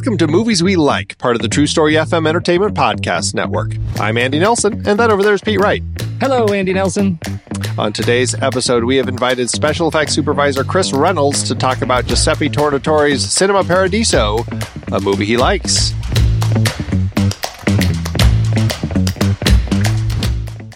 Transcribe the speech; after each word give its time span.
Welcome 0.00 0.16
to 0.16 0.28
Movies 0.28 0.62
We 0.62 0.76
Like, 0.76 1.18
part 1.18 1.36
of 1.36 1.42
the 1.42 1.48
True 1.48 1.66
Story 1.66 1.92
FM 1.92 2.26
Entertainment 2.26 2.74
Podcast 2.74 3.34
Network. 3.34 3.74
I'm 4.00 4.16
Andy 4.16 4.38
Nelson, 4.38 4.88
and 4.88 4.98
that 4.98 5.10
over 5.10 5.22
there 5.22 5.34
is 5.34 5.42
Pete 5.42 5.60
Wright. 5.60 5.82
Hello, 6.22 6.46
Andy 6.46 6.72
Nelson. 6.72 7.18
On 7.76 7.92
today's 7.92 8.34
episode, 8.36 8.84
we 8.84 8.96
have 8.96 9.08
invited 9.08 9.50
special 9.50 9.88
effects 9.88 10.14
supervisor 10.14 10.64
Chris 10.64 10.94
Reynolds 10.94 11.42
to 11.48 11.54
talk 11.54 11.82
about 11.82 12.06
Giuseppe 12.06 12.48
Tornatore's 12.48 13.22
Cinema 13.22 13.62
Paradiso, 13.62 14.38
a 14.90 15.00
movie 15.02 15.26
he 15.26 15.36
likes. 15.36 15.92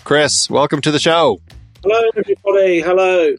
Chris, 0.05 0.51
welcome 0.51 0.83
to 0.83 0.91
the 0.91 0.99
show. 0.99 1.41
Hello, 1.83 2.11
everybody. 2.15 2.83
Hello. 2.83 3.35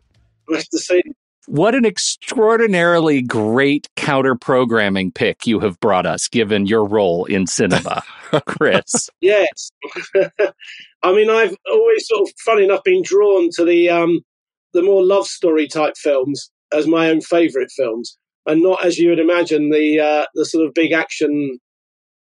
Nice 0.50 0.68
to 0.70 0.80
see 0.80 1.04
you. 1.06 1.14
What 1.48 1.76
an 1.76 1.86
extraordinarily 1.86 3.22
great 3.22 3.88
counter 3.96 4.36
programming 4.36 5.12
pick 5.12 5.46
you 5.46 5.60
have 5.60 5.80
brought 5.80 6.06
us, 6.06 6.28
given 6.28 6.66
your 6.66 6.86
role 6.86 7.26
in 7.26 7.46
cinema, 7.48 8.04
Chris. 8.46 9.10
yes. 9.22 9.72
I 11.04 11.14
mean, 11.14 11.30
I've 11.30 11.56
always 11.72 12.08
sort 12.08 12.28
of, 12.28 12.34
funny 12.44 12.64
enough, 12.64 12.84
been 12.84 13.04
drawn 13.04 13.50
to 13.56 13.64
the 13.64 13.90
um, 13.90 14.22
the 14.74 14.82
more 14.82 15.04
love 15.04 15.28
story 15.28 15.68
type 15.68 15.96
films 15.98 16.50
as 16.74 16.88
my 16.88 17.10
own 17.10 17.22
favourite 17.22 17.70
films, 17.72 18.18
and 18.46 18.64
not 18.64 18.84
as 18.84 18.98
you 18.98 19.10
would 19.10 19.20
imagine 19.20 19.70
the 19.70 20.00
uh, 20.00 20.26
the 20.34 20.46
sort 20.46 20.66
of 20.66 20.74
big 20.74 20.92
action 20.92 21.60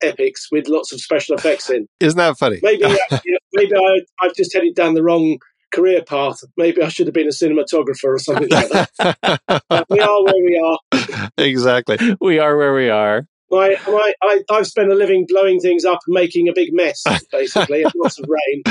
epics 0.01 0.47
with 0.53 0.69
lots 0.69 0.93
of 0.93 1.01
special 1.01 1.37
effects 1.37 1.69
in. 1.71 1.87
Isn't 2.01 2.19
that 2.19 2.39
funny? 2.39 2.61
Maybe 2.62 2.84
uh, 2.84 3.19
maybe 3.53 3.75
I, 3.75 4.01
I've 4.21 4.34
just 4.34 4.55
headed 4.55 4.75
down 4.75 4.95
the 4.95 5.03
wrong 5.03 5.39
career 5.73 6.03
path. 6.03 6.41
Maybe 6.56 6.83
I 6.83 6.89
should 6.89 7.06
have 7.06 7.15
been 7.15 7.27
a 7.27 7.31
cinematographer 7.31 8.05
or 8.05 8.19
something 8.19 8.49
like 8.49 8.69
that. 8.69 9.87
we 9.89 10.01
are 10.01 10.25
where 10.25 10.45
we 10.45 10.59
are. 10.59 11.31
exactly. 11.39 11.99
We 12.21 12.39
are 12.39 12.56
where 12.56 12.75
we 12.75 12.91
are. 12.91 13.27
My, 13.51 13.77
my, 13.87 14.12
I, 14.23 14.43
I've 14.51 14.67
spent 14.67 14.93
a 14.93 14.95
living 14.95 15.25
blowing 15.27 15.59
things 15.59 15.87
up 15.87 16.01
and 16.07 16.12
making 16.12 16.49
a 16.49 16.53
big 16.53 16.69
mess, 16.73 17.03
basically, 17.33 17.83
and 17.83 17.93
lots 17.97 18.19
of 18.19 18.27
rain, 18.28 18.62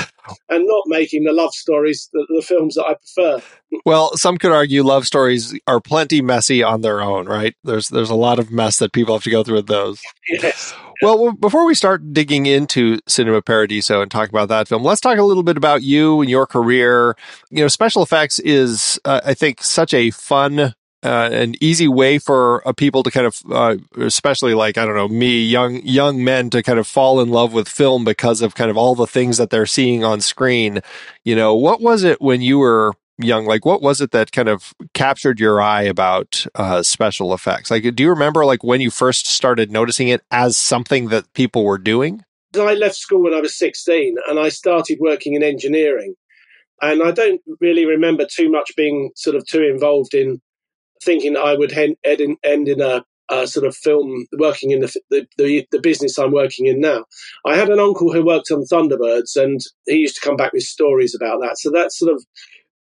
and 0.50 0.68
not 0.68 0.84
making 0.86 1.24
the 1.24 1.34
love 1.34 1.54
stories, 1.54 2.10
the, 2.14 2.28
the 2.30 2.44
films 2.44 2.76
that 2.76 2.86
I 2.86 2.94
prefer. 2.94 3.42
Well, 3.86 4.16
some 4.16 4.38
could 4.38 4.52
argue 4.52 4.84
love 4.84 5.08
stories 5.08 5.58
are 5.66 5.80
plenty 5.80 6.22
messy 6.22 6.62
on 6.62 6.82
their 6.82 7.02
own, 7.02 7.26
right? 7.26 7.56
There's 7.64 7.88
there's 7.90 8.12
a 8.12 8.16
lot 8.16 8.38
of 8.38 8.52
mess 8.52 8.78
that 8.78 8.94
people 8.94 9.16
have 9.16 9.24
to 9.24 9.32
go 9.32 9.44
through 9.44 9.56
with 9.56 9.68
those. 9.68 10.00
Yes. 10.30 10.76
Well, 11.02 11.32
before 11.34 11.66
we 11.66 11.76
start 11.76 12.14
digging 12.14 12.48
into 12.48 13.00
Cinema 13.08 13.42
Paradiso 13.42 14.02
and 14.02 14.10
talk 14.10 14.30
about 14.30 14.50
that 14.50 14.68
film, 14.68 14.84
let's 14.84 15.02
talk 15.02 15.18
a 15.18 15.24
little 15.24 15.44
bit 15.44 15.58
about 15.58 15.84
you 15.84 16.22
and 16.22 16.30
your 16.30 16.48
career. 16.48 17.16
You 17.52 17.64
know, 17.64 17.68
special 17.68 18.02
effects 18.02 18.40
is, 18.40 19.00
uh, 19.06 19.22
I 19.24 19.34
think, 19.36 19.62
such 19.62 19.94
a 19.94 20.10
fun 20.10 20.74
uh, 21.04 21.30
an 21.32 21.54
easy 21.62 21.88
way 21.88 22.18
for 22.18 22.68
uh, 22.68 22.74
people 22.74 23.04
to 23.04 23.12
kind 23.12 23.28
of, 23.28 23.40
uh, 23.52 23.76
especially 23.98 24.54
like 24.56 24.78
I 24.78 24.86
don't 24.86 24.96
know 24.96 25.08
me, 25.08 25.44
young 25.44 25.82
young 25.84 26.24
men 26.24 26.50
to 26.50 26.64
kind 26.64 26.80
of 26.80 26.88
fall 26.88 27.22
in 27.22 27.30
love 27.30 27.54
with 27.54 27.70
film 27.70 28.04
because 28.04 28.42
of 28.42 28.56
kind 28.56 28.72
of 28.72 28.78
all 28.78 28.96
the 28.96 29.08
things 29.08 29.38
that 29.38 29.50
they're 29.50 29.68
seeing 29.68 30.04
on 30.04 30.22
screen. 30.22 30.82
You 31.24 31.36
know, 31.36 31.56
what 31.56 31.82
was 31.82 32.04
it 32.04 32.20
when 32.20 32.42
you 32.42 32.58
were 32.58 32.94
young? 33.18 33.46
Like, 33.46 33.66
what 33.66 33.82
was 33.82 34.02
it 34.02 34.12
that 34.12 34.32
kind 34.32 34.50
of 34.50 34.74
captured 34.94 35.40
your 35.40 35.62
eye 35.62 35.84
about 35.84 36.46
uh, 36.56 36.84
special 36.84 37.34
effects? 37.34 37.72
Like, 37.72 37.96
do 37.96 38.04
you 38.04 38.10
remember 38.10 38.46
like 38.46 38.64
when 38.64 38.82
you 38.82 38.92
first 38.92 39.28
started 39.28 39.72
noticing 39.72 40.08
it 40.08 40.22
as 40.32 40.58
something 40.58 41.10
that 41.10 41.32
people 41.34 41.64
were 41.64 41.78
doing? 41.78 42.24
I 42.56 42.74
left 42.74 42.96
school 42.96 43.24
when 43.24 43.34
I 43.34 43.42
was 43.42 43.58
sixteen, 43.58 44.16
and 44.28 44.40
I 44.40 44.50
started 44.50 44.98
working 45.00 45.34
in 45.34 45.44
engineering. 45.44 46.16
And 46.82 47.02
I 47.02 47.12
don't 47.12 47.42
really 47.60 47.86
remember 47.86 48.26
too 48.26 48.52
much 48.52 48.72
being 48.76 49.12
sort 49.16 49.36
of 49.36 49.46
too 49.46 49.64
involved 49.64 50.14
in 50.14 50.40
thinking 51.04 51.36
I 51.36 51.56
would 51.56 51.74
end 51.74 51.96
in, 52.04 52.38
end 52.44 52.68
in 52.68 52.82
a, 52.82 53.04
a, 53.30 53.48
sort 53.48 53.66
of 53.66 53.76
film 53.76 54.28
working 54.38 54.72
in 54.72 54.82
the, 54.82 54.94
the, 55.10 55.28
the 55.38 55.68
the 55.72 55.80
business 55.80 56.18
I'm 56.18 56.32
working 56.32 56.68
in 56.68 56.80
now. 56.80 57.06
I 57.46 57.56
had 57.56 57.70
an 57.70 57.80
uncle 57.80 58.14
who 58.14 58.26
worked 58.26 58.52
on 58.52 58.64
Thunderbirds, 58.72 59.36
and 59.36 59.60
he 59.86 59.96
used 59.96 60.16
to 60.16 60.22
come 60.22 60.36
back 60.36 60.54
with 60.54 60.64
stories 60.64 61.16
about 61.16 61.40
that. 61.42 61.58
So 61.58 61.72
that's 61.72 61.98
sort 61.98 62.14
of 62.14 62.24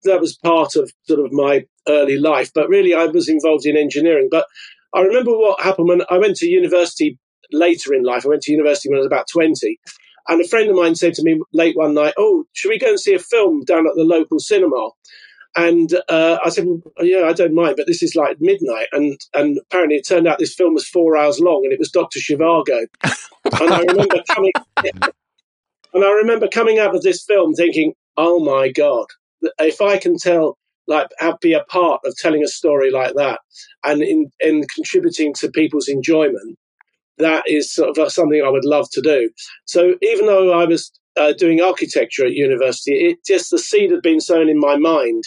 that 0.03 0.21
was 0.21 0.37
part 0.37 0.75
of 0.75 0.91
sort 1.03 1.19
of 1.19 1.31
my 1.31 1.65
early 1.87 2.17
life. 2.17 2.51
But 2.53 2.69
really, 2.69 2.93
I 2.93 3.05
was 3.05 3.29
involved 3.29 3.65
in 3.65 3.77
engineering. 3.77 4.27
But 4.29 4.45
I 4.93 5.01
remember 5.01 5.31
what 5.37 5.61
happened 5.61 5.87
when 5.87 6.01
I 6.09 6.17
went 6.17 6.37
to 6.37 6.47
university 6.47 7.17
later 7.51 7.93
in 7.93 8.03
life. 8.03 8.25
I 8.25 8.29
went 8.29 8.43
to 8.43 8.51
university 8.51 8.89
when 8.89 8.97
I 8.97 9.01
was 9.01 9.07
about 9.07 9.27
twenty. 9.27 9.79
And 10.27 10.39
a 10.39 10.47
friend 10.47 10.69
of 10.69 10.75
mine 10.75 10.95
said 10.95 11.13
to 11.15 11.23
me 11.23 11.41
late 11.51 11.75
one 11.75 11.93
night, 11.93 12.13
"Oh, 12.17 12.45
should 12.53 12.69
we 12.69 12.79
go 12.79 12.89
and 12.89 12.99
see 12.99 13.13
a 13.13 13.19
film 13.19 13.63
down 13.65 13.87
at 13.87 13.95
the 13.95 14.03
local 14.03 14.39
cinema?" 14.39 14.89
And 15.55 15.93
uh, 16.09 16.39
I 16.43 16.49
said, 16.49 16.65
well, 16.65 16.81
"Yeah, 17.01 17.25
I 17.25 17.33
don't 17.33 17.53
mind, 17.53 17.75
but 17.77 17.87
this 17.87 18.01
is 18.01 18.15
like 18.15 18.37
midnight." 18.39 18.87
And 18.91 19.19
and 19.33 19.59
apparently, 19.59 19.97
it 19.97 20.07
turned 20.07 20.27
out 20.27 20.39
this 20.39 20.55
film 20.55 20.73
was 20.73 20.87
four 20.87 21.17
hours 21.17 21.39
long, 21.39 21.61
and 21.63 21.73
it 21.73 21.79
was 21.79 21.91
Doctor 21.91 22.19
Zhivago. 22.19 22.85
and 23.03 23.73
I 23.73 23.79
remember 23.79 24.23
coming, 24.33 24.51
and 25.93 26.03
I 26.03 26.11
remember 26.11 26.47
coming 26.47 26.79
out 26.79 26.95
of 26.95 27.01
this 27.01 27.23
film 27.23 27.53
thinking, 27.53 27.93
"Oh 28.17 28.39
my 28.39 28.71
god, 28.71 29.05
if 29.59 29.81
I 29.81 29.97
can 29.97 30.17
tell 30.17 30.57
like 30.87 31.07
be 31.41 31.53
a 31.53 31.63
part 31.69 32.01
of 32.05 32.15
telling 32.17 32.43
a 32.43 32.47
story 32.47 32.91
like 32.91 33.15
that 33.15 33.39
and 33.85 34.01
in, 34.01 34.29
in 34.41 34.65
contributing 34.75 35.33
to 35.35 35.49
people's 35.49 35.87
enjoyment 35.87 36.57
that 37.17 37.43
is 37.47 37.73
sort 37.73 37.97
of 37.97 38.11
something 38.11 38.41
I 38.43 38.49
would 38.49 38.65
love 38.65 38.89
to 38.91 39.01
do. 39.01 39.29
So 39.65 39.95
even 40.01 40.25
though 40.25 40.51
I 40.51 40.65
was 40.65 40.91
uh, 41.15 41.33
doing 41.33 41.61
architecture 41.61 42.25
at 42.25 42.33
university, 42.33 42.93
it 42.93 43.19
just 43.25 43.51
the 43.51 43.59
seed 43.59 43.91
had 43.91 44.01
been 44.01 44.19
sown 44.19 44.49
in 44.49 44.59
my 44.59 44.77
mind 44.77 45.23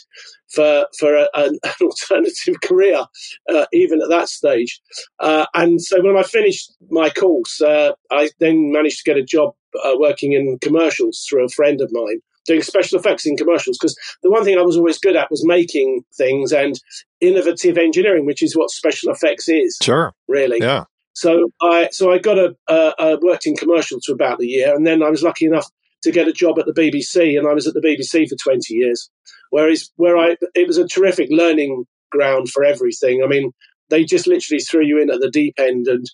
for 0.53 0.87
for 0.99 1.15
a, 1.15 1.29
an, 1.35 1.59
alternative 1.81 2.61
career, 2.63 3.05
uh, 3.49 3.67
even 3.73 4.03
at 4.03 4.09
that 4.09 4.29
stage. 4.29 4.81
Uh, 5.21 5.47
and 5.55 5.81
so 5.81 6.03
when 6.03 6.17
I 6.17 6.23
finished 6.23 6.73
my 6.91 7.11
course, 7.11 7.61
uh, 7.61 7.93
I 8.11 8.31
then 8.41 8.73
managed 8.73 9.05
to 9.05 9.11
get 9.11 9.21
a 9.21 9.25
job 9.25 9.55
uh, 9.85 9.95
working 9.97 10.33
in 10.33 10.59
commercials 10.61 11.25
through 11.29 11.45
a 11.45 11.51
friend 11.51 11.81
of 11.81 11.91
mine. 11.93 12.21
Doing 12.47 12.63
special 12.63 12.99
effects 12.99 13.27
in 13.27 13.37
commercials 13.37 13.79
because 13.79 13.97
the 14.23 14.31
one 14.31 14.45
thing 14.45 14.57
I 14.57 14.63
was 14.63 14.77
always 14.77 14.99
good 14.99 15.17
at 15.17 15.31
was 15.31 15.45
making 15.45 16.03
things 16.17 16.53
and 16.53 16.79
innovative 17.21 17.77
engineering, 17.77 18.27
which 18.27 18.43
is 18.43 18.57
what 18.57 18.71
special 18.71 19.11
effects 19.11 19.49
is. 19.49 19.79
Sure, 19.83 20.13
really. 20.29 20.59
Yeah. 20.61 20.85
So 21.15 21.51
I 21.63 21.89
so 21.93 22.13
I 22.13 22.19
got 22.19 22.39
a, 22.39 22.55
uh, 22.69 23.17
worked 23.23 23.47
in 23.47 23.57
commercials 23.57 24.05
for 24.07 24.13
about 24.13 24.41
a 24.41 24.47
year, 24.47 24.75
and 24.75 24.87
then 24.87 25.03
I 25.03 25.11
was 25.11 25.23
lucky 25.23 25.47
enough 25.47 25.67
to 26.03 26.13
get 26.13 26.29
a 26.29 26.33
job 26.33 26.59
at 26.59 26.67
the 26.67 26.73
BBC, 26.73 27.39
and 27.39 27.49
I 27.49 27.55
was 27.55 27.67
at 27.67 27.75
the 27.75 27.81
BBC 27.81 28.29
for 28.29 28.37
twenty 28.37 28.75
years. 28.75 29.11
Whereas 29.51 29.91
where 29.97 30.17
I 30.17 30.37
it 30.55 30.67
was 30.67 30.79
a 30.79 30.87
terrific 30.87 31.29
learning 31.31 31.85
ground 32.11 32.51
for 32.51 32.65
everything. 32.65 33.23
I 33.25 33.27
mean, 33.27 33.53
they 33.91 34.05
just 34.05 34.27
literally 34.27 34.61
threw 34.61 34.85
you 34.85 35.01
in 35.01 35.11
at 35.11 35.21
the 35.21 35.31
deep 35.31 35.55
end. 35.59 35.89
And 35.89 36.07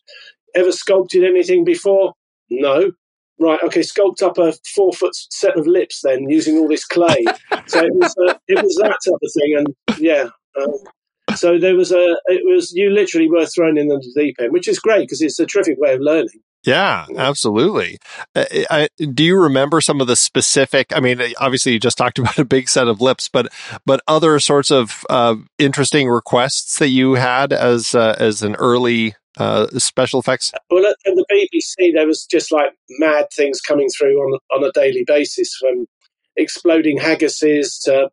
ever 0.54 0.72
sculpted 0.72 1.24
anything 1.24 1.64
before? 1.64 2.14
No. 2.50 2.92
Right. 3.42 3.58
Okay. 3.64 3.80
Sculpt 3.80 4.22
up 4.22 4.38
a 4.38 4.52
four 4.74 4.92
foot 4.92 5.14
set 5.14 5.58
of 5.58 5.66
lips 5.66 6.00
then 6.02 6.28
using 6.28 6.56
all 6.58 6.68
this 6.68 6.84
clay. 6.84 7.24
so 7.66 7.84
it 7.84 7.94
was 7.94 8.14
uh, 8.28 8.34
it 8.46 8.62
was 8.62 8.76
that 8.76 8.98
type 9.04 9.20
of 9.22 9.32
thing, 9.34 9.56
and 9.58 10.00
yeah. 10.00 10.28
Um, 10.60 10.74
so 11.36 11.58
there 11.58 11.76
was 11.76 11.92
a, 11.92 12.16
it 12.26 12.42
was, 12.44 12.72
you 12.72 12.90
literally 12.90 13.28
were 13.28 13.46
thrown 13.46 13.78
in 13.78 13.88
the 13.88 13.98
deep 14.14 14.36
end, 14.40 14.52
which 14.52 14.68
is 14.68 14.78
great 14.78 15.00
because 15.00 15.22
it's 15.22 15.38
a 15.38 15.46
terrific 15.46 15.78
way 15.78 15.94
of 15.94 16.00
learning. 16.00 16.40
Yeah, 16.64 17.06
absolutely. 17.16 17.98
Uh, 18.36 18.44
I, 18.70 18.88
do 18.98 19.24
you 19.24 19.36
remember 19.36 19.80
some 19.80 20.00
of 20.00 20.06
the 20.06 20.14
specific? 20.14 20.92
I 20.94 21.00
mean, 21.00 21.20
obviously, 21.38 21.72
you 21.72 21.80
just 21.80 21.98
talked 21.98 22.18
about 22.20 22.38
a 22.38 22.44
big 22.44 22.68
set 22.68 22.86
of 22.86 23.00
lips, 23.00 23.28
but 23.28 23.52
but 23.84 24.00
other 24.06 24.38
sorts 24.38 24.70
of 24.70 25.04
uh, 25.10 25.36
interesting 25.58 26.08
requests 26.08 26.78
that 26.78 26.88
you 26.88 27.14
had 27.14 27.52
as 27.52 27.94
uh, 27.94 28.14
as 28.18 28.42
an 28.42 28.54
early 28.56 29.16
uh, 29.38 29.66
special 29.78 30.20
effects. 30.20 30.52
Well, 30.70 30.86
at, 30.86 30.96
the 31.04 31.24
BBC, 31.30 31.94
there 31.94 32.06
was 32.06 32.24
just 32.24 32.52
like 32.52 32.72
mad 32.98 33.26
things 33.34 33.60
coming 33.60 33.88
through 33.96 34.18
on 34.18 34.38
on 34.52 34.64
a 34.64 34.72
daily 34.72 35.04
basis, 35.06 35.54
from 35.56 35.86
exploding 36.36 36.98
haggises 36.98 37.82
to. 37.84 38.08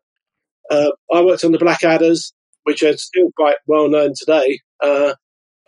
Uh, 0.70 0.90
I 1.12 1.20
worked 1.22 1.44
on 1.44 1.52
the 1.52 1.58
Blackadders, 1.58 2.32
which 2.62 2.82
are 2.82 2.96
still 2.96 3.30
quite 3.36 3.56
well 3.66 3.88
known 3.88 4.12
today. 4.16 4.60
Uh, 4.80 5.14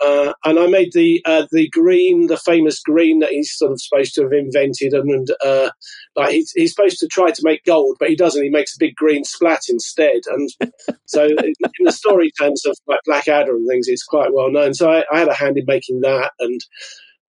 uh, 0.05 0.33
and 0.45 0.59
I 0.59 0.67
made 0.67 0.93
the 0.93 1.23
uh, 1.25 1.47
the 1.53 1.69
green, 1.69 2.27
the 2.27 2.37
famous 2.37 2.81
green 2.81 3.21
that 3.21 3.31
he's 3.31 3.53
sort 3.53 3.73
of 3.73 3.81
supposed 3.81 4.15
to 4.15 4.23
have 4.23 4.33
invented, 4.33 4.93
and, 4.93 5.11
and 5.11 5.29
uh, 5.45 5.71
like 6.17 6.31
he's, 6.31 6.51
he's 6.53 6.75
supposed 6.75 6.99
to 6.99 7.07
try 7.07 7.31
to 7.31 7.43
make 7.45 7.65
gold, 7.65 7.97
but 8.01 8.09
he 8.09 8.17
doesn't. 8.17 8.43
He 8.43 8.51
makes 8.51 8.75
a 8.75 8.81
big 8.81 8.95
green 8.97 9.25
splat 9.25 9.61
instead. 9.69 10.23
And 10.27 10.51
so, 11.07 11.27
in 11.27 11.55
the 11.85 11.93
story 11.93 12.31
terms 12.33 12.65
of 12.67 12.77
like 12.87 13.01
Blackadder 13.05 13.55
and 13.55 13.69
things, 13.69 13.89
it's 13.89 14.05
quite 14.05 14.33
well 14.33 14.51
known. 14.51 14.75
So 14.75 14.91
I, 14.91 15.05
I 15.13 15.21
had 15.21 15.29
a 15.29 15.35
hand 15.35 15.57
in 15.57 15.65
making 15.67 16.01
that, 16.01 16.33
and 16.41 16.61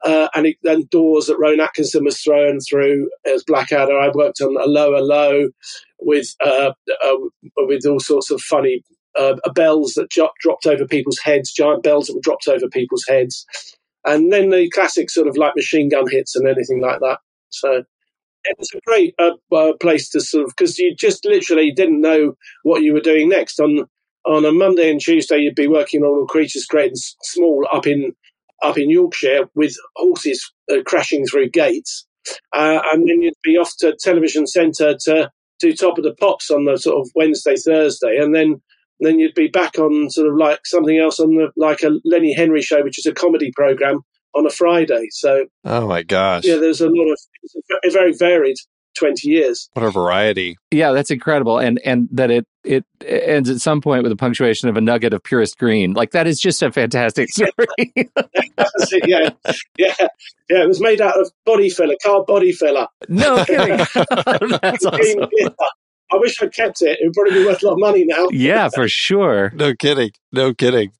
uh, 0.04 0.28
and, 0.36 0.54
and 0.64 0.90
doors 0.90 1.28
that 1.28 1.38
Rowan 1.40 1.60
Atkinson 1.60 2.04
was 2.04 2.20
thrown 2.22 2.60
through 2.60 3.10
as 3.26 3.44
Blackadder. 3.44 3.98
I 3.98 4.10
worked 4.14 4.42
on 4.42 4.58
'Allo 4.58 4.96
'Allo 4.96 5.50
with 6.00 6.36
uh, 6.44 6.72
uh, 7.06 7.16
with 7.58 7.86
all 7.86 8.00
sorts 8.00 8.32
of 8.32 8.42
funny 8.42 8.84
uh, 9.18 9.36
bells 9.54 9.94
that 9.94 10.10
dropped 10.10 10.66
over 10.66 10.88
people's 10.88 11.20
heads, 11.20 11.52
giant 11.52 11.84
bells 11.84 12.08
that 12.08 12.16
were 12.16 12.22
dropped 12.22 12.48
over 12.48 12.68
people's 12.70 13.06
heads, 13.08 13.46
and 14.06 14.32
then 14.32 14.50
the 14.50 14.70
classic 14.72 15.10
sort 15.10 15.28
of 15.28 15.38
like 15.38 15.56
machine 15.56 15.90
gun 15.90 16.10
hits 16.10 16.36
and 16.36 16.48
anything 16.48 16.82
like 16.82 17.00
that. 17.00 17.20
So 17.50 17.84
it 18.46 18.58
was 18.58 18.70
a 18.76 18.80
great 18.86 19.16
uh, 19.20 19.32
uh, 19.56 19.74
place 19.82 20.10
to 20.10 20.22
sort 20.22 20.46
of 20.46 20.54
because 20.56 20.78
you 20.78 20.96
just 20.96 21.26
literally 21.26 21.72
didn't 21.72 22.02
know 22.02 22.34
what 22.64 22.84
you 22.84 22.94
were 22.94 23.00
doing 23.02 23.30
next. 23.30 23.60
On 23.60 23.86
on 24.26 24.46
a 24.46 24.52
Monday 24.52 24.90
and 24.90 25.02
Tuesday, 25.02 25.38
you'd 25.40 25.56
be 25.56 25.68
working 25.68 26.02
on 26.04 26.10
all 26.10 26.28
creatures 26.28 26.66
great 26.70 26.90
and 26.90 26.98
small 27.24 27.68
up 27.72 27.88
in 27.88 28.14
up 28.64 28.78
in 28.78 28.90
Yorkshire 28.90 29.50
with 29.56 29.76
horses 29.96 30.52
uh, 30.72 30.78
crashing 30.86 31.26
through 31.26 31.50
gates, 31.50 32.06
uh, 32.54 32.82
and 32.92 33.08
then 33.08 33.22
you'd 33.22 33.34
be 33.44 33.58
off 33.58 33.72
to 33.80 33.96
television 34.00 34.48
centre 34.48 34.96
to 35.06 35.30
do 35.60 35.74
top 35.74 35.98
of 35.98 36.04
the 36.04 36.16
pops 36.16 36.50
on 36.52 36.66
the 36.66 36.78
sort 36.78 37.00
of 37.02 37.10
Wednesday 37.16 37.56
Thursday, 37.56 38.18
and 38.18 38.36
then 38.36 38.62
then 39.06 39.20
you'd 39.20 39.36
be 39.36 39.48
back 39.48 39.78
on 39.78 40.10
sort 40.10 40.28
of 40.28 40.36
like 40.36 40.66
something 40.66 40.98
else 40.98 41.20
on 41.20 41.36
the 41.36 41.52
like 41.56 41.82
a 41.82 41.92
Lenny 42.06 42.34
Henry 42.34 42.62
show, 42.62 42.84
which 42.84 43.00
is 43.00 43.06
a 43.06 43.14
comedy 43.14 43.52
program 43.56 44.02
on 44.36 44.46
a 44.46 44.50
Friday. 44.50 45.08
So, 45.12 45.46
oh 45.66 45.88
my 45.88 46.04
gosh, 46.04 46.46
yeah, 46.46 46.58
there's 46.58 46.82
a 46.82 46.90
lot 46.90 47.12
of 47.12 47.20
a 47.86 47.92
very 47.92 48.14
varied 48.14 48.58
20 48.98 49.28
years. 49.28 49.70
What 49.74 49.86
a 49.86 49.92
variety. 49.92 50.58
Yeah, 50.72 50.92
that's 50.92 51.12
incredible. 51.12 51.58
And 51.58 51.80
and 51.84 52.08
that 52.12 52.32
it 52.32 52.46
it 52.64 52.86
ends 53.06 53.50
at 53.50 53.60
some 53.60 53.82
point 53.82 54.04
with 54.04 54.12
a 54.12 54.16
punctuation 54.16 54.70
of 54.70 54.78
a 54.78 54.82
nugget 54.82 55.14
of 55.14 55.24
purest 55.24 55.58
green. 55.58 55.94
Like 55.94 56.12
that 56.12 56.28
is 56.28 56.40
just 56.40 56.62
a 56.62 56.72
fantastic 56.72 57.30
story. 57.32 57.52
yeah. 59.06 59.30
Yeah. 59.78 59.96
Yeah, 60.50 60.64
it 60.64 60.68
was 60.68 60.82
made 60.82 61.02
out 61.02 61.20
of 61.20 61.32
body 61.46 61.70
filler, 61.70 61.96
car 62.04 62.24
body 62.26 62.52
filler. 62.52 62.88
No 63.08 63.44
kidding. 63.46 63.78
that's 64.62 64.86
awesome. 64.86 65.30
I 66.14 66.18
wish 66.18 66.42
I'd 66.42 66.54
kept 66.54 66.82
it. 66.82 67.00
It 67.00 67.06
would 67.06 67.14
probably 67.14 67.34
be 67.34 67.46
worth 67.46 67.64
a 67.64 67.68
lot 67.68 67.74
of 67.74 67.80
money 67.80 68.06
now. 68.06 68.28
yeah, 68.32 68.70
for 68.70 68.88
sure. 68.88 69.52
No 69.56 69.74
kidding. 69.74 70.12
No 70.32 70.54
kidding. 70.54 70.92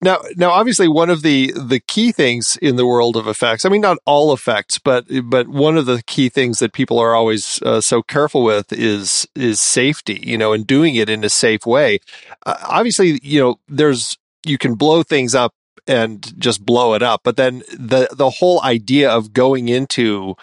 Now, 0.00 0.18
now, 0.36 0.50
obviously, 0.50 0.88
one 0.88 1.10
of 1.10 1.22
the 1.22 1.52
the 1.52 1.78
key 1.78 2.10
things 2.10 2.56
in 2.60 2.76
the 2.76 2.86
world 2.86 3.16
of 3.16 3.28
effects. 3.28 3.64
I 3.64 3.68
mean, 3.68 3.82
not 3.82 3.98
all 4.06 4.32
effects, 4.32 4.78
but 4.78 5.04
but 5.24 5.46
one 5.46 5.76
of 5.76 5.86
the 5.86 6.02
key 6.06 6.28
things 6.28 6.58
that 6.58 6.72
people 6.72 6.98
are 6.98 7.14
always 7.14 7.60
uh, 7.62 7.80
so 7.80 8.02
careful 8.02 8.42
with 8.42 8.72
is 8.72 9.28
is 9.36 9.60
safety. 9.60 10.20
You 10.24 10.38
know, 10.38 10.52
and 10.52 10.66
doing 10.66 10.94
it 10.94 11.08
in 11.08 11.22
a 11.22 11.28
safe 11.28 11.66
way. 11.66 12.00
Uh, 12.44 12.56
obviously, 12.64 13.20
you 13.22 13.40
know, 13.40 13.60
there's 13.68 14.16
you 14.44 14.58
can 14.58 14.74
blow 14.74 15.02
things 15.02 15.34
up 15.34 15.54
and 15.86 16.38
just 16.38 16.64
blow 16.64 16.94
it 16.94 17.02
up, 17.02 17.20
but 17.22 17.36
then 17.36 17.62
the 17.72 18.08
the 18.12 18.30
whole 18.30 18.62
idea 18.62 19.10
of 19.10 19.32
going 19.32 19.68
into 19.68 20.34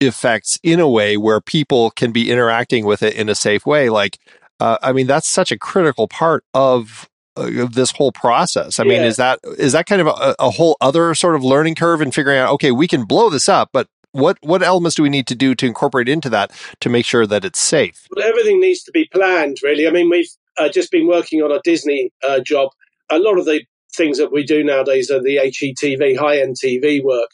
effects 0.00 0.58
in 0.62 0.80
a 0.80 0.88
way 0.88 1.16
where 1.16 1.40
people 1.40 1.90
can 1.90 2.12
be 2.12 2.30
interacting 2.30 2.84
with 2.84 3.02
it 3.02 3.14
in 3.14 3.28
a 3.28 3.34
safe 3.34 3.66
way. 3.66 3.88
Like, 3.88 4.18
uh, 4.60 4.78
I 4.82 4.92
mean, 4.92 5.06
that's 5.06 5.28
such 5.28 5.52
a 5.52 5.58
critical 5.58 6.08
part 6.08 6.44
of 6.54 7.08
uh, 7.36 7.62
of 7.62 7.74
this 7.74 7.92
whole 7.92 8.12
process. 8.12 8.80
I 8.80 8.84
yeah. 8.84 8.90
mean, 8.90 9.02
is 9.02 9.16
that 9.16 9.40
is 9.58 9.72
that 9.72 9.86
kind 9.86 10.00
of 10.00 10.06
a, 10.06 10.34
a, 10.38 10.50
whole 10.50 10.76
other 10.80 11.14
sort 11.14 11.34
of 11.34 11.44
learning 11.44 11.74
curve 11.74 12.00
in 12.00 12.10
figuring 12.10 12.38
out? 12.38 12.52
Okay, 12.54 12.72
we 12.72 12.88
can 12.88 13.04
blow 13.04 13.28
this 13.28 13.48
up, 13.48 13.70
but 13.72 13.88
what 14.12 14.38
what 14.40 14.62
elements 14.62 14.96
do 14.96 15.02
we 15.02 15.10
need 15.10 15.26
to 15.26 15.34
do 15.34 15.54
to 15.54 15.66
incorporate 15.66 16.08
into 16.08 16.30
that 16.30 16.50
to 16.80 16.88
make 16.88 17.04
sure 17.04 17.26
that 17.26 17.44
it's 17.44 17.58
safe? 17.58 18.06
Well, 18.14 18.26
everything 18.26 18.60
needs 18.60 18.82
to 18.84 18.92
be 18.92 19.08
planned, 19.12 19.58
really. 19.62 19.86
I 19.86 19.90
mean, 19.90 20.08
we've 20.08 20.30
uh, 20.58 20.70
just 20.70 20.90
been 20.90 21.06
working 21.06 21.42
on 21.42 21.52
a 21.52 21.60
Disney 21.62 22.10
uh, 22.26 22.40
job. 22.40 22.70
A 23.10 23.18
lot 23.18 23.38
of 23.38 23.44
the 23.44 23.64
things 23.94 24.18
that 24.18 24.32
we 24.32 24.44
do 24.44 24.64
nowadays 24.64 25.10
are 25.10 25.22
the 25.22 25.36
HETV, 25.36 26.18
high 26.18 26.40
end 26.40 26.56
TV 26.62 27.02
work 27.02 27.28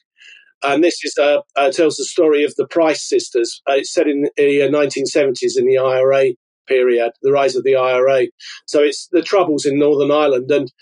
and 0.63 0.83
this 0.83 0.99
is 1.03 1.17
uh, 1.19 1.41
uh, 1.57 1.71
tells 1.71 1.97
the 1.97 2.05
story 2.05 2.45
of 2.45 2.55
the 2.57 2.67
Price 2.67 3.07
sisters. 3.09 3.63
Uh, 3.69 3.75
it's 3.75 3.93
set 3.93 4.09
in 4.09 4.29
the 4.37 4.61
1970s 4.61 5.59
in 5.59 5.67
the 5.67 5.79
IRA 5.79 6.35
period, 6.67 7.13
the 7.23 7.33
rise 7.33 7.57
of 7.57 7.65
the 7.65 7.77
IRA. 7.77 8.27
So 8.67 8.83
it's 8.83 9.09
the 9.11 9.23
troubles 9.23 9.67
in 9.67 9.79
Northern 9.79 10.11
Ireland, 10.11 10.51
and 10.51 10.73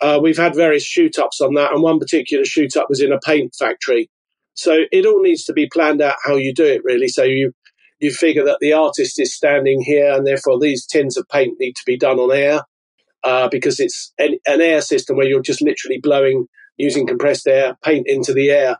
uh, 0.00 0.20
we've 0.22 0.36
had 0.36 0.54
various 0.54 0.84
shoot 0.84 1.18
ups 1.18 1.40
on 1.40 1.54
that. 1.54 1.72
And 1.72 1.82
one 1.82 1.98
particular 1.98 2.44
shoot 2.44 2.76
up 2.76 2.86
was 2.88 3.00
in 3.00 3.12
a 3.12 3.20
paint 3.20 3.54
factory. 3.58 4.10
So 4.54 4.80
it 4.90 5.06
all 5.06 5.22
needs 5.22 5.44
to 5.44 5.52
be 5.52 5.68
planned 5.72 6.02
out 6.02 6.16
how 6.24 6.36
you 6.36 6.52
do 6.52 6.64
it, 6.64 6.82
really. 6.84 7.08
So 7.08 7.22
you 7.22 7.52
you 8.00 8.12
figure 8.12 8.44
that 8.44 8.58
the 8.60 8.72
artist 8.72 9.18
is 9.18 9.34
standing 9.34 9.80
here, 9.82 10.12
and 10.12 10.26
therefore 10.26 10.58
these 10.60 10.86
tins 10.86 11.16
of 11.16 11.28
paint 11.28 11.56
need 11.58 11.72
to 11.72 11.82
be 11.86 11.96
done 11.96 12.18
on 12.18 12.36
air. 12.36 12.62
Uh, 13.24 13.48
because 13.48 13.80
it's 13.80 14.12
an, 14.18 14.38
an, 14.46 14.60
air 14.60 14.80
system 14.80 15.16
where 15.16 15.26
you're 15.26 15.42
just 15.42 15.60
literally 15.60 15.98
blowing 16.00 16.46
using 16.78 17.06
compressed 17.06 17.46
air, 17.46 17.76
paint 17.84 18.06
into 18.08 18.32
the 18.32 18.50
air. 18.50 18.76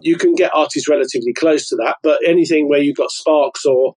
You 0.00 0.16
can 0.16 0.34
get 0.34 0.54
artists 0.54 0.88
relatively 0.88 1.32
close 1.32 1.68
to 1.68 1.76
that, 1.76 1.96
but 2.02 2.20
anything 2.24 2.68
where 2.68 2.80
you've 2.80 2.96
got 2.96 3.10
sparks 3.10 3.64
or 3.64 3.94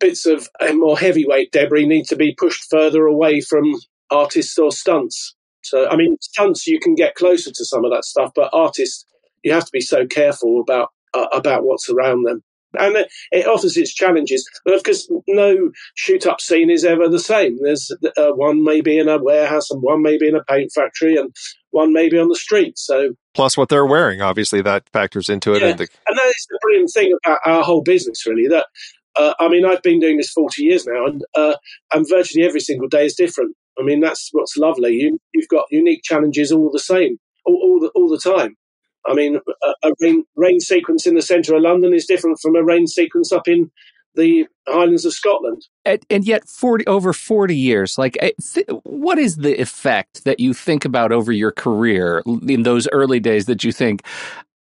bits 0.00 0.24
of 0.26 0.48
more 0.72 0.98
heavyweight 0.98 1.52
debris 1.52 1.86
need 1.86 2.06
to 2.06 2.16
be 2.16 2.34
pushed 2.38 2.64
further 2.70 3.06
away 3.06 3.40
from 3.40 3.72
artists 4.10 4.58
or 4.58 4.72
stunts. 4.72 5.34
So, 5.62 5.88
I 5.88 5.96
mean, 5.96 6.16
stunts 6.20 6.66
you 6.66 6.80
can 6.80 6.94
get 6.94 7.14
closer 7.14 7.50
to 7.50 7.64
some 7.64 7.84
of 7.84 7.92
that 7.92 8.04
stuff, 8.04 8.30
but 8.34 8.50
artists 8.52 9.04
you 9.42 9.52
have 9.52 9.64
to 9.64 9.72
be 9.72 9.80
so 9.80 10.06
careful 10.06 10.60
about 10.60 10.88
uh, 11.14 11.26
about 11.32 11.64
what's 11.64 11.90
around 11.90 12.24
them 12.24 12.42
and 12.78 13.06
it 13.30 13.46
offers 13.46 13.76
its 13.76 13.92
challenges. 13.92 14.48
But 14.64 14.74
of 14.74 14.82
course, 14.82 15.10
no 15.28 15.70
shoot 15.94 16.26
up 16.26 16.40
scene 16.40 16.70
is 16.70 16.84
ever 16.84 17.08
the 17.08 17.18
same. 17.18 17.58
There's 17.62 17.90
uh, 18.16 18.32
one 18.32 18.64
maybe 18.64 18.98
in 18.98 19.08
a 19.08 19.22
warehouse, 19.22 19.70
and 19.70 19.82
one 19.82 20.02
maybe 20.02 20.28
in 20.28 20.36
a 20.36 20.44
paint 20.44 20.72
factory, 20.74 21.16
and 21.16 21.34
one 21.70 21.92
maybe 21.92 22.18
on 22.18 22.28
the 22.28 22.36
street. 22.36 22.78
So 22.78 23.10
plus 23.34 23.56
what 23.56 23.68
they're 23.68 23.86
wearing, 23.86 24.20
obviously 24.20 24.62
that 24.62 24.88
factors 24.92 25.28
into 25.28 25.54
it. 25.54 25.62
Yeah. 25.62 25.68
And, 25.68 25.78
the- 25.78 25.88
and 26.06 26.18
that 26.18 26.26
is 26.26 26.46
the 26.50 26.58
brilliant 26.62 26.90
thing 26.94 27.16
about 27.24 27.38
our 27.44 27.62
whole 27.62 27.82
business, 27.82 28.26
really, 28.26 28.48
that 28.48 28.66
Uh, 29.14 29.34
I 29.38 29.48
mean, 29.48 29.64
I've 29.66 29.82
been 29.82 30.00
doing 30.00 30.16
this 30.16 30.30
40 30.32 30.62
years 30.62 30.86
now, 30.86 31.04
and, 31.06 31.22
uh, 31.34 31.54
and 31.92 32.06
virtually 32.08 32.46
every 32.46 32.60
single 32.60 32.88
day 32.88 33.04
is 33.04 33.14
different. 33.14 33.54
I 33.78 33.82
mean, 33.82 34.00
that's 34.00 34.30
what's 34.32 34.56
lovely. 34.56 34.94
You, 34.94 35.18
have 35.38 35.48
got 35.48 35.66
unique 35.70 36.02
challenges 36.02 36.50
all 36.50 36.70
the 36.70 36.78
same, 36.78 37.18
all, 37.44 37.58
all, 37.62 37.80
the, 37.80 37.88
all 37.94 38.08
the 38.08 38.18
time. 38.18 38.56
I 39.06 39.14
mean, 39.14 39.36
a, 39.36 39.88
a 39.88 39.92
rain, 40.00 40.24
rain 40.36 40.60
sequence 40.60 41.06
in 41.06 41.14
the 41.14 41.22
centre 41.22 41.54
of 41.54 41.62
London 41.62 41.94
is 41.94 42.06
different 42.06 42.38
from 42.40 42.56
a 42.56 42.62
rain 42.62 42.86
sequence 42.86 43.32
up 43.32 43.48
in 43.48 43.70
the 44.14 44.46
Highlands 44.68 45.04
of 45.04 45.12
Scotland. 45.12 45.66
And, 45.84 46.04
and, 46.10 46.24
yet, 46.26 46.48
forty 46.48 46.86
over 46.86 47.12
forty 47.12 47.56
years, 47.56 47.98
like, 47.98 48.16
eh, 48.20 48.32
th- 48.52 48.66
what 48.84 49.18
is 49.18 49.36
the 49.36 49.60
effect 49.60 50.24
that 50.24 50.38
you 50.38 50.54
think 50.54 50.84
about 50.84 51.12
over 51.12 51.32
your 51.32 51.50
career 51.50 52.22
in 52.46 52.62
those 52.62 52.86
early 52.92 53.20
days 53.20 53.46
that 53.46 53.64
you 53.64 53.72
think 53.72 54.02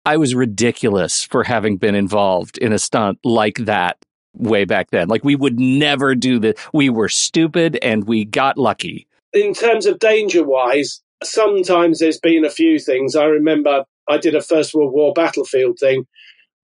I 0.07 0.17
was 0.17 0.35
ridiculous 0.35 1.25
for 1.25 1.45
having 1.45 1.77
been 1.77 1.95
involved 1.95 2.59
in 2.59 2.73
a 2.73 2.79
stunt 2.79 3.19
like 3.25 3.59
that 3.59 3.99
way 4.35 4.65
back 4.65 4.91
then? 4.91 5.09
Like, 5.09 5.25
we 5.25 5.35
would 5.35 5.59
never 5.59 6.15
do 6.15 6.39
that. 6.39 6.59
We 6.73 6.89
were 6.89 7.09
stupid, 7.09 7.79
and 7.83 8.05
we 8.05 8.25
got 8.25 8.59
lucky. 8.59 9.07
In 9.33 9.55
terms 9.55 9.87
of 9.87 9.99
danger 9.99 10.45
wise, 10.45 11.03
sometimes 11.23 11.99
there's 11.99 12.21
been 12.21 12.45
a 12.45 12.51
few 12.51 12.79
things. 12.79 13.17
I 13.17 13.25
remember 13.25 13.85
I 14.09 14.19
did 14.19 14.35
a 14.35 14.43
First 14.43 14.75
World 14.75 14.93
War 14.93 15.13
battlefield 15.13 15.79
thing 15.79 16.07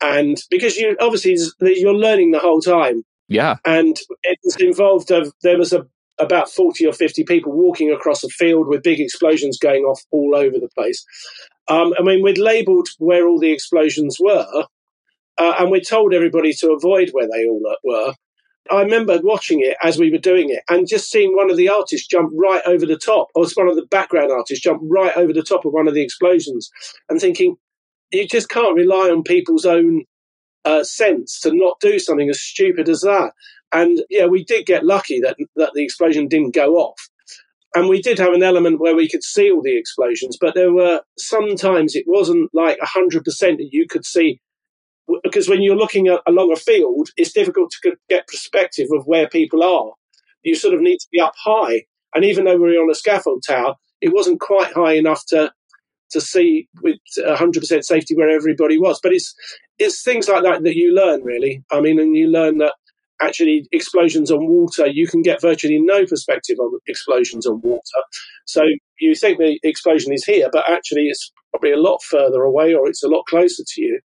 and 0.01 0.41
because 0.51 0.77
you 0.77 0.97
obviously 1.01 1.37
you're 1.61 1.95
learning 1.95 2.31
the 2.31 2.39
whole 2.39 2.61
time. 2.61 3.05
Yeah, 3.29 3.57
and 3.65 3.99
it 4.23 4.39
was 4.45 4.57
involved. 4.57 5.11
Of, 5.11 5.33
there 5.43 5.59
was 5.59 5.73
a, 5.73 5.87
about 6.19 6.51
forty 6.51 6.87
or 6.87 6.93
fifty 6.93 7.25
people 7.25 7.53
walking 7.53 7.91
across 7.91 8.25
a 8.25 8.29
field 8.29 8.69
with 8.69 8.83
big 8.83 9.01
explosions 9.01 9.59
going 9.59 9.83
off 9.83 10.01
all 10.11 10.35
over 10.35 10.59
the 10.59 10.71
place. 10.75 11.05
Um, 11.69 11.93
I 11.99 12.03
mean, 12.03 12.23
we'd 12.23 12.39
labelled 12.39 12.89
where 12.99 13.29
all 13.29 13.39
the 13.39 13.53
explosions 13.53 14.17
were, 14.19 14.47
uh, 15.39 15.55
and 15.59 15.71
we 15.71 15.83
told 15.83 16.15
everybody 16.15 16.53
to 16.55 16.73
avoid 16.73 17.11
where 17.11 17.29
they 17.29 17.47
all 17.47 17.77
were. 17.85 18.15
I 18.71 18.83
remember 18.83 19.19
watching 19.23 19.61
it 19.61 19.77
as 19.83 19.99
we 19.99 20.11
were 20.11 20.19
doing 20.19 20.51
it 20.51 20.63
and 20.69 20.89
just 20.89 21.11
seeing 21.11 21.35
one 21.35 21.51
of 21.51 21.57
the 21.57 21.69
artists 21.69 22.07
jump 22.07 22.31
right 22.35 22.63
over 22.67 22.87
the 22.87 22.99
top, 22.99 23.29
or 23.35 23.47
one 23.55 23.69
of 23.69 23.77
the 23.77 23.87
background 23.91 24.31
artists 24.33 24.63
jump 24.63 24.81
right 24.85 25.17
over 25.17 25.33
the 25.33 25.43
top 25.43 25.65
of 25.65 25.73
one 25.73 25.89
of 25.89 25.95
the 25.95 26.03
explosions 26.03 26.71
and 27.09 27.21
thinking, 27.21 27.57
you 28.11 28.27
just 28.27 28.49
can't 28.49 28.77
rely 28.77 29.11
on 29.11 29.23
people's 29.23 29.65
own 29.65 30.05
uh, 30.65 30.85
sense 30.85 31.41
to 31.41 31.51
not 31.55 31.81
do 31.81 31.99
something 31.99 32.29
as 32.29 32.41
stupid 32.41 32.89
as 32.89 33.01
that. 33.01 33.33
And 33.73 34.03
yeah, 34.11 34.27
we 34.27 34.45
did 34.45 34.67
get 34.67 34.85
lucky 34.85 35.21
that 35.21 35.37
that 35.57 35.73
the 35.75 35.85
explosion 35.85 36.29
didn't 36.29 36.55
go 36.55 36.75
off. 36.77 36.99
And 37.75 37.89
we 37.89 38.01
did 38.01 38.19
have 38.19 38.33
an 38.33 38.43
element 38.43 38.81
where 38.81 38.97
we 38.97 39.09
could 39.09 39.23
see 39.23 39.51
all 39.51 39.63
the 39.63 39.77
explosions, 39.77 40.39
but 40.41 40.55
there 40.55 40.73
were 40.73 41.03
sometimes 41.19 41.95
it 41.95 42.05
wasn't 42.07 42.51
like 42.55 42.79
100% 42.81 43.25
that 43.25 43.69
you 43.71 43.87
could 43.89 44.07
see. 44.07 44.41
Because 45.23 45.49
when 45.49 45.63
you're 45.63 45.77
looking 45.77 46.09
at, 46.09 46.21
along 46.27 46.53
a 46.53 46.57
field, 46.57 47.09
it's 47.17 47.33
difficult 47.33 47.71
to 47.71 47.97
get 48.09 48.27
perspective 48.29 48.89
of 48.93 49.05
where 49.07 49.29
people 49.29 49.63
are. 49.63 49.93
You 50.43 50.55
sort 50.55 50.75
of 50.75 50.81
need 50.81 50.99
to 50.99 51.09
be 51.11 51.21
up 51.21 51.35
high. 51.43 51.85
And 52.15 52.25
even 52.25 52.45
though 52.45 52.57
we 52.57 52.77
were 52.77 52.83
on 52.83 52.91
a 52.91 52.95
scaffold 52.95 53.43
tower, 53.47 53.75
it 54.01 54.13
wasn't 54.13 54.41
quite 54.41 54.73
high 54.73 54.95
enough 54.95 55.25
to 55.29 55.53
to 56.11 56.23
see 56.23 56.67
with 56.83 56.97
100% 57.19 57.85
safety 57.85 58.17
where 58.17 58.31
everybody 58.31 58.79
was. 58.79 58.99
But 59.03 59.13
it's 59.13 59.35
it's 59.79 60.03
things 60.03 60.27
like 60.27 60.43
that 60.43 60.63
that 60.63 60.75
you 60.75 60.95
learn 60.95 61.23
really. 61.23 61.63
I 61.71 61.81
mean, 61.81 62.01
and 62.01 62.17
you 62.17 62.29
learn 62.29 62.59
that 62.59 62.75
actually 63.21 63.67
explosions 63.73 64.31
on 64.31 64.47
water 64.47 64.87
you 64.87 65.07
can 65.07 65.23
get 65.23 65.41
virtually 65.41 65.81
no 65.81 66.07
perspective 66.07 66.57
on 66.61 66.79
explosions 66.87 67.47
on 67.47 67.61
water. 67.63 68.01
So 68.47 68.63
you 69.01 69.15
think 69.15 69.39
the 69.39 69.59
explosion 69.63 70.13
is 70.13 70.25
here, 70.25 70.49
but 70.53 70.71
actually 70.71 71.09
it's 71.09 71.33
probably 71.51 71.73
a 71.73 71.81
lot 71.81 72.01
further 72.03 72.43
away 72.43 72.75
or 72.75 72.89
it's 72.89 73.03
a 73.03 73.09
lot 73.09 73.25
closer 73.27 73.65
to 73.67 73.83
you 73.83 74.01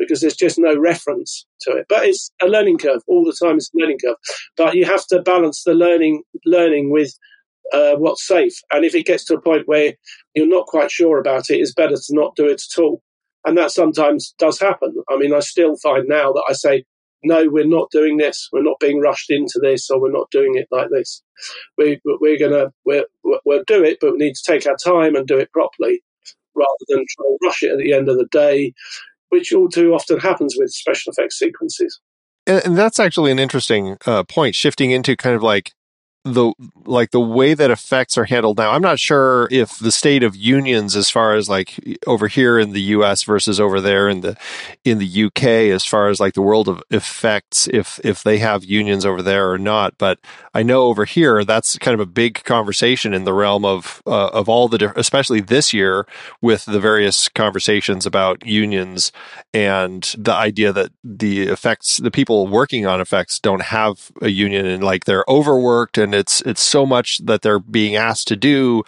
because 0.00 0.20
there's 0.20 0.34
just 0.34 0.58
no 0.58 0.76
reference 0.76 1.46
to 1.60 1.72
it. 1.72 1.86
But 1.88 2.06
it's 2.06 2.32
a 2.42 2.46
learning 2.46 2.78
curve 2.78 3.02
all 3.06 3.24
the 3.24 3.36
time. 3.40 3.56
It's 3.56 3.70
a 3.74 3.78
learning 3.78 3.98
curve, 4.04 4.16
but 4.56 4.74
you 4.74 4.84
have 4.86 5.06
to 5.08 5.22
balance 5.22 5.62
the 5.62 5.74
learning 5.74 6.22
learning 6.44 6.90
with 6.90 7.12
uh, 7.72 7.94
what's 7.96 8.26
safe. 8.26 8.54
And 8.72 8.84
if 8.84 8.94
it 8.94 9.06
gets 9.06 9.24
to 9.26 9.34
a 9.34 9.40
point 9.40 9.68
where 9.68 9.94
you're 10.34 10.48
not 10.48 10.66
quite 10.66 10.90
sure 10.90 11.20
about 11.20 11.50
it, 11.50 11.58
it's 11.58 11.74
better 11.74 11.94
to 11.94 12.10
not 12.10 12.34
do 12.34 12.48
it 12.48 12.62
at 12.62 12.82
all. 12.82 13.02
And 13.46 13.56
that 13.56 13.70
sometimes 13.70 14.34
does 14.38 14.58
happen. 14.58 14.94
I 15.08 15.16
mean, 15.16 15.32
I 15.32 15.40
still 15.40 15.76
find 15.76 16.08
now 16.08 16.32
that 16.32 16.44
I 16.48 16.52
say, 16.52 16.84
no, 17.22 17.48
we're 17.48 17.66
not 17.66 17.90
doing 17.90 18.16
this. 18.16 18.48
We're 18.52 18.62
not 18.62 18.80
being 18.80 19.00
rushed 19.00 19.30
into 19.30 19.60
this, 19.62 19.90
or 19.90 20.00
we're 20.00 20.10
not 20.10 20.30
doing 20.30 20.56
it 20.56 20.68
like 20.70 20.88
this. 20.90 21.22
We, 21.76 22.00
we're 22.04 22.38
gonna 22.38 22.72
we're, 22.84 23.04
we'll 23.22 23.64
do 23.66 23.84
it, 23.84 23.98
but 24.00 24.12
we 24.12 24.18
need 24.18 24.34
to 24.34 24.52
take 24.52 24.66
our 24.66 24.76
time 24.76 25.14
and 25.14 25.26
do 25.26 25.38
it 25.38 25.52
properly, 25.52 26.02
rather 26.54 26.84
than 26.88 27.04
try 27.10 27.36
rush 27.44 27.62
it 27.62 27.72
at 27.72 27.78
the 27.78 27.92
end 27.92 28.08
of 28.08 28.16
the 28.16 28.28
day, 28.32 28.72
which 29.30 29.52
all 29.52 29.68
too 29.68 29.94
often 29.94 30.18
happens 30.18 30.54
with 30.58 30.70
special 30.70 31.12
effects 31.12 31.38
sequences. 31.38 32.00
And, 32.46 32.76
that's 32.76 32.98
actually 32.98 33.30
an 33.30 33.38
interesting 33.38 33.96
uh, 34.06 34.24
point, 34.24 34.54
shifting 34.54 34.90
into 34.90 35.16
kind 35.16 35.36
of 35.36 35.42
like 35.42 35.72
the 36.24 36.52
like 36.84 37.12
the 37.12 37.20
way 37.20 37.54
that 37.54 37.70
effects 37.70 38.18
are 38.18 38.24
handled 38.24 38.58
now 38.58 38.70
i'm 38.72 38.82
not 38.82 38.98
sure 38.98 39.48
if 39.50 39.78
the 39.78 39.90
state 39.90 40.22
of 40.22 40.36
unions 40.36 40.94
as 40.94 41.08
far 41.08 41.34
as 41.34 41.48
like 41.48 41.80
over 42.06 42.28
here 42.28 42.58
in 42.58 42.72
the 42.72 42.82
us 42.82 43.22
versus 43.22 43.58
over 43.58 43.80
there 43.80 44.06
in 44.06 44.20
the 44.20 44.36
in 44.84 44.98
the 44.98 45.24
uk 45.24 45.42
as 45.42 45.84
far 45.84 46.08
as 46.08 46.20
like 46.20 46.34
the 46.34 46.42
world 46.42 46.68
of 46.68 46.82
effects 46.90 47.68
if 47.68 47.98
if 48.04 48.22
they 48.22 48.38
have 48.38 48.64
unions 48.64 49.06
over 49.06 49.22
there 49.22 49.50
or 49.50 49.58
not. 49.58 49.96
But 49.96 50.18
i 50.52 50.62
know 50.62 50.82
over 50.82 51.06
here 51.06 51.42
that's 51.44 51.78
kind 51.78 51.94
of 51.94 52.00
a 52.00 52.06
big 52.06 52.44
conversation 52.44 53.14
in 53.14 53.24
the 53.24 53.32
realm 53.32 53.64
of 53.64 54.02
uh, 54.06 54.28
of 54.28 54.48
all 54.48 54.68
the 54.68 54.92
especially 54.96 55.40
this 55.40 55.72
year 55.72 56.06
with 56.42 56.66
the 56.66 56.80
various 56.80 57.30
conversations 57.30 58.04
about 58.04 58.44
unions 58.46 59.10
and 59.54 60.14
the 60.18 60.32
idea 60.32 60.72
that 60.72 60.90
the 61.02 61.42
effects 61.44 61.96
the 61.96 62.10
people 62.10 62.46
working 62.46 62.86
on 62.86 63.00
effects 63.00 63.38
don't 63.38 63.62
have 63.62 64.10
a 64.20 64.28
union 64.28 64.66
and 64.66 64.84
like 64.84 65.04
they're 65.06 65.24
overworked 65.28 65.96
and 65.96 66.09
and 66.10 66.18
it's 66.18 66.40
it's 66.42 66.60
so 66.60 66.84
much 66.84 67.18
that 67.18 67.42
they're 67.42 67.60
being 67.60 67.94
asked 67.94 68.26
to 68.28 68.36
do. 68.36 68.82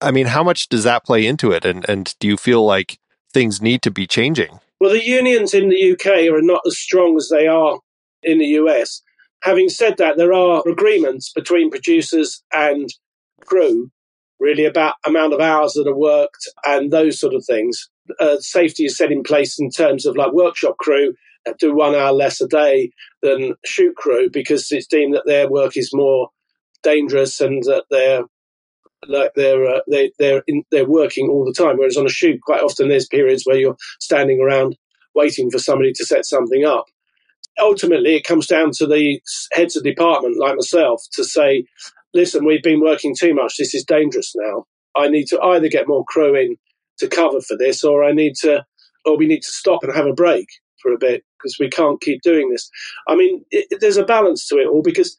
I 0.00 0.10
mean, 0.10 0.26
how 0.26 0.42
much 0.42 0.68
does 0.68 0.82
that 0.82 1.04
play 1.04 1.24
into 1.24 1.52
it? 1.52 1.64
And 1.64 1.88
and 1.88 2.14
do 2.18 2.26
you 2.26 2.36
feel 2.36 2.64
like 2.64 2.98
things 3.32 3.62
need 3.62 3.80
to 3.82 3.92
be 3.92 4.08
changing? 4.08 4.58
Well, 4.80 4.90
the 4.90 5.04
unions 5.04 5.54
in 5.54 5.68
the 5.68 5.92
UK 5.92 6.32
are 6.32 6.42
not 6.42 6.62
as 6.66 6.76
strong 6.76 7.16
as 7.16 7.28
they 7.28 7.46
are 7.46 7.78
in 8.24 8.38
the 8.38 8.46
US. 8.62 9.02
Having 9.44 9.68
said 9.68 9.98
that, 9.98 10.16
there 10.16 10.32
are 10.32 10.64
agreements 10.66 11.32
between 11.32 11.70
producers 11.70 12.42
and 12.52 12.88
crew, 13.46 13.88
really 14.40 14.64
about 14.64 14.94
amount 15.06 15.32
of 15.34 15.40
hours 15.40 15.74
that 15.74 15.86
are 15.86 15.96
worked 15.96 16.48
and 16.66 16.90
those 16.90 17.20
sort 17.20 17.34
of 17.34 17.44
things. 17.46 17.88
Uh, 18.18 18.38
safety 18.40 18.86
is 18.86 18.96
set 18.96 19.12
in 19.12 19.22
place 19.22 19.60
in 19.60 19.70
terms 19.70 20.06
of 20.06 20.16
like 20.16 20.32
workshop 20.32 20.76
crew 20.78 21.14
do 21.58 21.74
one 21.74 21.94
hour 21.94 22.12
less 22.12 22.40
a 22.40 22.48
day 22.48 22.90
than 23.22 23.54
shoot 23.64 23.96
crew 23.96 24.28
because 24.30 24.70
it's 24.70 24.86
deemed 24.86 25.14
that 25.14 25.24
their 25.26 25.48
work 25.48 25.76
is 25.76 25.90
more 25.94 26.28
dangerous 26.82 27.40
and 27.40 27.62
that 27.64 27.84
they're 27.90 28.24
like 29.06 29.32
they're 29.34 29.66
uh, 29.66 29.80
they 29.90 30.12
they're 30.18 30.42
in, 30.46 30.64
they're 30.70 30.88
working 30.88 31.28
all 31.28 31.44
the 31.44 31.52
time. 31.52 31.76
Whereas 31.78 31.96
on 31.96 32.06
a 32.06 32.10
shoot, 32.10 32.40
quite 32.42 32.62
often 32.62 32.88
there's 32.88 33.06
periods 33.06 33.44
where 33.44 33.58
you're 33.58 33.76
standing 34.00 34.40
around 34.40 34.76
waiting 35.14 35.50
for 35.50 35.58
somebody 35.58 35.92
to 35.92 36.04
set 36.04 36.24
something 36.26 36.64
up. 36.64 36.86
Ultimately, 37.60 38.16
it 38.16 38.24
comes 38.24 38.46
down 38.46 38.70
to 38.78 38.86
the 38.86 39.20
heads 39.52 39.76
of 39.76 39.84
department, 39.84 40.38
like 40.38 40.56
myself, 40.56 41.02
to 41.12 41.24
say, 41.24 41.64
"Listen, 42.14 42.44
we've 42.44 42.62
been 42.62 42.80
working 42.80 43.14
too 43.18 43.34
much. 43.34 43.56
This 43.56 43.74
is 43.74 43.84
dangerous 43.84 44.34
now. 44.36 44.66
I 44.96 45.08
need 45.08 45.26
to 45.28 45.40
either 45.40 45.68
get 45.68 45.88
more 45.88 46.04
crew 46.06 46.34
in 46.34 46.56
to 46.98 47.08
cover 47.08 47.40
for 47.40 47.56
this, 47.56 47.84
or 47.84 48.04
I 48.04 48.12
need 48.12 48.34
to, 48.40 48.64
or 49.04 49.16
we 49.16 49.26
need 49.26 49.42
to 49.42 49.52
stop 49.52 49.82
and 49.84 49.94
have 49.94 50.06
a 50.06 50.12
break 50.12 50.48
for 50.82 50.92
a 50.92 50.98
bit 50.98 51.24
because 51.38 51.56
we 51.58 51.70
can't 51.70 52.00
keep 52.00 52.22
doing 52.22 52.50
this." 52.50 52.70
I 53.08 53.16
mean, 53.16 53.44
it, 53.50 53.80
there's 53.80 53.96
a 53.96 54.04
balance 54.04 54.46
to 54.48 54.56
it 54.56 54.68
all 54.68 54.82
because 54.82 55.16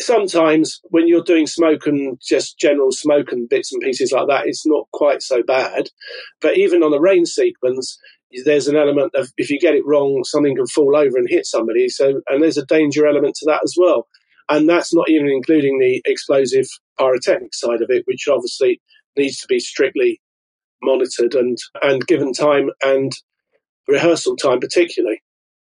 sometimes 0.00 0.80
when 0.84 1.08
you're 1.08 1.22
doing 1.22 1.46
smoke 1.46 1.86
and 1.86 2.20
just 2.20 2.58
general 2.58 2.92
smoke 2.92 3.32
and 3.32 3.48
bits 3.48 3.72
and 3.72 3.82
pieces 3.82 4.12
like 4.12 4.28
that, 4.28 4.46
it's 4.46 4.66
not 4.66 4.86
quite 4.92 5.22
so 5.22 5.42
bad. 5.42 5.90
But 6.40 6.56
even 6.56 6.82
on 6.82 6.94
a 6.94 7.00
rain 7.00 7.26
sequence, 7.26 7.98
there's 8.44 8.68
an 8.68 8.76
element 8.76 9.12
of 9.14 9.30
if 9.36 9.50
you 9.50 9.58
get 9.58 9.74
it 9.74 9.86
wrong, 9.86 10.22
something 10.24 10.56
can 10.56 10.66
fall 10.66 10.96
over 10.96 11.16
and 11.16 11.28
hit 11.28 11.46
somebody. 11.46 11.88
So, 11.88 12.20
and 12.28 12.42
there's 12.42 12.58
a 12.58 12.66
danger 12.66 13.06
element 13.06 13.34
to 13.36 13.46
that 13.46 13.60
as 13.64 13.74
well. 13.76 14.06
And 14.48 14.68
that's 14.68 14.94
not 14.94 15.10
even 15.10 15.28
including 15.28 15.78
the 15.78 16.02
explosive 16.06 16.66
pyrotechnic 16.98 17.54
side 17.54 17.82
of 17.82 17.90
it, 17.90 18.04
which 18.06 18.28
obviously 18.28 18.80
needs 19.16 19.38
to 19.40 19.46
be 19.46 19.60
strictly 19.60 20.20
monitored 20.82 21.34
and, 21.34 21.58
and 21.82 22.06
given 22.06 22.32
time 22.32 22.70
and 22.82 23.12
rehearsal 23.86 24.36
time, 24.36 24.60
particularly 24.60 25.20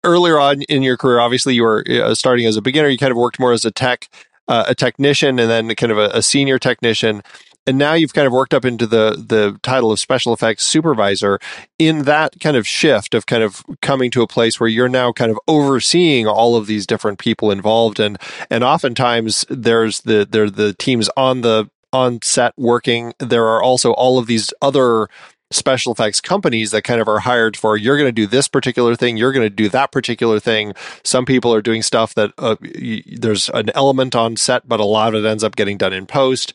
earlier 0.03 0.39
on 0.39 0.61
in 0.63 0.83
your 0.83 0.97
career, 0.97 1.19
obviously 1.19 1.55
you 1.55 1.63
were 1.63 1.83
uh, 1.89 2.15
starting 2.15 2.45
as 2.45 2.57
a 2.57 2.61
beginner. 2.61 2.89
You 2.89 2.97
kind 2.97 3.11
of 3.11 3.17
worked 3.17 3.39
more 3.39 3.53
as 3.53 3.65
a 3.65 3.71
tech, 3.71 4.09
uh, 4.47 4.65
a 4.67 4.75
technician, 4.75 5.39
and 5.39 5.49
then 5.49 5.73
kind 5.75 5.91
of 5.91 5.97
a, 5.97 6.09
a, 6.13 6.21
senior 6.21 6.59
technician. 6.59 7.21
And 7.65 7.77
now 7.77 7.93
you've 7.93 8.13
kind 8.13 8.25
of 8.25 8.31
worked 8.31 8.53
up 8.53 8.63
into 8.63 8.87
the 8.87 9.11
the 9.27 9.59
title 9.61 9.91
of 9.91 9.99
special 9.99 10.33
effects 10.33 10.63
supervisor. 10.63 11.39
In 11.77 12.03
that 12.03 12.39
kind 12.39 12.55
of 12.55 12.65
shift 12.65 13.13
of 13.13 13.25
kind 13.25 13.43
of 13.43 13.63
coming 13.81 14.09
to 14.11 14.21
a 14.21 14.27
place 14.27 14.59
where 14.59 14.69
you're 14.69 14.87
now 14.87 15.11
kind 15.11 15.31
of 15.31 15.39
overseeing 15.47 16.27
all 16.27 16.55
of 16.55 16.67
these 16.67 16.87
different 16.87 17.19
people 17.19 17.51
involved, 17.51 17.99
and 17.99 18.17
and 18.49 18.63
oftentimes 18.63 19.45
there's 19.49 20.01
the 20.01 20.25
there 20.29 20.49
the 20.49 20.73
teams 20.73 21.09
on 21.17 21.41
the 21.41 21.69
on 21.91 22.21
set 22.21 22.53
working. 22.57 23.13
There 23.19 23.47
are 23.47 23.61
also 23.61 23.91
all 23.91 24.17
of 24.17 24.27
these 24.27 24.53
other 24.61 25.09
special 25.51 25.93
effects 25.93 26.19
companies 26.19 26.71
that 26.71 26.83
kind 26.83 26.99
of 26.99 27.07
are 27.07 27.19
hired 27.19 27.55
for 27.55 27.77
you're 27.77 27.97
going 27.97 28.07
to 28.07 28.11
do 28.11 28.27
this 28.27 28.47
particular 28.47 28.95
thing 28.95 29.15
you're 29.15 29.31
going 29.31 29.45
to 29.45 29.49
do 29.49 29.69
that 29.69 29.91
particular 29.91 30.39
thing. 30.39 30.73
Some 31.03 31.25
people 31.25 31.53
are 31.53 31.61
doing 31.61 31.81
stuff 31.81 32.13
that 32.15 32.33
uh, 32.37 32.57
y- 32.61 33.01
there's 33.05 33.49
an 33.49 33.69
element 33.73 34.15
on 34.15 34.35
set 34.35 34.67
but 34.67 34.79
a 34.79 34.85
lot 34.85 35.15
of 35.15 35.23
it 35.23 35.27
ends 35.27 35.43
up 35.43 35.55
getting 35.55 35.77
done 35.77 35.93
in 35.93 36.05
post. 36.05 36.53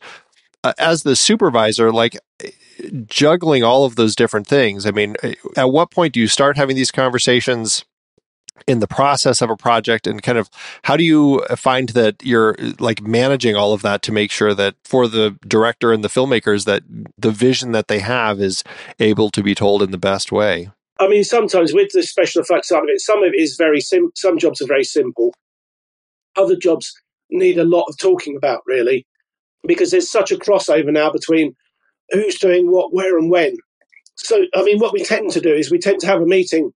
Uh, 0.63 0.73
as 0.77 1.03
the 1.03 1.15
supervisor 1.15 1.91
like 1.91 2.17
juggling 3.05 3.63
all 3.63 3.85
of 3.85 3.95
those 3.95 4.15
different 4.15 4.47
things 4.47 4.85
i 4.85 4.91
mean 4.91 5.15
at 5.57 5.69
what 5.69 5.91
point 5.91 6.13
do 6.13 6.19
you 6.19 6.27
start 6.27 6.57
having 6.57 6.75
these 6.75 6.89
conversations 6.91 7.83
in 8.67 8.79
the 8.79 8.87
process 8.87 9.41
of 9.41 9.49
a 9.49 9.57
project 9.57 10.07
and 10.07 10.23
kind 10.23 10.37
of 10.37 10.49
how 10.83 10.97
do 10.97 11.03
you 11.03 11.43
find 11.55 11.89
that 11.89 12.15
you're 12.23 12.55
like 12.79 13.01
managing 13.01 13.55
all 13.55 13.73
of 13.73 13.81
that 13.81 14.01
to 14.03 14.11
make 14.11 14.31
sure 14.31 14.53
that 14.53 14.75
for 14.83 15.07
the 15.07 15.37
director 15.47 15.91
and 15.91 16.03
the 16.03 16.09
filmmakers 16.09 16.65
that 16.65 16.83
the 17.17 17.31
vision 17.31 17.71
that 17.71 17.87
they 17.87 17.99
have 17.99 18.39
is 18.39 18.63
able 18.99 19.29
to 19.29 19.43
be 19.43 19.55
told 19.55 19.81
in 19.81 19.91
the 19.91 19.97
best 19.97 20.31
way? 20.31 20.71
I 20.99 21.07
mean 21.07 21.23
sometimes 21.23 21.73
with 21.73 21.91
the 21.93 22.03
special 22.03 22.41
effects 22.41 22.69
side 22.69 22.83
of 22.83 22.89
it 22.89 23.01
some 23.01 23.23
of 23.23 23.33
it 23.33 23.39
is 23.39 23.55
very 23.57 23.81
sim 23.81 24.11
some 24.15 24.37
jobs 24.37 24.61
are 24.61 24.67
very 24.67 24.83
simple. 24.83 25.33
Other 26.35 26.55
jobs 26.55 26.93
need 27.29 27.57
a 27.57 27.63
lot 27.63 27.85
of 27.89 27.97
talking 27.97 28.35
about 28.35 28.61
really 28.65 29.05
because 29.65 29.91
there's 29.91 30.09
such 30.09 30.31
a 30.31 30.37
crossover 30.37 30.91
now 30.91 31.11
between 31.11 31.55
who's 32.09 32.37
doing 32.37 32.69
what 32.71 32.93
where 32.93 33.17
and 33.17 33.29
when. 33.29 33.57
So 34.15 34.43
i 34.55 34.63
mean 34.63 34.79
what 34.79 34.93
we 34.93 35.03
tend 35.03 35.31
to 35.31 35.41
do 35.41 35.53
is 35.53 35.71
we 35.71 35.79
tend 35.79 35.99
to 36.01 36.07
have 36.07 36.21
a 36.21 36.25
meeting 36.25 36.71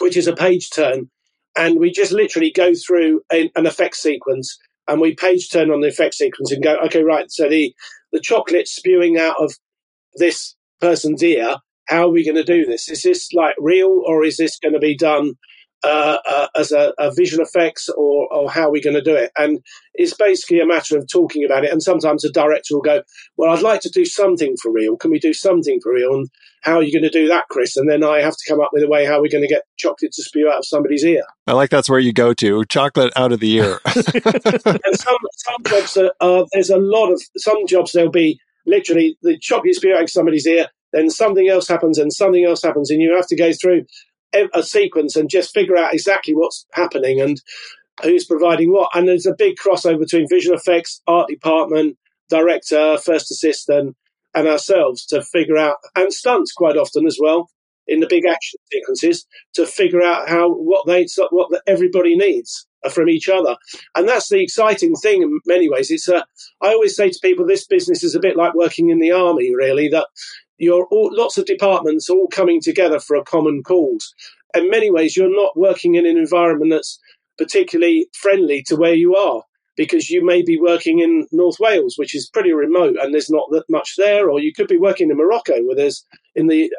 which 0.00 0.16
is 0.16 0.26
a 0.26 0.34
page 0.34 0.70
turn, 0.70 1.10
and 1.56 1.78
we 1.78 1.90
just 1.90 2.12
literally 2.12 2.50
go 2.50 2.72
through 2.74 3.22
a, 3.32 3.50
an 3.56 3.66
effect 3.66 3.96
sequence 3.96 4.58
and 4.88 5.00
we 5.00 5.14
page 5.14 5.50
turn 5.50 5.70
on 5.70 5.80
the 5.80 5.88
effect 5.88 6.14
sequence 6.14 6.52
and 6.52 6.62
go, 6.62 6.76
okay, 6.86 7.02
right. 7.02 7.30
So 7.30 7.48
the 7.48 7.74
the 8.12 8.20
chocolate 8.20 8.68
spewing 8.68 9.18
out 9.18 9.36
of 9.40 9.54
this 10.16 10.54
person's 10.80 11.22
ear. 11.22 11.56
How 11.88 12.04
are 12.04 12.12
we 12.12 12.24
going 12.24 12.36
to 12.36 12.44
do 12.44 12.64
this? 12.64 12.88
Is 12.88 13.02
this 13.02 13.32
like 13.32 13.54
real, 13.58 14.02
or 14.06 14.24
is 14.24 14.36
this 14.36 14.58
going 14.58 14.74
to 14.74 14.80
be 14.80 14.96
done 14.96 15.34
uh, 15.84 16.18
uh, 16.26 16.46
as 16.56 16.72
a, 16.72 16.92
a, 16.98 17.12
visual 17.14 17.44
effects, 17.44 17.88
or, 17.90 18.32
or 18.32 18.50
how 18.50 18.68
are 18.68 18.70
we 18.70 18.80
going 18.80 18.94
to 18.94 19.02
do 19.02 19.14
it? 19.14 19.30
And 19.36 19.60
it's 19.94 20.14
basically 20.14 20.60
a 20.60 20.66
matter 20.66 20.96
of 20.96 21.06
talking 21.08 21.44
about 21.44 21.64
it. 21.64 21.70
And 21.70 21.82
sometimes 21.82 22.24
a 22.24 22.32
director 22.32 22.74
will 22.74 22.82
go, 22.82 23.02
"Well, 23.36 23.50
I'd 23.50 23.62
like 23.62 23.80
to 23.82 23.90
do 23.90 24.04
something 24.04 24.56
for 24.62 24.72
real. 24.72 24.96
Can 24.96 25.10
we 25.10 25.18
do 25.18 25.34
something 25.34 25.80
for 25.82 25.92
real?" 25.92 26.14
And 26.14 26.28
how 26.62 26.76
are 26.76 26.82
you 26.82 26.92
going 26.92 27.10
to 27.10 27.18
do 27.18 27.28
that, 27.28 27.44
Chris? 27.50 27.76
And 27.76 27.90
then 27.90 28.02
I 28.02 28.20
have 28.20 28.32
to 28.32 28.44
come 28.48 28.60
up 28.60 28.70
with 28.72 28.82
a 28.82 28.88
way 28.88 29.04
how 29.04 29.20
we're 29.20 29.30
going 29.30 29.44
to 29.44 29.48
get 29.48 29.64
chocolate 29.76 30.12
to 30.12 30.22
spew 30.22 30.48
out 30.48 30.58
of 30.58 30.66
somebody's 30.66 31.04
ear. 31.04 31.22
I 31.46 31.52
like 31.52 31.70
that's 31.70 31.90
where 31.90 32.00
you 32.00 32.12
go 32.12 32.32
to 32.34 32.64
chocolate 32.64 33.12
out 33.16 33.32
of 33.32 33.40
the 33.40 33.52
ear. 33.52 33.80
and 33.86 34.98
some 34.98 35.18
some 35.36 35.62
jobs 35.66 35.96
are, 35.96 36.12
uh, 36.20 36.44
there's 36.52 36.70
a 36.70 36.78
lot 36.78 37.12
of 37.12 37.20
some 37.36 37.66
jobs 37.66 37.92
there'll 37.92 38.10
be 38.10 38.38
literally 38.66 39.18
the 39.22 39.38
chocolate 39.38 39.74
spew 39.74 39.94
out 39.94 40.04
of 40.04 40.10
somebody's 40.10 40.46
ear. 40.46 40.68
Then 40.92 41.10
something 41.10 41.48
else 41.48 41.68
happens, 41.68 41.98
and 41.98 42.12
something 42.12 42.44
else 42.44 42.62
happens, 42.62 42.90
and 42.90 43.02
you 43.02 43.14
have 43.16 43.26
to 43.26 43.36
go 43.36 43.52
through 43.52 43.84
a 44.54 44.62
sequence 44.62 45.16
and 45.16 45.30
just 45.30 45.54
figure 45.54 45.76
out 45.76 45.94
exactly 45.94 46.34
what's 46.34 46.66
happening 46.72 47.20
and 47.20 47.40
who's 48.02 48.24
providing 48.24 48.72
what. 48.72 48.90
And 48.94 49.08
there's 49.08 49.26
a 49.26 49.34
big 49.36 49.56
crossover 49.56 50.00
between 50.00 50.28
visual 50.28 50.56
effects, 50.56 51.00
art 51.06 51.28
department, 51.28 51.96
director, 52.28 52.98
first 52.98 53.30
assistant, 53.30 53.96
and 54.34 54.48
ourselves 54.48 55.06
to 55.06 55.22
figure 55.22 55.56
out, 55.56 55.76
and 55.94 56.12
stunts 56.12 56.52
quite 56.52 56.76
often 56.76 57.06
as 57.06 57.18
well 57.20 57.48
in 57.86 58.00
the 58.00 58.06
big 58.08 58.24
action 58.26 58.58
sequences 58.72 59.26
to 59.54 59.66
figure 59.66 60.02
out 60.02 60.28
how 60.28 60.50
what 60.50 60.86
they 60.86 61.06
what 61.30 61.50
everybody 61.66 62.16
needs 62.16 62.66
from 62.90 63.08
each 63.08 63.28
other, 63.28 63.56
and 63.94 64.08
that's 64.08 64.28
the 64.28 64.42
exciting 64.42 64.94
thing 64.94 65.22
in 65.22 65.40
many 65.46 65.68
ways. 65.68 65.90
It's 65.90 66.08
a 66.08 66.24
I 66.60 66.68
always 66.68 66.96
say 66.96 67.10
to 67.10 67.18
people, 67.22 67.46
this 67.46 67.66
business 67.66 68.02
is 68.02 68.14
a 68.14 68.20
bit 68.20 68.36
like 68.36 68.54
working 68.54 68.90
in 68.90 69.00
the 69.00 69.12
army, 69.12 69.54
really. 69.54 69.88
That 69.88 70.06
you're 70.58 70.86
all, 70.90 71.10
lots 71.12 71.38
of 71.38 71.46
departments 71.46 72.08
all 72.08 72.28
coming 72.28 72.60
together 72.60 73.00
for 73.00 73.16
a 73.16 73.24
common 73.24 73.62
cause. 73.62 74.14
In 74.54 74.70
many 74.70 74.90
ways, 74.90 75.16
you're 75.16 75.34
not 75.34 75.56
working 75.56 75.96
in 75.96 76.06
an 76.06 76.16
environment 76.16 76.70
that's 76.70 76.98
particularly 77.38 78.06
friendly 78.14 78.62
to 78.68 78.76
where 78.76 78.94
you 78.94 79.16
are 79.16 79.42
because 79.76 80.08
you 80.08 80.24
may 80.24 80.42
be 80.42 80.58
working 80.58 81.00
in 81.00 81.26
North 81.32 81.56
Wales, 81.58 81.94
which 81.96 82.14
is 82.14 82.30
pretty 82.30 82.52
remote 82.52 82.96
and 83.00 83.12
there's 83.12 83.30
not 83.30 83.48
that 83.50 83.64
much 83.68 83.94
there, 83.96 84.30
or 84.30 84.40
you 84.40 84.52
could 84.52 84.68
be 84.68 84.78
working 84.78 85.10
in 85.10 85.16
Morocco, 85.16 85.60
where 85.64 85.74
there's 85.74 86.04
in 86.36 86.46
the 86.46 86.70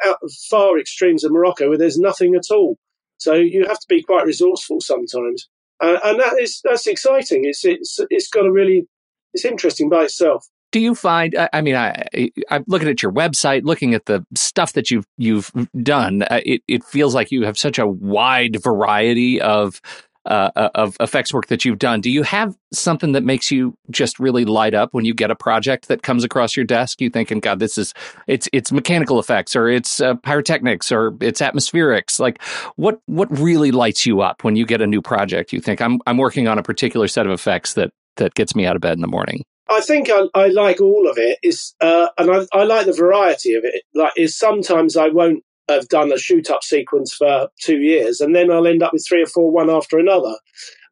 far 0.49 0.79
extremes 0.79 1.23
of 1.23 1.31
Morocco, 1.31 1.69
where 1.69 1.77
there's 1.77 1.97
nothing 1.97 2.35
at 2.35 2.53
all. 2.53 2.77
So 3.17 3.33
you 3.33 3.65
have 3.67 3.79
to 3.79 3.87
be 3.89 4.01
quite 4.01 4.25
resourceful 4.25 4.79
sometimes, 4.81 5.49
uh, 5.81 5.99
and 6.03 6.19
that 6.19 6.37
is 6.39 6.61
that's 6.63 6.87
exciting. 6.87 7.43
It's 7.45 7.65
it's 7.65 7.99
it's 8.09 8.29
got 8.29 8.45
a 8.45 8.51
really 8.51 8.87
it's 9.33 9.45
interesting 9.45 9.89
by 9.89 10.03
itself 10.03 10.45
do 10.75 10.81
you 10.81 10.93
find 10.93 11.37
i 11.53 11.61
mean 11.61 11.73
i 11.73 12.03
i'm 12.49 12.65
looking 12.67 12.89
at 12.89 13.01
your 13.01 13.09
website 13.09 13.63
looking 13.63 13.93
at 13.93 14.07
the 14.07 14.25
stuff 14.35 14.73
that 14.73 14.91
you've 14.91 15.07
you've 15.17 15.49
done 15.81 16.23
uh, 16.23 16.41
it, 16.45 16.61
it 16.67 16.83
feels 16.83 17.15
like 17.15 17.31
you 17.31 17.45
have 17.45 17.57
such 17.57 17.79
a 17.79 17.87
wide 17.87 18.61
variety 18.61 19.39
of 19.39 19.79
uh, 20.25 20.49
uh, 20.57 20.69
of 20.75 20.97
effects 20.99 21.31
work 21.31 21.45
that 21.49 21.63
you've 21.63 21.77
done. 21.77 22.01
Do 22.01 22.09
you 22.09 22.23
have 22.23 22.57
something 22.73 23.11
that 23.11 23.23
makes 23.23 23.51
you 23.51 23.77
just 23.91 24.19
really 24.19 24.43
light 24.43 24.73
up 24.73 24.91
when 24.91 25.05
you 25.05 25.13
get 25.13 25.29
a 25.29 25.35
project 25.35 25.87
that 25.87 26.01
comes 26.01 26.23
across 26.23 26.55
your 26.55 26.65
desk? 26.65 26.99
You 26.99 27.11
thinking 27.11 27.39
god 27.39 27.59
this 27.59 27.77
is 27.77 27.93
it's 28.25 28.49
it's 28.51 28.71
mechanical 28.71 29.19
effects 29.19 29.55
or 29.55 29.69
it's 29.69 30.01
uh, 30.01 30.15
pyrotechnics 30.15 30.91
or 30.91 31.15
it's 31.21 31.41
atmospherics. 31.41 32.19
Like 32.19 32.41
what 32.75 32.99
what 33.05 33.29
really 33.37 33.69
lights 33.71 34.07
you 34.07 34.21
up 34.21 34.43
when 34.43 34.55
you 34.55 34.65
get 34.65 34.81
a 34.81 34.87
new 34.87 35.01
project 35.01 35.53
you 35.53 35.61
think? 35.61 35.79
I'm 35.79 35.99
i'm 36.07 36.17
working 36.17 36.47
on 36.47 36.57
a 36.57 36.63
particular 36.63 37.07
set 37.07 37.27
of 37.27 37.31
effects 37.31 37.75
that 37.75 37.91
that 38.17 38.33
gets 38.33 38.55
me 38.55 38.65
out 38.65 38.75
of 38.75 38.81
bed 38.81 38.93
in 38.93 39.01
the 39.01 39.07
morning 39.07 39.45
I 39.69 39.81
think 39.81 40.09
I, 40.09 40.25
I, 40.35 40.47
like 40.47 40.79
all 40.79 41.09
of 41.09 41.17
it. 41.17 41.39
Is 41.41 41.73
uh, 41.81 42.07
and 42.17 42.31
I, 42.31 42.45
I, 42.53 42.63
like 42.63 42.85
the 42.85 42.93
variety 42.93 43.53
of 43.53 43.63
it. 43.63 43.83
Like, 43.93 44.13
is 44.15 44.37
sometimes 44.37 44.95
I 44.95 45.07
won't 45.07 45.43
have 45.67 45.87
done 45.87 46.11
a 46.11 46.19
shoot 46.19 46.49
up 46.49 46.63
sequence 46.63 47.15
for 47.15 47.49
two 47.61 47.79
years, 47.79 48.21
and 48.21 48.35
then 48.35 48.51
I'll 48.51 48.67
end 48.67 48.83
up 48.83 48.93
with 48.93 49.05
three 49.07 49.23
or 49.23 49.27
four 49.27 49.51
one 49.51 49.69
after 49.69 49.97
another, 49.97 50.35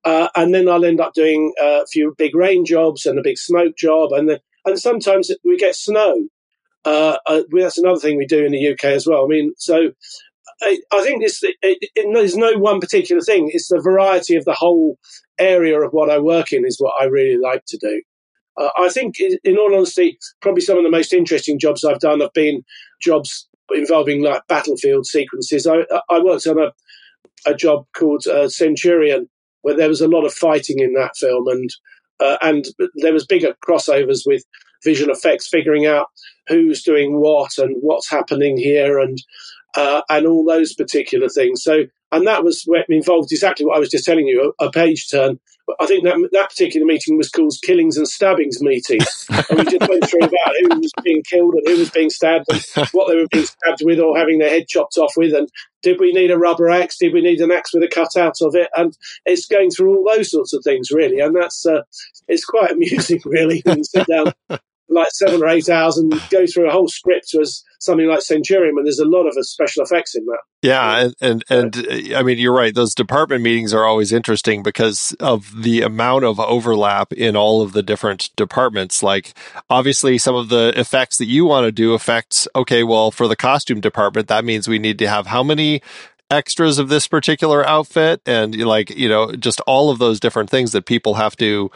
uh, 0.04 0.30
and 0.36 0.54
then 0.54 0.68
I'll 0.68 0.86
end 0.86 1.00
up 1.00 1.14
doing 1.14 1.54
a 1.62 1.86
few 1.86 2.16
big 2.18 2.36
rain 2.36 2.66
jobs 2.66 3.06
and 3.06 3.20
a 3.20 3.24
big 3.24 3.38
smoke 3.38 3.78
job, 3.78 4.12
and 4.12 4.30
then, 4.30 4.40
and 4.66 4.80
sometimes 4.80 5.32
we 5.44 5.58
get 5.58 5.76
snow. 5.76 6.28
Uh, 6.86 7.18
uh, 7.28 7.44
that's 7.52 7.78
another 7.78 8.00
thing 8.00 8.18
we 8.18 8.26
do 8.26 8.44
in 8.44 8.52
the 8.52 8.70
UK 8.74 8.86
as 8.86 9.08
well. 9.08 9.24
I 9.24 9.28
mean, 9.28 9.54
so 9.58 9.92
I, 10.62 10.80
I 10.92 11.02
think 11.02 11.24
it, 11.24 11.32
it, 11.62 11.90
it, 11.96 12.08
there's 12.14 12.36
no 12.36 12.58
one 12.58 12.80
particular 12.80 13.22
thing. 13.22 13.50
It's 13.54 13.70
the 13.70 13.80
variety 13.80 14.36
of 14.36 14.46
the 14.46 14.54
whole 14.54 14.98
area 15.40 15.80
of 15.80 15.92
what 15.92 16.10
I 16.10 16.20
work 16.20 16.52
in 16.52 16.66
is 16.66 16.78
what 16.80 16.94
I 17.00 17.06
really 17.06 17.38
like 17.38 17.64
to 17.68 17.78
do. 17.78 18.02
Uh, 18.58 18.70
I 18.78 18.90
think, 18.90 19.16
in 19.20 19.58
all 19.58 19.74
honesty, 19.76 20.18
probably 20.42 20.62
some 20.62 20.78
of 20.78 20.84
the 20.84 20.92
most 20.92 21.14
interesting 21.14 21.60
jobs 21.60 21.84
I've 21.84 22.00
done 22.00 22.20
have 22.20 22.34
been 22.34 22.64
jobs 23.02 23.48
involving 23.74 24.22
like 24.22 24.46
battlefield 24.48 25.06
sequences. 25.06 25.66
I, 25.66 25.86
I 26.10 26.20
worked 26.20 26.46
on 26.48 26.60
a, 26.60 26.72
a 27.50 27.56
job 27.56 27.86
called 27.96 28.28
uh, 28.28 28.50
Centurion, 28.50 29.28
where 29.62 29.76
there 29.76 29.90
was 29.90 30.02
a 30.02 30.08
lot 30.08 30.26
of 30.26 30.34
fighting 30.34 30.80
in 30.80 30.94
that 30.94 31.16
film, 31.18 31.48
and 31.48 31.70
uh, 32.20 32.38
and 32.42 32.66
there 32.96 33.14
was 33.14 33.26
bigger 33.26 33.56
crossovers 33.68 34.22
with 34.26 34.44
visual 34.84 35.12
effects, 35.12 35.48
figuring 35.48 35.86
out 35.86 36.08
who's 36.48 36.84
doing 36.84 37.20
what 37.20 37.58
and 37.58 37.76
what's 37.82 38.10
happening 38.10 38.58
here, 38.58 39.00
and 39.00 39.18
uh, 39.76 40.02
and 40.10 40.26
all 40.28 40.46
those 40.46 40.74
particular 40.74 41.30
things. 41.30 41.64
So, 41.64 41.84
and 42.12 42.28
that 42.28 42.44
was 42.44 42.64
where 42.66 42.86
involved 42.90 43.32
exactly 43.32 43.66
what 43.66 43.78
I 43.78 43.80
was 43.80 43.90
just 43.90 44.06
telling 44.06 44.28
you, 44.28 44.54
a, 44.60 44.66
a 44.66 44.72
page 44.72 45.10
turn 45.10 45.40
I 45.80 45.86
think 45.86 46.04
that 46.04 46.18
that 46.34 46.50
particular 46.50 46.86
meeting 46.86 47.18
was 47.18 47.30
called 47.30 47.54
Killings 47.64 47.98
and 47.98 48.08
Stabbings 48.08 48.62
meeting, 48.62 49.00
and 49.30 49.60
we 49.60 49.64
just 49.64 49.90
went 49.90 50.10
through 50.10 50.24
about 50.24 50.56
who 50.60 50.80
was 50.80 50.92
being 51.04 51.24
killed 51.24 51.54
and 51.54 51.64
who 51.66 51.80
was 51.80 51.90
being 51.90 52.10
stabbed 52.10 52.46
and 52.52 52.62
what 52.92 53.08
they 53.08 53.16
were 53.16 53.28
being 53.32 53.46
stabbed 53.46 53.82
with 53.84 54.00
or 54.00 54.18
having 54.18 54.40
their 54.40 54.50
head 54.50 54.68
chopped 54.68 54.98
off 54.98 55.14
with, 55.16 55.34
and 55.34 55.48
did 55.82 56.00
we 56.00 56.12
need 56.12 56.32
a 56.32 56.38
rubber 56.38 56.70
axe? 56.70 56.98
Did 56.98 57.14
we 57.14 57.22
need 57.22 57.40
an 57.40 57.52
axe 57.52 57.74
with 57.74 57.84
a 57.84 57.88
cutout 57.88 58.36
of 58.42 58.56
it? 58.56 58.70
And 58.76 58.96
it's 59.26 59.46
going 59.46 59.70
through 59.70 59.96
all 59.96 60.14
those 60.14 60.32
sorts 60.32 60.54
of 60.54 60.64
things 60.64 60.92
really, 60.92 61.20
and 61.20 61.36
that's 61.36 61.66
uh, 61.66 61.84
it's 62.28 62.46
quite 62.46 62.72
amusing 62.74 63.22
really 63.26 63.62
when 63.64 63.78
you 63.80 63.84
sit 63.86 64.08
down 64.08 64.34
like 64.90 65.12
seven 65.12 65.42
or 65.42 65.48
eight 65.48 65.70
hours 65.70 65.98
and 65.98 66.12
go 66.30 66.46
through 66.46 66.68
a 66.68 66.72
whole 66.72 66.90
script 66.90 67.34
as 67.36 67.64
something 67.84 68.08
like 68.08 68.22
Centurion, 68.22 68.76
and 68.78 68.86
there's 68.86 69.00
a 69.00 69.06
lot 69.06 69.28
of 69.28 69.36
uh, 69.38 69.44
special 69.44 69.84
effects 69.84 70.16
in 70.16 70.26
that. 70.26 70.40
Yeah, 70.62 71.00
and, 71.00 71.16
and 71.20 71.44
and 71.50 71.88
uh, 71.88 72.18
I 72.18 72.24
mean 72.24 72.38
you're 72.38 72.54
right. 72.54 72.74
Those 72.74 72.96
department 72.96 73.42
meetings 73.42 73.74
are 73.74 73.84
always 73.84 74.14
interesting 74.14 74.64
because 74.64 75.16
of 75.20 75.64
the 75.64 75.82
amount 75.82 76.24
of 76.24 76.40
overlap 76.40 77.12
in 77.12 77.36
all 77.36 77.62
of 77.62 77.74
the 77.74 77.84
different 77.84 78.30
departments. 78.36 79.04
Like 79.04 79.34
obviously, 79.70 80.18
some 80.18 80.36
of 80.36 80.50
the 80.50 80.74
effects 80.78 81.18
that 81.18 81.26
you 81.26 81.46
want 81.46 81.66
to 81.66 81.72
do 81.72 81.94
affects. 81.94 82.48
Okay, 82.56 82.84
well, 82.84 83.12
for 83.12 83.28
the 83.28 83.36
costume 83.36 83.82
department, 83.82 84.30
that 84.30 84.46
means 84.46 84.68
we 84.68 84.80
need 84.80 85.00
to 85.00 85.08
have 85.08 85.28
how 85.28 85.44
many 85.44 85.82
extras 86.32 86.80
of 86.80 86.90
this 86.90 87.08
particular 87.08 87.68
outfit, 87.68 88.22
and 88.26 88.56
like 88.56 88.90
you 88.90 89.10
know, 89.10 89.34
just 89.34 89.60
all 89.62 89.90
of 89.90 90.00
those 90.00 90.20
different 90.20 90.50
things 90.50 90.72
that 90.72 90.86
people 90.86 91.16
have 91.16 91.36
to 91.38 91.70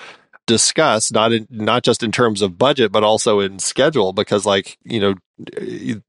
discuss 0.47 1.11
not 1.11 1.31
in, 1.31 1.45
not 1.49 1.83
just 1.83 2.01
in 2.01 2.11
terms 2.11 2.41
of 2.41 2.57
budget 2.57 2.91
but 2.91 3.03
also 3.03 3.39
in 3.39 3.59
schedule 3.59 4.13
because 4.13 4.45
like 4.45 4.77
you 4.83 4.99
know 4.99 5.13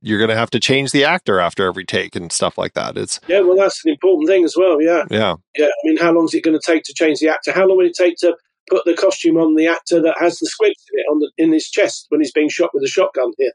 you're 0.00 0.18
going 0.18 0.30
to 0.30 0.36
have 0.36 0.48
to 0.48 0.58
change 0.58 0.90
the 0.92 1.04
actor 1.04 1.38
after 1.38 1.66
every 1.66 1.84
take 1.84 2.16
and 2.16 2.32
stuff 2.32 2.56
like 2.56 2.72
that. 2.72 2.96
It's 2.96 3.20
yeah 3.28 3.40
well 3.40 3.56
that's 3.56 3.84
an 3.84 3.92
important 3.92 4.28
thing 4.28 4.44
as 4.44 4.54
well 4.56 4.80
yeah. 4.80 5.04
Yeah. 5.10 5.34
Yeah 5.56 5.66
i 5.66 5.80
mean 5.84 5.98
how 5.98 6.12
long 6.12 6.24
is 6.24 6.34
it 6.34 6.44
going 6.44 6.58
to 6.58 6.72
take 6.72 6.84
to 6.84 6.94
change 6.94 7.18
the 7.18 7.28
actor? 7.28 7.52
How 7.52 7.66
long 7.66 7.76
will 7.76 7.86
it 7.86 7.94
take 7.94 8.16
to 8.20 8.34
put 8.70 8.84
the 8.84 8.94
costume 8.94 9.36
on 9.36 9.56
the 9.56 9.66
actor 9.66 10.00
that 10.00 10.16
has 10.18 10.38
the 10.38 10.46
squibs 10.46 10.84
in 10.92 11.00
it 11.00 11.06
on 11.10 11.18
the 11.18 11.30
in 11.36 11.52
his 11.52 11.68
chest 11.68 12.06
when 12.08 12.20
he's 12.20 12.32
being 12.32 12.48
shot 12.48 12.70
with 12.72 12.82
a 12.84 12.88
shotgun 12.88 13.32
here? 13.36 13.52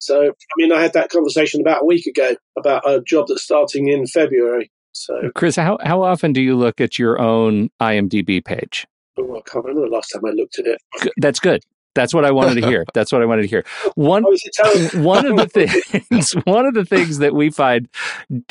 So, 0.00 0.28
I 0.28 0.54
mean, 0.56 0.72
I 0.72 0.80
had 0.80 0.92
that 0.92 1.10
conversation 1.10 1.60
about 1.60 1.82
a 1.82 1.84
week 1.84 2.06
ago 2.06 2.36
about 2.56 2.88
a 2.88 3.00
job 3.02 3.26
that's 3.28 3.42
starting 3.42 3.88
in 3.88 4.06
February. 4.06 4.70
So, 4.92 5.30
Chris, 5.34 5.56
how 5.56 5.78
how 5.82 6.02
often 6.02 6.32
do 6.32 6.40
you 6.40 6.56
look 6.56 6.80
at 6.80 6.98
your 6.98 7.20
own 7.20 7.70
IMDb 7.80 8.44
page? 8.44 8.86
Oh, 9.18 9.36
I 9.36 9.50
can't 9.50 9.64
remember 9.64 9.88
the 9.88 9.94
last 9.94 10.08
time 10.08 10.24
I 10.24 10.30
looked 10.30 10.58
at 10.58 10.66
it. 10.66 10.80
That's 11.18 11.40
good. 11.40 11.62
That's 11.94 12.14
what 12.14 12.24
I 12.24 12.30
wanted 12.30 12.60
to 12.60 12.66
hear. 12.66 12.84
That's 12.94 13.10
what 13.10 13.22
I 13.22 13.24
wanted 13.24 13.42
to 13.42 13.48
hear. 13.48 13.64
One 13.96 14.24
is 14.32 14.40
it 14.44 14.52
terrible? 14.54 15.02
one 15.02 15.26
of 15.26 15.36
the 15.36 15.48
things 16.08 16.32
one 16.44 16.64
of 16.64 16.74
the 16.74 16.84
things 16.84 17.18
that 17.18 17.34
we 17.34 17.50
find 17.50 17.88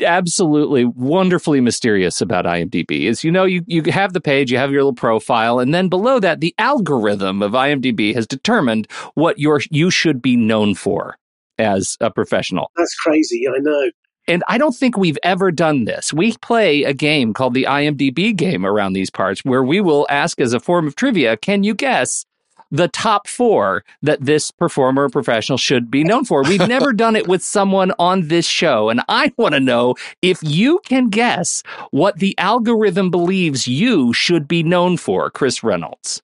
absolutely 0.03 0.83
wonderfully 0.83 1.61
mysterious 1.61 2.19
about 2.19 2.43
IMDb 2.43 3.03
is 3.03 3.23
you 3.23 3.31
know 3.31 3.45
you 3.45 3.63
you 3.65 3.83
have 3.83 4.11
the 4.11 4.19
page, 4.19 4.51
you 4.51 4.57
have 4.57 4.71
your 4.71 4.81
little 4.81 4.93
profile, 4.93 5.59
and 5.59 5.73
then 5.73 5.87
below 5.87 6.19
that 6.19 6.41
the 6.41 6.53
algorithm 6.57 7.41
of 7.41 7.53
IMDb 7.53 8.13
has 8.13 8.27
determined 8.27 8.91
what 9.13 9.39
your 9.39 9.61
you 9.71 9.89
should 9.89 10.21
be 10.21 10.35
known 10.35 10.75
for 10.75 11.15
as 11.57 11.95
a 12.01 12.11
professional. 12.11 12.69
That's 12.75 12.95
crazy. 12.95 13.47
I 13.47 13.59
know. 13.59 13.91
And 14.27 14.43
I 14.47 14.57
don't 14.57 14.75
think 14.75 14.97
we've 14.97 15.17
ever 15.23 15.51
done 15.51 15.85
this. 15.85 16.11
We 16.11 16.35
play 16.37 16.83
a 16.83 16.93
game 16.93 17.33
called 17.33 17.53
the 17.53 17.63
IMDb 17.63 18.35
game 18.35 18.65
around 18.65 18.93
these 18.93 19.09
parts 19.09 19.45
where 19.45 19.63
we 19.63 19.79
will 19.79 20.05
ask 20.09 20.41
as 20.41 20.53
a 20.53 20.59
form 20.59 20.85
of 20.85 20.95
trivia, 20.95 21.37
can 21.37 21.63
you 21.63 21.73
guess 21.73 22.25
the 22.69 22.89
top 22.89 23.27
four 23.27 23.85
that 24.01 24.25
this 24.25 24.51
performer 24.51 25.03
or 25.03 25.09
professional 25.09 25.57
should 25.57 25.89
be 25.89 26.03
known 26.03 26.25
for? 26.25 26.43
We've 26.43 26.67
never 26.67 26.91
done 26.91 27.15
it 27.15 27.27
with 27.27 27.41
someone 27.41 27.93
on 27.99 28.27
this 28.27 28.45
show. 28.45 28.89
And 28.89 29.01
I 29.07 29.31
want 29.37 29.53
to 29.53 29.61
know 29.61 29.95
if 30.21 30.39
you 30.43 30.81
can 30.83 31.09
guess 31.09 31.63
what 31.91 32.19
the 32.19 32.37
algorithm 32.37 33.09
believes 33.09 33.67
you 33.67 34.11
should 34.11 34.45
be 34.47 34.61
known 34.61 34.97
for, 34.97 35.29
Chris 35.29 35.63
Reynolds. 35.63 36.21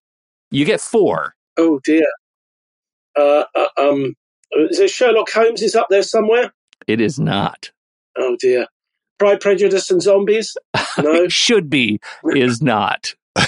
You 0.52 0.66
get 0.66 0.82
four. 0.82 1.36
Oh 1.58 1.80
dear. 1.86 2.06
Uh, 3.16 3.44
uh, 3.56 3.68
um, 3.78 4.16
is 4.54 4.80
it 4.80 4.90
Sherlock 4.90 5.30
Holmes 5.32 5.62
is 5.62 5.76
up 5.76 5.88
there 5.90 6.04
somewhere? 6.04 6.52
It 6.88 7.00
is 7.00 7.20
not. 7.20 7.72
Oh 8.18 8.36
dear. 8.40 8.68
Pride, 9.20 9.40
Prejudice, 9.42 9.90
and 9.92 10.02
Zombies. 10.02 10.56
No. 11.02 11.28
should 11.30 11.70
be 11.70 12.00
is 12.36 12.62
not. 12.62 13.14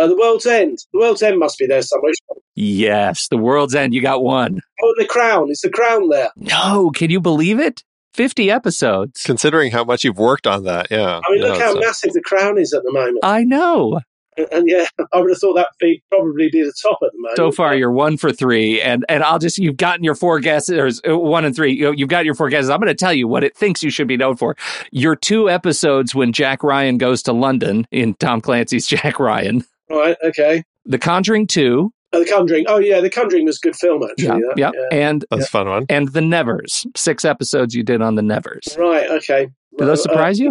Uh, 0.00 0.06
the 0.06 0.16
World's 0.16 0.46
End. 0.46 0.78
The 0.92 1.00
World's 1.00 1.24
End 1.24 1.40
must 1.40 1.58
be 1.58 1.66
there 1.66 1.82
somewhere. 1.82 2.12
Yes, 2.54 3.26
the 3.26 3.36
world's 3.36 3.74
end. 3.74 3.92
You 3.94 4.00
got 4.00 4.22
one. 4.22 4.60
Oh, 4.80 4.94
The 4.96 5.04
Crown. 5.06 5.50
Is 5.50 5.58
The 5.60 5.70
Crown 5.70 6.08
there? 6.08 6.30
No, 6.36 6.90
can 6.94 7.10
you 7.10 7.20
believe 7.20 7.58
it? 7.58 7.82
50 8.14 8.48
episodes. 8.48 9.24
Considering 9.24 9.72
how 9.72 9.82
much 9.82 10.04
you've 10.04 10.16
worked 10.20 10.46
on 10.46 10.62
that, 10.64 10.86
yeah. 10.92 11.18
I 11.28 11.32
mean, 11.32 11.42
look 11.42 11.58
No, 11.58 11.64
how 11.64 11.72
so- 11.72 11.80
massive 11.80 12.12
The 12.12 12.20
Crown 12.20 12.58
is 12.58 12.72
at 12.72 12.84
the 12.84 12.92
moment. 12.92 13.18
I 13.24 13.42
know. 13.42 13.98
And, 14.38 14.46
and 14.52 14.68
yeah, 14.68 14.86
I 15.12 15.18
would 15.20 15.30
have 15.30 15.38
thought 15.38 15.54
that'd 15.54 15.68
be 15.80 16.02
probably 16.10 16.48
be 16.50 16.62
the 16.62 16.72
top 16.80 16.98
at 17.02 17.10
the 17.12 17.18
moment. 17.18 17.36
So 17.36 17.52
far, 17.52 17.74
you're 17.76 17.92
one 17.92 18.16
for 18.16 18.32
three, 18.32 18.80
and 18.80 19.04
and 19.08 19.22
I'll 19.22 19.38
just 19.38 19.58
you've 19.58 19.76
gotten 19.76 20.04
your 20.04 20.14
four 20.14 20.40
guesses, 20.40 21.00
or 21.04 21.12
uh, 21.12 21.18
one 21.18 21.44
and 21.44 21.54
three. 21.54 21.72
You 21.74 21.84
know, 21.86 21.90
you've 21.92 22.08
got 22.08 22.24
your 22.24 22.34
four 22.34 22.48
guesses. 22.48 22.70
I'm 22.70 22.78
going 22.80 22.88
to 22.88 22.94
tell 22.94 23.12
you 23.12 23.28
what 23.28 23.44
it 23.44 23.56
thinks 23.56 23.82
you 23.82 23.90
should 23.90 24.08
be 24.08 24.16
known 24.16 24.36
for. 24.36 24.56
Your 24.92 25.16
two 25.16 25.50
episodes 25.50 26.14
when 26.14 26.32
Jack 26.32 26.62
Ryan 26.62 26.98
goes 26.98 27.22
to 27.24 27.32
London 27.32 27.86
in 27.90 28.14
Tom 28.14 28.40
Clancy's 28.40 28.86
Jack 28.88 29.18
Ryan, 29.18 29.64
Right. 29.90 30.16
Okay. 30.24 30.62
The 30.86 30.98
Conjuring 30.98 31.46
Two, 31.46 31.92
Oh, 32.14 32.20
The 32.20 32.30
Conjuring. 32.30 32.64
Oh, 32.68 32.78
yeah. 32.78 33.00
The 33.00 33.10
Conjuring 33.10 33.44
was 33.44 33.58
a 33.58 33.66
good 33.66 33.76
film, 33.76 34.02
actually. 34.02 34.26
yeah, 34.26 34.34
that, 34.38 34.58
yeah, 34.58 34.70
yeah. 34.92 35.08
and 35.08 35.24
That's 35.30 35.44
a 35.46 35.48
fun 35.50 35.68
one. 35.68 35.84
and 35.90 36.08
The 36.08 36.22
Nevers. 36.22 36.86
Six 36.96 37.24
episodes 37.26 37.74
you 37.74 37.82
did 37.82 38.00
on 38.00 38.14
The 38.14 38.22
Nevers. 38.22 38.76
Right. 38.78 39.10
Okay. 39.10 39.48
Do 39.78 39.84
those 39.84 40.00
Uh, 40.00 40.10
surprise 40.10 40.40
you? 40.40 40.50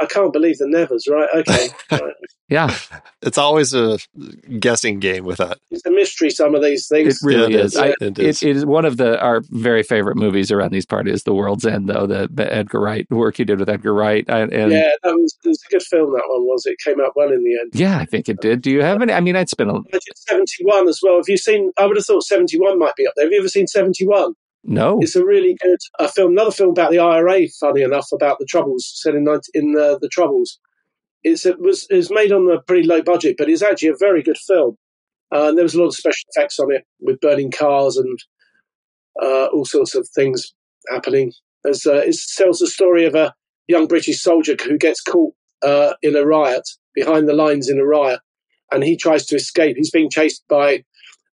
Yeah, 0.00 0.04
I 0.04 0.06
can't 0.06 0.32
believe 0.32 0.58
the 0.58 0.66
Nevers. 0.68 1.06
Right. 1.10 1.28
Okay. 1.34 1.68
right. 1.92 2.14
Yeah, 2.48 2.76
It's 3.22 3.38
always 3.38 3.72
a 3.74 3.98
guessing 4.58 4.98
game 4.98 5.24
with 5.24 5.38
that. 5.38 5.58
It's 5.70 5.86
a 5.86 5.90
mystery. 5.90 6.30
Some 6.30 6.56
of 6.56 6.62
these 6.62 6.88
things. 6.88 7.06
it 7.06 7.18
things. 7.18 7.22
really 7.22 7.52
Yeah, 7.52 7.60
it 7.60 7.64
is. 7.66 7.74
is. 7.74 7.78
I, 7.78 7.86
It 7.88 7.96
it, 8.00 8.18
is. 8.18 8.42
it 8.42 8.56
is 8.56 8.66
one 8.66 8.84
of 8.84 8.96
the 8.96 9.20
our 9.20 9.40
very 9.50 9.84
favorite 9.84 10.16
movies 10.16 10.50
around 10.50 10.72
these 10.72 10.84
parties. 10.84 11.22
The 11.22 11.32
World's 11.32 11.64
End, 11.64 11.88
though 11.88 12.08
the, 12.08 12.28
the 12.32 12.52
Edgar 12.52 12.80
Wright 12.80 13.06
work 13.10 13.36
he 13.36 13.44
did 13.44 13.60
with 13.60 13.68
Edgar 13.68 13.94
Wright, 13.94 14.24
and, 14.28 14.52
and 14.52 14.72
yeah, 14.72 14.90
that 15.04 15.14
was, 15.14 15.36
it 15.44 15.48
was 15.48 15.62
a 15.64 15.70
good 15.70 15.82
film. 15.82 16.12
That 16.12 16.24
one 16.26 16.42
was. 16.44 16.66
It 16.66 16.78
came 16.84 17.00
out 17.00 17.12
well 17.14 17.30
in 17.30 17.44
the 17.44 17.58
end. 17.60 17.70
Yeah, 17.72 17.98
I 17.98 18.04
think 18.04 18.28
it 18.28 18.40
did. 18.40 18.62
Do 18.62 18.70
you 18.72 18.82
have 18.82 19.00
any? 19.00 19.12
I 19.12 19.20
mean, 19.20 19.36
I'd 19.36 19.48
spend 19.48 19.70
a 19.70 19.74
I 19.74 19.78
did 19.92 20.02
seventy 20.16 20.64
one 20.64 20.88
as 20.88 20.98
well. 21.02 21.18
Have 21.18 21.28
you 21.28 21.36
seen? 21.36 21.70
I 21.78 21.86
would 21.86 21.96
have 21.96 22.06
thought 22.06 22.24
seventy 22.24 22.58
one 22.58 22.80
might 22.80 22.96
be 22.96 23.06
up 23.06 23.12
there. 23.16 23.26
Have 23.26 23.32
you 23.32 23.38
ever 23.38 23.48
seen 23.48 23.68
seventy 23.68 24.06
one? 24.08 24.32
No. 24.64 24.98
It's 25.00 25.16
a 25.16 25.24
really 25.24 25.56
good 25.62 25.78
uh, 25.98 26.08
film. 26.08 26.32
Another 26.32 26.50
film 26.50 26.70
about 26.70 26.90
the 26.90 26.98
IRA. 26.98 27.48
Funny 27.60 27.82
enough, 27.82 28.08
about 28.12 28.38
the 28.38 28.46
Troubles, 28.46 28.90
set 28.94 29.14
in 29.14 29.24
19, 29.24 29.40
in 29.54 29.76
uh, 29.78 29.98
the 30.00 30.08
Troubles. 30.08 30.58
It's, 31.22 31.46
it 31.46 31.60
was 31.60 31.86
it 31.90 31.96
was 31.96 32.10
made 32.10 32.32
on 32.32 32.50
a 32.50 32.60
pretty 32.62 32.86
low 32.86 33.02
budget, 33.02 33.36
but 33.38 33.48
it's 33.48 33.62
actually 33.62 33.88
a 33.88 33.96
very 33.98 34.22
good 34.22 34.38
film. 34.38 34.76
Uh, 35.32 35.48
and 35.48 35.56
there 35.56 35.64
was 35.64 35.74
a 35.74 35.78
lot 35.78 35.86
of 35.86 35.94
special 35.94 36.28
effects 36.34 36.58
on 36.58 36.72
it 36.72 36.84
with 37.00 37.20
burning 37.20 37.50
cars 37.50 37.96
and 37.96 38.18
uh, 39.22 39.46
all 39.46 39.64
sorts 39.64 39.94
of 39.94 40.08
things 40.14 40.54
happening. 40.90 41.32
As 41.64 41.86
uh, 41.86 42.02
it 42.04 42.16
tells 42.36 42.58
the 42.58 42.66
story 42.66 43.04
of 43.04 43.14
a 43.14 43.34
young 43.68 43.86
British 43.86 44.20
soldier 44.20 44.56
who 44.62 44.78
gets 44.78 45.00
caught 45.00 45.34
in 46.02 46.16
a 46.16 46.24
riot 46.24 46.68
behind 46.94 47.28
the 47.28 47.34
lines 47.34 47.68
in 47.68 47.78
a 47.78 47.84
riot, 47.84 48.20
and 48.72 48.82
he 48.82 48.96
tries 48.96 49.26
to 49.26 49.36
escape. 49.36 49.76
He's 49.76 49.90
being 49.90 50.10
chased 50.10 50.42
by 50.48 50.84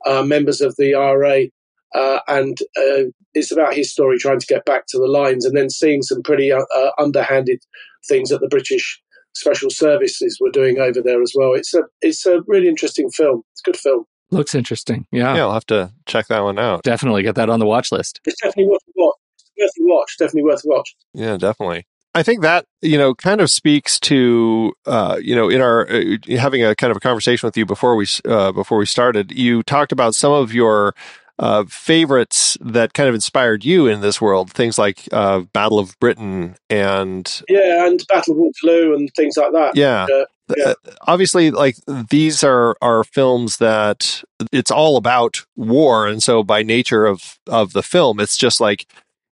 members 0.06 0.62
of 0.62 0.76
the 0.78 0.96
IRA, 0.96 1.46
uh, 1.94 2.20
and 2.28 2.58
uh, 2.78 3.04
it's 3.34 3.52
about 3.52 3.74
his 3.74 3.92
story 3.92 4.18
trying 4.18 4.40
to 4.40 4.48
get 4.48 4.66
back 4.66 4.86
to 4.88 4.98
the 4.98 5.08
lines, 5.08 5.46
and 5.46 5.56
then 5.56 5.70
seeing 5.70 6.02
some 6.02 6.22
pretty 6.24 6.52
uh, 6.52 6.64
uh, 6.76 6.92
underhanded 6.98 7.60
things 8.08 8.30
that 8.30 8.40
the 8.42 8.48
British 8.48 9.02
special 9.34 9.70
services 9.70 10.38
were 10.40 10.50
doing 10.52 10.80
over 10.80 11.02
there 11.02 11.22
as 11.22 11.34
well. 11.36 11.54
It's 11.54 11.74
a 11.74 11.84
it's 12.02 12.26
a 12.26 12.42
really 12.48 12.68
interesting 12.68 13.10
film. 13.10 13.44
It's 13.54 13.62
a 13.66 13.72
good 13.72 13.78
film. 13.78 14.06
Looks 14.32 14.56
interesting. 14.56 15.06
Yeah, 15.12 15.36
Yeah, 15.36 15.44
I'll 15.44 15.54
have 15.54 15.66
to 15.68 15.92
check 16.08 16.28
that 16.28 16.42
one 16.44 16.58
out. 16.58 16.84
definitely 16.84 17.22
get 17.24 17.36
that 17.36 17.50
on 17.50 17.60
the 17.60 17.66
watch 17.66 17.92
list. 17.92 18.22
It's 18.26 18.42
definitely 18.42 18.68
worth 18.70 18.82
a 18.88 18.92
watch. 18.96 19.16
Worth 19.60 19.72
a 19.80 19.84
watch. 19.84 20.16
Definitely 20.18 20.44
worth 20.44 20.66
a 20.66 20.68
watch. 20.68 20.96
Yeah, 21.14 21.38
definitely. 21.38 21.86
I 22.16 22.24
think 22.24 22.42
that 22.42 22.66
you 22.82 22.98
know 22.98 23.14
kind 23.14 23.42
of 23.42 23.52
speaks 23.52 24.00
to 24.02 24.74
uh, 24.86 25.20
you 25.22 25.36
know 25.36 25.50
in 25.50 25.62
our 25.62 25.88
uh, 25.90 26.16
having 26.38 26.64
a 26.64 26.74
kind 26.74 26.90
of 26.92 26.98
a 26.98 27.02
conversation 27.02 27.46
with 27.46 27.58
you 27.58 27.66
before 27.66 27.96
we 27.98 28.08
uh, 28.26 28.52
before 28.54 28.78
we 28.78 28.86
started. 28.86 29.32
You 29.32 29.64
talked 29.64 29.92
about 29.92 30.16
some 30.16 30.32
of 30.32 30.54
your 30.54 30.96
uh, 31.40 31.66
favorites 31.68 32.58
that 32.62 32.94
kind 32.94 33.10
of 33.10 33.16
inspired 33.16 33.66
you 33.66 33.88
in 33.88 34.02
this 34.02 34.22
world. 34.22 34.52
Things 34.52 34.78
like 34.78 35.08
uh, 35.12 35.42
Battle 35.54 35.80
of 35.80 35.98
Britain 36.00 36.56
and 36.70 37.42
Yeah, 37.50 37.86
and 37.88 38.02
Battle 38.08 38.34
of 38.34 38.38
Waterloo 38.40 38.96
and 38.96 39.10
things 39.16 39.38
like 39.38 39.52
that. 39.54 39.76
yeah. 39.76 40.08
Uh, 40.12 40.26
yeah. 40.56 40.66
Uh, 40.66 40.74
obviously 41.08 41.50
like 41.50 41.76
these 42.12 42.44
are 42.44 42.76
are 42.80 43.04
films 43.04 43.58
that 43.58 44.22
it's 44.52 44.70
all 44.70 44.96
about 44.96 45.44
war 45.56 46.06
and 46.06 46.22
so 46.22 46.44
by 46.44 46.62
nature 46.62 47.08
of 47.08 47.40
of 47.48 47.74
the 47.74 47.82
film 47.82 48.20
it's 48.20 48.38
just 48.38 48.62
like 48.62 48.86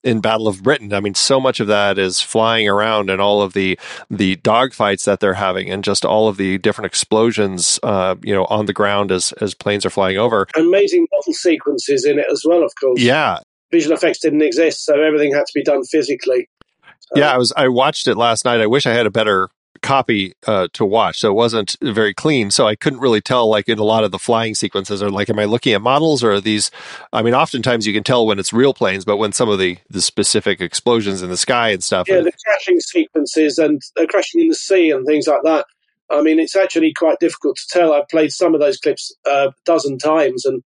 in 0.04 0.20
Battle 0.20 0.48
of 0.48 0.62
Britain. 0.62 0.92
I 0.92 1.00
mean, 1.00 1.14
so 1.14 1.40
much 1.40 1.60
of 1.60 1.66
that 1.68 1.98
is 1.98 2.20
flying 2.20 2.68
around 2.68 3.10
and 3.10 3.20
all 3.20 3.42
of 3.42 3.52
the 3.52 3.78
the 4.10 4.36
dogfights 4.36 5.04
that 5.04 5.20
they're 5.20 5.34
having, 5.34 5.70
and 5.70 5.84
just 5.84 6.04
all 6.04 6.28
of 6.28 6.36
the 6.36 6.58
different 6.58 6.86
explosions, 6.86 7.78
uh, 7.82 8.16
you 8.22 8.34
know, 8.34 8.44
on 8.46 8.66
the 8.66 8.72
ground 8.72 9.12
as 9.12 9.32
as 9.40 9.54
planes 9.54 9.86
are 9.86 9.90
flying 9.90 10.18
over. 10.18 10.46
Amazing 10.56 11.06
model 11.12 11.32
sequences 11.32 12.04
in 12.04 12.18
it 12.18 12.26
as 12.30 12.44
well, 12.46 12.62
of 12.62 12.72
course. 12.80 13.00
Yeah, 13.00 13.38
Visual 13.70 13.96
effects 13.96 14.18
didn't 14.18 14.42
exist, 14.42 14.84
so 14.84 15.02
everything 15.02 15.32
had 15.32 15.46
to 15.46 15.52
be 15.54 15.64
done 15.64 15.82
physically. 15.84 16.48
Yeah. 17.14 17.32
I 17.32 17.38
was 17.38 17.52
I 17.56 17.68
watched 17.68 18.06
it 18.06 18.16
last 18.16 18.44
night. 18.44 18.60
I 18.60 18.66
wish 18.66 18.86
I 18.86 18.92
had 18.92 19.06
a 19.06 19.10
better 19.10 19.48
copy 19.82 20.34
uh, 20.46 20.68
to 20.72 20.84
watch, 20.84 21.20
so 21.20 21.30
it 21.30 21.34
wasn't 21.34 21.76
very 21.82 22.14
clean. 22.14 22.50
So 22.50 22.66
I 22.66 22.74
couldn't 22.74 23.00
really 23.00 23.20
tell, 23.20 23.48
like 23.48 23.68
in 23.68 23.78
a 23.78 23.84
lot 23.84 24.04
of 24.04 24.10
the 24.10 24.18
flying 24.18 24.54
sequences, 24.54 25.02
or 25.02 25.10
like, 25.10 25.28
am 25.28 25.38
I 25.38 25.44
looking 25.44 25.74
at 25.74 25.82
models 25.82 26.24
or 26.24 26.32
are 26.32 26.40
these? 26.40 26.70
I 27.12 27.22
mean, 27.22 27.34
oftentimes 27.34 27.86
you 27.86 27.92
can 27.92 28.04
tell 28.04 28.26
when 28.26 28.38
it's 28.38 28.52
real 28.52 28.74
planes, 28.74 29.04
but 29.04 29.16
when 29.16 29.32
some 29.32 29.48
of 29.48 29.58
the 29.58 29.78
the 29.90 30.02
specific 30.02 30.60
explosions 30.60 31.22
in 31.22 31.30
the 31.30 31.36
sky 31.36 31.70
and 31.70 31.82
stuff. 31.82 32.08
Yeah, 32.08 32.20
the 32.20 32.32
crashing 32.46 32.80
sequences 32.80 33.58
and 33.58 33.82
uh, 34.00 34.06
crashing 34.08 34.40
in 34.40 34.48
the 34.48 34.54
sea 34.54 34.90
and 34.90 35.06
things 35.06 35.26
like 35.26 35.42
that. 35.44 35.66
I 36.10 36.20
mean, 36.20 36.38
it's 36.38 36.56
actually 36.56 36.92
quite 36.92 37.18
difficult 37.20 37.56
to 37.56 37.78
tell. 37.78 37.92
I've 37.92 38.08
played 38.08 38.32
some 38.32 38.54
of 38.54 38.60
those 38.60 38.78
clips 38.78 39.14
uh, 39.26 39.48
a 39.48 39.54
dozen 39.64 39.98
times, 39.98 40.44
and 40.44 40.62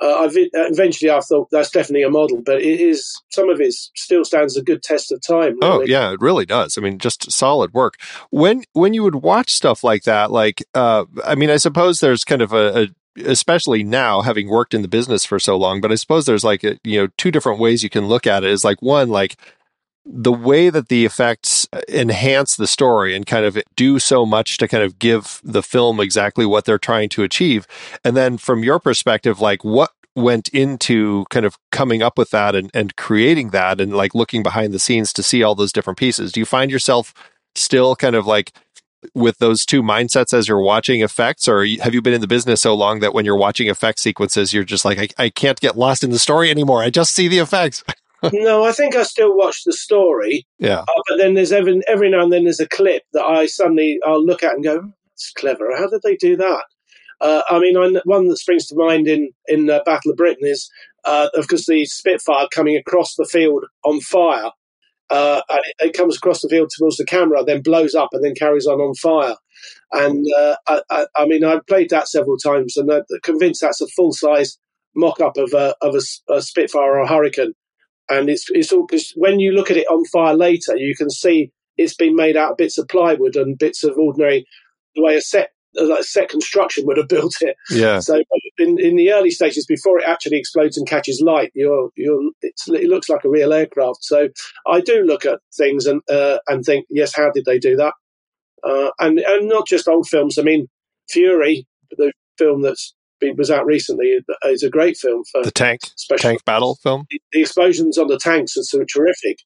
uh, 0.00 0.20
I've 0.20 0.32
eventually 0.34 1.10
I 1.10 1.20
thought 1.20 1.48
that's 1.50 1.70
definitely 1.70 2.02
a 2.02 2.10
model, 2.10 2.42
but 2.44 2.60
it 2.60 2.80
is 2.80 3.20
some 3.30 3.50
of 3.50 3.60
it 3.60 3.74
still 3.74 4.24
stands 4.24 4.56
a 4.56 4.62
good 4.62 4.82
test 4.82 5.12
of 5.12 5.20
time. 5.20 5.56
Oh 5.62 5.82
yeah, 5.82 6.12
it 6.12 6.20
really 6.20 6.46
does. 6.46 6.78
I 6.78 6.80
mean, 6.80 6.98
just 6.98 7.30
solid 7.30 7.74
work. 7.74 7.94
When 8.30 8.64
when 8.72 8.94
you 8.94 9.02
would 9.02 9.16
watch 9.16 9.50
stuff 9.50 9.84
like 9.84 10.04
that, 10.04 10.30
like 10.30 10.64
uh, 10.74 11.04
I 11.24 11.34
mean, 11.34 11.50
I 11.50 11.56
suppose 11.56 12.00
there's 12.00 12.24
kind 12.24 12.42
of 12.42 12.52
a, 12.52 12.82
a 12.82 12.86
especially 13.26 13.82
now 13.82 14.22
having 14.22 14.48
worked 14.48 14.72
in 14.72 14.82
the 14.82 14.88
business 14.88 15.24
for 15.24 15.38
so 15.38 15.56
long, 15.56 15.80
but 15.80 15.92
I 15.92 15.96
suppose 15.96 16.24
there's 16.24 16.44
like 16.44 16.64
a, 16.64 16.78
you 16.82 17.02
know 17.02 17.08
two 17.18 17.30
different 17.30 17.60
ways 17.60 17.82
you 17.82 17.90
can 17.90 18.06
look 18.06 18.26
at 18.26 18.44
it. 18.44 18.50
Is 18.50 18.64
like 18.64 18.80
one 18.80 19.10
like 19.10 19.36
the 20.04 20.32
way 20.32 20.70
that 20.70 20.88
the 20.88 21.04
effects 21.04 21.68
uh, 21.72 21.80
enhance 21.88 22.56
the 22.56 22.66
story 22.66 23.14
and 23.14 23.26
kind 23.26 23.44
of 23.44 23.58
do 23.76 23.98
so 23.98 24.24
much 24.24 24.56
to 24.58 24.68
kind 24.68 24.82
of 24.82 24.98
give 24.98 25.40
the 25.44 25.62
film 25.62 26.00
exactly 26.00 26.46
what 26.46 26.64
they're 26.64 26.78
trying 26.78 27.08
to 27.10 27.22
achieve, 27.22 27.66
and 28.04 28.16
then 28.16 28.38
from 28.38 28.64
your 28.64 28.78
perspective, 28.78 29.40
like 29.40 29.64
what 29.64 29.92
went 30.16 30.48
into 30.48 31.24
kind 31.30 31.46
of 31.46 31.56
coming 31.70 32.02
up 32.02 32.18
with 32.18 32.30
that 32.30 32.56
and, 32.56 32.70
and 32.74 32.96
creating 32.96 33.50
that 33.50 33.80
and 33.80 33.94
like 33.94 34.12
looking 34.12 34.42
behind 34.42 34.74
the 34.74 34.78
scenes 34.78 35.12
to 35.12 35.22
see 35.22 35.40
all 35.40 35.54
those 35.54 35.72
different 35.72 35.96
pieces 35.96 36.32
do 36.32 36.40
you 36.40 36.44
find 36.44 36.68
yourself 36.68 37.14
still 37.54 37.94
kind 37.94 38.16
of 38.16 38.26
like 38.26 38.52
with 39.14 39.38
those 39.38 39.64
two 39.64 39.82
mindsets 39.82 40.34
as 40.34 40.48
you're 40.48 40.60
watching 40.60 41.02
effects, 41.02 41.48
or 41.48 41.64
have 41.82 41.94
you 41.94 42.02
been 42.02 42.12
in 42.12 42.20
the 42.20 42.26
business 42.26 42.60
so 42.60 42.74
long 42.74 43.00
that 43.00 43.14
when 43.14 43.24
you're 43.24 43.36
watching 43.36 43.70
effect 43.70 43.98
sequences, 43.98 44.52
you're 44.52 44.64
just 44.64 44.84
like, 44.84 44.98
I, 44.98 45.24
I 45.24 45.30
can't 45.30 45.60
get 45.60 45.76
lost 45.76 46.04
in 46.04 46.10
the 46.10 46.18
story 46.18 46.50
anymore. 46.50 46.82
I 46.82 46.90
just 46.90 47.14
see 47.14 47.28
the 47.28 47.38
effects. 47.38 47.82
no, 48.32 48.64
I 48.64 48.72
think 48.72 48.96
I 48.96 49.02
still 49.02 49.36
watch 49.36 49.64
the 49.64 49.72
story. 49.72 50.46
Yeah. 50.58 50.80
Uh, 50.80 51.02
but 51.08 51.16
then 51.18 51.34
there's 51.34 51.52
every, 51.52 51.80
every 51.86 52.10
now 52.10 52.22
and 52.22 52.32
then 52.32 52.44
there's 52.44 52.60
a 52.60 52.68
clip 52.68 53.02
that 53.12 53.24
I 53.24 53.46
suddenly 53.46 53.98
I'll 54.04 54.24
look 54.24 54.42
at 54.42 54.54
and 54.54 54.64
go, 54.64 54.92
that's 55.06 55.32
clever. 55.32 55.76
How 55.76 55.88
did 55.88 56.02
they 56.02 56.16
do 56.16 56.36
that? 56.36 56.64
Uh, 57.20 57.42
I 57.50 57.58
mean, 57.58 57.76
I'm, 57.76 57.96
one 58.04 58.28
that 58.28 58.38
springs 58.38 58.66
to 58.68 58.76
mind 58.76 59.06
in 59.06 59.30
in 59.46 59.68
uh, 59.68 59.80
Battle 59.84 60.10
of 60.10 60.16
Britain 60.16 60.46
is, 60.46 60.70
uh, 61.04 61.28
of 61.34 61.48
course, 61.48 61.66
the 61.66 61.84
Spitfire 61.84 62.48
coming 62.52 62.76
across 62.76 63.14
the 63.14 63.26
field 63.26 63.64
on 63.84 64.00
fire, 64.00 64.50
uh, 65.10 65.42
and 65.50 65.60
it, 65.80 65.88
it, 65.88 65.92
comes 65.92 66.16
across 66.16 66.40
the 66.40 66.48
field 66.48 66.70
towards 66.76 66.96
the 66.96 67.04
camera, 67.04 67.44
then 67.44 67.60
blows 67.60 67.94
up, 67.94 68.10
and 68.12 68.24
then 68.24 68.34
carries 68.34 68.66
on 68.66 68.80
on 68.80 68.94
fire. 68.94 69.36
And 69.92 70.24
uh, 70.38 70.56
I, 70.66 70.82
I, 70.90 71.06
I, 71.16 71.26
mean, 71.26 71.44
I've 71.44 71.66
played 71.66 71.90
that 71.90 72.08
several 72.08 72.38
times, 72.38 72.78
and 72.78 72.90
I'm 72.90 73.02
convinced 73.22 73.60
that's 73.60 73.82
a 73.82 73.88
full 73.88 74.12
size 74.12 74.56
mock 74.96 75.20
up 75.20 75.36
of 75.36 75.52
a 75.52 75.74
of 75.82 75.94
a, 75.94 76.32
a 76.32 76.40
Spitfire 76.40 76.96
or 76.96 76.98
a 77.00 77.08
Hurricane. 77.08 77.52
And 78.10 78.28
it's 78.28 78.46
it's 78.50 78.72
all 78.72 78.86
because 78.86 79.12
when 79.16 79.40
you 79.40 79.52
look 79.52 79.70
at 79.70 79.76
it 79.76 79.86
on 79.86 80.04
fire 80.06 80.34
later, 80.34 80.76
you 80.76 80.94
can 80.96 81.10
see 81.10 81.52
it's 81.76 81.94
been 81.94 82.16
made 82.16 82.36
out 82.36 82.52
of 82.52 82.56
bits 82.56 82.76
of 82.76 82.88
plywood 82.88 83.36
and 83.36 83.58
bits 83.58 83.84
of 83.84 83.96
ordinary 83.96 84.44
the 84.94 85.02
way 85.02 85.16
a 85.16 85.20
set 85.20 85.50
like 85.74 86.02
set 86.02 86.28
construction 86.28 86.84
would 86.86 86.96
have 86.96 87.08
built 87.16 87.36
it. 87.40 87.56
Yeah. 87.70 88.00
So 88.00 88.22
in, 88.58 88.78
in 88.80 88.96
the 88.96 89.12
early 89.12 89.30
stages, 89.30 89.66
before 89.66 89.98
it 89.98 90.04
actually 90.06 90.38
explodes 90.38 90.76
and 90.76 90.86
catches 90.86 91.22
light, 91.24 91.52
you're 91.54 91.90
you're 91.96 92.30
it 92.42 92.88
looks 92.88 93.08
like 93.08 93.24
a 93.24 93.30
real 93.30 93.52
aircraft. 93.52 94.02
So 94.02 94.28
I 94.66 94.80
do 94.80 95.02
look 95.02 95.24
at 95.24 95.40
things 95.56 95.86
and 95.86 96.02
uh, 96.10 96.38
and 96.48 96.64
think, 96.64 96.86
yes, 96.90 97.14
how 97.14 97.30
did 97.30 97.44
they 97.44 97.58
do 97.58 97.76
that? 97.76 97.94
Uh, 98.62 98.90
and 98.98 99.18
and 99.20 99.48
not 99.48 99.66
just 99.66 99.88
old 99.88 100.08
films. 100.08 100.38
I 100.38 100.42
mean, 100.42 100.66
Fury, 101.08 101.66
the 101.96 102.12
film 102.38 102.62
that's 102.62 102.94
been, 103.20 103.36
was 103.36 103.50
out 103.50 103.66
recently, 103.66 104.18
is 104.44 104.62
a 104.62 104.70
great 104.70 104.96
film 104.96 105.24
for 105.30 105.42
the 105.42 105.50
tank 105.50 105.80
special 105.96 106.30
tank 106.30 106.44
battle 106.44 106.76
film. 106.76 107.06
The, 107.10 107.20
the 107.32 107.40
explosions 107.40 107.98
on 107.98 108.08
the 108.08 108.18
tanks 108.18 108.56
are 108.56 108.62
so 108.62 108.84
terrific 108.84 109.38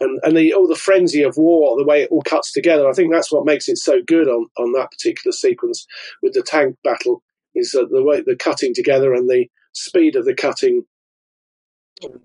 and 0.00 0.20
and 0.22 0.36
the 0.36 0.52
all 0.54 0.66
the 0.66 0.74
frenzy 0.74 1.22
of 1.22 1.36
war, 1.36 1.76
the 1.76 1.84
way 1.84 2.02
it 2.02 2.10
all 2.10 2.22
cuts 2.22 2.52
together. 2.52 2.88
I 2.88 2.92
think 2.92 3.12
that's 3.12 3.32
what 3.32 3.46
makes 3.46 3.68
it 3.68 3.78
so 3.78 4.00
good 4.06 4.28
on 4.28 4.46
on 4.58 4.72
that 4.72 4.90
particular 4.90 5.32
sequence 5.32 5.86
with 6.22 6.34
the 6.34 6.42
tank 6.42 6.76
battle 6.84 7.22
is 7.54 7.70
that 7.70 7.90
the 7.90 8.02
way 8.02 8.20
the 8.20 8.36
cutting 8.36 8.74
together 8.74 9.14
and 9.14 9.28
the 9.28 9.46
speed 9.72 10.16
of 10.16 10.24
the 10.24 10.34
cutting, 10.34 10.84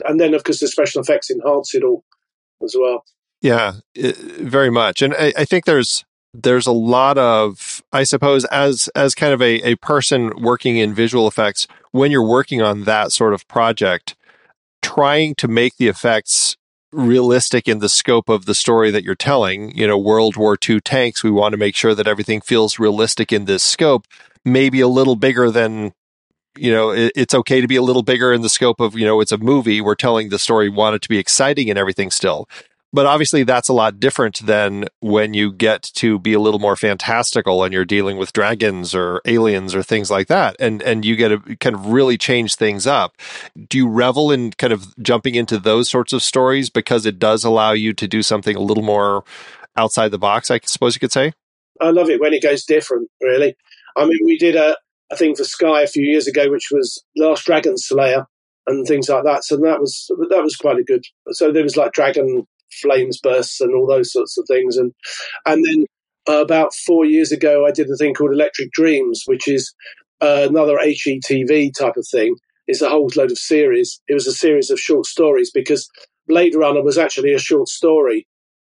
and 0.05 0.19
then 0.19 0.33
of 0.33 0.43
course 0.43 0.59
the 0.59 0.67
special 0.67 1.01
effects 1.01 1.29
enhance 1.29 1.73
it 1.75 1.83
all 1.83 2.03
as 2.63 2.75
well. 2.77 3.03
Yeah, 3.41 3.75
it, 3.95 4.17
very 4.17 4.69
much, 4.69 5.01
and 5.01 5.13
I, 5.13 5.33
I 5.37 5.45
think 5.45 5.65
there's 5.65 6.05
there's 6.33 6.67
a 6.67 6.71
lot 6.71 7.17
of 7.17 7.81
i 7.91 8.03
suppose 8.03 8.45
as 8.45 8.87
as 8.95 9.15
kind 9.15 9.33
of 9.33 9.41
a, 9.41 9.55
a 9.67 9.75
person 9.77 10.31
working 10.41 10.77
in 10.77 10.93
visual 10.93 11.27
effects 11.27 11.67
when 11.91 12.11
you're 12.11 12.25
working 12.25 12.61
on 12.61 12.83
that 12.83 13.11
sort 13.11 13.33
of 13.33 13.47
project 13.47 14.15
trying 14.81 15.35
to 15.35 15.47
make 15.47 15.77
the 15.77 15.87
effects 15.87 16.55
realistic 16.91 17.67
in 17.67 17.79
the 17.79 17.89
scope 17.89 18.29
of 18.29 18.45
the 18.45 18.55
story 18.55 18.91
that 18.91 19.03
you're 19.03 19.15
telling. 19.15 19.75
You 19.77 19.87
know, 19.87 19.97
World 19.97 20.35
War 20.35 20.57
II 20.67 20.81
tanks, 20.81 21.23
we 21.23 21.31
want 21.31 21.53
to 21.53 21.57
make 21.57 21.75
sure 21.75 21.93
that 21.93 22.07
everything 22.07 22.41
feels 22.41 22.79
realistic 22.79 23.31
in 23.31 23.45
this 23.45 23.63
scope, 23.63 24.07
maybe 24.43 24.81
a 24.81 24.87
little 24.87 25.15
bigger 25.15 25.51
than, 25.51 25.93
you 26.57 26.71
know, 26.71 26.89
it, 26.89 27.11
it's 27.15 27.33
okay 27.33 27.61
to 27.61 27.67
be 27.67 27.75
a 27.75 27.81
little 27.81 28.03
bigger 28.03 28.33
in 28.33 28.41
the 28.41 28.49
scope 28.49 28.79
of, 28.79 28.95
you 28.95 29.05
know, 29.05 29.21
it's 29.21 29.31
a 29.31 29.37
movie. 29.37 29.81
We're 29.81 29.95
telling 29.95 30.29
the 30.29 30.39
story, 30.39 30.69
want 30.69 30.95
it 30.95 31.01
to 31.03 31.09
be 31.09 31.19
exciting 31.19 31.69
and 31.69 31.77
everything 31.77 32.09
still. 32.09 32.47
But 32.91 33.05
obviously, 33.05 33.43
that's 33.43 33.69
a 33.69 33.73
lot 33.73 33.99
different 33.99 34.45
than 34.45 34.85
when 34.99 35.33
you 35.33 35.51
get 35.51 35.83
to 35.95 36.17
be 36.17 36.33
a 36.33 36.39
little 36.39 36.59
more 36.59 36.75
fantastical 36.75 37.63
and 37.63 37.71
you're 37.71 37.85
dealing 37.85 38.17
with 38.17 38.33
dragons 38.33 38.95
or 38.95 39.21
aliens 39.25 39.75
or 39.75 39.83
things 39.83 40.09
like 40.09 40.27
that. 40.27 40.55
And, 40.59 40.81
and 40.81 41.05
you 41.05 41.15
get 41.15 41.29
to 41.29 41.55
kind 41.57 41.75
of 41.75 41.87
really 41.87 42.17
change 42.17 42.55
things 42.55 42.87
up. 42.87 43.15
Do 43.67 43.77
you 43.77 43.87
revel 43.87 44.31
in 44.31 44.51
kind 44.53 44.73
of 44.73 44.95
jumping 45.03 45.35
into 45.35 45.59
those 45.59 45.87
sorts 45.89 46.13
of 46.13 46.23
stories 46.23 46.71
because 46.71 47.05
it 47.05 47.19
does 47.19 47.43
allow 47.43 47.73
you 47.73 47.93
to 47.93 48.07
do 48.07 48.23
something 48.23 48.55
a 48.55 48.61
little 48.61 48.83
more 48.83 49.23
outside 49.77 50.09
the 50.09 50.17
box, 50.17 50.49
I 50.49 50.59
suppose 50.63 50.95
you 50.95 50.99
could 50.99 51.11
say? 51.11 51.33
I 51.79 51.91
love 51.91 52.09
it 52.09 52.19
when 52.19 52.33
it 52.33 52.43
goes 52.43 52.65
different, 52.65 53.09
really. 53.21 53.55
I 53.95 54.05
mean, 54.05 54.19
we 54.25 54.37
did 54.37 54.55
a, 54.55 54.75
a 55.11 55.15
thing 55.15 55.35
for 55.35 55.43
Sky 55.43 55.83
a 55.83 55.87
few 55.87 56.03
years 56.03 56.27
ago, 56.27 56.49
which 56.49 56.69
was 56.71 57.03
Last 57.15 57.45
Dragon 57.45 57.77
Slayer 57.77 58.25
and 58.67 58.85
things 58.85 59.09
like 59.09 59.23
that. 59.23 59.43
So 59.43 59.57
that 59.57 59.79
was 59.79 60.09
that 60.29 60.43
was 60.43 60.55
quite 60.55 60.77
a 60.77 60.83
good. 60.83 61.03
So 61.31 61.51
there 61.51 61.63
was 61.63 61.77
like 61.77 61.93
dragon 61.93 62.47
flames 62.81 63.19
bursts 63.19 63.61
and 63.61 63.73
all 63.75 63.87
those 63.87 64.11
sorts 64.11 64.37
of 64.37 64.45
things. 64.47 64.77
And 64.77 64.93
and 65.45 65.65
then 65.65 65.85
uh, 66.29 66.41
about 66.41 66.73
four 66.73 67.05
years 67.05 67.31
ago, 67.31 67.65
I 67.65 67.71
did 67.71 67.89
a 67.89 67.97
thing 67.97 68.13
called 68.13 68.31
Electric 68.31 68.71
Dreams, 68.71 69.23
which 69.25 69.47
is 69.47 69.73
uh, 70.21 70.47
another 70.49 70.77
HETV 70.77 71.71
type 71.77 71.97
of 71.97 72.07
thing. 72.11 72.35
It's 72.67 72.81
a 72.81 72.89
whole 72.89 73.09
load 73.15 73.31
of 73.31 73.37
series. 73.39 74.01
It 74.07 74.13
was 74.13 74.27
a 74.27 74.33
series 74.33 74.69
of 74.69 74.79
short 74.79 75.05
stories 75.05 75.51
because 75.51 75.89
Blade 76.27 76.55
Runner 76.55 76.83
was 76.83 76.97
actually 76.97 77.33
a 77.33 77.39
short 77.39 77.67
story, 77.69 78.27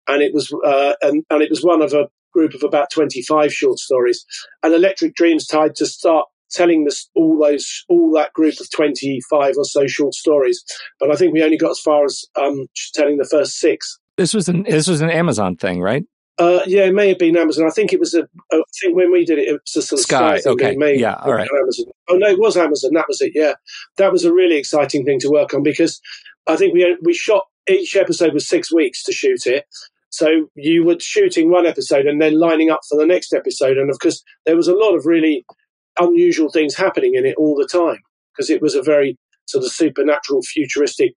and 0.07 0.21
it 0.21 0.33
was 0.33 0.53
uh, 0.65 0.95
and 1.01 1.23
and 1.29 1.41
it 1.41 1.49
was 1.49 1.63
one 1.63 1.81
of 1.81 1.93
a 1.93 2.07
group 2.33 2.53
of 2.53 2.63
about 2.63 2.91
twenty 2.91 3.21
five 3.23 3.53
short 3.53 3.79
stories. 3.79 4.25
And 4.63 4.73
Electric 4.73 5.15
Dreams 5.15 5.47
tried 5.47 5.75
to 5.77 5.85
start 5.85 6.27
telling 6.51 6.85
this 6.85 7.09
all 7.15 7.37
those 7.39 7.85
all 7.89 8.11
that 8.13 8.33
group 8.33 8.59
of 8.59 8.69
25 8.71 9.55
or 9.57 9.65
so 9.65 9.87
short 9.87 10.13
stories 10.13 10.63
but 10.99 11.11
i 11.11 11.15
think 11.15 11.33
we 11.33 11.43
only 11.43 11.57
got 11.57 11.71
as 11.71 11.79
far 11.79 12.05
as 12.05 12.23
um, 12.39 12.65
telling 12.93 13.17
the 13.17 13.27
first 13.29 13.59
six 13.59 13.99
this 14.17 14.33
was 14.33 14.49
an 14.49 14.63
this 14.63 14.87
was 14.87 15.01
an 15.01 15.09
amazon 15.09 15.55
thing 15.55 15.81
right 15.81 16.03
uh, 16.39 16.61
yeah, 16.65 16.85
it 16.85 16.93
may 16.93 17.09
have 17.09 17.17
been 17.17 17.35
Amazon. 17.35 17.67
I 17.67 17.69
think 17.69 17.91
it 17.91 17.99
was 17.99 18.13
a. 18.13 18.23
I 18.53 18.61
think 18.81 18.95
when 18.95 19.11
we 19.11 19.25
did 19.25 19.39
it, 19.39 19.49
it 19.49 19.61
was 19.61 19.75
a 19.75 19.81
sort 19.81 19.99
of 19.99 20.03
Sky. 20.03 20.39
Sky 20.39 20.49
okay. 20.51 20.75
May 20.77 20.97
yeah. 20.97 21.15
All 21.15 21.33
right. 21.33 21.49
Amazon. 21.51 21.85
Oh 22.09 22.15
no, 22.15 22.27
it 22.27 22.39
was 22.39 22.55
Amazon. 22.55 22.91
That 22.93 23.09
was 23.09 23.19
it. 23.19 23.33
Yeah, 23.35 23.55
that 23.97 24.13
was 24.13 24.23
a 24.23 24.33
really 24.33 24.55
exciting 24.55 25.03
thing 25.03 25.19
to 25.19 25.29
work 25.29 25.53
on 25.53 25.63
because 25.63 25.99
I 26.47 26.55
think 26.55 26.73
we 26.73 26.97
we 27.03 27.13
shot 27.13 27.43
each 27.69 27.93
episode 27.97 28.33
was 28.33 28.47
six 28.47 28.73
weeks 28.73 29.03
to 29.03 29.11
shoot 29.11 29.45
it. 29.45 29.65
So 30.11 30.47
you 30.55 30.85
were 30.85 30.97
shooting 30.99 31.51
one 31.51 31.65
episode 31.65 32.05
and 32.05 32.21
then 32.21 32.39
lining 32.39 32.69
up 32.69 32.81
for 32.87 32.97
the 32.97 33.05
next 33.05 33.33
episode, 33.33 33.77
and 33.77 33.89
of 33.89 33.99
course 33.99 34.23
there 34.45 34.55
was 34.55 34.69
a 34.69 34.75
lot 34.75 34.95
of 34.95 35.05
really 35.05 35.45
unusual 35.99 36.49
things 36.49 36.75
happening 36.75 37.15
in 37.15 37.25
it 37.25 37.35
all 37.37 37.55
the 37.55 37.67
time 37.67 37.99
because 38.33 38.49
it 38.49 38.61
was 38.61 38.75
a 38.75 38.81
very 38.81 39.17
sort 39.47 39.63
of 39.63 39.71
supernatural, 39.71 40.41
futuristic, 40.41 41.13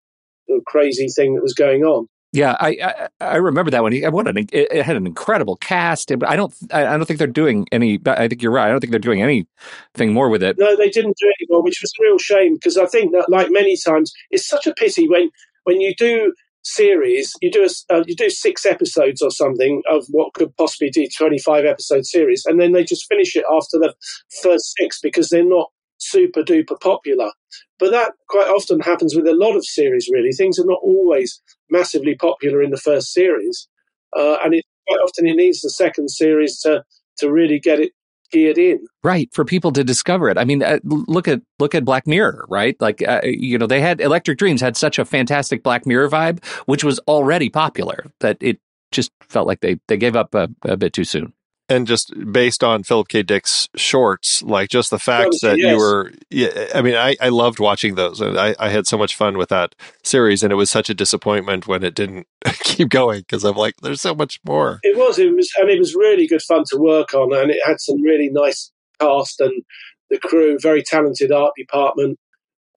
uh, 0.50 0.58
crazy 0.66 1.08
thing 1.08 1.34
that 1.34 1.42
was 1.42 1.54
going 1.54 1.82
on. 1.84 2.06
Yeah, 2.34 2.56
I, 2.58 2.78
I, 2.82 3.08
I 3.20 3.36
remember 3.36 3.70
that 3.70 3.82
one. 3.82 3.94
What 4.10 4.26
an 4.26 4.46
it 4.52 4.82
had 4.82 4.96
an 4.96 5.06
incredible 5.06 5.56
cast. 5.56 6.10
I 6.10 6.34
don't 6.34 6.54
I 6.72 6.84
don't 6.84 7.04
think 7.04 7.18
they're 7.18 7.26
doing 7.26 7.66
any. 7.72 8.00
I 8.06 8.26
think 8.26 8.42
you're 8.42 8.52
right. 8.52 8.68
I 8.68 8.70
don't 8.70 8.80
think 8.80 8.90
they're 8.90 8.98
doing 8.98 9.20
anything 9.22 10.14
more 10.14 10.30
with 10.30 10.42
it. 10.42 10.56
No, 10.58 10.74
they 10.74 10.88
didn't 10.88 11.18
do 11.18 11.28
it 11.28 11.42
anymore, 11.42 11.62
which 11.62 11.80
was 11.82 11.92
a 12.00 12.02
real 12.02 12.16
shame 12.16 12.54
because 12.54 12.78
I 12.78 12.86
think 12.86 13.12
that 13.12 13.26
like 13.28 13.48
many 13.50 13.76
times 13.76 14.14
it's 14.30 14.48
such 14.48 14.66
a 14.66 14.72
pity 14.72 15.06
when 15.08 15.30
when 15.64 15.82
you 15.82 15.94
do 15.94 16.32
series, 16.62 17.32
you 17.40 17.50
do 17.50 17.64
a, 17.64 17.94
uh, 17.94 18.04
you 18.06 18.14
do 18.14 18.30
six 18.30 18.64
episodes 18.64 19.22
or 19.22 19.30
something 19.30 19.82
of 19.90 20.04
what 20.10 20.34
could 20.34 20.56
possibly 20.56 20.90
be 20.94 21.10
twenty 21.16 21.38
five 21.38 21.64
episode 21.64 22.06
series, 22.06 22.44
and 22.46 22.60
then 22.60 22.72
they 22.72 22.84
just 22.84 23.06
finish 23.08 23.36
it 23.36 23.44
after 23.50 23.78
the 23.78 23.94
first 24.42 24.74
six 24.78 25.00
because 25.00 25.28
they're 25.28 25.44
not 25.44 25.70
super 25.98 26.42
duper 26.42 26.80
popular. 26.80 27.30
But 27.78 27.90
that 27.90 28.12
quite 28.28 28.48
often 28.48 28.80
happens 28.80 29.14
with 29.14 29.26
a 29.26 29.34
lot 29.34 29.56
of 29.56 29.64
series. 29.64 30.08
Really, 30.12 30.32
things 30.32 30.58
are 30.58 30.66
not 30.66 30.80
always 30.82 31.40
massively 31.70 32.14
popular 32.14 32.62
in 32.62 32.70
the 32.70 32.76
first 32.76 33.12
series, 33.12 33.68
uh, 34.16 34.38
and 34.44 34.54
it 34.54 34.64
quite 34.88 35.00
often 35.00 35.26
it 35.26 35.36
needs 35.36 35.60
the 35.60 35.70
second 35.70 36.08
series 36.08 36.60
to 36.60 36.84
to 37.18 37.30
really 37.30 37.58
get 37.58 37.80
it 37.80 37.92
geared 38.32 38.58
in. 38.58 38.86
Right 39.04 39.28
for 39.32 39.44
people 39.44 39.72
to 39.72 39.84
discover 39.84 40.28
it. 40.28 40.38
I 40.38 40.44
mean, 40.44 40.62
uh, 40.62 40.78
look 40.84 41.28
at 41.28 41.42
look 41.58 41.74
at 41.74 41.84
Black 41.84 42.06
Mirror, 42.06 42.46
right? 42.48 42.76
Like 42.80 43.06
uh, 43.06 43.20
you 43.24 43.58
know, 43.58 43.66
they 43.66 43.80
had 43.80 44.00
Electric 44.00 44.38
Dreams 44.38 44.60
had 44.60 44.76
such 44.76 44.98
a 44.98 45.04
fantastic 45.04 45.62
Black 45.62 45.86
Mirror 45.86 46.10
vibe, 46.10 46.44
which 46.66 46.84
was 46.84 46.98
already 47.00 47.48
popular 47.48 48.06
that 48.20 48.36
it 48.40 48.58
just 48.90 49.12
felt 49.20 49.46
like 49.46 49.60
they 49.60 49.78
they 49.88 49.96
gave 49.96 50.16
up 50.16 50.34
a, 50.34 50.48
a 50.62 50.76
bit 50.76 50.92
too 50.92 51.04
soon 51.04 51.32
and 51.72 51.86
just 51.86 52.12
based 52.30 52.62
on 52.62 52.82
Philip 52.82 53.08
K. 53.08 53.22
Dick's 53.22 53.68
shorts, 53.76 54.42
like 54.42 54.68
just 54.68 54.90
the 54.90 54.98
fact 54.98 55.36
that 55.42 55.58
yes. 55.58 55.70
you 55.70 55.78
were, 55.78 56.12
yeah, 56.30 56.66
I 56.74 56.82
mean, 56.82 56.94
I, 56.94 57.16
I 57.20 57.30
loved 57.30 57.58
watching 57.58 57.94
those. 57.94 58.20
I, 58.20 58.54
I 58.58 58.68
had 58.68 58.86
so 58.86 58.98
much 58.98 59.16
fun 59.16 59.38
with 59.38 59.48
that 59.48 59.74
series, 60.02 60.42
and 60.42 60.52
it 60.52 60.56
was 60.56 60.70
such 60.70 60.90
a 60.90 60.94
disappointment 60.94 61.66
when 61.66 61.82
it 61.82 61.94
didn't 61.94 62.26
keep 62.60 62.90
going 62.90 63.20
because 63.20 63.44
I'm 63.44 63.56
like, 63.56 63.76
there's 63.82 64.02
so 64.02 64.14
much 64.14 64.38
more. 64.44 64.80
It 64.82 64.96
was, 64.96 65.18
it 65.18 65.34
was, 65.34 65.50
and 65.58 65.70
it 65.70 65.78
was 65.78 65.94
really 65.94 66.26
good 66.26 66.42
fun 66.42 66.64
to 66.68 66.76
work 66.76 67.14
on, 67.14 67.32
and 67.32 67.50
it 67.50 67.60
had 67.64 67.80
some 67.80 68.02
really 68.02 68.28
nice 68.30 68.70
cast 69.00 69.40
and 69.40 69.62
the 70.10 70.18
crew, 70.18 70.58
very 70.60 70.82
talented 70.82 71.32
art 71.32 71.54
department 71.56 72.18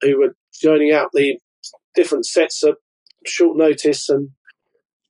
who 0.01 0.19
were 0.19 0.35
joining 0.61 0.93
out 0.93 1.09
the 1.13 1.37
different 1.95 2.25
sets 2.25 2.63
at 2.63 2.75
short 3.25 3.57
notice, 3.57 4.07
and 4.07 4.29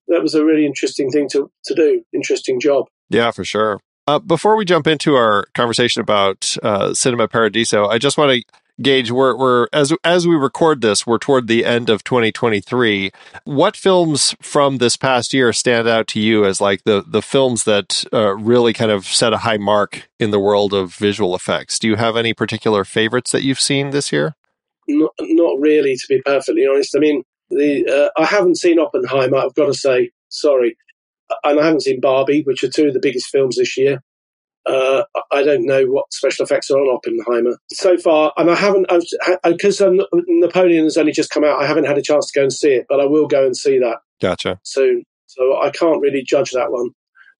that 0.07 0.23
was 0.23 0.33
a 0.33 0.43
really 0.43 0.65
interesting 0.65 1.11
thing 1.11 1.29
to, 1.29 1.51
to 1.65 1.75
do, 1.75 2.03
interesting 2.13 2.59
job. 2.59 2.85
Yeah, 3.15 3.31
for 3.31 3.45
sure. 3.45 3.79
Uh, 4.07 4.19
before 4.19 4.55
we 4.55 4.65
jump 4.65 4.87
into 4.87 5.15
our 5.15 5.47
conversation 5.55 6.01
about 6.01 6.55
uh, 6.61 6.93
Cinema 6.93 7.27
Paradiso, 7.27 7.87
I 7.87 7.97
just 7.97 8.17
want 8.17 8.33
to 8.33 8.43
gauge, 8.81 9.09
we're, 9.09 9.37
we're 9.37 9.67
as 9.71 9.93
as 10.03 10.27
we 10.27 10.35
record 10.35 10.81
this, 10.81 11.07
we're 11.07 11.17
toward 11.17 11.47
the 11.47 11.63
end 11.63 11.89
of 11.89 12.03
2023. 12.03 13.11
What 13.45 13.77
films 13.77 14.35
from 14.41 14.77
this 14.77 14.97
past 14.97 15.33
year 15.33 15.53
stand 15.53 15.87
out 15.87 16.07
to 16.09 16.19
you 16.19 16.45
as 16.45 16.59
like 16.59 16.83
the 16.83 17.03
the 17.07 17.21
films 17.21 17.63
that 17.63 18.03
uh, 18.13 18.35
really 18.35 18.73
kind 18.73 18.91
of 18.91 19.05
set 19.05 19.31
a 19.33 19.39
high 19.39 19.57
mark 19.57 20.09
in 20.19 20.31
the 20.31 20.39
world 20.39 20.73
of 20.73 20.93
visual 20.93 21.33
effects? 21.33 21.79
Do 21.79 21.87
you 21.87 21.95
have 21.95 22.17
any 22.17 22.33
particular 22.33 22.83
favorites 22.83 23.31
that 23.31 23.43
you've 23.43 23.61
seen 23.61 23.91
this 23.91 24.11
year? 24.11 24.35
Not, 24.87 25.13
not 25.19 25.59
really, 25.59 25.95
to 25.95 26.05
be 26.09 26.21
perfectly 26.21 26.67
honest. 26.67 26.95
I 26.95 26.99
mean, 26.99 27.23
the 27.49 28.11
uh, 28.17 28.21
I 28.21 28.25
haven't 28.25 28.57
seen 28.57 28.77
Oppenheimer. 28.77 29.37
I've 29.37 29.55
got 29.55 29.67
to 29.67 29.73
say, 29.73 30.11
sorry, 30.29 30.77
and 31.43 31.59
I 31.59 31.65
haven't 31.65 31.83
seen 31.83 31.99
Barbie, 31.99 32.43
which 32.43 32.63
are 32.63 32.69
two 32.69 32.87
of 32.87 32.93
the 32.93 32.99
biggest 32.99 33.27
films 33.27 33.57
this 33.57 33.77
year. 33.77 34.01
Uh, 34.67 35.03
I 35.31 35.43
don't 35.43 35.65
know 35.65 35.85
what 35.85 36.11
special 36.11 36.43
effects 36.43 36.71
are 36.71 36.79
on 36.79 36.95
Oppenheimer 36.95 37.55
so 37.71 37.97
far, 37.97 38.33
and 38.35 38.49
I 38.49 38.55
haven't 38.55 38.87
because 39.43 39.81
Napoleon 39.81 40.85
has 40.85 40.97
only 40.97 41.11
just 41.11 41.29
come 41.29 41.43
out. 41.43 41.61
I 41.61 41.67
haven't 41.67 41.85
had 41.85 41.99
a 41.99 42.01
chance 42.01 42.31
to 42.31 42.39
go 42.39 42.43
and 42.43 42.53
see 42.53 42.69
it, 42.69 42.85
but 42.89 42.99
I 42.99 43.05
will 43.05 43.27
go 43.27 43.45
and 43.45 43.55
see 43.55 43.77
that. 43.77 43.97
Gotcha. 44.21 44.59
Soon, 44.63 45.03
so 45.27 45.61
I 45.61 45.69
can't 45.69 46.01
really 46.01 46.23
judge 46.23 46.49
that 46.51 46.71
one. 46.71 46.89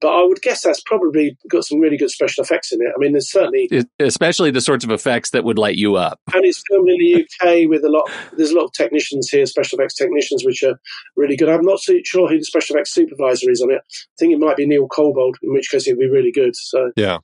But 0.02 0.10
I 0.10 0.24
would 0.24 0.42
guess 0.42 0.62
that's 0.62 0.82
probably 0.82 1.38
got 1.50 1.64
some 1.64 1.80
really 1.80 1.98
good 1.98 2.12
special 2.12 2.44
effects 2.44 2.72
in 2.72 2.82
it. 2.82 2.92
I 2.96 3.00
mean, 3.00 3.14
there's 3.14 3.32
certainly, 3.32 3.70
especially 4.00 4.52
the 4.52 4.62
sorts 4.62 4.84
of 4.84 4.92
effects 4.92 5.30
that 5.30 5.44
would 5.44 5.58
light 5.58 5.78
you 5.78 5.96
up. 5.96 6.20
And 6.34 6.44
it's 6.44 6.62
filmed 6.70 6.90
in 6.90 6.98
the 6.98 7.24
UK 7.24 7.70
with 7.70 7.84
a 7.84 7.90
lot. 7.90 8.10
There's 8.36 8.52
a 8.52 8.56
lot 8.56 8.66
of 8.66 8.74
technicians 8.74 9.30
here, 9.30 9.46
special 9.46 9.80
effects 9.80 9.96
technicians, 9.96 10.44
which 10.46 10.64
are 10.64 10.80
really 11.16 11.38
good. 11.38 11.50
I'm 11.50 11.66
not 11.66 11.80
so 11.80 11.94
sure 12.04 12.28
who 12.28 12.38
the 12.38 12.44
special 12.44 12.76
effects 12.76 12.94
supervisor 12.94 13.50
is 13.50 13.62
on 13.62 13.72
it. 13.72 13.82
I 13.82 14.16
think 14.20 14.34
it 14.34 14.40
might 14.40 14.58
be 14.58 14.68
Neil 14.68 14.88
Corbould, 14.88 15.36
in 15.42 15.54
which 15.54 15.70
case 15.72 15.88
it'd 15.88 16.00
be 16.00 16.10
really 16.10 16.32
good. 16.32 16.56
So 16.56 16.92
yeah. 16.96 17.20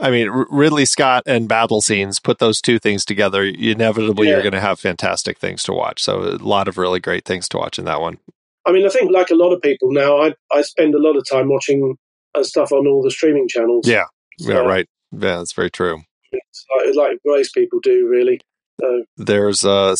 I 0.00 0.10
mean, 0.10 0.28
Ridley 0.30 0.84
Scott 0.84 1.24
and 1.26 1.48
battle 1.48 1.80
scenes, 1.80 2.20
put 2.20 2.38
those 2.38 2.60
two 2.60 2.78
things 2.78 3.04
together, 3.04 3.42
inevitably 3.42 4.28
yeah. 4.28 4.34
you're 4.34 4.42
going 4.42 4.52
to 4.52 4.60
have 4.60 4.78
fantastic 4.78 5.38
things 5.38 5.62
to 5.64 5.72
watch. 5.72 6.02
So, 6.02 6.22
a 6.22 6.38
lot 6.38 6.68
of 6.68 6.78
really 6.78 7.00
great 7.00 7.24
things 7.24 7.48
to 7.50 7.58
watch 7.58 7.78
in 7.78 7.84
that 7.84 8.00
one. 8.00 8.18
I 8.66 8.72
mean, 8.72 8.86
I 8.86 8.88
think 8.88 9.10
like 9.10 9.30
a 9.30 9.34
lot 9.34 9.52
of 9.52 9.60
people 9.60 9.92
now, 9.92 10.20
I 10.20 10.34
I 10.52 10.62
spend 10.62 10.94
a 10.94 10.98
lot 10.98 11.16
of 11.16 11.24
time 11.28 11.48
watching 11.48 11.96
uh, 12.34 12.42
stuff 12.42 12.72
on 12.72 12.86
all 12.86 13.02
the 13.02 13.10
streaming 13.10 13.48
channels. 13.48 13.86
Yeah, 13.86 14.04
so, 14.38 14.52
yeah, 14.52 14.58
right. 14.58 14.88
Yeah, 15.12 15.38
that's 15.38 15.52
very 15.52 15.70
true. 15.70 16.02
Like, 16.32 16.94
like, 16.94 17.18
most 17.24 17.54
people 17.54 17.78
do, 17.80 18.08
really. 18.08 18.40
So, 18.80 19.04
There's 19.16 19.64
a, 19.64 19.96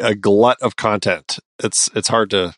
a 0.00 0.14
glut 0.14 0.58
of 0.62 0.76
content. 0.76 1.38
It's 1.62 1.90
it's 1.94 2.08
hard 2.08 2.30
to 2.30 2.54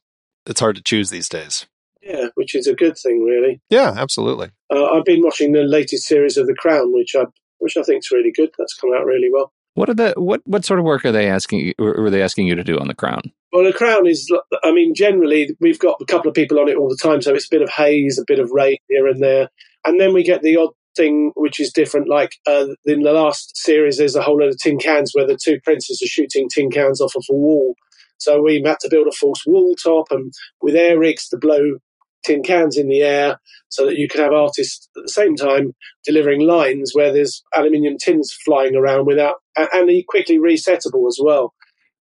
it's 0.47 0.61
hard 0.61 0.77
to 0.77 0.83
choose 0.83 1.11
these 1.11 1.29
days. 1.29 1.67
Yeah, 2.03 2.27
which 2.35 2.55
is 2.55 2.67
a 2.67 2.75
good 2.75 2.97
thing, 2.97 3.25
really. 3.25 3.61
Yeah, 3.69 3.95
absolutely. 3.97 4.51
Uh, 4.73 4.85
I've 4.85 5.05
been 5.05 5.23
watching 5.23 5.53
the 5.53 5.63
latest 5.63 6.05
series 6.07 6.37
of 6.37 6.47
The 6.47 6.55
Crown, 6.55 6.93
which 6.93 7.15
I 7.17 7.25
which 7.59 7.77
I 7.77 7.83
think 7.83 8.01
is 8.01 8.11
really 8.11 8.33
good. 8.33 8.51
That's 8.59 8.75
come 8.75 8.91
out 8.95 9.07
really 9.07 9.31
well. 9.33 9.53
What 9.75 9.89
are 9.89 9.95
the 9.95 10.15
what 10.17 10.43
what 10.45 10.65
sort 10.65 10.79
of 10.79 10.85
work 10.85 11.05
are 11.05 11.13
they 11.13 11.29
asking? 11.29 11.75
Or 11.79 12.03
were 12.03 12.11
they 12.11 12.23
asking 12.23 12.47
you 12.47 12.55
to 12.55 12.65
do 12.65 12.79
on 12.79 12.89
The 12.89 12.95
Crown? 12.95 13.33
Well, 13.57 13.65
the 13.65 13.73
crown 13.73 14.07
is, 14.07 14.31
I 14.65 14.71
mean, 14.71 14.95
generally 14.95 15.57
we've 15.61 15.79
got 15.79 15.97
a 16.03 16.05
couple 16.05 16.29
of 16.29 16.35
people 16.35 16.61
on 16.61 16.69
it 16.69 16.77
all 16.77 16.91
the 16.91 16.99
time, 17.03 17.23
so 17.23 17.35
it's 17.35 17.47
a 17.47 17.51
bit 17.57 17.63
of 17.63 17.71
haze, 17.71 18.19
a 18.19 18.25
bit 18.27 18.39
of 18.39 18.51
rain 18.51 18.77
here 18.91 19.07
and 19.07 19.23
there, 19.23 19.49
and 19.87 19.99
then 19.99 20.13
we 20.13 20.25
get 20.25 20.43
the 20.43 20.59
odd 20.59 20.73
thing 20.95 21.33
which 21.37 21.59
is 21.59 21.73
different. 21.73 22.07
Like 22.07 22.37
uh, 22.47 22.67
in 22.85 23.01
the 23.01 23.15
last 23.15 23.57
series, 23.57 23.97
there's 23.97 24.15
a 24.15 24.21
whole 24.21 24.39
lot 24.41 24.51
of 24.51 24.59
tin 24.59 24.79
cans 24.79 25.13
where 25.15 25.27
the 25.27 25.39
two 25.43 25.59
princes 25.65 26.03
are 26.05 26.07
shooting 26.07 26.51
tin 26.51 26.71
cans 26.71 27.01
off 27.01 27.17
of 27.17 27.25
a 27.31 27.35
wall. 27.35 27.77
So 28.19 28.43
we 28.43 28.63
had 28.63 28.79
to 28.81 28.91
build 28.91 29.07
a 29.07 29.13
false 29.13 29.43
wall 29.47 29.75
top 29.83 30.09
and 30.11 30.35
with 30.61 30.77
air 30.77 30.99
rigs 30.99 31.27
to 31.31 31.39
blow 31.39 31.79
tin 32.27 32.43
cans 32.43 32.77
in 32.77 32.89
the 32.89 33.01
air 33.01 33.41
so 33.71 33.87
that 33.87 33.97
you 33.97 34.07
could 34.07 34.21
have 34.21 34.35
artists 34.35 34.87
at 34.99 35.05
the 35.05 35.09
same 35.09 35.35
time 35.35 35.75
delivering 36.05 36.43
lines 36.43 36.91
where 36.93 37.11
there's 37.11 37.43
aluminium 37.57 37.97
tins 37.97 38.37
flying 38.45 38.77
around 38.77 39.07
without 39.07 39.37
and 39.57 39.89
they 39.89 40.05
quickly 40.07 40.37
resettable 40.37 41.09
as 41.09 41.19
well. 41.23 41.55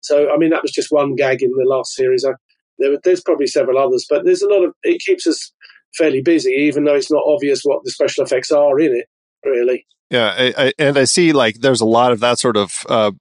So, 0.04 0.30
I 0.30 0.36
mean, 0.36 0.50
that 0.50 0.62
was 0.62 0.70
just 0.70 0.92
one 0.92 1.14
gag 1.14 1.42
in 1.42 1.50
the 1.50 1.64
last 1.66 1.94
series. 1.94 2.26
I, 2.26 2.32
there, 2.78 2.98
there's 3.02 3.22
probably 3.22 3.46
several 3.46 3.78
others, 3.78 4.06
but 4.08 4.24
there's 4.24 4.42
a 4.42 4.48
lot 4.48 4.62
of, 4.62 4.72
it 4.82 5.00
keeps 5.00 5.26
us 5.26 5.50
fairly 5.96 6.20
busy, 6.20 6.50
even 6.50 6.84
though 6.84 6.94
it's 6.94 7.10
not 7.10 7.24
obvious 7.26 7.62
what 7.62 7.80
the 7.84 7.90
special 7.90 8.22
effects 8.22 8.50
are 8.50 8.78
in 8.78 8.94
it, 8.94 9.06
really. 9.44 9.86
Yeah, 10.10 10.34
I, 10.36 10.54
I, 10.56 10.72
and 10.78 10.98
I 10.98 11.04
see 11.04 11.32
like 11.32 11.60
there's 11.60 11.80
a 11.80 11.86
lot 11.86 12.12
of 12.12 12.20
that 12.20 12.38
sort 12.38 12.56
of 12.56 12.84
uh, 12.88 13.12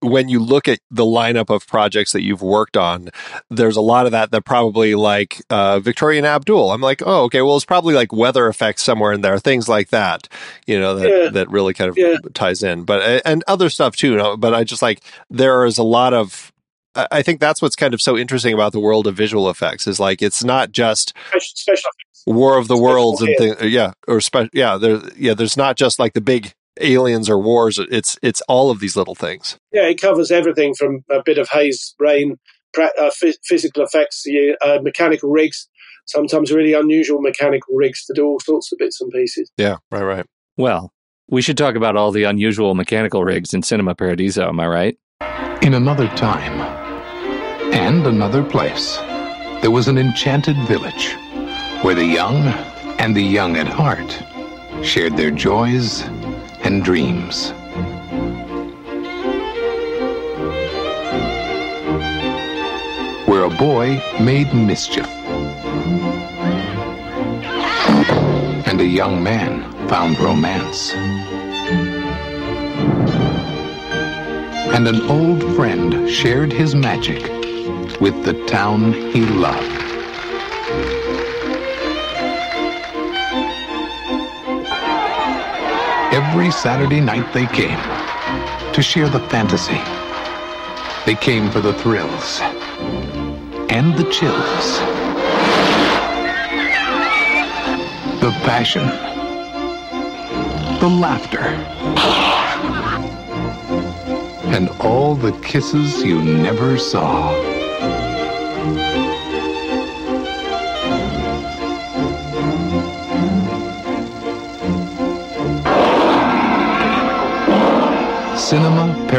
when 0.00 0.28
you 0.28 0.40
look 0.40 0.68
at 0.68 0.80
the 0.90 1.04
lineup 1.04 1.48
of 1.48 1.66
projects 1.66 2.12
that 2.12 2.22
you've 2.22 2.42
worked 2.42 2.76
on, 2.76 3.10
there's 3.48 3.76
a 3.76 3.80
lot 3.80 4.04
of 4.04 4.12
that 4.12 4.30
that 4.32 4.44
probably 4.44 4.94
like 4.94 5.40
uh, 5.48 5.80
Victoria 5.80 6.18
and 6.18 6.26
Abdul. 6.26 6.72
I'm 6.72 6.80
like, 6.80 7.02
oh, 7.06 7.24
okay, 7.24 7.40
well, 7.40 7.56
it's 7.56 7.64
probably 7.64 7.94
like 7.94 8.12
weather 8.12 8.48
effects 8.48 8.82
somewhere 8.82 9.12
in 9.12 9.20
there, 9.20 9.38
things 9.38 9.68
like 9.68 9.90
that, 9.90 10.28
you 10.66 10.78
know, 10.78 10.96
that 10.96 11.08
yeah. 11.08 11.30
that 11.30 11.50
really 11.50 11.72
kind 11.72 11.88
of 11.88 11.96
yeah. 11.96 12.16
ties 12.34 12.62
in. 12.62 12.84
But 12.84 13.22
and 13.24 13.44
other 13.46 13.70
stuff 13.70 13.96
too. 13.96 14.36
But 14.36 14.54
I 14.54 14.64
just 14.64 14.82
like 14.82 15.02
there 15.30 15.64
is 15.64 15.78
a 15.78 15.84
lot 15.84 16.14
of 16.14 16.52
I 16.94 17.22
think 17.22 17.38
that's 17.38 17.62
what's 17.62 17.76
kind 17.76 17.94
of 17.94 18.00
so 18.00 18.16
interesting 18.16 18.52
about 18.54 18.72
the 18.72 18.80
world 18.80 19.06
of 19.06 19.14
visual 19.14 19.48
effects 19.50 19.86
is 19.86 20.00
like 20.00 20.20
it's 20.20 20.42
not 20.42 20.72
just 20.72 21.14
special 21.38 21.90
War 22.28 22.58
of 22.58 22.68
the 22.68 22.76
Worlds 22.76 23.22
and 23.22 23.34
things. 23.38 23.62
Yeah, 23.62 23.92
or 24.06 24.20
spe- 24.20 24.52
yeah, 24.52 24.76
there, 24.76 25.00
yeah. 25.16 25.34
There's 25.34 25.56
not 25.56 25.76
just 25.76 25.98
like 25.98 26.12
the 26.12 26.20
big 26.20 26.52
aliens 26.80 27.28
or 27.28 27.38
wars. 27.38 27.78
It's 27.78 28.18
it's 28.22 28.40
all 28.42 28.70
of 28.70 28.80
these 28.80 28.96
little 28.96 29.14
things. 29.14 29.58
Yeah, 29.72 29.88
it 29.88 30.00
covers 30.00 30.30
everything 30.30 30.74
from 30.74 31.04
a 31.10 31.22
bit 31.24 31.38
of 31.38 31.48
haze, 31.48 31.94
rain, 31.98 32.36
uh, 32.78 33.10
physical 33.44 33.82
effects, 33.82 34.24
uh, 34.62 34.78
mechanical 34.82 35.30
rigs. 35.30 35.68
Sometimes 36.06 36.52
really 36.52 36.72
unusual 36.72 37.20
mechanical 37.20 37.74
rigs 37.74 38.04
to 38.06 38.14
do 38.14 38.24
all 38.24 38.40
sorts 38.40 38.72
of 38.72 38.78
bits 38.78 39.00
and 39.00 39.10
pieces. 39.10 39.50
Yeah, 39.58 39.76
right, 39.90 40.02
right. 40.02 40.26
Well, 40.56 40.92
we 41.28 41.42
should 41.42 41.58
talk 41.58 41.74
about 41.74 41.96
all 41.96 42.12
the 42.12 42.24
unusual 42.24 42.74
mechanical 42.74 43.24
rigs 43.24 43.52
in 43.52 43.62
Cinema 43.62 43.94
Paradiso. 43.94 44.48
Am 44.48 44.58
I 44.58 44.66
right? 44.66 44.98
In 45.60 45.74
another 45.74 46.08
time 46.08 46.60
and 47.74 48.06
another 48.06 48.42
place, 48.42 48.96
there 49.60 49.70
was 49.70 49.88
an 49.88 49.98
enchanted 49.98 50.56
village 50.66 51.14
where 51.82 51.94
the 51.94 52.04
young 52.04 52.48
and 52.98 53.14
the 53.14 53.22
young 53.22 53.56
at 53.56 53.68
heart 53.68 54.20
shared 54.82 55.16
their 55.16 55.30
joys 55.30 56.02
and 56.64 56.82
dreams. 56.82 57.50
Where 63.26 63.44
a 63.44 63.50
boy 63.50 64.02
made 64.20 64.52
mischief 64.52 65.06
and 68.66 68.80
a 68.80 68.86
young 68.86 69.22
man 69.22 69.70
found 69.88 70.18
romance. 70.18 70.94
And 74.74 74.88
an 74.88 75.02
old 75.02 75.42
friend 75.54 76.10
shared 76.10 76.52
his 76.52 76.74
magic 76.74 77.22
with 78.00 78.24
the 78.24 78.44
town 78.46 78.92
he 78.92 79.20
loved. 79.20 79.87
Every 86.30 86.50
Saturday 86.50 87.00
night 87.00 87.32
they 87.32 87.46
came 87.46 87.80
to 88.74 88.82
share 88.82 89.08
the 89.08 89.18
fantasy. 89.30 89.80
They 91.06 91.14
came 91.14 91.50
for 91.50 91.60
the 91.60 91.72
thrills 91.72 92.40
and 93.70 93.96
the 93.96 94.04
chills, 94.10 94.78
the 98.20 98.30
passion, 98.44 98.86
the 100.80 100.88
laughter, 101.00 101.48
and 104.54 104.68
all 104.80 105.14
the 105.14 105.32
kisses 105.40 106.02
you 106.02 106.20
never 106.20 106.76
saw. 106.76 107.47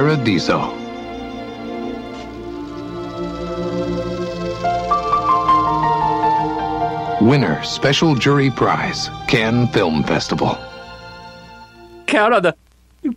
Paradiso. 0.10 0.58
Winner 7.22 7.62
Special 7.62 8.16
Jury 8.16 8.50
Prize, 8.50 9.12
Cannes 9.28 9.68
Film 9.68 10.04
Festival. 10.04 10.58
Count 12.08 12.34
on 12.34 12.42
the 12.42 12.56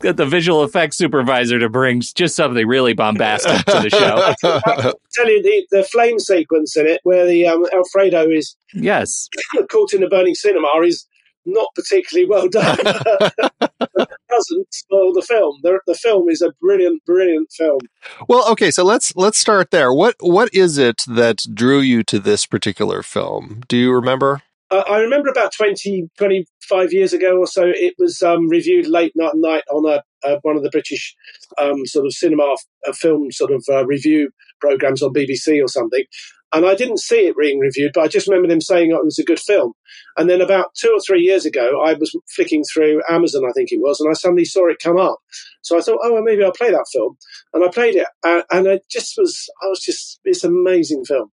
the 0.00 0.26
visual 0.26 0.64
effects 0.64 0.98
supervisor 0.98 1.58
to 1.58 1.70
bring 1.70 2.02
just 2.02 2.36
something 2.36 2.66
really 2.66 2.92
bombastic 2.92 3.64
to 3.64 3.80
the 3.80 3.88
show. 3.88 4.50
I'll 4.66 4.92
tell 5.12 5.30
you 5.30 5.42
the, 5.42 5.66
the 5.70 5.84
flame 5.84 6.18
sequence 6.18 6.76
in 6.76 6.86
it, 6.86 7.00
where 7.04 7.26
the 7.26 7.48
um, 7.48 7.64
Alfredo 7.72 8.28
is 8.28 8.54
yes 8.74 9.30
caught 9.70 9.94
in 9.94 10.02
the 10.02 10.08
burning 10.08 10.34
cinema, 10.34 10.68
is 10.84 11.06
not 11.46 11.68
particularly 11.74 12.28
well 12.28 12.48
done. 12.48 12.78
doesn't 14.34 14.74
spoil 14.74 15.12
the 15.12 15.22
film. 15.22 15.58
The, 15.62 15.80
the 15.86 15.94
film 15.94 16.28
is 16.28 16.42
a 16.42 16.52
brilliant, 16.60 17.04
brilliant 17.04 17.50
film. 17.52 17.80
Well, 18.28 18.48
okay, 18.52 18.70
so 18.70 18.84
let's 18.84 19.14
let's 19.16 19.38
start 19.38 19.70
there. 19.70 19.92
What 19.92 20.16
what 20.20 20.52
is 20.54 20.78
it 20.78 21.04
that 21.08 21.42
drew 21.54 21.80
you 21.80 22.02
to 22.04 22.18
this 22.18 22.46
particular 22.46 23.02
film? 23.02 23.62
Do 23.68 23.76
you 23.76 23.92
remember? 23.92 24.42
uh, 24.72 24.84
I 24.88 24.98
remember 25.00 25.28
about 25.28 25.52
20, 25.52 26.08
25 26.16 26.92
years 26.92 27.12
ago 27.12 27.38
or 27.38 27.46
so, 27.46 27.64
it 27.66 27.94
was 27.98 28.22
um, 28.22 28.48
reviewed 28.48 28.86
late 28.86 29.12
night 29.14 29.34
night 29.34 29.64
on 29.70 29.86
a, 29.86 30.02
uh, 30.26 30.38
one 30.42 30.56
of 30.56 30.62
the 30.62 30.70
British 30.70 31.14
um, 31.60 31.84
sort 31.84 32.06
of 32.06 32.12
cinema 32.12 32.54
uh, 32.88 32.92
film 32.92 33.30
sort 33.30 33.52
of 33.52 33.62
uh, 33.70 33.84
review 33.84 34.30
programs 34.60 35.02
on 35.02 35.12
BBC 35.12 35.62
or 35.62 35.68
something. 35.68 36.04
And 36.52 36.66
I 36.66 36.74
didn't 36.74 36.98
see 36.98 37.26
it 37.26 37.36
being 37.36 37.58
reviewed, 37.58 37.92
but 37.94 38.02
I 38.02 38.08
just 38.08 38.28
remember 38.28 38.48
them 38.48 38.60
saying 38.60 38.90
it 38.90 39.04
was 39.04 39.18
a 39.18 39.24
good 39.24 39.40
film. 39.40 39.72
And 40.18 40.28
then 40.28 40.42
about 40.42 40.74
two 40.74 40.90
or 40.94 41.00
three 41.00 41.22
years 41.22 41.46
ago, 41.46 41.80
I 41.82 41.94
was 41.94 42.14
flicking 42.34 42.62
through 42.64 43.00
Amazon, 43.08 43.44
I 43.48 43.52
think 43.52 43.72
it 43.72 43.80
was, 43.80 44.00
and 44.00 44.10
I 44.10 44.12
suddenly 44.12 44.44
saw 44.44 44.68
it 44.68 44.76
come 44.82 44.98
up. 44.98 45.18
So 45.62 45.78
I 45.78 45.80
thought, 45.80 46.00
oh, 46.02 46.12
well, 46.12 46.22
maybe 46.22 46.44
I'll 46.44 46.52
play 46.52 46.70
that 46.70 46.86
film. 46.92 47.16
And 47.54 47.64
I 47.64 47.68
played 47.68 47.96
it, 47.96 48.06
and, 48.22 48.44
and 48.50 48.66
it 48.66 48.84
just 48.90 49.14
was, 49.16 49.48
I 49.62 49.68
was 49.68 49.80
just, 49.80 50.20
it's 50.24 50.44
an 50.44 50.50
amazing 50.50 51.04
film. 51.04 51.30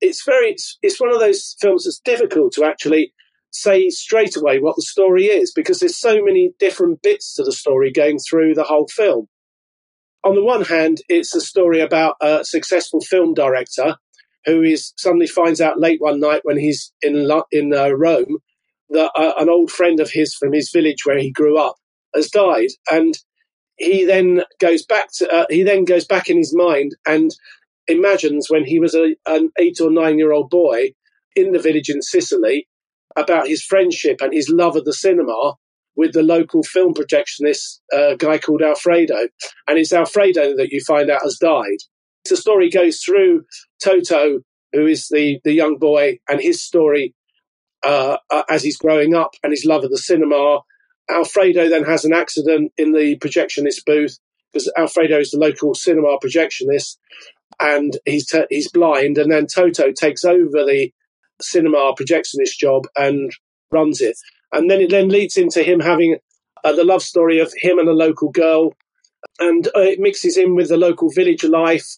It's 0.00 0.24
very, 0.24 0.50
it's, 0.50 0.78
it's 0.82 1.00
one 1.00 1.12
of 1.12 1.20
those 1.20 1.56
films 1.60 1.84
that's 1.84 2.00
difficult 2.00 2.52
to 2.54 2.64
actually 2.64 3.12
say 3.50 3.88
straight 3.90 4.36
away 4.36 4.58
what 4.58 4.76
the 4.76 4.82
story 4.82 5.24
is 5.24 5.52
because 5.54 5.80
there's 5.80 5.96
so 5.96 6.22
many 6.22 6.52
different 6.58 7.02
bits 7.02 7.34
to 7.34 7.42
the 7.42 7.52
story 7.52 7.90
going 7.92 8.18
through 8.18 8.54
the 8.54 8.64
whole 8.64 8.88
film. 8.88 9.26
On 10.24 10.34
the 10.34 10.44
one 10.44 10.64
hand, 10.64 10.98
it's 11.08 11.34
a 11.34 11.40
story 11.40 11.80
about 11.80 12.16
a 12.20 12.44
successful 12.44 13.00
film 13.00 13.34
director 13.34 13.96
who 14.44 14.62
is 14.62 14.92
suddenly 14.96 15.26
finds 15.26 15.60
out 15.60 15.80
late 15.80 16.00
one 16.00 16.20
night 16.20 16.40
when 16.44 16.58
he's 16.58 16.92
in 17.02 17.30
in 17.52 17.74
uh, 17.74 17.90
Rome 17.90 18.38
that 18.90 19.10
uh, 19.16 19.34
an 19.38 19.48
old 19.48 19.70
friend 19.70 20.00
of 20.00 20.10
his 20.10 20.34
from 20.34 20.52
his 20.52 20.70
village 20.70 21.04
where 21.04 21.18
he 21.18 21.30
grew 21.30 21.58
up 21.58 21.76
has 22.14 22.30
died, 22.30 22.70
and 22.90 23.18
he 23.76 24.04
then 24.04 24.42
goes 24.60 24.84
back 24.84 25.08
to 25.14 25.28
uh, 25.30 25.46
he 25.50 25.62
then 25.62 25.84
goes 25.84 26.04
back 26.04 26.28
in 26.28 26.36
his 26.36 26.54
mind 26.54 26.96
and 27.06 27.30
imagines 27.86 28.48
when 28.50 28.64
he 28.64 28.78
was 28.78 28.94
a, 28.94 29.16
an 29.26 29.50
eight 29.58 29.80
or 29.80 29.90
nine 29.90 30.18
year 30.18 30.32
old 30.32 30.50
boy 30.50 30.90
in 31.34 31.52
the 31.52 31.58
village 31.58 31.88
in 31.88 32.02
Sicily 32.02 32.68
about 33.16 33.48
his 33.48 33.62
friendship 33.64 34.20
and 34.20 34.32
his 34.32 34.48
love 34.48 34.76
of 34.76 34.84
the 34.84 34.92
cinema 34.92 35.54
with 35.96 36.12
the 36.12 36.22
local 36.22 36.62
film 36.62 36.94
projectionist 36.94 37.80
uh, 37.92 38.14
guy 38.14 38.38
called 38.38 38.62
Alfredo, 38.62 39.28
and 39.66 39.78
it's 39.78 39.92
Alfredo 39.92 40.56
that 40.56 40.70
you 40.70 40.80
find 40.86 41.10
out 41.10 41.22
has 41.22 41.38
died. 41.38 41.78
The 42.28 42.36
story 42.36 42.70
goes 42.70 43.00
through 43.00 43.44
Toto, 43.82 44.40
who 44.72 44.86
is 44.86 45.08
the, 45.08 45.40
the 45.44 45.52
young 45.52 45.78
boy, 45.78 46.18
and 46.28 46.40
his 46.40 46.62
story 46.62 47.14
uh, 47.84 48.16
uh, 48.30 48.42
as 48.48 48.62
he's 48.62 48.76
growing 48.76 49.14
up 49.14 49.34
and 49.42 49.52
his 49.52 49.64
love 49.64 49.84
of 49.84 49.90
the 49.90 49.98
cinema. 49.98 50.60
Alfredo 51.10 51.68
then 51.68 51.84
has 51.84 52.04
an 52.04 52.12
accident 52.12 52.72
in 52.76 52.92
the 52.92 53.16
projectionist 53.18 53.84
booth 53.86 54.18
because 54.52 54.70
Alfredo 54.76 55.18
is 55.18 55.30
the 55.30 55.38
local 55.38 55.74
cinema 55.74 56.18
projectionist 56.22 56.98
and 57.60 57.96
he's, 58.04 58.26
t- 58.26 58.46
he's 58.50 58.70
blind. 58.70 59.16
And 59.16 59.30
then 59.30 59.46
Toto 59.46 59.92
takes 59.92 60.24
over 60.24 60.64
the 60.64 60.92
cinema 61.40 61.94
projectionist 61.94 62.58
job 62.58 62.86
and 62.96 63.30
runs 63.70 64.00
it. 64.00 64.16
And 64.52 64.70
then 64.70 64.80
it 64.80 64.90
then 64.90 65.08
leads 65.08 65.36
into 65.36 65.62
him 65.62 65.80
having 65.80 66.18
uh, 66.64 66.72
the 66.72 66.84
love 66.84 67.02
story 67.02 67.38
of 67.38 67.52
him 67.56 67.78
and 67.78 67.88
a 67.88 67.92
local 67.92 68.30
girl. 68.30 68.74
And 69.38 69.66
uh, 69.68 69.80
it 69.80 70.00
mixes 70.00 70.36
in 70.36 70.54
with 70.54 70.68
the 70.68 70.76
local 70.76 71.10
village 71.10 71.44
life 71.44 71.96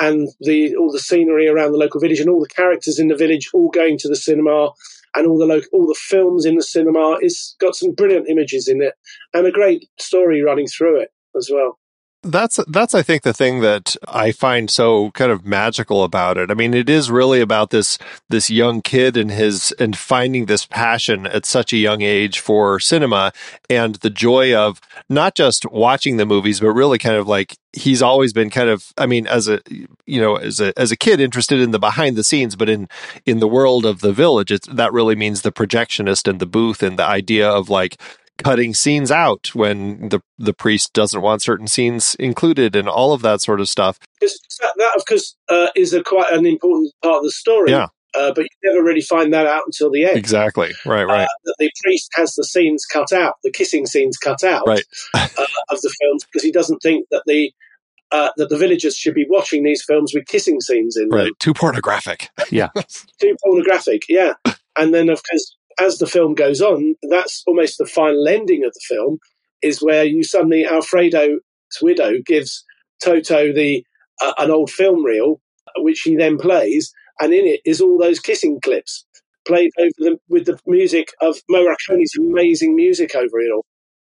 and 0.00 0.28
the 0.40 0.76
all 0.76 0.92
the 0.92 0.98
scenery 0.98 1.48
around 1.48 1.72
the 1.72 1.78
local 1.78 2.00
village 2.00 2.20
and 2.20 2.28
all 2.28 2.40
the 2.40 2.48
characters 2.48 2.98
in 2.98 3.08
the 3.08 3.16
village 3.16 3.48
all 3.54 3.70
going 3.70 3.98
to 3.98 4.08
the 4.08 4.16
cinema 4.16 4.70
and 5.14 5.26
all 5.26 5.38
the 5.38 5.66
all 5.72 5.86
the 5.86 5.98
films 5.98 6.44
in 6.44 6.56
the 6.56 6.62
cinema. 6.62 7.16
It's 7.20 7.56
got 7.60 7.76
some 7.76 7.92
brilliant 7.92 8.28
images 8.28 8.68
in 8.68 8.82
it 8.82 8.94
and 9.34 9.46
a 9.46 9.52
great 9.52 9.88
story 9.98 10.42
running 10.42 10.66
through 10.66 11.00
it 11.00 11.12
as 11.36 11.50
well 11.52 11.78
that's 12.22 12.58
that's 12.68 12.94
I 12.94 13.02
think 13.02 13.22
the 13.22 13.32
thing 13.32 13.60
that 13.60 13.96
I 14.08 14.32
find 14.32 14.70
so 14.70 15.10
kind 15.12 15.30
of 15.30 15.46
magical 15.46 16.02
about 16.02 16.36
it. 16.38 16.50
I 16.50 16.54
mean, 16.54 16.74
it 16.74 16.88
is 16.90 17.10
really 17.10 17.40
about 17.40 17.70
this 17.70 17.98
this 18.28 18.50
young 18.50 18.82
kid 18.82 19.16
and 19.16 19.30
his 19.30 19.72
and 19.78 19.96
finding 19.96 20.46
this 20.46 20.66
passion 20.66 21.26
at 21.26 21.46
such 21.46 21.72
a 21.72 21.76
young 21.76 22.02
age 22.02 22.40
for 22.40 22.80
cinema 22.80 23.32
and 23.70 23.96
the 23.96 24.10
joy 24.10 24.54
of 24.54 24.80
not 25.08 25.34
just 25.34 25.70
watching 25.70 26.16
the 26.16 26.26
movies, 26.26 26.60
but 26.60 26.70
really 26.72 26.98
kind 26.98 27.16
of 27.16 27.28
like 27.28 27.56
he's 27.72 28.02
always 28.02 28.32
been 28.32 28.50
kind 28.50 28.68
of 28.68 28.92
I 28.98 29.06
mean, 29.06 29.26
as 29.26 29.48
a 29.48 29.60
you 30.06 30.20
know, 30.20 30.36
as 30.36 30.60
a 30.60 30.76
as 30.78 30.90
a 30.90 30.96
kid 30.96 31.20
interested 31.20 31.60
in 31.60 31.70
the 31.70 31.78
behind 31.78 32.16
the 32.16 32.24
scenes, 32.24 32.56
but 32.56 32.68
in 32.68 32.88
in 33.24 33.38
the 33.38 33.48
world 33.48 33.86
of 33.86 34.00
the 34.00 34.12
village, 34.12 34.50
it's 34.50 34.66
that 34.68 34.92
really 34.92 35.16
means 35.16 35.42
the 35.42 35.52
projectionist 35.52 36.28
and 36.28 36.40
the 36.40 36.46
booth 36.46 36.82
and 36.82 36.98
the 36.98 37.04
idea 37.04 37.48
of 37.48 37.70
like 37.70 37.96
cutting 38.42 38.74
scenes 38.74 39.10
out 39.10 39.54
when 39.54 40.08
the 40.08 40.20
the 40.38 40.52
priest 40.52 40.92
doesn't 40.92 41.22
want 41.22 41.42
certain 41.42 41.66
scenes 41.66 42.14
included 42.18 42.76
and 42.76 42.88
all 42.88 43.12
of 43.12 43.22
that 43.22 43.40
sort 43.40 43.60
of 43.60 43.68
stuff. 43.68 43.98
That, 44.20 44.74
that, 44.78 44.92
of 44.96 45.06
course, 45.06 45.36
uh, 45.48 45.68
is 45.74 45.92
a 45.92 46.02
quite 46.02 46.32
an 46.32 46.46
important 46.46 46.92
part 47.02 47.18
of 47.18 47.24
the 47.24 47.30
story. 47.30 47.70
Yeah. 47.70 47.88
Uh, 48.14 48.32
but 48.32 48.42
you 48.42 48.72
never 48.72 48.82
really 48.82 49.02
find 49.02 49.32
that 49.34 49.46
out 49.46 49.64
until 49.66 49.90
the 49.90 50.04
end. 50.04 50.16
Exactly. 50.16 50.72
Right. 50.86 51.04
Right. 51.04 51.24
Uh, 51.24 51.26
that 51.44 51.56
the 51.58 51.70
priest 51.82 52.10
has 52.14 52.34
the 52.34 52.44
scenes 52.44 52.86
cut 52.86 53.12
out, 53.12 53.34
the 53.44 53.52
kissing 53.52 53.84
scenes 53.84 54.16
cut 54.16 54.42
out 54.42 54.66
right. 54.66 54.84
uh, 55.14 55.28
of 55.68 55.80
the 55.82 55.94
films 56.00 56.24
because 56.24 56.42
he 56.42 56.50
doesn't 56.50 56.78
think 56.78 57.06
that 57.10 57.22
the 57.26 57.52
uh, 58.12 58.30
that 58.36 58.48
the 58.48 58.56
villagers 58.56 58.96
should 58.96 59.14
be 59.14 59.26
watching 59.28 59.64
these 59.64 59.82
films 59.84 60.12
with 60.14 60.26
kissing 60.26 60.60
scenes 60.60 60.96
in 60.96 61.08
right. 61.10 61.24
them. 61.24 61.32
Too 61.38 61.52
pornographic. 61.52 62.30
Yeah. 62.50 62.68
Too 63.20 63.36
pornographic. 63.44 64.02
Yeah. 64.08 64.34
And 64.76 64.94
then, 64.94 65.08
of 65.08 65.20
course, 65.28 65.56
as 65.80 65.98
the 65.98 66.06
film 66.06 66.34
goes 66.34 66.60
on, 66.60 66.94
that's 67.10 67.42
almost 67.46 67.78
the 67.78 67.86
final 67.86 68.26
ending 68.26 68.64
of 68.64 68.72
the 68.72 68.80
film, 68.88 69.18
is 69.62 69.82
where 69.82 70.04
you 70.04 70.22
suddenly 70.22 70.64
Alfredo's 70.64 71.40
widow 71.82 72.14
gives 72.24 72.64
Toto 73.02 73.52
the 73.52 73.84
uh, 74.22 74.32
an 74.38 74.50
old 74.50 74.70
film 74.70 75.04
reel, 75.04 75.40
which 75.76 76.00
he 76.00 76.16
then 76.16 76.38
plays, 76.38 76.92
and 77.20 77.32
in 77.34 77.46
it 77.46 77.60
is 77.64 77.80
all 77.80 77.98
those 77.98 78.20
kissing 78.20 78.60
clips 78.60 79.04
played 79.46 79.70
over 79.78 80.16
with 80.28 80.46
the 80.46 80.58
music 80.66 81.12
of 81.20 81.36
Morricone's 81.48 82.12
amazing 82.18 82.74
music 82.74 83.14
over 83.14 83.38
it 83.40 83.52
all, 83.54 83.64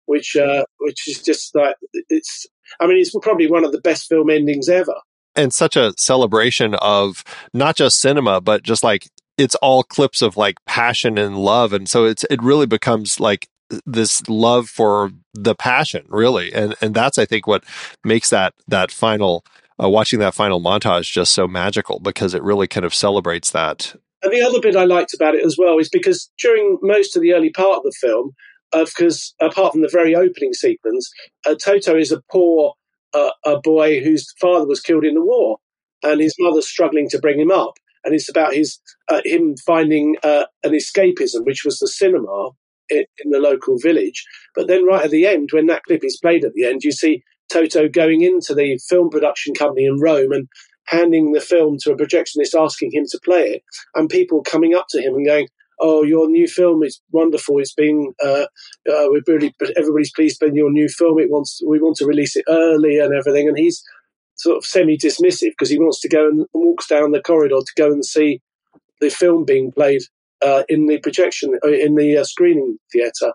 which 0.06 0.36
uh, 0.36 0.64
which 0.80 1.08
is 1.08 1.22
just 1.22 1.54
like 1.56 1.76
it's. 2.10 2.46
I 2.80 2.88
mean, 2.88 2.98
it's 2.98 3.14
probably 3.22 3.50
one 3.50 3.64
of 3.64 3.72
the 3.72 3.82
best 3.82 4.08
film 4.08 4.30
endings 4.30 4.68
ever 4.68 4.96
and 5.38 5.54
such 5.54 5.78
a 5.78 5.94
celebration 5.98 6.74
of 6.76 7.24
not 7.54 7.76
just 7.76 8.02
cinema, 8.02 8.42
but 8.42 8.64
just 8.64 8.84
like 8.84 9.08
it's 9.38 9.56
all 9.56 9.84
clips 9.84 10.22
of 10.22 10.38
like 10.38 10.58
passion 10.66 11.18
and 11.18 11.38
love 11.38 11.74
and 11.74 11.88
so 11.88 12.06
it's 12.06 12.26
it 12.30 12.42
really 12.42 12.66
becomes 12.66 13.20
like 13.20 13.48
this 13.86 14.28
love 14.30 14.70
for 14.70 15.12
the 15.34 15.54
passion 15.54 16.06
really 16.08 16.54
and 16.54 16.76
and 16.82 16.94
that's 16.94 17.18
i 17.18 17.26
think 17.26 17.48
what 17.48 17.64
makes 18.04 18.30
that 18.30 18.54
that 18.68 18.92
final 18.92 19.44
uh, 19.82 19.90
watching 19.90 20.20
that 20.20 20.34
final 20.34 20.62
montage 20.62 21.12
just 21.12 21.34
so 21.34 21.48
magical 21.48 22.00
because 22.00 22.34
it 22.34 22.44
really 22.44 22.68
kind 22.68 22.86
of 22.86 22.94
celebrates 22.94 23.52
that. 23.52 23.96
And 24.24 24.34
the 24.34 24.42
other 24.42 24.60
bit 24.60 24.76
i 24.76 24.86
liked 24.86 25.14
about 25.14 25.36
it 25.36 25.46
as 25.46 25.58
well 25.58 25.78
is 25.78 25.90
because 25.90 26.32
during 26.40 26.80
most 26.82 27.16
of 27.16 27.22
the 27.22 27.34
early 27.34 27.52
part 27.52 27.78
of 27.78 27.84
the 27.84 27.96
film 28.02 28.32
because 28.74 29.34
uh, 29.42 29.46
apart 29.48 29.72
from 29.72 29.82
the 29.82 29.90
very 29.92 30.16
opening 30.16 30.54
sequence 30.54 31.10
uh, 31.46 31.56
toto 31.56 31.96
is 31.96 32.12
a 32.12 32.22
poor 32.32 32.74
uh, 33.14 33.30
a 33.46 33.60
boy 33.60 34.02
whose 34.04 34.34
father 34.42 34.66
was 34.66 34.82
killed 34.82 35.06
in 35.06 35.14
the 35.14 35.24
war 35.24 35.58
and 36.04 36.20
his 36.20 36.36
mother's 36.40 36.68
struggling 36.68 37.08
to 37.10 37.20
bring 37.20 37.40
him 37.40 37.52
up 37.52 37.76
and 38.08 38.16
it's 38.16 38.30
about 38.30 38.54
his 38.54 38.80
uh, 39.10 39.22
him 39.26 39.56
finding 39.66 40.16
uh, 40.24 40.46
an 40.64 40.72
escapism, 40.72 41.44
which 41.44 41.66
was 41.66 41.78
the 41.80 41.88
cinema 41.90 42.52
in, 42.90 43.04
in, 43.24 43.32
the 43.32 43.40
local 43.40 43.78
village. 43.78 44.26
But 44.56 44.68
then, 44.68 44.86
right 44.86 45.04
at 45.04 45.12
the 45.12 45.28
end, 45.28 45.50
when 45.52 45.68
that 45.68 45.84
clip 45.84 46.06
is 46.06 46.18
played 46.22 46.46
at 46.46 46.54
the 46.54 46.66
end, 46.66 46.84
you 46.84 46.94
see 46.94 47.22
Toto 47.52 47.90
going 47.90 48.22
into 48.22 48.56
the 48.56 48.80
film 48.88 49.10
production 49.10 49.54
company 49.54 49.86
in 49.86 50.00
Rome 50.00 50.32
and 50.32 50.48
handing 50.86 51.34
the 51.34 51.42
film 51.42 51.76
to 51.82 51.92
a 51.92 51.98
projectionist, 51.98 52.58
asking 52.58 52.92
him 52.94 53.04
to 53.10 53.20
play 53.26 53.42
it, 53.42 53.64
and 53.94 54.08
people 54.08 54.42
coming 54.42 54.74
up 54.74 54.86
to 54.92 55.02
him 55.02 55.14
and 55.14 55.26
going. 55.26 55.48
Oh, 55.80 56.02
your 56.02 56.28
new 56.28 56.48
film 56.48 56.82
is 56.82 57.00
wonderful. 57.12 57.60
It's 57.60 57.76
been, 57.76 58.12
uh, 58.26 58.48
uh, 58.90 59.06
we're 59.12 59.22
really, 59.28 59.54
everybody's 59.78 60.12
pleased 60.12 60.40
with 60.42 60.56
your 60.56 60.72
new 60.72 60.90
film. 60.90 61.20
It 61.20 61.30
wants, 61.30 61.62
we 61.68 61.80
want 61.80 61.98
to 61.98 62.08
release 62.08 62.36
it 62.36 62.46
early 62.50 62.98
and 62.98 63.14
everything. 63.14 63.48
And 63.48 63.56
he's 63.56 63.84
sort 64.38 64.58
of 64.58 64.66
semi 64.66 64.98
dismissive 64.98 65.52
because 65.52 65.70
he 65.70 65.80
wants 65.80 66.00
to 66.02 66.10
go 66.10 66.28
and 66.28 66.46
walks 66.54 66.88
down 66.88 67.12
the 67.12 67.22
corridor 67.22 67.58
to 67.60 67.74
go 67.76 67.92
and 67.92 68.06
see 68.06 68.42
the 69.02 69.10
film 69.10 69.46
being 69.46 69.72
played 69.72 70.02
uh, 70.42 70.64
in 70.70 70.88
the 70.88 71.00
projection 71.00 71.58
uh, 71.64 71.70
in 71.70 71.96
the 71.96 72.18
uh, 72.18 72.24
screening 72.24 72.78
theatre. 72.92 73.34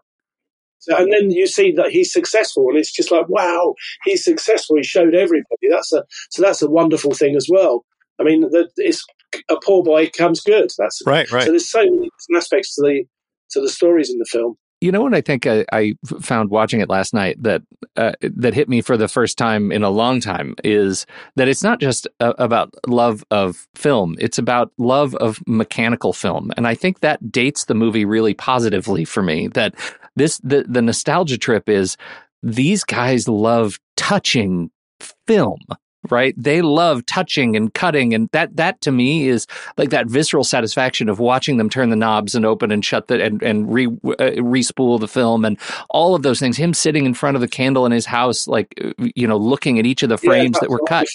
So, 0.79 0.97
and 0.97 1.13
then 1.13 1.31
you 1.31 1.47
see 1.47 1.73
that 1.73 1.91
he's 1.91 2.13
successful, 2.13 2.69
and 2.69 2.77
it's 2.77 2.93
just 2.93 3.13
like, 3.13 3.29
wow, 3.29 3.75
he's 4.05 4.25
successful. 4.25 4.77
He 4.77 4.83
showed 4.83 5.15
everybody. 5.15 5.69
That's 5.71 5.93
a 5.93 6.05
so 6.31 6.43
that's 6.43 6.63
a 6.63 6.71
wonderful 6.71 7.13
thing 7.13 7.37
as 7.37 7.49
well. 7.49 7.85
I 8.21 8.25
mean, 8.25 8.43
that 8.43 8.71
it's 8.77 9.05
a 9.49 9.57
poor 9.65 9.83
boy 9.83 10.11
comes 10.11 10.41
good. 10.41 10.71
That's 10.77 11.01
right, 11.07 11.31
right. 11.31 11.45
So 11.45 11.51
there's 11.51 11.71
so 11.71 11.85
many 11.85 12.11
aspects 12.37 12.75
to 12.75 12.83
the 12.83 13.05
to 13.53 13.61
the 13.61 13.69
stories 13.69 14.11
in 14.11 14.19
the 14.19 14.27
film. 14.29 14.57
You 14.83 14.91
know 14.91 15.01
what 15.01 15.15
I 15.15 15.21
think 15.21 15.47
I, 15.47 15.65
I 15.73 15.95
found 16.21 16.51
watching 16.51 16.81
it 16.81 16.89
last 16.89 17.15
night 17.15 17.41
that 17.41 17.63
uh, 17.97 18.13
that 18.21 18.53
hit 18.53 18.69
me 18.69 18.81
for 18.81 18.97
the 18.97 19.07
first 19.07 19.39
time 19.39 19.71
in 19.71 19.85
a 19.85 19.91
long 19.91 20.19
time 20.19 20.57
is 20.65 21.07
that 21.37 21.47
it's 21.47 21.63
not 21.63 21.79
just 21.79 22.09
uh, 22.19 22.33
about 22.37 22.75
love 22.89 23.25
of 23.31 23.69
film; 23.77 24.17
it's 24.19 24.39
about 24.39 24.73
love 24.79 25.15
of 25.15 25.41
mechanical 25.47 26.13
film, 26.13 26.51
and 26.57 26.67
I 26.67 26.75
think 26.75 26.99
that 26.99 27.31
dates 27.31 27.67
the 27.67 27.75
movie 27.75 28.05
really 28.05 28.35
positively 28.35 29.05
for 29.05 29.23
me. 29.23 29.47
That 29.47 29.77
this 30.17 30.39
the 30.39 30.65
the 30.69 30.83
nostalgia 30.83 31.39
trip 31.39 31.69
is 31.69 31.97
these 32.43 32.83
guys 32.83 33.29
love 33.29 33.79
touching 33.97 34.73
film 35.29 35.61
right? 36.11 36.35
They 36.37 36.63
love 36.63 37.07
touching 37.07 37.57
and 37.57 37.73
cutting, 37.73 38.15
and 38.15 38.29
that 38.33 38.57
that 38.57 38.81
to 38.83 38.93
me 38.93 39.29
is 39.29 39.47
like 39.77 39.91
that 39.91 40.07
visceral 40.07 40.45
satisfaction 40.45 41.09
of 41.09 41.19
watching 41.19 41.57
them 41.57 41.71
turn 41.71 41.91
the 41.91 41.97
knobs 41.97 42.35
and 42.35 42.45
open 42.45 42.73
and 42.73 42.85
shut 42.85 43.09
the 43.09 43.23
and 43.23 43.43
and 43.43 43.73
re 43.73 43.87
uh, 43.87 44.41
respool 44.41 44.99
the 45.01 45.09
film 45.09 45.45
and 45.45 45.59
all 45.91 46.15
of 46.15 46.23
those 46.23 46.41
things. 46.41 46.57
Him 46.57 46.75
sitting 46.75 47.07
in 47.07 47.15
front 47.15 47.37
of 47.37 47.41
the 47.41 47.49
candle 47.49 47.87
in 47.87 47.93
his 47.93 48.07
house, 48.07 48.49
like 48.49 48.75
you 49.15 49.27
know, 49.27 49.37
looking 49.37 49.79
at 49.79 49.87
each 49.87 50.03
of 50.03 50.09
the 50.09 50.19
frames 50.19 50.57
yeah, 50.57 50.61
that 50.61 50.71
were 50.71 50.81
cut. 50.87 51.07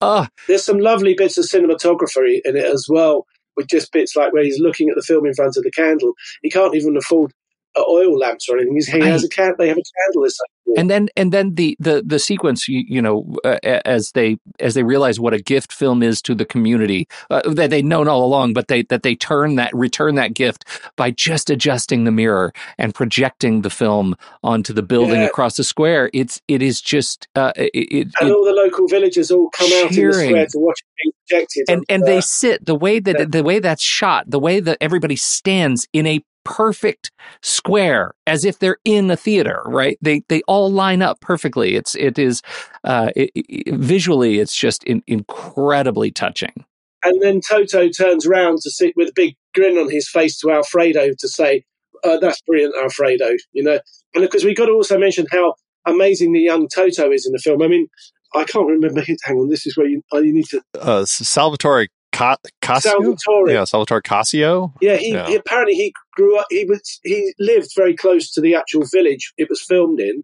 Oh. 0.00 0.26
There's 0.48 0.64
some 0.64 0.78
lovely 0.78 1.14
bits 1.14 1.38
of 1.38 1.44
cinematography 1.44 2.40
in 2.44 2.56
it 2.56 2.64
as 2.64 2.86
well, 2.88 3.26
with 3.56 3.66
just 3.68 3.92
bits 3.92 4.16
like 4.16 4.32
where 4.32 4.44
he's 4.44 4.58
looking 4.58 4.88
at 4.88 4.96
the 4.96 5.02
film 5.02 5.26
in 5.26 5.34
front 5.34 5.56
of 5.56 5.62
the 5.62 5.70
candle. 5.70 6.14
He 6.42 6.50
can't 6.50 6.74
even 6.74 6.96
afford 6.96 7.32
oil 7.78 8.18
lamps 8.18 8.48
or 8.48 8.58
anything. 8.58 9.02
He 9.02 9.08
has 9.08 9.24
a 9.24 9.28
can. 9.28 9.54
They 9.58 9.68
have 9.68 9.78
a 9.78 9.82
candle. 10.06 10.28
And 10.76 10.88
then 10.88 11.08
and 11.16 11.32
then 11.32 11.54
the 11.54 11.76
the 11.80 12.02
the 12.04 12.18
sequence, 12.18 12.68
you, 12.68 12.84
you 12.86 13.02
know, 13.02 13.36
uh, 13.44 13.58
as 13.62 14.12
they 14.12 14.38
as 14.60 14.74
they 14.74 14.82
realize 14.82 15.20
what 15.20 15.34
a 15.34 15.40
gift 15.40 15.72
film 15.72 16.02
is 16.02 16.22
to 16.22 16.34
the 16.34 16.44
community 16.44 17.08
uh, 17.30 17.42
that 17.50 17.70
they'd 17.70 17.84
known 17.84 18.08
all 18.08 18.24
along, 18.24 18.54
but 18.54 18.68
they 18.68 18.82
that 18.84 19.02
they 19.02 19.14
turn 19.14 19.56
that 19.56 19.74
return 19.74 20.14
that 20.14 20.34
gift 20.34 20.64
by 20.96 21.10
just 21.10 21.50
adjusting 21.50 22.04
the 22.04 22.10
mirror 22.10 22.52
and 22.78 22.94
projecting 22.94 23.62
the 23.62 23.70
film 23.70 24.14
onto 24.42 24.72
the 24.72 24.82
building 24.82 25.20
yeah. 25.20 25.26
across 25.26 25.56
the 25.56 25.64
square. 25.64 26.10
It's 26.14 26.40
it 26.48 26.62
is 26.62 26.80
just 26.80 27.28
uh, 27.34 27.52
it, 27.56 27.70
it, 27.74 28.08
and 28.20 28.30
all 28.30 28.44
the 28.44 28.52
local 28.52 28.88
villagers 28.88 29.30
all 29.30 29.50
come 29.50 29.68
cheering. 29.68 29.84
out 29.84 29.92
in 29.92 30.06
the 30.06 30.12
square 30.12 30.46
to 30.46 30.58
watch 30.58 30.80
it 30.80 31.02
being 31.02 31.12
projected. 31.28 31.64
And 31.68 31.84
and 31.88 32.04
they 32.04 32.20
sit 32.20 32.64
the 32.64 32.74
way 32.74 32.98
that 32.98 33.18
yeah. 33.18 33.24
the 33.28 33.42
way 33.42 33.58
that's 33.58 33.82
shot, 33.82 34.30
the 34.30 34.38
way 34.38 34.60
that 34.60 34.78
everybody 34.80 35.16
stands 35.16 35.86
in 35.92 36.06
a 36.06 36.24
perfect 36.44 37.10
square 37.42 38.14
as 38.26 38.44
if 38.44 38.58
they're 38.58 38.78
in 38.84 39.10
a 39.10 39.16
theater 39.16 39.62
right 39.66 39.98
they 40.00 40.22
they 40.28 40.42
all 40.42 40.70
line 40.70 41.02
up 41.02 41.20
perfectly 41.20 41.74
it's 41.74 41.94
it 41.94 42.18
is 42.18 42.42
uh 42.84 43.10
it, 43.16 43.30
it, 43.34 43.74
visually 43.74 44.38
it's 44.38 44.56
just 44.56 44.84
in, 44.84 45.02
incredibly 45.06 46.10
touching 46.10 46.64
and 47.04 47.20
then 47.22 47.40
toto 47.48 47.88
turns 47.88 48.26
around 48.26 48.58
to 48.58 48.70
sit 48.70 48.94
with 48.96 49.08
a 49.08 49.12
big 49.14 49.34
grin 49.54 49.76
on 49.76 49.90
his 49.90 50.08
face 50.08 50.38
to 50.38 50.50
alfredo 50.50 51.10
to 51.18 51.28
say 51.28 51.64
uh, 52.04 52.18
that's 52.18 52.40
brilliant 52.42 52.74
alfredo 52.82 53.30
you 53.52 53.62
know 53.62 53.78
and 54.14 54.22
because 54.22 54.44
we 54.44 54.54
got 54.54 54.66
to 54.66 54.72
also 54.72 54.98
mention 54.98 55.26
how 55.30 55.54
amazing 55.86 56.32
the 56.32 56.40
young 56.40 56.68
toto 56.68 57.10
is 57.10 57.26
in 57.26 57.32
the 57.32 57.38
film 57.38 57.62
i 57.62 57.68
mean 57.68 57.86
I 58.34 58.44
can't 58.44 58.66
remember. 58.66 59.02
Hang 59.24 59.36
on, 59.36 59.48
this 59.48 59.66
is 59.66 59.76
where 59.76 59.86
you, 59.86 60.02
uh, 60.12 60.18
you 60.18 60.32
need 60.32 60.46
to. 60.46 60.62
Uh, 60.80 61.04
Salvatore 61.04 61.88
Ca- 62.12 62.36
Salvatore. 62.78 63.50
Yeah, 63.50 63.64
Salvatore 63.64 64.02
Cascio. 64.02 64.72
Yeah, 64.80 64.96
he, 64.96 65.12
yeah. 65.12 65.26
he, 65.26 65.34
apparently 65.34 65.74
he 65.74 65.92
grew 66.14 66.38
up. 66.38 66.46
He 66.50 66.64
was 66.64 67.00
he 67.02 67.34
lived 67.38 67.70
very 67.74 67.96
close 67.96 68.30
to 68.32 68.40
the 68.40 68.54
actual 68.54 68.84
village 68.92 69.32
it 69.38 69.48
was 69.48 69.62
filmed 69.62 69.98
in, 69.98 70.22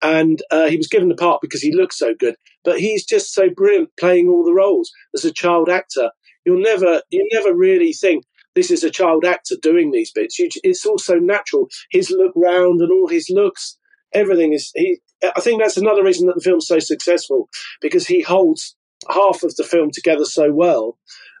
and 0.00 0.42
uh, 0.50 0.68
he 0.68 0.76
was 0.76 0.88
given 0.88 1.08
the 1.08 1.16
part 1.16 1.40
because 1.40 1.60
he 1.60 1.74
looked 1.74 1.94
so 1.94 2.14
good. 2.14 2.36
But 2.64 2.78
he's 2.78 3.04
just 3.04 3.34
so 3.34 3.50
brilliant 3.50 3.90
playing 3.98 4.28
all 4.28 4.44
the 4.44 4.54
roles 4.54 4.90
as 5.14 5.24
a 5.24 5.32
child 5.32 5.68
actor. 5.68 6.10
You'll 6.46 6.62
never 6.62 7.02
you 7.10 7.28
never 7.32 7.54
really 7.54 7.92
think 7.92 8.24
this 8.54 8.70
is 8.70 8.82
a 8.82 8.90
child 8.90 9.24
actor 9.24 9.56
doing 9.60 9.90
these 9.90 10.12
bits. 10.12 10.38
You, 10.38 10.48
it's 10.62 10.86
all 10.86 10.98
so 10.98 11.14
natural. 11.14 11.68
His 11.90 12.10
look 12.10 12.32
round 12.34 12.80
and 12.80 12.90
all 12.90 13.08
his 13.08 13.28
looks, 13.28 13.76
everything 14.14 14.52
is 14.52 14.70
he. 14.74 15.00
I 15.36 15.40
think 15.40 15.60
that's 15.60 15.76
another 15.76 16.04
reason 16.04 16.26
that 16.26 16.36
the 16.36 16.42
film's 16.42 16.68
so 16.68 16.78
successful 16.78 17.48
because 17.80 18.06
he 18.06 18.22
holds 18.22 18.76
half 19.10 19.42
of 19.42 19.54
the 19.56 19.64
film 19.64 19.90
together 19.92 20.24
so 20.24 20.52
well, 20.52 20.98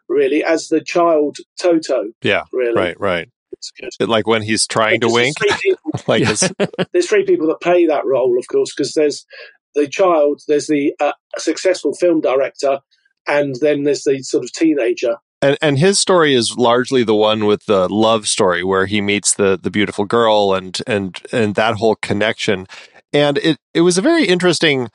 really, 0.08 0.44
as 0.44 0.68
the 0.68 0.80
child 0.80 1.36
Toto. 1.60 2.04
Yeah, 2.22 2.44
really, 2.52 2.74
right, 2.74 3.00
right. 3.00 3.28
It's 3.52 3.72
good. 3.98 4.08
Like 4.08 4.26
when 4.26 4.42
he's 4.42 4.66
trying 4.66 5.00
to 5.00 5.08
wink. 5.08 5.36
like 6.06 6.24
there's 6.92 7.08
three 7.08 7.24
people 7.24 7.46
that 7.48 7.60
play 7.60 7.86
that 7.86 8.06
role, 8.06 8.38
of 8.38 8.46
course, 8.48 8.72
because 8.74 8.94
there's 8.94 9.26
the 9.74 9.88
child, 9.88 10.42
there's 10.48 10.66
the 10.66 10.94
uh, 11.00 11.12
successful 11.36 11.94
film 11.94 12.20
director, 12.20 12.80
and 13.26 13.56
then 13.60 13.84
there's 13.84 14.04
the 14.04 14.22
sort 14.22 14.44
of 14.44 14.52
teenager. 14.52 15.16
And, 15.40 15.56
and 15.62 15.78
his 15.78 16.00
story 16.00 16.34
is 16.34 16.56
largely 16.56 17.04
the 17.04 17.14
one 17.14 17.46
with 17.46 17.66
the 17.66 17.88
love 17.88 18.26
story 18.26 18.64
where 18.64 18.86
he 18.86 19.00
meets 19.00 19.34
the 19.34 19.58
the 19.60 19.70
beautiful 19.70 20.04
girl 20.04 20.54
and 20.54 20.80
and 20.86 21.20
and 21.32 21.54
that 21.54 21.76
whole 21.76 21.94
connection. 21.96 22.66
And 23.12 23.38
it 23.38 23.58
it 23.72 23.82
was 23.82 23.98
a 23.98 24.02
very 24.02 24.24
interesting 24.24 24.90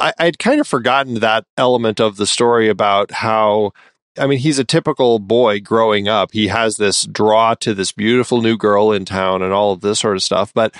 I, 0.00 0.12
I'd 0.18 0.38
kind 0.38 0.60
of 0.60 0.66
forgotten 0.66 1.14
that 1.16 1.44
element 1.56 2.00
of 2.00 2.16
the 2.16 2.26
story 2.26 2.68
about 2.68 3.10
how 3.10 3.72
I 4.18 4.26
mean, 4.26 4.38
he's 4.38 4.58
a 4.58 4.64
typical 4.64 5.18
boy 5.18 5.60
growing 5.60 6.08
up. 6.08 6.32
He 6.32 6.48
has 6.48 6.76
this 6.76 7.04
draw 7.04 7.54
to 7.54 7.74
this 7.74 7.92
beautiful 7.92 8.42
new 8.42 8.56
girl 8.56 8.92
in 8.92 9.04
town 9.04 9.40
and 9.40 9.52
all 9.52 9.72
of 9.72 9.80
this 9.80 10.00
sort 10.00 10.16
of 10.16 10.22
stuff. 10.22 10.52
But 10.52 10.74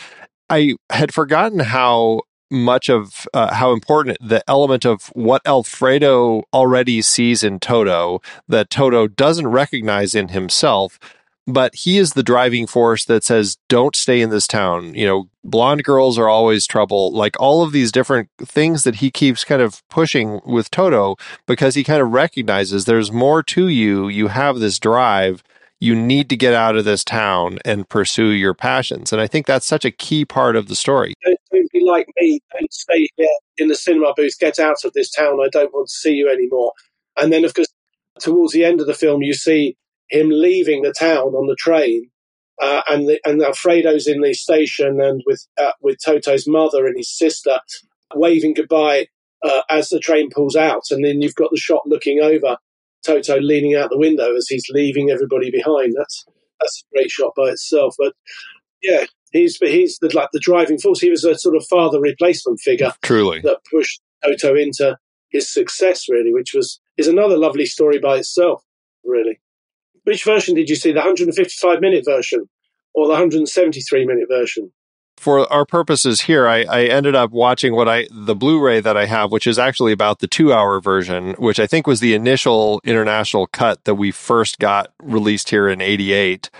I 0.49 0.75
had 0.91 1.15
forgotten 1.15 1.61
how 1.61 2.23
much 2.51 2.91
of 2.91 3.29
uh, 3.33 3.55
how 3.55 3.73
important 3.73 4.19
the 4.21 4.43
element 4.49 4.85
of 4.85 5.07
what 5.15 5.43
Alfredo 5.47 6.43
already 6.53 7.01
sees 7.01 7.45
in 7.45 7.61
Toto 7.61 8.21
that 8.49 8.71
Toto 8.71 9.07
doesn't 9.07 9.47
recognize 9.47 10.15
in 10.15 10.29
himself 10.29 10.99
but 11.47 11.75
he 11.75 11.99
is 11.99 12.13
the 12.13 12.23
driving 12.23 12.67
force 12.67 13.05
that 13.07 13.25
says 13.25 13.57
don't 13.69 13.97
stay 13.97 14.21
in 14.21 14.31
this 14.31 14.47
town. 14.47 14.95
You 14.95 15.07
know 15.07 15.29
blonde 15.45 15.85
girls 15.85 16.19
are 16.19 16.29
always 16.29 16.67
trouble. 16.67 17.13
Like 17.13 17.39
all 17.41 17.63
of 17.63 17.73
these 17.73 17.93
different 17.93 18.29
things 18.39 18.85
that 18.85 18.97
he 18.97 19.11
keeps 19.11 19.45
kind 19.45 19.63
of 19.63 19.83
pushing 19.89 20.41
with 20.45 20.71
toto 20.71 21.17
because 21.47 21.75
he 21.75 21.85
kind 21.85 22.03
of 22.03 22.13
recognizes 22.13 22.85
there's 22.85 23.13
more 23.13 23.43
to 23.45 23.69
you. 23.69 24.09
You 24.09 24.29
have 24.29 24.59
this 24.59 24.79
drive. 24.79 25.43
You 25.79 25.95
need 25.95 26.29
to 26.29 26.37
get 26.37 26.53
out 26.53 26.77
of 26.77 26.85
this 26.85 27.03
town 27.05 27.59
and 27.65 27.89
pursue 27.89 28.31
your 28.31 28.53
passions. 28.53 29.13
And 29.13 29.21
i 29.21 29.27
think 29.27 29.47
that's 29.47 29.67
such 29.67 29.85
a 29.85 29.91
key 29.91 30.25
part 30.25 30.57
of 30.57 30.69
the 30.69 30.77
story. 30.77 31.15
Don't 31.25 31.73
be 31.73 31.85
like 31.85 32.07
me. 32.19 32.41
Don't 32.53 32.73
stay 32.73 33.09
here 33.17 33.29
in 33.57 33.69
the 33.69 33.77
cinema 33.77 34.13
booth. 34.15 34.39
Get 34.39 34.59
out 34.59 34.85
of 34.85 34.93
this 34.93 35.11
town. 35.11 35.41
I 35.43 35.49
don't 35.49 35.73
want 35.73 35.89
to 35.89 35.95
see 35.95 36.13
you 36.13 36.29
anymore. 36.31 36.73
And 37.17 37.33
then 37.33 37.45
of 37.45 37.55
course 37.55 37.69
towards 38.19 38.53
the 38.53 38.65
end 38.65 38.83
of 38.83 38.87
the 38.87 38.95
film 38.95 39.23
you 39.23 39.33
see 39.33 39.77
him 40.11 40.29
leaving 40.31 40.83
the 40.83 40.93
town 40.93 41.35
on 41.35 41.47
the 41.47 41.57
train, 41.57 42.11
uh, 42.61 42.83
and 42.89 43.09
the, 43.09 43.21
and 43.25 43.43
Alfredo's 43.43 44.07
in 44.07 44.21
the 44.21 44.35
station, 44.35 45.01
and 45.01 45.23
with 45.27 45.47
uh, 45.59 45.73
with 45.81 45.99
Toto's 46.05 46.47
mother 46.47 46.87
and 46.87 46.97
his 46.97 47.11
sister 47.11 47.59
waving 48.15 48.55
goodbye 48.55 49.07
uh, 49.43 49.63
as 49.71 49.89
the 49.89 50.01
train 50.01 50.31
pulls 50.31 50.57
out, 50.57 50.83
and 50.91 51.05
then 51.05 51.23
you've 51.23 51.35
got 51.35 51.51
the 51.51 51.59
shot 51.59 51.83
looking 51.87 52.21
over 52.21 52.57
Toto 53.05 53.41
leaning 53.41 53.75
out 53.75 53.91
the 53.91 53.99
window 53.99 54.35
as 54.37 54.47
he's 54.49 54.67
leaving 54.71 55.11
everybody 55.11 55.51
behind. 55.51 55.95
That's 55.97 56.25
that's 56.61 56.83
a 56.83 56.95
great 56.95 57.11
shot 57.11 57.33
by 57.37 57.51
itself. 57.51 57.95
But 57.99 58.15
yeah, 58.83 59.07
he's 59.33 59.57
he's 59.57 59.99
the, 60.01 60.15
like 60.15 60.29
the 60.33 60.41
driving 60.41 60.79
force. 60.79 61.01
He 61.01 61.11
was 61.11 61.25
a 61.25 61.39
sort 61.39 61.57
of 61.57 61.67
father 61.67 62.01
replacement 62.01 62.61
figure, 62.61 62.93
truly 63.03 63.41
that 63.41 63.61
pushed 63.71 64.01
Toto 64.25 64.55
into 64.55 64.97
his 65.31 65.53
success, 65.53 66.09
really, 66.09 66.33
which 66.33 66.53
was 66.55 66.81
is 66.97 67.09
another 67.09 67.39
lovely 67.39 67.67
story 67.67 67.99
by 67.99 68.17
itself, 68.17 68.63
really. 69.05 69.41
Which 70.11 70.25
version 70.25 70.57
did 70.57 70.69
you 70.69 70.75
see? 70.75 70.91
The 70.91 70.99
155 70.99 71.81
minute 71.81 72.05
version 72.05 72.49
or 72.95 73.07
the 73.07 73.13
173 73.13 74.05
minute 74.05 74.27
version? 74.29 74.73
For 75.17 75.51
our 75.53 75.65
purposes 75.65 76.23
here, 76.23 76.49
I, 76.49 76.65
I 76.65 76.85
ended 76.87 77.15
up 77.15 77.31
watching 77.31 77.77
what 77.77 77.89
I 77.89 78.09
the 78.11 78.35
Blu-ray 78.35 78.81
that 78.81 78.97
I 78.97 79.07
have, 79.07 79.31
which 79.31 79.47
is 79.47 79.57
actually 79.57 79.93
about 79.93 80.19
the 80.19 80.27
two-hour 80.27 80.81
version, 80.81 81.35
which 81.35 81.61
I 81.61 81.69
think 81.69 81.87
was 81.87 82.01
the 82.01 82.15
initial 82.15 82.81
international 82.83 83.47
cut 83.47 83.85
that 83.85 83.95
we 83.95 84.11
first 84.11 84.59
got 84.59 84.93
released 85.01 85.51
here 85.51 85.69
in 85.69 85.81
'88. 85.81 86.51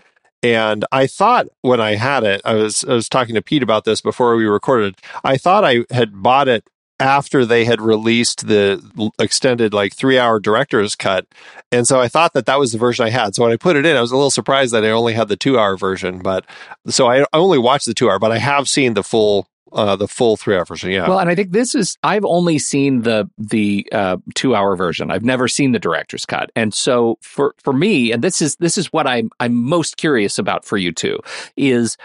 And 0.45 0.85
I 0.93 1.09
thought 1.09 1.49
when 1.63 1.81
I 1.81 1.97
had 1.97 2.23
it, 2.23 2.41
I 2.45 2.55
was 2.55 2.85
I 2.85 2.93
was 2.93 3.09
talking 3.09 3.35
to 3.35 3.43
Pete 3.43 3.65
about 3.65 3.85
this 3.85 4.01
before 4.01 4.37
we 4.37 4.45
recorded. 4.45 4.95
I 5.25 5.37
thought 5.37 5.65
I 5.65 5.87
had 5.91 6.23
bought 6.23 6.47
it 6.47 6.63
after 7.01 7.45
they 7.45 7.65
had 7.65 7.81
released 7.81 8.47
the 8.47 9.13
extended 9.19 9.73
like 9.73 9.95
three 9.95 10.19
hour 10.19 10.39
director's 10.39 10.95
cut. 10.95 11.27
And 11.73 11.87
so 11.87 12.01
I 12.01 12.09
thought 12.09 12.35
that 12.35 12.47
that 12.47 12.59
was 12.59 12.73
the 12.73 12.79
version 12.79 13.07
I 13.07 13.11
had. 13.11 13.35
So 13.35 13.43
when 13.43 13.53
I 13.53 13.57
put 13.57 13.77
it 13.77 13.87
in, 13.87 13.97
I 13.97 14.01
was 14.01 14.13
a 14.13 14.17
little 14.17 14.31
surprised 14.31 14.73
that 14.75 14.85
I 14.85 14.91
only 14.91 15.15
had 15.15 15.29
the 15.29 15.37
two 15.37 15.59
hour 15.59 15.77
version. 15.77 16.19
But 16.19 16.45
so 16.87 17.11
I, 17.11 17.25
only 17.33 17.59
watched 17.59 17.87
the 17.87 17.95
two 17.95 18.11
hour, 18.11 18.19
but 18.19 18.33
I 18.33 18.39
have 18.39 18.69
seen 18.69 18.95
the 18.95 19.03
full 19.03 19.47
uh, 19.73 19.97
the 19.97 20.09
full 20.09 20.37
three 20.37 20.57
hour 20.57 20.65
version. 20.65 20.91
Yeah. 20.91 21.09
Well, 21.09 21.21
and 21.21 21.31
I 21.31 21.35
think 21.35 21.53
this 21.53 21.75
is 21.75 21.97
I've 22.03 22.25
only 22.25 22.59
seen 22.59 23.03
the 23.03 23.31
the 23.39 23.89
uh, 23.93 24.17
two 24.35 24.55
hour 24.55 24.77
version. 24.77 25.11
I've 25.11 25.25
never 25.25 25.49
seen 25.49 25.73
the 25.73 25.79
director's 25.79 26.27
cut, 26.27 26.51
and 26.57 26.75
so 26.75 27.19
for 27.23 27.55
for 27.59 27.73
me, 27.73 28.13
and 28.13 28.23
this 28.23 28.43
is 28.43 28.57
this 28.57 28.77
is 28.77 28.93
what 28.93 29.07
I'm 29.07 29.31
I'm 29.39 29.55
most 29.55 29.97
curious 29.97 30.39
about 30.39 30.65
for 30.65 30.77
you 30.77 30.93
two 30.93 31.21
is 31.57 31.97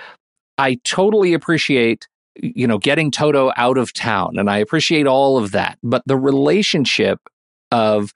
I 0.58 0.76
totally 0.84 1.34
appreciate 1.34 2.08
you 2.42 2.68
know, 2.68 2.78
getting 2.78 3.12
Toto 3.12 3.52
out 3.56 3.78
of 3.78 3.94
town. 3.94 4.36
And 4.38 4.50
I 4.50 4.58
appreciate 4.58 5.08
all 5.08 5.38
of 5.38 5.52
that. 5.52 5.78
But 5.84 6.04
the 6.06 6.18
relationship 6.18 7.20
of 7.72 8.14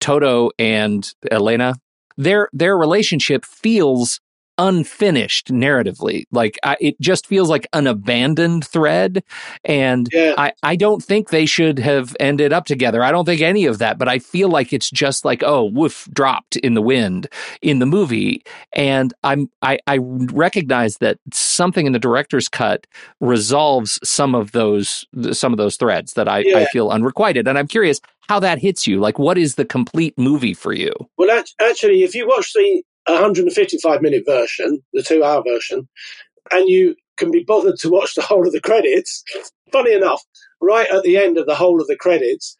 Toto 0.00 0.50
and 0.58 1.08
Elena, 1.30 1.74
their 2.16 2.48
their 2.52 2.76
relationship 2.76 3.44
feels 3.44 4.20
unfinished 4.58 5.52
narratively. 5.52 6.24
Like 6.32 6.58
I, 6.62 6.76
it 6.80 7.00
just 7.00 7.26
feels 7.26 7.48
like 7.48 7.66
an 7.72 7.86
abandoned 7.86 8.66
thread, 8.66 9.22
and 9.64 10.08
yeah. 10.12 10.34
I 10.36 10.52
I 10.62 10.76
don't 10.76 11.02
think 11.02 11.30
they 11.30 11.46
should 11.46 11.78
have 11.78 12.16
ended 12.20 12.52
up 12.52 12.66
together. 12.66 13.02
I 13.02 13.10
don't 13.10 13.24
think 13.24 13.40
any 13.40 13.66
of 13.66 13.78
that, 13.78 13.98
but 13.98 14.08
I 14.08 14.18
feel 14.18 14.48
like 14.48 14.72
it's 14.72 14.90
just 14.90 15.24
like 15.24 15.42
oh 15.44 15.64
woof 15.64 16.08
dropped 16.12 16.56
in 16.56 16.74
the 16.74 16.82
wind 16.82 17.28
in 17.62 17.78
the 17.78 17.86
movie, 17.86 18.42
and 18.72 19.12
I'm 19.22 19.50
I 19.62 19.78
I 19.86 19.98
recognize 20.00 20.98
that 20.98 21.18
something 21.32 21.86
in 21.86 21.92
the 21.92 21.98
director's 21.98 22.48
cut 22.48 22.86
resolves 23.20 23.98
some 24.02 24.34
of 24.34 24.52
those 24.52 25.04
some 25.32 25.52
of 25.52 25.58
those 25.58 25.76
threads 25.76 26.14
that 26.14 26.28
I 26.28 26.40
yeah. 26.40 26.58
I 26.58 26.64
feel 26.66 26.90
unrequited, 26.90 27.48
and 27.48 27.58
I'm 27.58 27.68
curious 27.68 28.00
how 28.28 28.40
that 28.40 28.58
hits 28.58 28.86
you. 28.86 29.00
Like, 29.00 29.18
what 29.18 29.38
is 29.38 29.54
the 29.54 29.64
complete 29.64 30.14
movie 30.18 30.54
for 30.54 30.72
you? 30.72 30.92
Well, 31.16 31.44
actually, 31.60 32.02
if 32.02 32.14
you 32.14 32.26
watch 32.26 32.52
the 32.52 32.82
155 33.06 34.02
minute 34.02 34.24
version, 34.26 34.80
the 34.92 35.02
two 35.02 35.24
hour 35.24 35.42
version, 35.46 35.88
and 36.52 36.68
you 36.68 36.96
can 37.16 37.30
be 37.30 37.44
bothered 37.46 37.78
to 37.78 37.90
watch 37.90 38.14
the 38.14 38.22
whole 38.22 38.46
of 38.46 38.52
the 38.52 38.60
credits, 38.60 39.24
funny 39.72 39.94
enough, 39.94 40.22
right 40.60 40.90
at 40.90 41.02
the 41.02 41.16
end 41.16 41.38
of 41.38 41.46
the 41.46 41.54
whole 41.54 41.80
of 41.80 41.86
the 41.86 41.96
credits, 41.96 42.56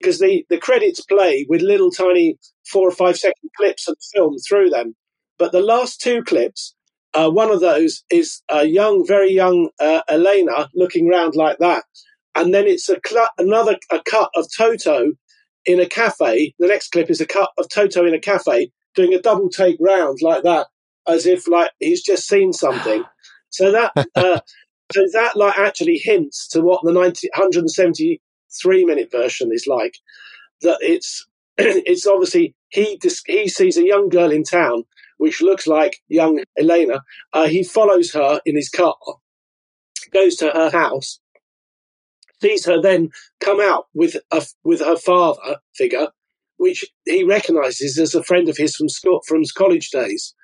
because 0.00 0.18
the, 0.18 0.44
the 0.50 0.58
credits 0.58 1.00
play 1.02 1.46
with 1.48 1.62
little 1.62 1.90
tiny 1.90 2.38
four 2.70 2.88
or 2.88 2.92
five 2.92 3.18
second 3.18 3.50
clips 3.56 3.88
of 3.88 3.96
the 3.96 4.06
film 4.18 4.36
through 4.48 4.70
them. 4.70 4.94
But 5.38 5.52
the 5.52 5.60
last 5.62 6.00
two 6.00 6.22
clips, 6.22 6.74
uh, 7.14 7.30
one 7.30 7.50
of 7.50 7.60
those 7.60 8.04
is 8.10 8.42
a 8.50 8.64
young, 8.66 9.06
very 9.06 9.32
young 9.32 9.70
uh, 9.80 10.02
Elena 10.08 10.68
looking 10.74 11.08
round 11.08 11.34
like 11.36 11.58
that. 11.58 11.84
And 12.34 12.54
then 12.54 12.66
it's 12.66 12.88
a 12.88 12.98
cl- 13.06 13.30
another 13.38 13.76
a 13.90 14.00
cut 14.08 14.30
of 14.36 14.46
Toto 14.56 15.12
in 15.66 15.80
a 15.80 15.86
cafe. 15.86 16.54
The 16.58 16.68
next 16.68 16.92
clip 16.92 17.10
is 17.10 17.20
a 17.20 17.26
cut 17.26 17.50
of 17.58 17.68
Toto 17.68 18.06
in 18.06 18.14
a 18.14 18.20
cafe 18.20 18.70
doing 18.94 19.14
a 19.14 19.20
double 19.20 19.48
take 19.48 19.76
round 19.80 20.18
like 20.22 20.42
that, 20.42 20.68
as 21.06 21.26
if 21.26 21.48
like 21.48 21.72
he's 21.78 22.02
just 22.02 22.26
seen 22.26 22.52
something. 22.52 23.04
So 23.52 23.72
that 23.72 23.90
uh, 24.14 24.38
so 24.92 25.06
that 25.12 25.34
like 25.34 25.58
actually 25.58 25.98
hints 25.98 26.46
to 26.50 26.60
what 26.60 26.82
the 26.84 26.92
90, 26.92 27.28
173 27.34 28.84
minute 28.84 29.10
version 29.10 29.50
is 29.52 29.66
like. 29.66 29.96
That 30.62 30.78
it's 30.80 31.26
it's 31.58 32.06
obviously 32.06 32.54
he 32.68 33.00
he 33.26 33.48
sees 33.48 33.76
a 33.76 33.84
young 33.84 34.08
girl 34.08 34.30
in 34.30 34.44
town 34.44 34.84
which 35.20 35.42
looks 35.42 35.66
like 35.66 36.00
young 36.08 36.42
Elena. 36.58 37.02
Uh, 37.34 37.46
he 37.46 37.62
follows 37.62 38.10
her 38.12 38.40
in 38.46 38.56
his 38.56 38.70
car, 38.70 38.96
goes 40.14 40.36
to 40.36 40.48
her 40.48 40.70
house, 40.70 41.20
sees 42.40 42.64
her 42.64 42.80
then 42.80 43.10
come 43.38 43.60
out 43.60 43.88
with 43.92 44.16
a, 44.30 44.42
with 44.64 44.80
her 44.80 44.96
father 44.96 45.56
figure, 45.74 46.08
which 46.60 46.84
he 47.06 47.24
recognises 47.24 47.98
as 47.98 48.14
a 48.14 48.22
friend 48.22 48.46
of 48.50 48.56
his 48.58 48.76
from 48.76 48.90
school, 48.90 49.22
from 49.26 49.42
college 49.56 49.88
days. 49.88 50.34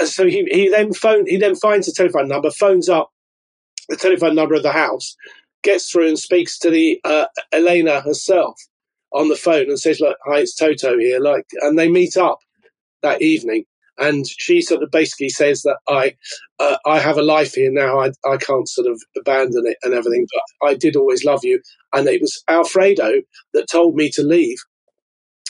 And 0.00 0.08
so 0.08 0.26
he, 0.26 0.44
he 0.50 0.70
then 0.70 0.94
phone 0.94 1.26
he 1.26 1.36
then 1.36 1.54
finds 1.56 1.86
a 1.86 1.92
telephone 1.92 2.28
number, 2.28 2.50
phones 2.50 2.88
up 2.88 3.10
the 3.90 3.96
telephone 3.96 4.34
number 4.34 4.54
of 4.54 4.62
the 4.62 4.72
house, 4.72 5.14
gets 5.62 5.90
through 5.90 6.08
and 6.08 6.18
speaks 6.18 6.58
to 6.60 6.70
the 6.70 6.98
uh, 7.04 7.26
Elena 7.52 8.00
herself 8.00 8.58
on 9.12 9.28
the 9.28 9.36
phone 9.36 9.68
and 9.68 9.78
says, 9.78 10.00
"Look, 10.00 10.16
hi, 10.24 10.38
it's 10.38 10.56
Toto 10.56 10.98
here." 10.98 11.20
Like, 11.20 11.44
and 11.60 11.78
they 11.78 11.90
meet 11.90 12.16
up 12.16 12.38
that 13.02 13.20
evening, 13.20 13.64
and 13.98 14.26
she 14.26 14.62
sort 14.62 14.82
of 14.82 14.90
basically 14.90 15.28
says 15.28 15.62
that 15.62 15.76
I 15.86 16.14
uh, 16.58 16.78
I 16.86 16.98
have 16.98 17.18
a 17.18 17.22
life 17.22 17.52
here 17.52 17.70
now. 17.70 18.00
I 18.00 18.12
I 18.24 18.38
can't 18.38 18.68
sort 18.70 18.86
of 18.86 18.98
abandon 19.18 19.66
it 19.66 19.76
and 19.82 19.92
everything, 19.92 20.26
but 20.32 20.68
I 20.70 20.74
did 20.74 20.96
always 20.96 21.26
love 21.26 21.44
you, 21.44 21.60
and 21.92 22.08
it 22.08 22.22
was 22.22 22.42
Alfredo 22.48 23.20
that 23.52 23.70
told 23.70 23.96
me 23.96 24.08
to 24.12 24.22
leave, 24.22 24.58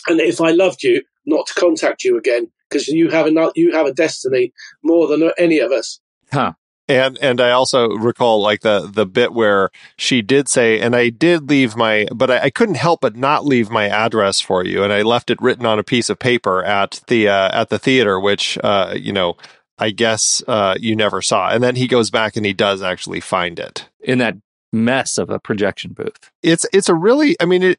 and 0.09 0.21
if 0.21 0.41
I 0.41 0.51
loved 0.51 0.83
you, 0.83 1.03
not 1.27 1.47
to 1.47 1.55
contact 1.55 2.05
you 2.05 2.17
again 2.19 2.51
because 2.69 2.89
you 2.89 3.11
have 3.11 3.27
a 3.27 3.53
you 3.55 3.73
have 3.73 3.87
a 3.87 3.93
destiny 3.93 4.53
more 4.83 5.07
than 5.07 5.31
any 5.39 5.59
of 5.59 5.73
us. 5.73 6.01
Huh. 6.33 6.53
And 6.91 7.19
and 7.19 7.39
I 7.39 7.51
also 7.51 7.89
recall 7.91 8.41
like 8.41 8.63
the 8.63 8.89
the 8.91 9.05
bit 9.05 9.35
where 9.35 9.71
she 9.99 10.23
did 10.23 10.49
say, 10.49 10.81
and 10.81 10.97
I 10.97 11.11
did 11.11 11.51
leave 11.51 11.77
my, 11.77 12.07
but 12.15 12.31
I, 12.31 12.39
I 12.45 12.51
couldn't 12.51 12.77
help 12.77 13.03
but 13.03 13.15
not 13.15 13.45
leave 13.45 13.71
my 13.71 13.89
address 13.89 14.41
for 14.41 14.65
you, 14.65 14.83
and 14.83 14.93
I 14.93 15.03
left 15.03 15.29
it 15.31 15.41
written 15.43 15.67
on 15.67 15.79
a 15.79 15.85
piece 15.85 16.09
of 16.09 16.19
paper 16.19 16.65
at 16.65 17.03
the 17.09 17.29
uh, 17.29 17.51
at 17.53 17.69
the 17.69 17.79
theater, 17.79 18.19
which 18.19 18.59
uh, 18.65 18.95
you 18.97 19.13
know 19.13 19.37
I 19.79 19.91
guess 19.91 20.43
uh, 20.49 20.77
you 20.81 20.97
never 20.97 21.23
saw. 21.23 21.51
And 21.51 21.63
then 21.63 21.77
he 21.77 21.87
goes 21.87 22.11
back 22.11 22.37
and 22.37 22.45
he 22.45 22.53
does 22.53 22.83
actually 22.83 23.21
find 23.21 23.59
it 23.59 23.89
in 24.01 24.19
that 24.19 24.37
mess 24.73 25.19
of 25.19 25.31
a 25.31 25.39
projection 25.39 25.93
booth. 25.93 26.31
It's 26.43 26.67
it's 26.73 26.89
a 26.89 26.95
really, 26.95 27.37
I 27.41 27.45
mean 27.45 27.63
it 27.63 27.79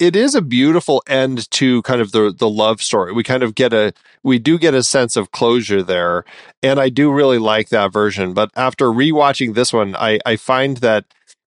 it 0.00 0.16
is 0.16 0.34
a 0.34 0.40
beautiful 0.40 1.02
end 1.06 1.48
to 1.52 1.82
kind 1.82 2.00
of 2.00 2.10
the 2.10 2.34
the 2.36 2.48
love 2.48 2.82
story. 2.82 3.12
We 3.12 3.22
kind 3.22 3.42
of 3.42 3.54
get 3.54 3.72
a 3.72 3.92
we 4.24 4.38
do 4.38 4.58
get 4.58 4.74
a 4.74 4.82
sense 4.82 5.14
of 5.14 5.30
closure 5.30 5.82
there, 5.82 6.24
and 6.62 6.80
I 6.80 6.88
do 6.88 7.12
really 7.12 7.38
like 7.38 7.68
that 7.68 7.92
version. 7.92 8.32
But 8.32 8.50
after 8.56 8.86
rewatching 8.86 9.54
this 9.54 9.72
one, 9.72 9.94
I 9.94 10.18
I 10.24 10.36
find 10.36 10.78
that 10.78 11.04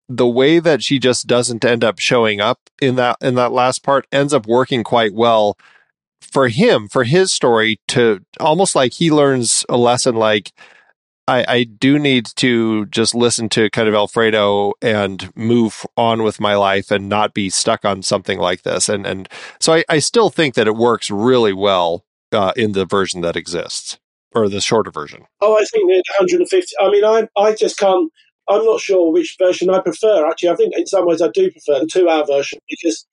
the 0.09 0.29
way 0.29 0.61
that 0.61 0.83
she 0.83 1.01
just 1.01 1.27
doesn't 1.27 1.65
end 1.65 1.83
up 1.83 1.99
showing 1.99 2.41
up 2.41 2.61
in 2.81 2.95
that 2.95 3.17
in 3.21 3.35
that 3.35 3.53
last 3.53 3.83
part 3.83 4.07
ends 4.13 4.33
up 4.33 4.47
working 4.47 4.85
quite 4.85 5.13
well 5.13 5.59
for 6.21 6.49
him 6.49 6.89
for 6.89 7.05
his 7.05 7.33
story 7.33 7.81
to 7.89 8.21
almost 8.39 8.77
like 8.77 8.93
he 8.95 9.11
learns 9.11 9.67
a 9.69 9.77
lesson 9.77 10.15
like 10.15 10.53
I, 11.29 11.45
I 11.49 11.65
do 11.65 11.99
need 11.99 12.27
to 12.37 12.87
just 12.87 13.15
listen 13.15 13.49
to 13.51 13.69
kind 13.71 13.89
of 13.89 13.95
Alfredo 13.95 14.75
and 14.81 15.33
move 15.37 15.85
on 15.97 16.23
with 16.23 16.41
my 16.41 16.55
life 16.55 16.91
and 16.91 17.09
not 17.09 17.35
be 17.35 17.51
stuck 17.51 17.85
on 17.85 18.03
something 18.03 18.39
like 18.39 18.63
this. 18.63 18.89
And 18.89 19.07
and 19.07 19.29
so 19.59 19.75
I, 19.75 19.85
I 19.89 19.99
still 19.99 20.31
think 20.31 20.55
that 20.55 20.69
it 20.69 20.77
works 20.77 21.11
really 21.11 21.53
well 21.53 22.05
uh, 22.33 22.53
in 22.57 22.73
the 22.73 22.85
version 22.85 23.23
that 23.23 23.37
exists 23.37 23.99
or 24.35 24.49
the 24.49 24.61
shorter 24.61 24.91
version. 24.91 25.25
Oh, 25.41 25.57
I 25.57 25.65
think 25.65 25.89
the 25.89 26.03
150. 26.19 26.73
I 26.81 26.91
mean, 26.91 27.05
I 27.05 27.29
I 27.37 27.55
just 27.55 27.79
can't. 27.79 28.11
I'm 28.49 28.65
not 28.65 28.81
sure 28.81 29.13
which 29.13 29.37
version 29.41 29.71
I 29.71 29.81
prefer. 29.81 30.29
Actually, 30.29 30.51
I 30.51 30.57
think 30.57 30.75
in 30.77 30.87
some 30.87 31.07
ways 31.07 31.21
I 31.21 31.29
do 31.29 31.51
prefer 31.51 31.81
the 31.81 31.89
two-hour 31.91 32.27
version 32.27 32.61
because 32.71 33.05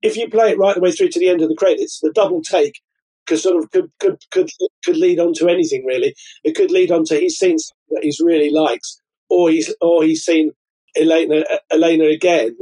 if 0.00 0.16
you 0.16 0.30
play 0.30 0.52
it 0.52 0.58
right 0.58 0.74
the 0.74 0.80
way 0.80 0.92
through 0.92 1.10
to 1.10 1.18
the 1.18 1.28
end 1.28 1.42
of 1.42 1.50
the 1.50 1.56
credits, 1.56 2.00
the 2.00 2.12
double 2.12 2.40
take 2.40 2.80
could 3.28 3.40
sort 3.40 3.62
of 3.62 3.70
could 3.70 3.90
could 4.00 4.18
could 4.32 4.50
could 4.84 4.96
lead 4.96 5.20
on 5.20 5.34
to 5.34 5.48
anything 5.48 5.84
really. 5.86 6.14
It 6.44 6.56
could 6.56 6.72
lead 6.72 6.90
on 6.90 7.04
to 7.06 7.20
he's 7.20 7.38
seen 7.38 7.58
something 7.58 7.88
that 7.90 8.04
he's 8.04 8.20
really 8.20 8.50
likes, 8.50 9.00
or 9.30 9.50
he's 9.50 9.74
or 9.80 10.04
he's 10.04 10.24
seen 10.24 10.52
Elena 10.96 11.44
Elena 11.70 12.06
again, 12.06 12.56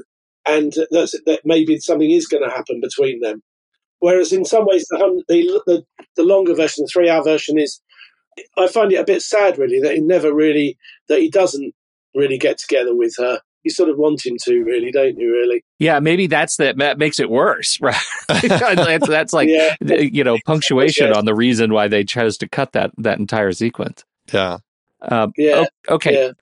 and 0.47 0.75
that's 0.91 1.13
that 1.27 1.41
maybe 1.45 1.79
something 1.79 2.11
is 2.11 2.29
going 2.29 2.45
to 2.45 2.55
happen 2.55 2.81
between 2.81 3.21
them. 3.21 3.43
Whereas 4.01 4.33
in 4.33 4.45
some 4.45 4.67
ways 4.67 4.87
the 4.91 5.25
the 5.29 5.63
the, 5.67 5.85
the 6.17 6.25
longer 6.25 6.55
version, 6.55 6.85
the 6.85 6.91
three 6.93 7.09
hour 7.09 7.25
version, 7.25 7.59
is 7.59 7.81
I 8.59 8.69
find 8.69 8.93
it 8.93 8.97
a 9.01 9.05
bit 9.05 9.23
sad 9.23 9.59
really 9.59 9.81
that 9.81 9.95
he 9.95 10.01
never 10.01 10.35
really 10.35 10.79
that 11.09 11.21
he 11.21 11.31
doesn't 11.31 11.75
really 12.15 12.39
get 12.39 12.59
together 12.59 12.95
with 12.95 13.15
her 13.19 13.41
you 13.67 13.71
sort 13.71 13.91
of 13.91 13.99
want 13.99 14.25
him 14.25 14.37
to, 14.45 14.63
really, 14.63 14.93
don't 14.93 15.19
you? 15.19 15.31
Really? 15.31 15.65
Yeah, 15.79 15.99
maybe 15.99 16.29
that's 16.29 16.57
that. 16.57 16.79
That 16.79 16.99
makes 16.99 17.19
it 17.19 17.29
worse, 17.29 17.79
right? 17.83 17.97
that's, 18.29 19.09
that's, 19.09 19.33
like 19.33 19.49
yeah. 19.49 19.75
you 19.81 20.25
know 20.25 20.39
punctuation 20.47 21.13
on 21.13 21.25
the 21.27 21.35
reason 21.35 21.73
why 21.73 21.89
they 21.89 22.05
chose 22.05 22.39
to 22.39 22.49
cut 22.49 22.73
that 22.73 22.93
that 22.97 23.19
entire 23.19 23.53
sequence. 23.53 24.05
Yeah. 24.33 24.59
Um, 25.03 25.33
yeah. 25.37 25.65
Okay. 25.89 26.15
Yeah. 26.15 26.33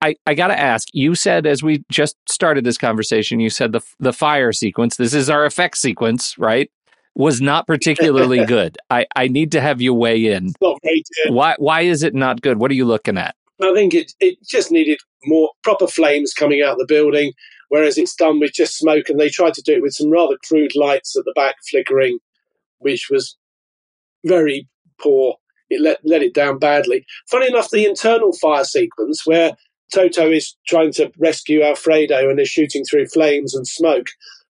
I, 0.00 0.14
I 0.26 0.34
got 0.34 0.48
to 0.48 0.58
ask. 0.58 0.88
You 0.92 1.14
said 1.14 1.46
as 1.46 1.62
we 1.62 1.84
just 1.90 2.16
started 2.30 2.64
this 2.64 2.78
conversation, 2.78 3.40
you 3.40 3.50
said 3.50 3.72
the 3.72 3.80
the 3.98 4.12
fire 4.12 4.52
sequence. 4.52 4.96
This 4.96 5.12
is 5.14 5.28
our 5.28 5.44
effect 5.44 5.76
sequence, 5.78 6.36
right? 6.38 6.70
Was 7.14 7.40
not 7.40 7.66
particularly 7.74 8.44
good. 8.44 8.78
I, 8.90 9.06
I 9.16 9.28
need 9.28 9.52
to 9.52 9.60
have 9.60 9.80
you 9.80 9.92
weigh 9.94 10.26
in. 10.26 10.52
not 10.60 10.78
very 10.82 11.02
good. 11.24 11.34
Why 11.34 11.56
why 11.58 11.82
is 11.82 12.02
it 12.02 12.14
not 12.14 12.42
good? 12.42 12.58
What 12.58 12.70
are 12.70 12.74
you 12.74 12.84
looking 12.84 13.18
at? 13.18 13.34
I 13.62 13.72
think 13.72 13.94
it 13.94 14.12
it 14.20 14.38
just 14.48 14.70
needed 14.70 14.98
more 15.24 15.50
proper 15.62 15.86
flames 15.86 16.34
coming 16.34 16.62
out 16.62 16.72
of 16.72 16.78
the 16.78 16.86
building, 16.86 17.32
whereas 17.68 17.98
it's 17.98 18.14
done 18.14 18.40
with 18.40 18.52
just 18.52 18.76
smoke. 18.76 19.08
And 19.08 19.18
they 19.18 19.28
tried 19.28 19.54
to 19.54 19.62
do 19.62 19.74
it 19.74 19.82
with 19.82 19.94
some 19.94 20.10
rather 20.10 20.36
crude 20.46 20.76
lights 20.76 21.16
at 21.16 21.24
the 21.24 21.32
back 21.34 21.56
flickering, 21.70 22.18
which 22.78 23.08
was 23.10 23.36
very 24.24 24.68
poor. 25.00 25.36
It 25.70 25.80
let 25.80 25.98
let 26.04 26.22
it 26.22 26.34
down 26.34 26.58
badly. 26.58 27.04
Funny 27.30 27.48
enough, 27.48 27.70
the 27.70 27.86
internal 27.86 28.32
fire 28.32 28.64
sequence 28.64 29.26
where 29.26 29.56
Toto 29.92 30.30
is 30.30 30.56
trying 30.66 30.92
to 30.92 31.10
rescue 31.18 31.62
Alfredo 31.62 32.28
and 32.28 32.40
is 32.40 32.48
shooting 32.48 32.84
through 32.84 33.06
flames 33.06 33.54
and 33.54 33.66
smoke. 33.66 34.06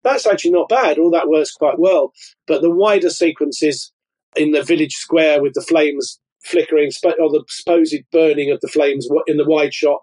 That's 0.03 0.25
actually 0.25 0.51
not 0.51 0.69
bad. 0.69 0.97
All 0.97 1.11
that 1.11 1.29
works 1.29 1.51
quite 1.51 1.79
well. 1.79 2.13
But 2.47 2.61
the 2.61 2.71
wider 2.71 3.09
sequences 3.09 3.91
in 4.35 4.51
the 4.51 4.63
village 4.63 4.93
square 4.93 5.41
with 5.41 5.53
the 5.53 5.61
flames 5.61 6.19
flickering 6.43 6.91
or 7.03 7.29
the 7.29 7.43
supposed 7.49 7.95
burning 8.11 8.51
of 8.51 8.59
the 8.61 8.67
flames 8.67 9.07
in 9.27 9.38
the 9.38 9.45
wide 9.45 9.73
shot 9.73 9.99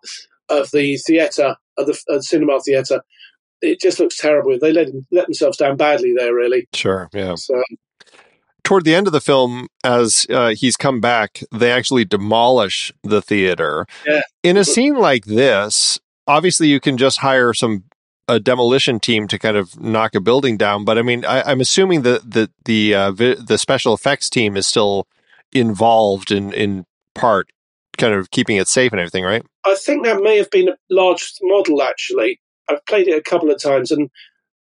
of 0.49 0.71
the 0.73 0.97
theatre 0.99 1.57
of 1.77 1.87
the 1.87 1.99
uh, 2.11 2.21
cinema 2.21 2.61
theatre. 2.61 3.01
It 3.61 3.81
just 3.81 3.99
looks 3.99 4.19
terrible. 4.19 4.59
They 4.61 4.73
let 4.73 4.89
let 5.11 5.27
themselves 5.27 5.57
down 5.57 5.77
badly 5.77 6.15
there, 6.17 6.35
really. 6.35 6.69
Sure, 6.75 7.09
yeah. 7.13 7.35
So, 7.37 7.63
Toward 8.63 8.85
the 8.85 8.95
end 8.95 9.07
of 9.07 9.13
the 9.13 9.21
film, 9.21 9.69
as 9.85 10.27
uh, 10.31 10.55
he's 10.55 10.77
come 10.77 10.99
back, 10.99 11.43
they 11.53 11.71
actually 11.71 12.07
demolish 12.07 12.93
the 13.03 13.21
theater. 13.21 13.87
Yeah. 14.07 14.23
In 14.43 14.57
a 14.57 14.65
scene 14.65 14.97
like 14.97 15.27
this, 15.27 16.01
obviously 16.27 16.69
you 16.69 16.81
can 16.81 16.97
just 16.97 17.19
hire 17.19 17.53
some 17.53 17.85
a 18.27 18.41
demolition 18.41 19.01
team 19.01 19.29
to 19.29 19.39
kind 19.39 19.59
of 19.59 19.79
knock 19.79 20.15
a 20.15 20.21
building 20.21 20.57
down. 20.57 20.85
But 20.87 20.97
I 20.97 21.03
mean, 21.03 21.27
I, 21.27 21.53
am 21.53 21.61
assuming 21.61 22.03
that 22.03 22.31
the 22.31 22.51
the 22.65 22.95
uh, 22.95 23.13
vi- 23.13 23.35
the 23.35 23.59
special 23.59 23.93
effects 23.93 24.31
team 24.31 24.57
is 24.57 24.67
still 24.67 25.07
involved 25.55 26.31
in 26.31 26.53
in 26.53 26.85
part, 27.15 27.49
kind 27.97 28.15
of 28.15 28.31
keeping 28.31 28.57
it 28.57 28.69
safe 28.69 28.93
and 28.93 29.01
everything, 29.01 29.25
right? 29.25 29.45
I 29.65 29.77
think 29.77 30.05
that 30.05 30.23
may 30.23 30.37
have 30.37 30.51
been 30.51 30.69
a 30.69 30.77
large 30.91 31.33
model. 31.43 31.83
Actually, 31.83 32.41
I've 32.69 32.85
played 32.87 33.09
it 33.09 33.17
a 33.17 33.23
couple 33.23 33.51
of 33.51 33.63
times 33.63 33.91
and 33.91 34.11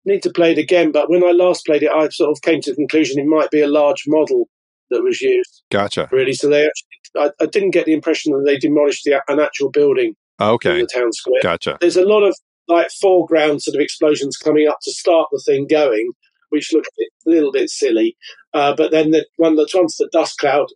need 0.05 0.23
to 0.23 0.31
play 0.31 0.51
it 0.51 0.57
again. 0.57 0.91
But 0.91 1.09
when 1.09 1.23
I 1.23 1.31
last 1.31 1.65
played 1.65 1.83
it, 1.83 1.91
I 1.91 2.09
sort 2.09 2.31
of 2.31 2.41
came 2.41 2.61
to 2.61 2.71
the 2.71 2.75
conclusion 2.75 3.19
it 3.19 3.25
might 3.25 3.51
be 3.51 3.61
a 3.61 3.67
large 3.67 4.03
model 4.07 4.47
that 4.89 5.03
was 5.03 5.21
used. 5.21 5.63
Gotcha. 5.71 6.09
Really, 6.11 6.33
so 6.33 6.47
they 6.49 6.65
actually, 6.65 6.87
I, 7.17 7.43
I 7.43 7.47
didn't 7.47 7.71
get 7.71 7.85
the 7.85 7.93
impression 7.93 8.33
that 8.33 8.43
they 8.45 8.57
demolished 8.57 9.03
the, 9.05 9.21
an 9.27 9.39
actual 9.39 9.69
building. 9.69 10.15
Okay. 10.39 10.79
In 10.79 10.79
the 10.79 10.89
town 10.93 11.11
square. 11.13 11.41
Gotcha. 11.41 11.77
There's 11.79 11.97
a 11.97 12.05
lot 12.05 12.23
of 12.23 12.35
like 12.67 12.89
foreground 13.01 13.61
sort 13.61 13.75
of 13.75 13.81
explosions 13.81 14.37
coming 14.37 14.67
up 14.67 14.77
to 14.83 14.91
start 14.91 15.27
the 15.31 15.41
thing 15.45 15.67
going, 15.67 16.11
which 16.49 16.73
look 16.73 16.85
a, 16.85 16.95
bit, 16.97 17.09
a 17.27 17.29
little 17.29 17.51
bit 17.51 17.69
silly. 17.69 18.15
Uh, 18.53 18.75
but 18.75 18.91
then 18.91 19.11
the, 19.11 19.25
when 19.37 19.55
the 19.55 19.67
once 19.73 19.97
the 19.97 20.09
dust 20.11 20.37
cloud 20.37 20.67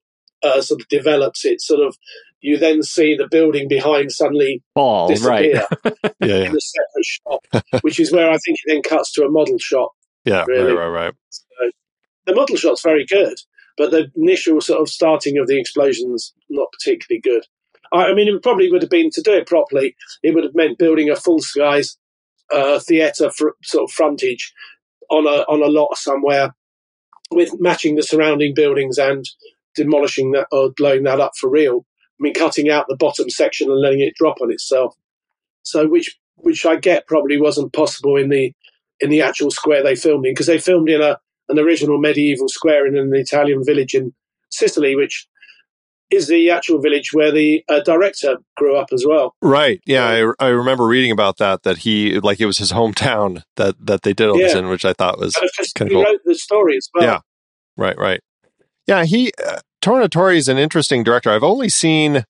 uh, 0.44 0.62
sort 0.62 0.82
of 0.82 0.88
develops, 0.88 1.46
it 1.46 1.62
sort 1.62 1.82
of 1.86 1.96
you 2.42 2.58
then 2.58 2.84
see 2.84 3.16
the 3.16 3.28
building 3.30 3.68
behind 3.68 4.12
suddenly 4.12 4.62
Ball, 4.76 5.08
disappear 5.08 5.66
Yeah, 5.86 5.92
yeah, 6.20 6.36
in 6.46 6.56
a 6.56 6.62
separate 6.62 7.04
shot, 7.04 7.44
which 7.82 8.00
is 8.00 8.12
where 8.12 8.30
I 8.30 8.38
think 8.38 8.58
it 8.64 8.72
then 8.74 8.82
cuts 8.84 9.12
to 9.14 9.26
a 9.26 9.30
model 9.30 9.58
shot. 9.58 9.90
yeah. 10.24 10.46
Really? 10.48 10.74
Right, 10.74 10.88
right, 10.88 11.06
right. 11.06 11.14
So 11.30 11.44
the 12.28 12.36
model 12.36 12.56
shot's 12.56 12.84
very 12.84 13.06
good, 13.06 13.38
but 13.78 13.92
the 13.92 14.12
initial 14.16 14.62
sort 14.62 14.82
of 14.82 14.90
starting 14.90 15.38
of 15.40 15.48
the 15.48 15.60
explosions 15.60 16.34
not 16.50 16.68
particularly 16.72 17.22
good. 17.22 17.44
I, 17.92 18.06
I 18.12 18.14
mean, 18.14 18.28
it 18.28 18.44
probably 18.44 18.72
would 18.72 18.82
have 18.84 18.92
been 18.92 19.10
to 19.12 19.22
do 19.22 19.34
it 19.34 19.48
properly. 19.48 19.96
It 20.22 20.36
would 20.36 20.44
have 20.44 20.56
meant 20.56 20.78
building 20.78 21.10
a 21.10 21.16
full 21.16 21.40
size 21.42 21.98
uh, 22.54 22.80
theatre 22.80 23.32
fr- 23.32 23.58
sort 23.64 23.86
of 23.86 23.92
frontage 23.92 24.54
on 25.10 25.26
a 25.26 25.42
on 25.50 25.62
a 25.64 25.68
lot 25.68 25.98
somewhere 25.98 26.54
with 27.32 27.60
matching 27.60 27.96
the 27.96 28.04
surrounding 28.04 28.54
buildings 28.54 28.98
and 28.98 29.26
demolishing 29.78 30.32
that 30.34 30.48
or 30.52 30.72
blowing 30.76 31.04
that 31.04 31.22
up 31.22 31.34
for 31.40 31.50
real. 31.50 31.86
I 32.20 32.24
mean, 32.24 32.34
cutting 32.34 32.70
out 32.70 32.88
the 32.90 32.98
bottom 32.98 33.30
section 33.30 33.72
and 33.72 33.80
letting 33.80 34.02
it 34.02 34.16
drop 34.16 34.42
on 34.42 34.52
itself. 34.52 34.96
So, 35.64 35.88
which 35.88 36.18
which 36.36 36.66
I 36.66 36.76
get 36.76 37.08
probably 37.08 37.40
wasn't 37.40 37.74
possible 37.74 38.18
in 38.18 38.30
the 38.30 38.54
in 39.00 39.10
the 39.10 39.22
actual 39.22 39.52
square 39.52 39.84
they 39.84 39.96
filmed 39.96 40.26
in 40.26 40.34
because 40.34 40.48
they 40.48 40.60
filmed 40.60 40.90
in 40.90 41.02
a 41.02 41.18
an 41.50 41.60
original 41.60 41.98
medieval 42.00 42.50
square 42.50 42.86
in 42.86 42.98
an 42.98 43.16
Italian 43.16 43.64
village 43.64 43.94
in 43.94 44.14
Sicily, 44.50 44.96
which 44.96 45.28
is 46.10 46.28
the 46.28 46.50
actual 46.50 46.80
village 46.80 47.12
where 47.14 47.32
the 47.32 47.64
uh, 47.70 47.82
director 47.82 48.38
grew 48.56 48.78
up 48.78 48.88
as 48.94 49.06
well. 49.06 49.36
Right. 49.42 49.82
Yeah, 49.86 50.06
I, 50.40 50.46
I 50.46 50.50
remember 50.50 50.88
reading 50.88 51.12
about 51.12 51.38
that. 51.38 51.64
That 51.64 51.80
he 51.80 52.20
like 52.20 52.40
it 52.40 52.46
was 52.46 52.58
his 52.58 52.72
hometown 52.72 53.44
that 53.58 53.76
that 53.86 54.04
they 54.04 54.14
did 54.14 54.30
all 54.30 54.38
this 54.38 54.56
in, 54.56 54.68
which 54.68 54.86
I 54.86 54.94
thought 54.94 55.20
was 55.20 55.36
And 55.36 55.46
of 55.46 55.52
Kinda 55.76 55.94
he 55.94 55.96
cool. 55.96 56.04
wrote 56.04 56.22
the 56.26 56.36
story 56.36 56.78
as 56.78 56.90
well. 56.94 57.04
Yeah. 57.04 57.20
right. 57.76 57.98
Right. 57.98 58.22
Yeah. 58.88 59.04
He 59.04 59.32
uh, 59.46 59.60
Tornatore 59.88 60.36
is 60.36 60.50
an 60.50 60.58
interesting 60.58 61.02
director. 61.02 61.32
I've 61.32 61.46
only 61.46 61.70
seen. 61.70 62.26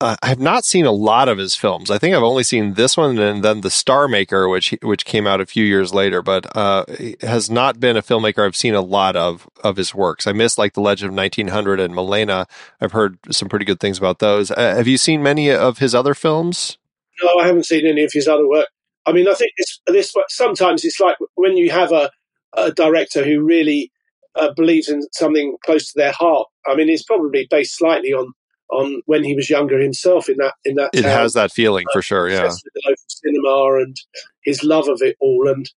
Uh, 0.00 0.16
I 0.22 0.28
have 0.28 0.40
not 0.40 0.64
seen 0.64 0.86
a 0.86 0.92
lot 0.92 1.28
of 1.28 1.36
his 1.36 1.54
films. 1.54 1.90
I 1.90 1.98
think 1.98 2.16
I've 2.16 2.22
only 2.22 2.42
seen 2.42 2.72
this 2.72 2.96
one 2.96 3.18
and 3.18 3.44
then 3.44 3.60
The 3.60 3.70
Star 3.70 4.08
Maker, 4.08 4.48
which 4.48 4.74
which 4.80 5.04
came 5.04 5.26
out 5.26 5.38
a 5.38 5.44
few 5.44 5.62
years 5.62 5.92
later. 5.92 6.22
But 6.22 6.56
uh, 6.56 6.86
has 7.20 7.50
not 7.50 7.78
been 7.78 7.98
a 7.98 8.02
filmmaker 8.02 8.46
I've 8.46 8.56
seen 8.56 8.74
a 8.74 8.80
lot 8.80 9.14
of 9.14 9.46
of 9.62 9.76
his 9.76 9.94
works. 9.94 10.26
I 10.26 10.32
miss 10.32 10.56
like 10.56 10.72
The 10.72 10.80
Legend 10.80 11.10
of 11.10 11.16
1900 11.16 11.80
and 11.80 11.92
Malèna. 11.92 12.46
I've 12.80 12.92
heard 12.92 13.18
some 13.30 13.50
pretty 13.50 13.66
good 13.66 13.78
things 13.78 13.98
about 13.98 14.18
those. 14.18 14.50
Uh, 14.50 14.74
have 14.74 14.88
you 14.88 14.96
seen 14.96 15.22
many 15.22 15.50
of 15.50 15.80
his 15.80 15.94
other 15.94 16.14
films? 16.14 16.78
No, 17.22 17.40
I 17.40 17.46
haven't 17.46 17.66
seen 17.66 17.86
any 17.86 18.04
of 18.04 18.10
his 18.14 18.26
other 18.26 18.48
work. 18.48 18.68
I 19.04 19.12
mean, 19.12 19.28
I 19.28 19.34
think 19.34 19.52
this 19.58 19.80
this 19.86 20.14
sometimes 20.30 20.82
it's 20.82 20.98
like 20.98 21.16
when 21.34 21.58
you 21.58 21.72
have 21.72 21.92
a, 21.92 22.10
a 22.54 22.72
director 22.72 23.22
who 23.22 23.44
really 23.44 23.91
uh, 24.36 24.52
believes 24.54 24.88
in 24.88 25.02
something 25.12 25.56
close 25.64 25.86
to 25.92 25.98
their 25.98 26.12
heart. 26.12 26.48
I 26.66 26.74
mean, 26.74 26.88
it's 26.88 27.02
probably 27.04 27.46
based 27.50 27.76
slightly 27.76 28.12
on 28.12 28.32
on 28.70 29.02
when 29.04 29.22
he 29.22 29.34
was 29.34 29.50
younger 29.50 29.78
himself 29.78 30.28
in 30.30 30.36
that 30.38 30.54
in 30.64 30.76
that 30.76 30.90
It 30.94 31.02
town. 31.02 31.10
has 31.18 31.34
that 31.34 31.52
feeling 31.52 31.84
for 31.92 32.00
sure. 32.00 32.28
Yeah. 32.30 32.42
the 32.44 32.82
local 32.86 32.96
cinema 33.08 33.82
and 33.82 33.96
his 34.44 34.64
love 34.64 34.88
of 34.88 35.02
it 35.02 35.16
all. 35.20 35.46
And 35.48 35.68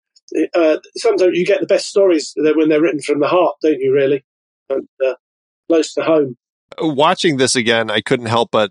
uh, 0.54 0.78
sometimes 0.96 1.36
you 1.36 1.44
get 1.44 1.60
the 1.60 1.66
best 1.66 1.88
stories 1.88 2.32
when 2.36 2.68
they're 2.68 2.80
written 2.80 3.00
from 3.02 3.18
the 3.20 3.26
heart, 3.28 3.56
don't 3.62 3.80
you? 3.80 3.92
Really, 3.92 4.24
and 4.70 4.86
uh, 5.04 5.14
close 5.68 5.92
to 5.94 6.02
home. 6.02 6.36
watching 6.80 7.36
this 7.38 7.56
again, 7.56 7.90
I 7.90 8.00
couldn't 8.00 8.26
help 8.26 8.50
but 8.52 8.70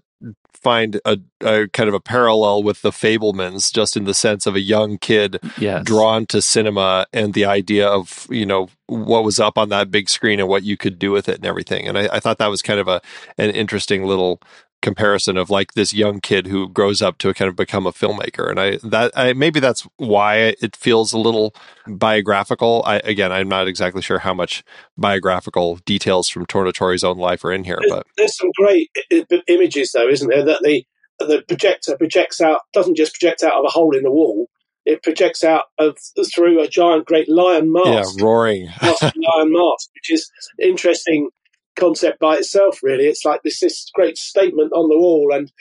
find 0.54 0.99
a, 1.06 1.20
a 1.41 1.68
kind 1.70 1.88
of 1.89 1.93
a 1.93 1.99
parallel 1.99 2.64
with 2.64 2.82
the 2.82 2.91
Fabelmans, 2.91 3.74
just 3.74 3.97
in 3.97 4.06
the 4.06 4.14
sense 4.14 4.45
of 4.45 4.56
a 4.56 4.62
young 4.62 4.97
kid 4.97 5.39
Yes. 5.58 5.84
drawn 5.86 6.26
to 6.28 6.41
cinema 6.41 7.06
and 7.12 7.34
the 7.34 7.45
idea 7.45 7.88
of 7.88 8.28
you 8.30 8.45
know 8.45 8.70
what 8.88 9.24
was 9.24 9.39
up 9.39 9.58
on 9.58 9.70
that 9.70 9.89
big 9.91 10.10
screen 10.10 10.39
and 10.39 10.47
what 10.47 10.64
you 10.64 10.78
could 10.78 10.99
do 10.99 11.12
with 11.12 11.28
it 11.28 11.36
and 11.36 11.45
everything. 11.45 11.88
And 11.88 11.97
I, 11.97 12.10
I 12.14 12.20
thought 12.20 12.38
that 12.38 12.47
was 12.49 12.62
kind 12.62 12.80
of 12.80 12.88
a 12.88 13.01
an 13.38 13.49
interesting 13.51 14.06
little 14.06 14.41
comparison 14.84 15.38
of 15.38 15.49
like 15.49 15.73
this 15.73 15.93
young 15.93 16.19
kid 16.19 16.45
who 16.45 16.69
grows 16.69 17.01
up 17.01 17.17
to 17.17 17.34
kind 17.34 17.49
of 17.49 17.55
become 17.55 17.88
a 17.88 17.91
filmmaker 17.91 18.49
and 18.51 18.59
i 18.59 18.77
that 18.84 19.11
I, 19.15 19.34
maybe 19.34 19.59
that's 19.59 19.88
why 19.97 20.55
it 20.61 20.75
feels 20.75 21.13
a 21.13 21.17
little 21.17 21.55
biographical 21.88 22.84
i 22.86 22.97
again 22.97 23.31
i'm 23.31 23.47
not 23.49 23.67
exactly 23.67 24.01
sure 24.01 24.19
how 24.19 24.34
much 24.34 24.63
biographical 24.97 25.77
details 25.86 26.27
from 26.29 26.45
tornatore's 26.45 27.03
own 27.03 27.17
life 27.17 27.43
are 27.45 27.51
in 27.53 27.63
here 27.63 27.77
There's, 27.79 27.91
but 27.91 28.07
there's 28.17 28.38
some 28.38 28.51
great 28.57 28.91
I- 29.11 29.25
I- 29.31 29.41
images, 29.47 29.91
though, 29.93 30.07
isn't 30.09 30.29
there? 30.29 30.43
That 30.45 30.61
the 30.61 30.86
the 31.19 31.41
projector 31.47 31.95
projects 31.97 32.41
out 32.41 32.59
doesn't 32.73 32.97
just 32.97 33.13
project 33.17 33.43
out 33.43 33.53
of 33.53 33.65
a 33.65 33.69
hole 33.69 33.95
in 33.95 34.03
the 34.03 34.11
wall; 34.11 34.47
it 34.86 35.01
projects 35.01 35.43
out 35.43 35.65
of 35.79 35.97
through 36.36 36.61
a 36.61 36.67
giant, 36.67 37.05
great 37.05 37.29
lion 37.29 37.71
mask. 37.71 38.17
yeah 38.17 38.23
roaring 38.23 38.67
lion 38.81 39.51
mask, 39.53 39.89
which 39.95 40.09
is 40.11 40.29
interesting 40.61 41.29
concept 41.76 42.19
by 42.19 42.38
itself. 42.38 42.80
Really, 42.84 43.05
it's 43.05 43.26
like 43.26 43.41
this 43.43 43.59
this 43.59 43.89
great 43.93 44.17
statement 44.17 44.71
on 44.74 44.89
the 44.89 44.97
wall, 44.97 45.32
and 45.34 45.51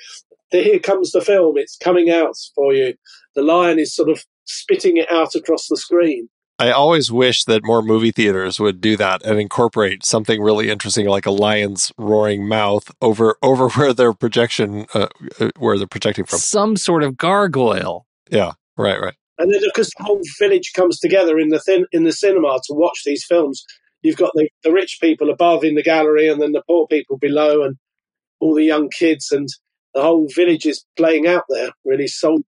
the, 0.50 0.62
here 0.62 0.78
comes 0.78 1.12
the 1.12 1.20
film. 1.20 1.56
It's 1.56 1.76
coming 1.76 2.10
out 2.10 2.36
for 2.54 2.72
you. 2.72 2.94
The 3.34 3.42
lion 3.42 3.78
is 3.78 3.94
sort 3.94 4.08
of 4.08 4.24
spitting 4.44 4.96
it 4.96 5.10
out 5.10 5.34
across 5.34 5.68
the 5.68 5.76
screen. 5.76 6.28
I 6.58 6.70
always 6.70 7.10
wish 7.10 7.44
that 7.44 7.64
more 7.64 7.82
movie 7.82 8.12
theaters 8.12 8.60
would 8.60 8.80
do 8.80 8.96
that 8.96 9.24
and 9.24 9.40
incorporate 9.40 10.04
something 10.04 10.40
really 10.40 10.70
interesting 10.70 11.06
like 11.06 11.26
a 11.26 11.32
lion's 11.32 11.92
roaring 11.98 12.46
mouth 12.46 12.90
over 13.00 13.36
over 13.42 13.68
where 13.70 13.92
their 13.92 14.12
projection 14.12 14.86
uh, 14.94 15.08
uh, 15.40 15.50
where 15.58 15.76
they're 15.76 15.86
projecting 15.86 16.24
from. 16.24 16.38
Some 16.38 16.76
sort 16.76 17.02
of 17.02 17.16
gargoyle. 17.16 18.06
Yeah, 18.30 18.52
right, 18.76 19.00
right. 19.00 19.14
And 19.38 19.52
then, 19.52 19.60
because 19.64 19.90
the 19.98 20.04
whole 20.04 20.20
village 20.38 20.72
comes 20.74 21.00
together 21.00 21.38
in 21.38 21.48
the 21.48 21.58
thin, 21.58 21.86
in 21.90 22.04
the 22.04 22.12
cinema 22.12 22.60
to 22.66 22.74
watch 22.74 23.02
these 23.04 23.24
films, 23.24 23.64
you've 24.03 24.16
got 24.16 24.32
the, 24.34 24.48
the 24.64 24.72
rich 24.72 24.98
people 25.00 25.30
above 25.30 25.64
in 25.64 25.74
the 25.76 25.82
gallery, 25.82 26.28
and 26.28 26.40
then 26.40 26.53
the 26.53 26.62
poor 26.68 26.86
people 26.86 27.18
below, 27.18 27.64
and 27.64 27.76
all 28.40 28.55
the 28.55 28.64
young 28.64 28.90
kids, 28.90 29.32
and 29.32 29.48
the 29.94 30.03
whole 30.03 30.28
village 30.34 30.66
is 30.66 30.84
playing 30.96 31.26
out 31.26 31.44
there. 31.48 31.70
Really, 31.84 32.09
sold. 32.09 32.44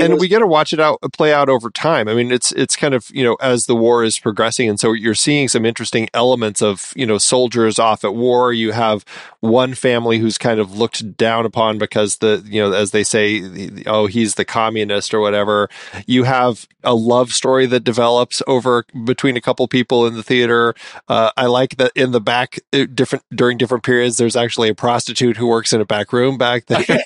And 0.00 0.18
we 0.18 0.28
get 0.28 0.40
to 0.40 0.46
watch 0.46 0.72
it 0.72 0.80
out 0.80 0.98
play 1.12 1.32
out 1.32 1.48
over 1.48 1.70
time. 1.70 2.08
I 2.08 2.14
mean, 2.14 2.30
it's 2.30 2.52
it's 2.52 2.76
kind 2.76 2.94
of 2.94 3.08
you 3.12 3.24
know 3.24 3.36
as 3.40 3.66
the 3.66 3.74
war 3.74 4.04
is 4.04 4.18
progressing, 4.18 4.68
and 4.68 4.78
so 4.78 4.92
you're 4.92 5.14
seeing 5.14 5.48
some 5.48 5.64
interesting 5.64 6.08
elements 6.14 6.62
of 6.62 6.92
you 6.96 7.06
know 7.06 7.18
soldiers 7.18 7.78
off 7.78 8.04
at 8.04 8.14
war. 8.14 8.52
You 8.52 8.72
have 8.72 9.04
one 9.40 9.74
family 9.74 10.18
who's 10.18 10.38
kind 10.38 10.60
of 10.60 10.76
looked 10.76 11.16
down 11.16 11.46
upon 11.46 11.78
because 11.78 12.18
the 12.18 12.42
you 12.46 12.60
know 12.60 12.72
as 12.72 12.90
they 12.90 13.04
say, 13.04 13.40
the- 13.40 13.84
oh 13.86 14.06
he's 14.06 14.34
the 14.34 14.44
communist 14.44 15.14
or 15.14 15.20
whatever. 15.20 15.68
You 16.06 16.24
have 16.24 16.66
a 16.84 16.94
love 16.94 17.32
story 17.32 17.66
that 17.66 17.80
develops 17.84 18.42
over 18.46 18.84
between 19.04 19.36
a 19.36 19.40
couple 19.40 19.66
people 19.68 20.06
in 20.06 20.14
the 20.14 20.22
theater. 20.22 20.74
Uh, 21.08 21.30
I 21.36 21.46
like 21.46 21.76
that 21.76 21.92
in 21.94 22.12
the 22.12 22.20
back 22.20 22.58
uh, 22.72 22.86
different 22.94 23.24
during 23.34 23.58
different 23.58 23.84
periods. 23.84 24.16
There's 24.16 24.36
actually 24.36 24.68
a 24.68 24.74
prostitute 24.74 25.36
who 25.36 25.46
works 25.46 25.72
in 25.72 25.80
a 25.80 25.84
back 25.86 26.12
room 26.12 26.38
back 26.38 26.66
there. 26.66 26.84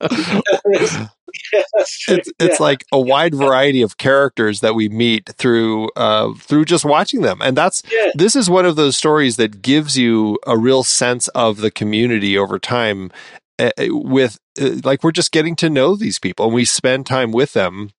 yeah, 1.52 1.62
it's 1.78 2.08
it's 2.08 2.30
Yeah. 2.40 2.56
like 2.60 2.84
a 2.92 3.00
wide 3.00 3.34
variety 3.34 3.82
of 3.82 3.96
characters 3.96 4.60
that 4.60 4.74
we 4.74 4.88
meet 4.88 5.30
through 5.36 5.88
uh 5.96 6.32
through 6.34 6.64
just 6.64 6.84
watching 6.84 7.22
them 7.22 7.38
and 7.42 7.56
that's 7.56 7.82
Yeah. 7.90 8.10
this 8.14 8.36
is 8.36 8.48
one 8.50 8.66
of 8.66 8.76
those 8.76 8.96
stories 8.96 9.36
that 9.36 9.62
gives 9.62 9.96
you 9.98 10.38
a 10.46 10.56
real 10.56 10.82
sense 10.84 11.28
of 11.28 11.58
the 11.58 11.70
community 11.70 12.36
over 12.38 12.58
time 12.58 13.10
uh, 13.58 13.70
with 13.88 14.38
uh, 14.60 14.70
like 14.84 15.04
we're 15.04 15.12
just 15.12 15.32
getting 15.32 15.56
to 15.56 15.68
know 15.70 15.94
these 15.96 16.18
people 16.18 16.46
and 16.46 16.54
we 16.54 16.64
spend 16.64 17.06
time 17.06 17.32
with 17.32 17.52
them 17.52 17.90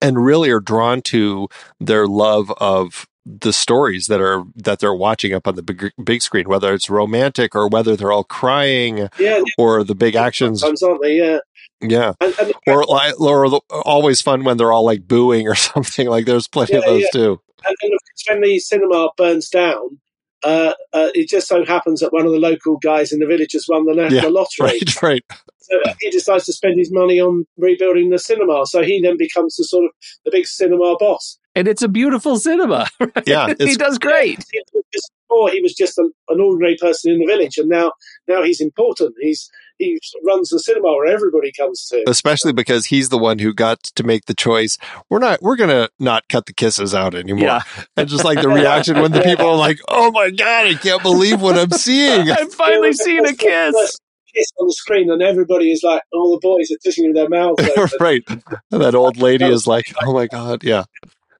and 0.00 0.24
really 0.24 0.50
are 0.50 0.60
drawn 0.60 1.02
to 1.02 1.48
their 1.80 2.06
love 2.06 2.52
of 2.58 3.06
the 3.26 3.52
stories 3.52 4.06
that 4.06 4.22
are 4.22 4.42
that 4.56 4.78
they're 4.78 4.94
watching 4.94 5.34
up 5.34 5.46
on 5.46 5.54
the 5.54 5.62
big 5.62 5.90
big 6.02 6.22
screen 6.22 6.48
whether 6.48 6.72
it's 6.72 6.88
romantic 6.88 7.54
or 7.54 7.68
whether 7.68 7.94
they're 7.94 8.12
all 8.12 8.24
crying 8.24 9.08
yeah, 9.18 9.42
or 9.58 9.84
the 9.84 9.94
big 9.94 10.14
actions 10.14 10.60
sometimes, 10.60 10.82
aren't 10.82 11.02
they? 11.02 11.16
Yeah, 11.18 11.38
yeah 11.80 12.12
and, 12.20 12.34
and 12.40 12.52
or 12.66 12.84
like 12.84 13.18
or 13.20 13.46
always 13.84 14.20
fun 14.20 14.44
when 14.44 14.56
they're 14.56 14.72
all 14.72 14.84
like 14.84 15.06
booing 15.06 15.46
or 15.48 15.54
something 15.74 16.08
like 16.08 16.26
there's 16.26 16.48
plenty 16.48 16.74
of 16.74 16.84
those 16.84 17.02
yeah. 17.02 17.08
too 17.12 17.40
and, 17.66 17.76
and 17.82 17.92
of 17.92 17.98
course, 18.00 18.24
when 18.28 18.40
the 18.42 18.58
cinema 18.60 19.08
burns 19.16 19.48
down, 19.48 19.98
uh, 20.44 20.72
uh, 20.92 21.08
it 21.14 21.28
just 21.28 21.48
so 21.48 21.64
happens 21.64 21.98
that 22.00 22.12
one 22.12 22.24
of 22.24 22.30
the 22.30 22.38
local 22.38 22.76
guys 22.76 23.12
in 23.12 23.18
the 23.18 23.26
village 23.26 23.52
has 23.52 23.66
won 23.68 23.84
the 23.84 23.94
national 23.94 24.22
Yeah, 24.22 24.28
lottery. 24.28 24.78
right 24.78 25.02
right 25.02 25.24
So 25.58 25.80
he 26.00 26.10
decides 26.10 26.44
to 26.44 26.52
spend 26.52 26.78
his 26.78 26.92
money 26.92 27.20
on 27.20 27.46
rebuilding 27.56 28.10
the 28.10 28.18
cinema. 28.20 28.64
So 28.66 28.82
he 28.82 29.02
then 29.02 29.16
becomes 29.16 29.56
the 29.56 29.64
sort 29.64 29.86
of 29.86 29.90
the 30.24 30.30
big 30.30 30.46
cinema 30.46 30.94
boss. 31.00 31.36
And 31.56 31.66
it's 31.66 31.82
a 31.82 31.88
beautiful 31.88 32.38
cinema. 32.38 32.86
yeah 33.26 33.52
he 33.58 33.74
does 33.74 33.98
great. 33.98 34.44
He 34.52 34.60
was 34.72 34.84
just- 34.94 35.10
Before 35.28 35.50
he 35.50 35.60
was 35.60 35.74
just 35.74 35.98
a, 35.98 36.08
an 36.28 36.40
ordinary 36.40 36.76
person 36.76 37.10
in 37.12 37.18
the 37.18 37.26
village, 37.26 37.58
and 37.58 37.68
now 37.68 37.90
now 38.28 38.42
he's 38.44 38.60
important. 38.60 39.14
He's 39.20 39.50
he 39.78 39.98
runs 40.24 40.50
the 40.50 40.58
cinema 40.58 40.88
where 40.88 41.06
everybody 41.06 41.52
comes 41.52 41.86
to. 41.88 42.02
especially 42.08 42.52
because 42.52 42.86
he's 42.86 43.08
the 43.08 43.18
one 43.18 43.38
who 43.38 43.52
got 43.54 43.82
to 43.82 44.02
make 44.04 44.26
the 44.26 44.34
choice 44.34 44.78
we're 45.10 45.18
not 45.18 45.40
we're 45.42 45.56
gonna 45.56 45.88
not 45.98 46.28
cut 46.28 46.46
the 46.46 46.52
kisses 46.52 46.94
out 46.94 47.14
anymore 47.14 47.44
Yeah. 47.44 47.62
and 47.96 48.08
just 48.08 48.24
like 48.24 48.40
the 48.40 48.48
reaction 48.48 49.00
when 49.00 49.12
the 49.12 49.20
people 49.30 49.46
are 49.46 49.56
like 49.56 49.78
oh 49.88 50.10
my 50.10 50.30
god 50.30 50.66
i 50.66 50.74
can't 50.74 51.02
believe 51.02 51.40
what 51.40 51.56
i'm 51.58 51.70
seeing 51.70 52.30
I'm 52.30 52.50
finally 52.50 52.92
seeing 52.92 53.24
a 53.26 53.34
kiss. 53.34 53.98
Kiss 54.34 54.46
on 54.60 54.66
the 54.66 54.72
screen, 54.74 55.10
and 55.10 55.22
everybody 55.22 55.72
is 55.72 55.82
like, 55.82 56.02
all 56.12 56.32
the 56.32 56.40
boys 56.40 56.70
are 56.70 56.76
kissing 56.84 57.06
with 57.06 57.16
their 57.16 57.30
mouths 57.30 57.66
open. 57.76 57.88
right 57.98 58.22
and 58.28 58.82
that 58.82 58.94
old 58.94 59.16
lady 59.16 59.46
is 59.46 59.66
like 59.66 59.94
oh 60.02 60.12
my 60.12 60.26
god 60.26 60.62
yeah 60.64 60.84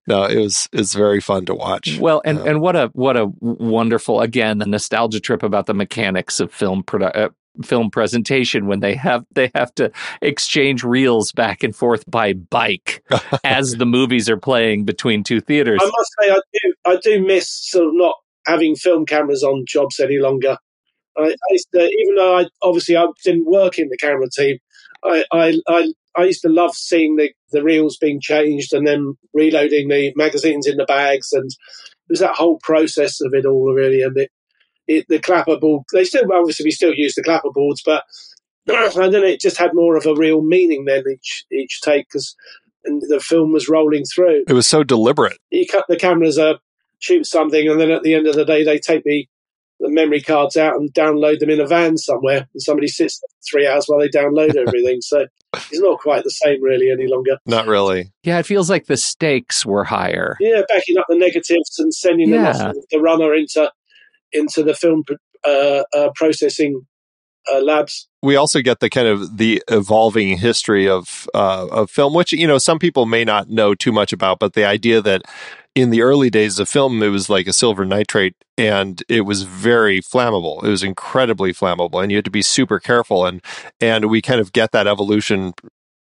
no, 0.06 0.24
it 0.24 0.38
was 0.38 0.70
it's 0.72 0.94
very 0.94 1.20
fun 1.20 1.44
to 1.44 1.54
watch. 1.54 1.98
Well, 1.98 2.22
and, 2.24 2.38
Um, 2.38 2.46
and 2.48 2.60
what 2.62 2.76
a 2.76 2.86
what 2.94 3.18
a 3.18 3.26
wonderful 3.40 4.22
again 4.22 4.56
the 4.56 4.64
nostalgia 4.64 5.20
trip 5.20 5.42
about 5.42 5.66
the 5.66 5.74
mechanics 5.74 6.40
of 6.40 6.50
film 6.50 6.82
produ- 6.82 7.14
uh, 7.14 7.28
film 7.62 7.90
presentation 7.90 8.66
when 8.66 8.80
they 8.80 8.94
have 8.94 9.24
they 9.32 9.50
have 9.54 9.74
to 9.74 9.90
exchange 10.22 10.84
reels 10.84 11.32
back 11.32 11.62
and 11.62 11.74
forth 11.74 12.08
by 12.10 12.32
bike 12.32 13.04
as 13.44 13.76
the 13.76 13.86
movies 13.86 14.28
are 14.28 14.36
playing 14.36 14.84
between 14.84 15.24
two 15.24 15.40
theaters. 15.40 15.80
I 15.82 15.86
must 15.86 16.14
say, 16.20 16.30
I 16.30 16.40
do, 16.52 16.74
I 16.86 16.96
do 17.02 17.26
miss 17.26 17.50
sort 17.50 17.88
of 17.88 17.94
not 17.94 18.14
having 18.46 18.76
film 18.76 19.06
cameras 19.06 19.42
on 19.42 19.64
jobs 19.66 20.00
any 20.00 20.18
longer. 20.18 20.56
I, 21.16 21.22
I 21.22 21.52
used 21.52 21.68
to, 21.74 21.80
even 21.80 22.14
though 22.16 22.38
I 22.38 22.46
obviously 22.62 22.96
I 22.96 23.06
didn't 23.24 23.46
work 23.46 23.78
in 23.78 23.88
the 23.88 23.96
camera 23.96 24.28
team, 24.30 24.58
I, 25.04 25.24
I, 25.32 25.60
I, 25.68 25.92
I 26.16 26.24
used 26.24 26.42
to 26.42 26.48
love 26.48 26.74
seeing 26.74 27.16
the, 27.16 27.30
the 27.52 27.62
reels 27.62 27.96
being 27.98 28.20
changed 28.20 28.72
and 28.72 28.86
then 28.86 29.16
reloading 29.34 29.88
the 29.88 30.12
magazines 30.16 30.66
in 30.66 30.76
the 30.76 30.84
bags, 30.84 31.32
and 31.32 31.46
it 31.46 32.10
was 32.10 32.20
that 32.20 32.34
whole 32.34 32.58
process 32.62 33.20
of 33.20 33.34
it 33.34 33.46
all 33.46 33.72
really. 33.72 34.02
And 34.02 34.16
it, 34.16 34.30
it 34.88 35.06
the 35.08 35.18
clapperboard, 35.20 35.84
they 35.92 36.04
still 36.04 36.24
obviously 36.32 36.64
we 36.64 36.70
still 36.72 36.94
use 36.94 37.14
the 37.14 37.22
clapperboards, 37.22 37.82
but 37.84 38.04
I 38.68 38.88
don't 38.88 39.12
know, 39.12 39.22
it 39.22 39.40
just 39.40 39.56
had 39.58 39.70
more 39.74 39.96
of 39.96 40.06
a 40.06 40.14
real 40.14 40.42
meaning 40.42 40.84
then 40.86 41.04
each 41.12 41.44
each 41.52 41.80
take 41.82 42.06
because 42.08 42.34
the 42.84 43.20
film 43.22 43.52
was 43.52 43.68
rolling 43.68 44.04
through 44.04 44.44
it 44.48 44.52
was 44.52 44.66
so 44.66 44.82
deliberate. 44.82 45.36
you 45.50 45.66
cut 45.70 45.84
the 45.88 45.96
cameras 45.96 46.38
up, 46.38 46.60
shoot 46.98 47.26
something, 47.26 47.68
and 47.68 47.80
then 47.80 47.90
at 47.90 48.02
the 48.02 48.14
end 48.14 48.26
of 48.26 48.34
the 48.34 48.44
day, 48.44 48.64
they 48.64 48.78
take 48.78 49.02
the, 49.04 49.26
the 49.80 49.90
memory 49.90 50.20
cards 50.22 50.56
out 50.56 50.74
and 50.76 50.92
download 50.94 51.38
them 51.38 51.50
in 51.50 51.60
a 51.60 51.66
van 51.66 51.96
somewhere, 51.98 52.48
and 52.52 52.62
somebody 52.62 52.88
sits 52.88 53.20
there 53.20 53.28
three 53.50 53.66
hours 53.66 53.84
while 53.86 53.98
they 54.00 54.08
download 54.08 54.56
everything. 54.66 55.00
so 55.02 55.26
it's 55.54 55.80
not 55.80 55.98
quite 55.98 56.24
the 56.24 56.30
same 56.30 56.62
really 56.62 56.90
any 56.90 57.06
longer. 57.06 57.36
Not 57.46 57.66
really. 57.66 58.10
yeah, 58.22 58.38
it 58.38 58.46
feels 58.46 58.68
like 58.70 58.86
the 58.86 58.96
stakes 58.96 59.64
were 59.66 59.84
higher. 59.84 60.36
Yeah, 60.40 60.62
backing 60.68 60.98
up 60.98 61.06
the 61.08 61.16
negatives 61.16 61.78
and 61.78 61.92
sending 61.92 62.30
Yeah. 62.30 62.50
off 62.70 62.74
the 62.90 63.00
runner 63.00 63.34
into 63.34 63.70
into 64.32 64.62
the 64.62 64.74
film 64.74 65.04
uh, 65.46 65.82
uh, 65.94 66.10
processing 66.14 66.86
uh, 67.52 67.60
labs. 67.60 68.08
we 68.22 68.36
also 68.36 68.60
get 68.60 68.80
the 68.80 68.90
kind 68.90 69.08
of 69.08 69.38
the 69.38 69.62
evolving 69.68 70.36
history 70.38 70.88
of 70.88 71.28
uh, 71.34 71.66
of 71.70 71.90
film, 71.90 72.12
which 72.14 72.32
you 72.32 72.46
know 72.46 72.58
some 72.58 72.78
people 72.78 73.06
may 73.06 73.24
not 73.24 73.48
know 73.48 73.74
too 73.74 73.92
much 73.92 74.12
about, 74.12 74.38
but 74.38 74.52
the 74.52 74.64
idea 74.64 75.00
that 75.00 75.22
in 75.74 75.90
the 75.90 76.02
early 76.02 76.28
days 76.28 76.58
of 76.58 76.68
film, 76.68 77.02
it 77.02 77.08
was 77.08 77.30
like 77.30 77.46
a 77.46 77.52
silver 77.52 77.84
nitrate, 77.84 78.34
and 78.56 79.02
it 79.08 79.22
was 79.22 79.44
very 79.44 80.00
flammable. 80.00 80.62
It 80.64 80.68
was 80.68 80.82
incredibly 80.82 81.52
flammable, 81.52 82.02
and 82.02 82.10
you 82.10 82.18
had 82.18 82.24
to 82.24 82.30
be 82.30 82.42
super 82.42 82.78
careful. 82.80 83.24
and 83.24 83.40
And 83.80 84.06
we 84.06 84.20
kind 84.20 84.40
of 84.40 84.52
get 84.52 84.72
that 84.72 84.86
evolution 84.86 85.54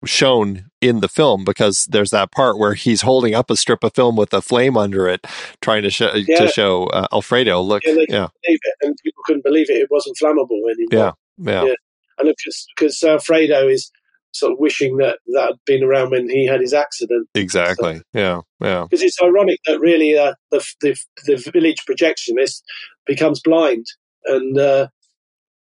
shown 0.06 0.66
in 0.80 1.00
the 1.00 1.08
film 1.08 1.44
because 1.44 1.86
there's 1.86 2.10
that 2.10 2.30
part 2.30 2.58
where 2.58 2.74
he's 2.74 3.02
holding 3.02 3.34
up 3.34 3.50
a 3.50 3.56
strip 3.56 3.82
of 3.84 3.94
film 3.94 4.16
with 4.16 4.32
a 4.34 4.42
flame 4.42 4.76
under 4.76 5.08
it, 5.08 5.26
trying 5.62 5.82
to 5.82 5.90
show 5.90 6.12
Yeah. 6.14 6.40
to 6.40 6.48
show 6.48 6.86
uh, 6.86 7.06
Alfredo, 7.12 7.60
look, 7.60 7.84
Yeah, 7.84 7.94
they- 7.94 8.06
yeah, 8.08 8.28
Believe 8.44 8.60
it, 8.62 8.74
and 8.82 8.96
people 9.04 9.22
couldn't 9.26 9.44
believe 9.44 9.70
it; 9.70 9.74
it 9.74 9.88
wasn't 9.90 10.16
flammable 10.22 10.60
anymore. 10.70 10.88
yeah, 10.92 11.12
yeah, 11.52 11.64
Yeah. 11.64 11.74
and 12.18 12.34
because 12.76 13.02
Alfredo 13.02 13.68
is 13.68 13.90
sort 14.32 14.52
of 14.52 14.58
wishing 14.58 14.96
that 14.96 15.18
that 15.28 15.46
had 15.46 15.56
been 15.64 15.84
around 15.84 16.10
when 16.10 16.28
he 16.28 16.44
had 16.46 16.60
his 16.60 16.74
accident. 16.74 17.28
exactly, 17.34 18.02
yeah, 18.12 18.40
yeah. 18.60 18.82
because 18.88 19.02
it's 19.02 19.20
ironic 19.22 19.60
that 19.66 19.78
really 19.80 20.16
uh, 20.18 20.34
the, 20.50 20.64
the 20.80 20.96
the 21.26 21.50
village 21.52 21.78
projectionist 21.88 22.62
becomes 23.06 23.40
blind 23.40 23.86
and 24.26 24.58
uh, 24.58 24.88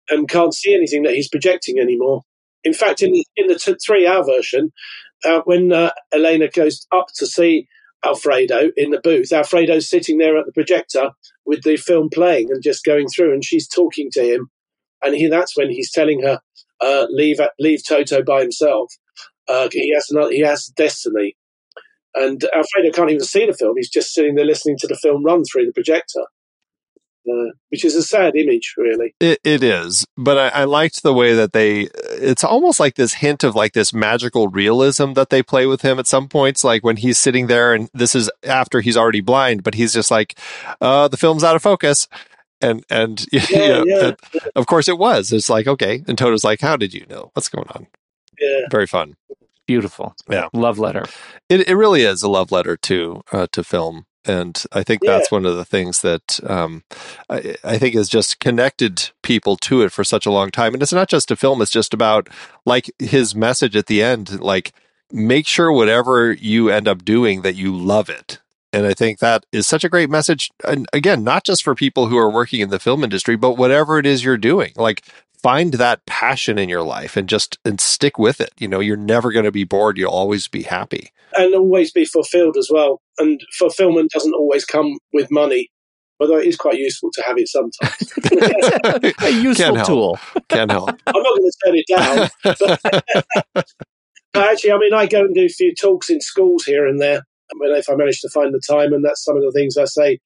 and 0.09 0.27
can't 0.29 0.53
see 0.53 0.73
anything 0.75 1.03
that 1.03 1.13
he's 1.13 1.29
projecting 1.29 1.79
anymore. 1.79 2.21
In 2.63 2.73
fact, 2.73 3.01
in 3.01 3.11
the, 3.13 3.25
in 3.37 3.47
the 3.47 3.55
t- 3.55 3.75
three 3.85 4.07
hour 4.07 4.23
version, 4.25 4.71
uh, 5.25 5.41
when 5.45 5.71
uh, 5.71 5.91
Elena 6.13 6.49
goes 6.49 6.87
up 6.93 7.07
to 7.15 7.27
see 7.27 7.67
Alfredo 8.05 8.71
in 8.77 8.91
the 8.91 9.01
booth, 9.01 9.31
Alfredo's 9.33 9.89
sitting 9.89 10.17
there 10.17 10.37
at 10.37 10.45
the 10.45 10.53
projector 10.53 11.11
with 11.45 11.63
the 11.63 11.77
film 11.77 12.09
playing 12.13 12.51
and 12.51 12.63
just 12.63 12.85
going 12.85 13.07
through, 13.07 13.33
and 13.33 13.43
she's 13.45 13.67
talking 13.67 14.09
to 14.13 14.23
him, 14.23 14.49
and 15.03 15.15
he, 15.15 15.27
that's 15.27 15.57
when 15.57 15.69
he's 15.69 15.91
telling 15.91 16.21
her, 16.23 16.39
uh, 16.81 17.07
"Leave 17.09 17.39
leave 17.59 17.81
Toto 17.87 18.23
by 18.23 18.41
himself. 18.41 18.93
Uh, 19.47 19.69
he 19.71 19.93
has 19.93 20.07
another, 20.11 20.31
he 20.31 20.41
has 20.41 20.67
destiny." 20.77 21.35
And 22.15 22.43
Alfredo 22.55 22.91
can't 22.93 23.11
even 23.11 23.23
see 23.23 23.45
the 23.45 23.53
film. 23.53 23.75
He's 23.77 23.89
just 23.89 24.13
sitting 24.13 24.35
there 24.35 24.45
listening 24.45 24.77
to 24.79 24.87
the 24.87 24.97
film 24.97 25.23
run 25.23 25.43
through 25.45 25.65
the 25.67 25.73
projector, 25.73 26.25
uh, 27.29 27.51
which 27.69 27.85
is 27.85 27.95
a 27.95 28.01
sad 28.03 28.35
image, 28.35 28.73
really. 28.77 29.13
It, 29.19 29.39
it 29.43 29.63
is, 29.63 30.05
but 30.17 30.37
I, 30.37 30.61
I 30.61 30.63
liked 30.65 31.03
the 31.03 31.13
way 31.13 31.33
that 31.33 31.53
they. 31.53 31.89
It's 32.11 32.43
almost 32.43 32.79
like 32.79 32.95
this 32.95 33.13
hint 33.15 33.43
of 33.43 33.55
like 33.55 33.73
this 33.73 33.93
magical 33.93 34.47
realism 34.47 35.13
that 35.13 35.29
they 35.29 35.43
play 35.43 35.65
with 35.65 35.81
him 35.81 35.99
at 35.99 36.07
some 36.07 36.27
points, 36.27 36.63
like 36.63 36.83
when 36.83 36.97
he's 36.97 37.17
sitting 37.19 37.47
there, 37.47 37.73
and 37.73 37.89
this 37.93 38.15
is 38.15 38.29
after 38.43 38.81
he's 38.81 38.97
already 38.97 39.21
blind, 39.21 39.63
but 39.63 39.73
he's 39.75 39.93
just 39.93 40.11
like, 40.11 40.37
uh, 40.81 41.07
"The 41.07 41.17
film's 41.17 41.43
out 41.43 41.55
of 41.55 41.61
focus," 41.61 42.07
and 42.61 42.83
and 42.89 43.25
you 43.31 43.39
know, 43.57 43.83
yeah. 43.85 43.99
that- 43.99 44.19
of 44.55 44.65
course 44.65 44.87
it 44.87 44.97
was. 44.97 45.31
It's 45.31 45.49
like 45.49 45.67
okay, 45.67 46.03
and 46.07 46.17
Toto's 46.17 46.43
like, 46.43 46.61
"How 46.61 46.75
did 46.77 46.93
you 46.93 47.05
know? 47.09 47.31
What's 47.33 47.49
going 47.49 47.67
on?" 47.69 47.87
Yeah, 48.39 48.67
Very 48.71 48.87
fun. 48.87 49.15
Beautiful. 49.67 50.15
Yeah. 50.27 50.47
Love 50.53 50.79
letter. 50.79 51.05
It 51.47 51.67
it 51.67 51.75
really 51.75 52.01
is 52.01 52.23
a 52.23 52.27
love 52.29 52.51
letter 52.51 52.75
to 52.77 53.21
uh, 53.31 53.47
to 53.51 53.63
film, 53.63 54.05
and 54.25 54.61
I 54.71 54.83
think 54.83 55.01
Yeah. 55.03 55.13
that's 55.13 55.31
one 55.31 55.45
of 55.45 55.55
the 55.55 55.65
things 55.65 56.01
that 56.01 56.39
um, 56.47 56.83
I, 57.29 57.55
I 57.63 57.77
think 57.77 57.95
has 57.95 58.09
just 58.09 58.39
connected 58.39 59.09
people 59.23 59.55
to 59.57 59.81
it 59.81 59.91
for 59.91 60.03
such 60.03 60.25
a 60.25 60.31
long 60.31 60.51
time. 60.51 60.73
And 60.73 60.83
it's 60.83 60.93
not 60.93 61.09
just 61.09 61.31
a 61.31 61.35
film; 61.35 61.61
it's 61.61 61.71
just 61.71 61.93
about 61.93 62.27
like 62.65 62.91
his 62.99 63.33
message 63.35 63.75
at 63.75 63.87
the 63.87 64.03
end, 64.03 64.39
like 64.41 64.71
make 65.11 65.47
sure 65.47 65.71
whatever 65.71 66.31
you 66.31 66.69
end 66.69 66.87
up 66.87 67.03
doing 67.03 67.41
that 67.41 67.55
you 67.55 67.75
love 67.75 68.09
it. 68.09 68.39
And 68.71 68.85
I 68.85 68.93
think 68.93 69.19
that 69.19 69.45
is 69.51 69.67
such 69.67 69.83
a 69.83 69.89
great 69.89 70.09
message. 70.09 70.51
And 70.65 70.87
again, 70.93 71.23
not 71.23 71.43
just 71.43 71.63
for 71.63 71.73
people 71.73 72.07
who 72.07 72.17
are 72.17 72.29
working 72.29 72.59
in 72.59 72.69
the 72.69 72.79
film 72.79 73.03
industry, 73.03 73.35
but 73.35 73.57
whatever 73.57 73.97
it 73.97 74.05
is 74.05 74.23
you're 74.23 74.37
doing, 74.37 74.73
like 74.75 75.03
find 75.41 75.75
that 75.75 76.05
passion 76.05 76.59
in 76.59 76.69
your 76.69 76.83
life 76.83 77.17
and 77.17 77.27
just 77.27 77.57
and 77.65 77.81
stick 77.81 78.19
with 78.19 78.39
it. 78.39 78.51
You 78.59 78.67
know, 78.67 78.79
you're 78.79 78.97
never 78.97 79.31
going 79.31 79.45
to 79.45 79.51
be 79.51 79.63
bored. 79.63 79.97
You'll 79.97 80.11
always 80.11 80.47
be 80.47 80.63
happy. 80.63 81.11
and 81.37 81.53
always 81.55 81.91
be 81.91 82.05
fulfilled 82.05 82.57
as 82.57 82.69
well. 82.71 83.01
And 83.17 83.41
fulfillment 83.57 84.11
doesn't 84.11 84.33
always 84.33 84.65
come 84.65 84.97
with 85.13 85.31
money, 85.31 85.69
although 86.19 86.37
it 86.37 86.47
is 86.47 86.55
quite 86.55 86.77
useful 86.77 87.09
to 87.13 87.23
have 87.23 87.37
it 87.37 87.47
sometimes. 87.47 88.13
a 89.23 89.29
useful 89.29 89.75
Can't 89.75 89.85
tool. 89.85 90.19
Can't 90.49 90.71
help. 90.71 90.89
I'm 91.07 91.23
not 91.23 91.37
going 91.37 91.51
to 91.51 91.57
turn 91.65 91.75
it 91.75 91.85
down. 91.87 92.29
But, 93.53 93.65
but 94.33 94.51
actually, 94.51 94.73
I 94.73 94.77
mean, 94.77 94.93
I 94.93 95.07
go 95.07 95.21
and 95.21 95.33
do 95.33 95.45
a 95.45 95.49
few 95.49 95.73
talks 95.73 96.09
in 96.09 96.21
schools 96.21 96.65
here 96.65 96.85
and 96.85 97.01
there 97.01 97.23
if 97.51 97.89
I 97.89 97.95
manage 97.95 98.21
to 98.21 98.29
find 98.29 98.53
the 98.53 98.61
time, 98.67 98.93
and 98.93 99.03
that's 99.03 99.23
some 99.23 99.37
of 99.37 99.43
the 99.43 99.51
things 99.51 99.77
I 99.77 99.85
say 99.85 100.19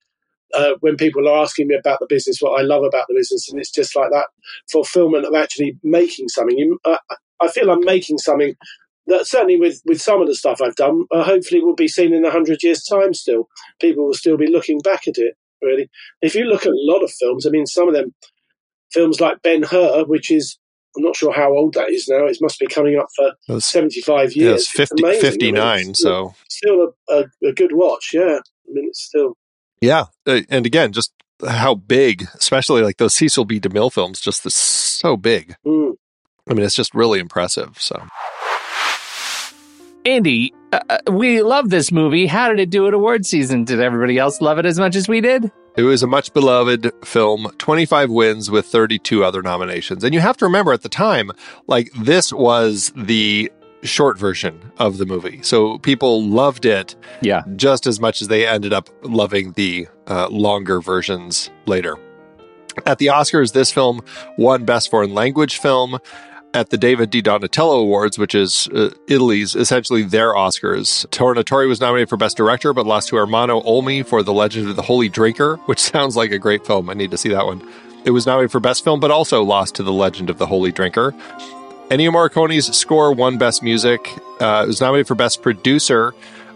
uh, 0.53 0.73
when 0.81 0.97
people 0.97 1.27
are 1.27 1.41
asking 1.41 1.67
me 1.67 1.75
about 1.75 1.99
the 1.99 2.07
business, 2.07 2.39
what 2.39 2.59
I 2.59 2.63
love 2.63 2.83
about 2.83 3.05
the 3.07 3.15
business, 3.15 3.49
and 3.49 3.59
it's 3.59 3.71
just 3.71 3.95
like 3.95 4.11
that 4.11 4.27
fulfillment 4.71 5.25
of 5.25 5.35
actually 5.35 5.77
making 5.83 6.29
something. 6.29 6.57
You, 6.57 6.79
uh, 6.85 6.97
I 7.41 7.47
feel 7.49 7.69
I'm 7.69 7.83
making 7.83 8.19
something 8.19 8.55
that 9.07 9.27
certainly 9.27 9.57
with, 9.57 9.81
with 9.85 10.01
some 10.01 10.21
of 10.21 10.27
the 10.27 10.35
stuff 10.35 10.61
I've 10.61 10.75
done, 10.75 11.05
uh, 11.11 11.23
hopefully 11.23 11.61
will 11.61 11.75
be 11.75 11.87
seen 11.87 12.13
in 12.13 12.23
a 12.25 12.31
hundred 12.31 12.63
years' 12.63 12.83
time. 12.83 13.13
Still, 13.13 13.47
people 13.81 14.05
will 14.05 14.13
still 14.13 14.37
be 14.37 14.47
looking 14.47 14.79
back 14.79 15.07
at 15.07 15.17
it. 15.17 15.35
Really, 15.61 15.89
if 16.21 16.35
you 16.35 16.43
look 16.43 16.65
at 16.65 16.73
a 16.73 16.85
lot 16.85 17.03
of 17.03 17.11
films, 17.11 17.45
I 17.45 17.49
mean, 17.49 17.65
some 17.65 17.87
of 17.87 17.93
them 17.93 18.13
films 18.91 19.19
like 19.19 19.41
Ben 19.41 19.63
Hur, 19.63 20.05
which 20.05 20.29
is 20.29 20.57
I'm 20.95 21.03
not 21.03 21.15
sure 21.15 21.33
how 21.33 21.51
old 21.53 21.73
that 21.73 21.89
is 21.89 22.07
now. 22.07 22.25
It 22.25 22.37
must 22.41 22.59
be 22.59 22.67
coming 22.67 22.97
up 22.97 23.07
for 23.15 23.27
It 23.49 23.53
was, 23.53 23.65
75 23.65 24.35
yeah, 24.35 24.43
years. 24.49 24.61
it's 24.61 24.69
50, 24.71 25.01
Amazing. 25.03 25.05
I 25.05 25.11
mean, 25.11 25.21
59. 25.31 25.79
it's 25.89 25.99
still, 25.99 26.29
so, 26.29 26.35
still 26.49 26.93
a, 27.09 27.13
a, 27.13 27.49
a 27.49 27.53
good 27.53 27.71
watch. 27.73 28.11
Yeah, 28.13 28.21
I 28.39 28.71
mean, 28.71 28.85
it's 28.89 29.01
still 29.03 29.37
yeah. 29.81 30.05
Uh, 30.25 30.41
And 30.49 30.65
again, 30.65 30.93
just 30.93 31.11
how 31.45 31.75
big, 31.75 32.25
especially 32.35 32.83
like 32.83 32.97
those 32.97 33.13
Cecil 33.13 33.43
B. 33.45 33.59
DeMille 33.59 33.91
films, 33.91 34.21
just 34.21 34.45
is 34.45 34.55
so 34.55 35.17
big. 35.17 35.55
mm. 35.65 35.93
I 36.49 36.53
mean, 36.53 36.65
it's 36.65 36.75
just 36.75 36.93
really 36.93 37.19
impressive. 37.19 37.77
So, 37.79 38.05
Andy, 40.05 40.53
uh, 40.73 40.79
uh, 40.89 40.97
we 41.11 41.41
love 41.41 41.69
this 41.69 41.91
movie. 41.91 42.27
How 42.27 42.49
did 42.49 42.59
it 42.59 42.69
do 42.69 42.87
at 42.87 42.93
award 42.93 43.25
season? 43.25 43.63
Did 43.63 43.79
everybody 43.81 44.17
else 44.17 44.41
love 44.41 44.57
it 44.59 44.65
as 44.65 44.77
much 44.77 44.95
as 44.97 45.07
we 45.07 45.21
did? 45.21 45.51
It 45.75 45.83
was 45.83 46.03
a 46.03 46.07
much 46.07 46.33
beloved 46.33 46.91
film, 47.03 47.47
25 47.57 48.11
wins 48.11 48.51
with 48.51 48.65
32 48.67 49.23
other 49.23 49.41
nominations. 49.41 50.03
And 50.03 50.13
you 50.13 50.19
have 50.19 50.37
to 50.37 50.45
remember 50.45 50.71
at 50.71 50.83
the 50.83 50.89
time, 50.89 51.31
like 51.67 51.91
this 51.93 52.31
was 52.31 52.91
the 52.95 53.51
short 53.81 54.17
version 54.19 54.71
of 54.77 54.97
the 54.99 55.05
movie. 55.05 55.39
So 55.41 55.79
people 55.79 56.23
loved 56.23 56.65
it 56.65 56.95
Yeah. 57.21 57.41
just 57.55 57.87
as 57.87 57.99
much 57.99 58.21
as 58.21 58.27
they 58.27 58.47
ended 58.47 58.71
up 58.71 58.87
loving 59.01 59.53
the 59.53 59.87
uh, 60.07 60.27
longer 60.29 60.79
versions 60.79 61.49
later. 61.65 61.97
At 62.85 62.99
the 62.99 63.07
Oscars, 63.07 63.53
this 63.53 63.71
film 63.71 64.01
won 64.37 64.65
Best 64.65 64.89
Foreign 64.91 65.13
Language 65.13 65.57
Film. 65.57 65.97
At 66.55 66.69
the 66.69 66.77
David 66.77 67.09
Di 67.09 67.21
Donatello 67.21 67.79
Awards, 67.79 68.19
which 68.19 68.35
is 68.35 68.67
uh, 68.75 68.91
Italy's 69.07 69.55
essentially 69.55 70.03
their 70.03 70.33
Oscars, 70.33 71.07
Tornatore 71.07 71.67
was 71.67 71.81
nominated 71.81 72.09
for 72.09 72.17
Best 72.17 72.37
Director, 72.37 72.73
but 72.73 72.85
lost 72.85 73.09
to 73.09 73.17
Armando 73.17 73.59
Olmi 73.61 74.05
for 74.05 74.21
The 74.21 74.33
Legend 74.33 74.69
of 74.69 74.75
the 74.75 74.83
Holy 74.83 75.09
Drinker, 75.09 75.55
which 75.65 75.79
sounds 75.91 76.15
like 76.15 76.31
a 76.31 76.37
great 76.37 76.63
film. 76.63 76.91
I 76.91 76.93
need 76.93 77.09
to 77.09 77.17
see 77.17 77.29
that 77.29 77.47
one. 77.47 77.67
It 78.05 78.11
was 78.11 78.27
nominated 78.27 78.51
for 78.51 78.59
Best 78.59 78.83
Film, 78.83 78.99
but 78.99 79.09
also 79.09 79.43
lost 79.43 79.75
to 79.75 79.83
The 79.83 79.93
Legend 79.93 80.29
of 80.29 80.37
the 80.37 80.45
Holy 80.45 80.71
Drinker. 80.71 81.11
Ennio 81.89 82.11
Morricone's 82.11 82.75
score 82.77 83.13
won 83.13 83.37
Best 83.39 83.63
Music. 83.63 83.99
Uh, 84.39 84.63
it 84.65 84.67
was 84.67 84.79
nominated 84.79 85.07
for 85.07 85.15
Best 85.15 85.41
Producer, 85.41 86.13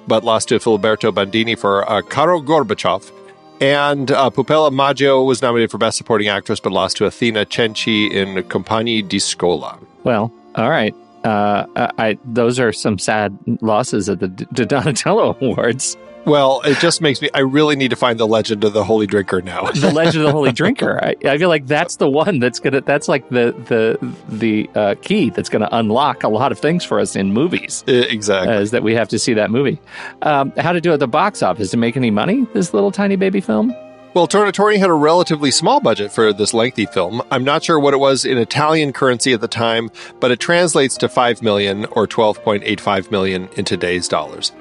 but 0.07 0.23
lost 0.23 0.49
to 0.49 0.59
Filiberto 0.59 1.13
Bandini 1.13 1.55
for 1.55 1.89
uh, 1.89 2.01
Caro 2.03 2.39
Gorbachev. 2.39 3.11
And 3.59 4.11
uh, 4.11 4.29
Pupella 4.29 4.71
Maggio 4.71 5.23
was 5.23 5.41
nominated 5.41 5.71
for 5.71 5.77
Best 5.77 5.97
Supporting 5.97 6.27
Actress, 6.27 6.59
but 6.59 6.71
lost 6.71 6.97
to 6.97 7.05
Athina 7.05 7.45
Cenci 7.45 8.11
in 8.11 8.43
Compagni 8.43 9.07
di 9.07 9.17
Scuola. 9.19 9.79
Well, 10.03 10.31
all 10.55 10.69
right. 10.69 10.93
Uh, 11.23 11.65
I, 11.97 12.17
those 12.23 12.59
are 12.59 12.71
some 12.71 12.99
sad 12.99 13.37
losses 13.61 14.07
at 14.09 14.19
the 14.19 14.27
D- 14.27 14.65
Donatello 14.65 15.35
Awards. 15.41 15.97
Well, 16.27 16.59
it 16.65 16.77
just 16.79 17.01
makes 17.01 17.21
me. 17.21 17.29
I 17.33 17.39
really 17.39 17.77
need 17.77 17.91
to 17.91 17.95
find 17.95 18.19
the 18.19 18.27
legend 18.27 18.65
of 18.65 18.73
the 18.73 18.83
Holy 18.83 19.07
Drinker 19.07 19.41
now. 19.41 19.71
the 19.71 19.91
legend 19.91 20.25
of 20.25 20.27
the 20.27 20.33
Holy 20.33 20.51
Drinker. 20.51 20.99
I, 21.01 21.15
I, 21.25 21.37
feel 21.37 21.47
like 21.47 21.67
that's 21.67 21.95
the 21.95 22.09
one 22.09 22.39
that's 22.39 22.59
gonna. 22.59 22.81
That's 22.81 23.07
like 23.07 23.29
the 23.29 23.55
the 23.67 24.15
the 24.27 24.69
uh, 24.75 24.95
key 25.01 25.29
that's 25.29 25.47
gonna 25.47 25.69
unlock 25.71 26.23
a 26.23 26.27
lot 26.27 26.51
of 26.51 26.59
things 26.59 26.83
for 26.83 26.99
us 26.99 27.15
in 27.15 27.31
movies. 27.31 27.85
Exactly. 27.87 28.53
Uh, 28.53 28.59
is 28.59 28.71
that 28.71 28.83
we 28.83 28.93
have 28.93 29.07
to 29.09 29.19
see 29.19 29.33
that 29.35 29.49
movie? 29.49 29.79
Um, 30.21 30.51
how 30.57 30.73
to 30.73 30.81
do 30.81 30.91
it 30.91 30.95
at 30.95 30.99
the 30.99 31.07
box 31.07 31.41
office 31.41 31.71
to 31.71 31.77
make 31.77 31.95
any 31.95 32.11
money? 32.11 32.45
This 32.53 32.73
little 32.73 32.91
tiny 32.91 33.15
baby 33.15 33.39
film. 33.39 33.73
Well, 34.13 34.27
Tornatore 34.27 34.77
had 34.77 34.89
a 34.89 34.93
relatively 34.93 35.51
small 35.51 35.79
budget 35.79 36.11
for 36.11 36.33
this 36.33 36.53
lengthy 36.53 36.87
film. 36.87 37.21
I'm 37.29 37.43
not 37.43 37.63
sure 37.63 37.79
what 37.79 37.93
it 37.93 37.97
was 37.97 38.25
in 38.25 38.37
Italian 38.37 38.91
currency 38.91 39.31
at 39.31 39.41
the 39.41 39.47
time, 39.47 39.91
but 40.19 40.31
it 40.31 40.39
translates 40.39 40.97
to 40.97 41.07
5 41.07 41.43
million 41.43 41.85
or 41.85 42.07
12.85 42.07 43.11
million 43.11 43.47
in 43.55 43.63
today's 43.63 44.07
dollars. 44.07 44.51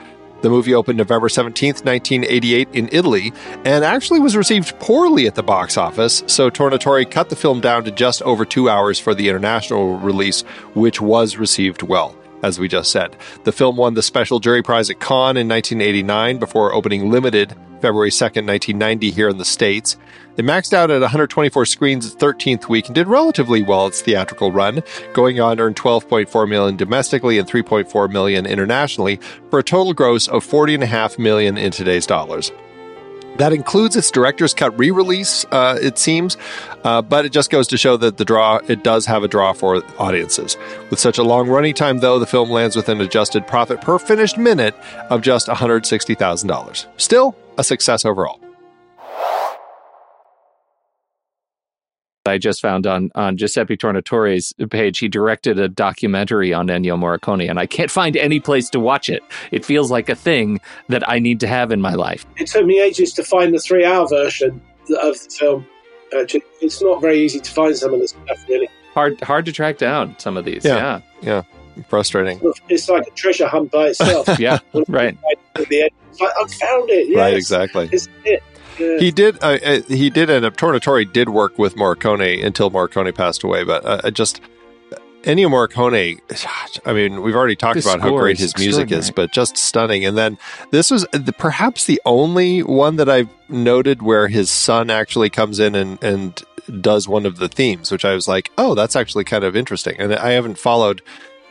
The 0.43 0.51
movie 0.51 0.74
opened 0.74 0.99
November 0.99 1.28
17th, 1.28 1.84
1988 1.84 2.68
in 2.72 2.89
Italy 2.93 3.32
and 3.64 3.84
actually 3.84 4.20
was 4.20 4.37
received 4.37 4.78
poorly 4.78 5.26
at 5.26 5.34
the 5.34 5.43
box 5.43 5.76
office, 5.76 6.22
so 6.26 6.51
Tornatore 6.51 7.11
cut 7.11 7.30
the 7.30 7.37
film 7.37 7.61
down 7.61 7.84
to 7.84 7.91
just 7.91 8.22
over 8.22 8.45
2 8.45 8.68
hours 8.68 8.99
for 8.99 9.14
the 9.14 9.28
international 9.28 9.99
release, 9.99 10.43
which 10.74 11.01
was 11.01 11.37
received 11.37 11.82
well 11.82 12.14
as 12.43 12.59
we 12.59 12.68
just 12.68 12.91
said. 12.91 13.16
The 13.45 13.53
film 13.53 13.76
won 13.76 13.95
the 13.95 14.03
Special 14.03 14.41
Jury 14.41 14.62
Prize 14.62 14.91
at 14.91 15.01
Cannes 15.01 15.37
in 15.37 15.49
1989 15.49 16.39
before 16.39 16.72
opening 16.72 17.11
limited 17.11 17.55
February 17.80 18.11
2nd, 18.11 18.47
1990 18.47 19.11
here 19.11 19.28
in 19.28 19.39
the 19.39 19.45
States. 19.45 19.97
It 20.37 20.45
maxed 20.45 20.72
out 20.72 20.91
at 20.91 21.01
124 21.01 21.64
screens 21.66 22.07
its 22.07 22.14
13th 22.16 22.68
week 22.68 22.87
and 22.87 22.95
did 22.95 23.07
relatively 23.07 23.62
well 23.62 23.87
its 23.87 24.03
theatrical 24.03 24.53
run, 24.53 24.82
going 25.14 25.41
on 25.41 25.57
to 25.57 25.62
earn 25.64 25.74
12.4 25.74 26.49
million 26.49 26.76
domestically 26.76 27.39
and 27.39 27.49
3.4 27.49 28.11
million 28.11 28.45
internationally 28.45 29.18
for 29.51 29.61
a 29.61 29.64
total 29.64 29.95
gross 29.95 30.28
of 30.28 30.47
40.5 30.47 31.18
million 31.18 31.57
in 31.57 31.70
today's 31.70 32.07
dollars. 32.07 32.53
That 33.39 33.53
includes 33.53 33.97
its 33.97 34.11
director's 34.11 34.55
cut 34.55 34.76
re-release, 34.78 35.45
uh, 35.51 35.78
it 35.80 35.99
seems, 35.99 36.37
uh, 36.84 37.03
but 37.03 37.24
it 37.24 37.32
just 37.32 37.51
goes 37.51 37.68
to 37.68 37.76
show 37.76 37.97
that 37.97 38.16
the 38.16 38.24
draw 38.24 38.61
it 38.68 38.82
does 38.82 39.07
have 39.07 39.22
a 39.22 39.28
draw 39.28 39.53
for 39.53 39.82
audiences. 39.99 40.57
With 40.91 40.99
such 40.99 41.18
a 41.18 41.22
long 41.22 41.49
running 41.49 41.74
time, 41.74 41.99
though, 41.99 42.18
the 42.18 42.26
film 42.26 42.51
lands 42.51 42.76
with 42.76 42.89
an 42.89 43.01
adjusted 43.01 43.47
profit 43.47 43.80
per 43.80 43.99
finished 43.99 44.39
minute 44.39 44.74
of 45.11 45.22
just 45.22 45.49
$160,000. 45.49 46.87
Still, 46.97 47.37
a 47.59 47.64
success 47.64 48.05
overall. 48.05 48.45
I 52.27 52.39
just 52.39 52.61
found 52.61 52.87
on 52.87 53.11
on 53.14 53.37
Giuseppe 53.37 53.77
Tornatore's 53.77 54.53
page, 54.70 54.99
he 54.99 55.09
directed 55.09 55.59
a 55.59 55.68
documentary 55.68 56.53
on 56.53 56.68
Ennio 56.68 56.99
Morricone, 56.99 57.49
and 57.49 57.59
I 57.59 57.66
can't 57.66 57.91
find 57.91 58.16
any 58.16 58.41
place 58.41 58.68
to 58.70 58.81
watch 58.81 59.09
it. 59.09 59.22
It 59.53 59.64
feels 59.64 59.91
like 59.91 60.09
a 60.09 60.14
thing 60.14 60.61
that 60.89 61.09
I 61.09 61.18
need 61.18 61.41
to 61.41 61.47
have 61.47 61.70
in 61.72 61.81
my 61.81 61.95
life. 61.95 62.27
It 62.37 62.49
took 62.49 62.66
me 62.66 62.81
ages 62.81 63.12
to 63.14 63.24
find 63.24 63.55
the 63.55 63.59
three 63.59 63.85
hour 63.85 64.09
version 64.09 64.61
of 65.01 65.14
the 65.18 65.37
film. 65.39 65.66
Uh, 66.14 66.20
Actually, 66.20 66.43
it's 66.61 66.81
not 66.83 67.01
very 67.01 67.18
easy 67.20 67.41
to 67.41 67.51
find 67.51 67.77
some 67.77 67.93
of 67.93 68.01
this 68.01 68.11
stuff, 68.11 68.45
really. 68.49 68.68
Hard 68.95 69.20
hard 69.20 69.45
to 69.47 69.53
track 69.53 69.79
down 69.79 70.16
some 70.18 70.37
of 70.37 70.45
these. 70.45 70.64
Yeah. 70.64 71.01
Yeah. 71.22 71.43
Yeah. 71.77 71.83
Frustrating. 71.89 72.41
It's 72.68 72.89
like 72.89 73.07
a 73.07 73.11
treasure 73.11 73.47
hunt 73.49 73.70
by 73.70 73.89
itself. 73.89 74.27
Yeah. 74.39 74.61
right. 74.89 75.16
At 75.57 75.68
the 75.68 75.83
end, 75.83 75.91
like, 76.20 76.31
I 76.31 76.47
found 76.49 76.89
it. 76.91 77.09
Yes, 77.09 77.16
Right, 77.18 77.35
exactly. 77.35 77.89
It's 77.93 78.09
it. 78.24 78.43
He 78.77 79.11
did. 79.11 79.43
Uh, 79.43 79.59
uh, 79.64 79.81
he 79.89 80.11
did 80.11 80.31
end 80.31 80.45
up. 80.45 80.57
Tornatore 80.57 81.11
did 81.11 81.29
work 81.29 81.59
with 81.59 81.77
Morricone 81.77 82.45
until 82.45 82.70
Morricone 82.70 83.14
passed 83.14 83.43
away. 83.43 83.64
But 83.64 83.85
uh, 83.85 84.01
I 84.05 84.11
just 84.11 84.41
Ennio 85.27 85.49
Morricone. 85.49 86.20
I 86.87 86.93
mean, 86.93 87.20
we've 87.22 87.35
already 87.35 87.57
talked 87.57 87.83
The 87.83 87.89
about 87.89 88.01
how 88.01 88.16
great 88.16 88.39
his 88.39 88.57
music 88.57 88.93
is, 88.93 89.11
but 89.11 89.33
just 89.33 89.57
stunning. 89.57 90.05
And 90.05 90.16
then 90.16 90.39
this 90.70 90.91
was 90.91 91.05
the, 91.12 91.35
perhaps 91.37 91.85
the 91.85 92.01
only 92.05 92.62
one 92.62 92.97
that 92.97 93.09
I've 93.09 93.29
noted 93.49 94.03
where 94.03 94.29
his 94.29 94.51
son 94.51 94.89
actually 94.89 95.29
comes 95.31 95.59
in 95.59 95.74
and 95.74 96.03
and 96.03 96.43
does 96.81 97.09
one 97.09 97.27
of 97.27 97.39
the 97.39 97.49
themes, 97.49 97.91
which 97.91 98.05
I 98.05 98.14
was 98.14 98.29
like, 98.29 98.51
oh, 98.57 98.74
that's 98.74 98.97
actually 98.97 99.24
kind 99.24 99.45
of 99.45 99.57
interesting. 99.57 99.97
And 99.99 100.14
I 100.14 100.31
haven't 100.31 100.59
followed 100.59 101.03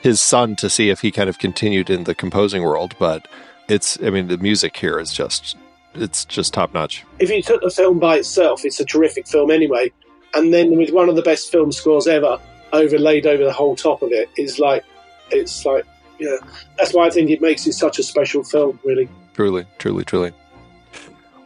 his 0.01 0.21
son 0.21 0.55
to 0.57 0.69
see 0.69 0.89
if 0.89 1.01
he 1.01 1.11
kind 1.11 1.29
of 1.29 1.39
continued 1.39 1.89
in 1.89 2.05
the 2.05 2.15
composing 2.15 2.63
world, 2.63 2.95
but 2.97 3.27
it's. 3.67 4.01
I 4.01 4.09
mean, 4.09 4.27
the 4.27 4.37
music 4.37 4.77
here 4.77 4.99
is 4.99 5.11
just. 5.11 5.57
It's 5.95 6.25
just 6.25 6.53
top 6.53 6.73
notch. 6.73 7.03
if 7.19 7.29
you 7.29 7.41
took 7.41 7.61
the 7.61 7.69
film 7.69 7.99
by 7.99 8.17
itself, 8.17 8.65
it's 8.65 8.79
a 8.79 8.85
terrific 8.85 9.27
film 9.27 9.51
anyway. 9.51 9.91
And 10.33 10.53
then 10.53 10.75
with 10.77 10.91
one 10.91 11.09
of 11.09 11.15
the 11.15 11.21
best 11.21 11.51
film 11.51 11.71
scores 11.71 12.07
ever 12.07 12.39
overlaid 12.73 13.25
over 13.25 13.43
the 13.43 13.53
whole 13.53 13.75
top 13.75 14.01
of 14.01 14.11
it, 14.11 14.29
is 14.37 14.59
like, 14.59 14.83
it's 15.31 15.65
like, 15.65 15.85
yeah. 16.19 16.35
That's 16.77 16.93
why 16.93 17.07
I 17.07 17.09
think 17.09 17.29
it 17.29 17.41
makes 17.41 17.65
it 17.67 17.73
such 17.73 17.99
a 17.99 18.03
special 18.03 18.43
film, 18.43 18.79
really. 18.83 19.07
Truly, 19.33 19.65
truly, 19.77 20.03
truly. 20.03 20.33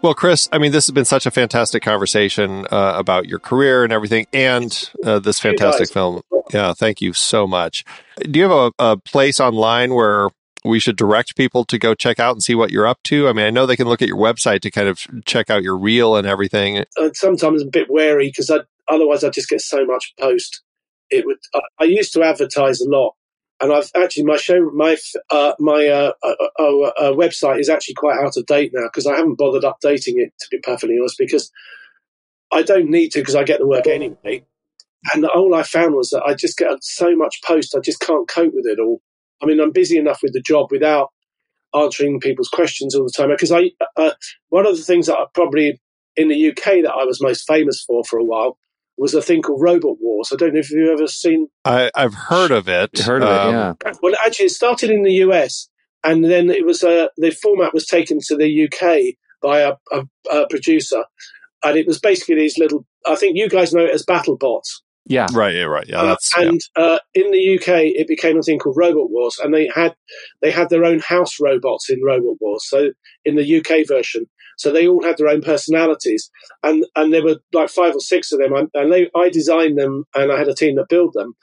Well, 0.02 0.14
Chris, 0.14 0.48
I 0.52 0.60
mean, 0.60 0.72
this 0.72 0.88
has 0.88 0.94
been 0.94 1.06
such 1.06 1.26
a 1.26 1.32
fantastic 1.32 1.84
conversation 1.84 2.66
uh, 2.72 2.94
about 2.96 3.28
your 3.28 3.40
career 3.40 3.84
and 3.84 3.92
everything, 3.92 4.28
and 4.32 4.90
uh, 5.04 5.20
this 5.20 5.40
fantastic 5.40 5.92
film. 5.92 6.22
Yeah, 6.54 6.74
thank 6.74 7.02
you 7.02 7.14
so 7.14 7.46
much. 7.46 7.84
Do 8.22 8.40
you 8.40 8.50
have 8.50 8.74
a, 8.80 8.94
a 8.94 8.98
place 8.98 9.40
online 9.40 9.94
where 9.94 10.30
we 10.70 10.80
should 10.80 10.96
direct 10.96 11.36
people 11.36 11.66
to 11.66 11.78
go 11.78 11.94
check 11.94 12.20
out 12.20 12.34
and 12.34 12.44
see 12.44 12.56
what 12.56 12.72
you're 12.72 12.88
up 12.88 13.02
to? 13.04 13.28
I 13.28 13.34
mean, 13.34 13.46
I 13.46 13.50
know 13.50 13.66
they 13.66 13.76
can 13.76 13.88
look 13.88 14.02
at 14.02 14.08
your 14.08 14.18
website 14.18 14.62
to 14.62 14.72
kind 14.72 14.88
of 14.88 15.06
check 15.26 15.50
out 15.50 15.64
your 15.64 15.78
reel 15.78 16.16
and 16.16 16.28
everything. 16.28 16.86
And 16.98 17.16
sometimes 17.16 17.62
I'm 17.62 17.68
a 17.68 17.72
bit 17.72 17.90
wary 17.90 18.28
because 18.28 18.52
otherwise 18.88 19.24
I 19.24 19.30
just 19.30 19.50
get 19.50 19.62
so 19.62 19.86
much 19.86 20.14
post. 20.20 20.62
It 21.10 21.26
would. 21.26 21.38
I, 21.54 21.62
I 21.80 21.84
used 21.86 22.14
to 22.14 22.24
advertise 22.24 22.82
a 22.82 22.90
lot, 22.90 23.16
and 23.60 23.74
I've 23.74 23.90
actually 23.96 24.24
my 24.24 24.38
show 24.38 24.70
my 24.72 24.96
uh, 25.32 25.54
my 25.60 25.88
uh, 25.88 26.12
uh, 26.24 26.36
uh, 26.60 26.64
uh, 26.64 27.14
website 27.14 27.60
is 27.60 27.70
actually 27.70 27.96
quite 27.96 28.18
out 28.18 28.38
of 28.38 28.46
date 28.46 28.72
now 28.74 28.88
because 28.88 29.08
I 29.08 29.16
haven't 29.16 29.38
bothered 29.38 29.64
updating 29.64 30.18
it 30.18 30.34
to 30.40 30.48
be 30.52 30.60
perfectly 30.60 30.98
honest 31.00 31.18
because 31.18 31.52
I 32.52 32.62
don't 32.62 32.90
need 32.90 33.10
to 33.14 33.20
because 33.20 33.36
I 33.36 33.44
get 33.44 33.60
the 33.60 33.68
work 33.68 33.88
anyway. 33.88 34.46
And 35.14 35.26
all 35.26 35.56
I 35.56 35.64
found 35.64 35.96
was 35.96 36.10
that 36.10 36.24
I 36.24 36.34
just 36.34 36.58
get 36.58 36.72
so 36.82 37.16
much 37.16 37.42
post, 37.44 37.76
I 37.76 37.80
just 37.80 38.02
can't 38.02 38.28
cope 38.28 38.54
with 38.54 38.66
it 38.66 38.80
all. 38.80 39.02
I 39.42 39.46
mean, 39.46 39.60
I'm 39.60 39.72
busy 39.72 39.98
enough 39.98 40.20
with 40.24 40.34
the 40.34 40.42
job 40.42 40.68
without 40.72 41.10
answering 41.76 42.20
people's 42.20 42.50
questions 42.50 42.96
all 42.96 43.04
the 43.06 43.14
time. 43.16 43.30
Because 43.30 43.52
I, 43.52 43.72
uh, 43.96 44.12
one 44.50 44.66
of 44.66 44.76
the 44.76 44.84
things 44.84 45.08
that 45.08 45.18
I 45.18 45.26
probably 45.34 45.80
in 46.16 46.28
the 46.28 46.50
UK 46.50 46.84
that 46.84 46.94
I 46.98 47.06
was 47.06 47.22
most 47.22 47.48
famous 47.48 47.84
for 47.86 48.04
for 48.04 48.20
a 48.20 48.24
while 48.24 48.58
was 48.98 49.14
a 49.14 49.22
thing 49.22 49.42
called 49.42 49.62
Robot 49.62 49.96
Wars. 50.02 50.30
I 50.34 50.36
don't 50.36 50.54
know 50.54 50.60
if 50.60 50.70
you've 50.72 50.90
ever 50.90 51.08
seen. 51.08 51.48
I, 51.64 51.90
I've 51.96 52.14
heard 52.14 52.52
of 52.52 52.68
it. 52.68 53.00
Heard 53.00 53.24
of 53.24 53.30
Um, 53.30 53.56
it? 53.56 53.78
Yeah. 53.86 53.94
Well, 54.02 54.14
actually, 54.26 54.48
it 54.48 54.52
started 54.52 54.90
in 54.90 55.04
the 55.04 55.14
US, 55.26 55.70
and 56.04 56.26
then 56.26 56.50
it 56.50 56.66
was 56.66 56.84
uh, 56.84 57.08
the 57.18 57.32
format 57.32 57.74
was 57.74 57.86
taken 57.86 58.20
to 58.28 58.36
the 58.36 58.66
UK 58.66 59.16
by 59.42 59.60
a, 59.62 59.74
a, 59.92 60.04
a 60.32 60.48
producer, 60.50 61.04
and 61.64 61.78
it 61.78 61.88
was 61.88 62.00
basically 62.00 62.36
these 62.36 62.58
little. 62.58 62.86
I 63.08 63.16
think 63.16 63.38
you 63.38 63.48
guys 63.48 63.74
know 63.74 63.86
it 63.86 63.92
as 63.94 64.04
battle 64.04 64.38
bots. 64.38 64.84
Yeah. 65.10 65.28
Right, 65.34 65.56
yeah, 65.56 65.64
right. 65.64 65.88
Yeah, 65.88 66.02
Uh, 66.02 66.08
that's 66.08 66.32
yeah. 66.38 66.50
and 66.50 66.62
uh, 66.78 67.00
in 67.16 67.32
the 67.32 67.56
UK, 67.58 67.70
it 67.96 68.08
became 68.08 68.40
a 68.40 68.44
thing 68.44 68.60
called 68.60 68.78
Robot 68.78 69.12
Wars, 69.12 69.40
and 69.44 69.54
they 69.54 69.70
had 69.76 69.96
they 70.42 70.52
had 70.52 70.70
their 70.72 70.86
own 70.86 71.00
house 71.00 71.40
robots 71.42 71.90
in 71.92 72.04
Robot 72.04 72.38
Wars. 72.42 72.70
So 72.70 72.92
in 73.26 73.36
the 73.38 73.58
UK 73.60 73.88
version, 73.88 74.28
so 74.58 74.72
they 74.72 74.88
all 74.88 75.04
had 75.04 75.18
their 75.18 75.30
own 75.30 75.42
personalities, 75.42 76.32
and 76.64 76.86
and 76.96 77.14
there 77.14 77.24
were 77.24 77.38
like 77.54 77.70
five 77.70 77.96
or 77.96 78.02
six 78.02 78.32
of 78.34 78.40
them, 78.40 78.54
and, 78.54 78.70
and 78.76 78.94
they, 78.94 79.12
I 79.16 79.30
designed 79.30 79.80
them, 79.80 80.06
and 80.16 80.32
I 80.32 80.40
had 80.40 80.50
a 80.50 80.56
team 80.56 80.78
that 80.78 80.90
built 80.90 81.14
them, 81.14 81.34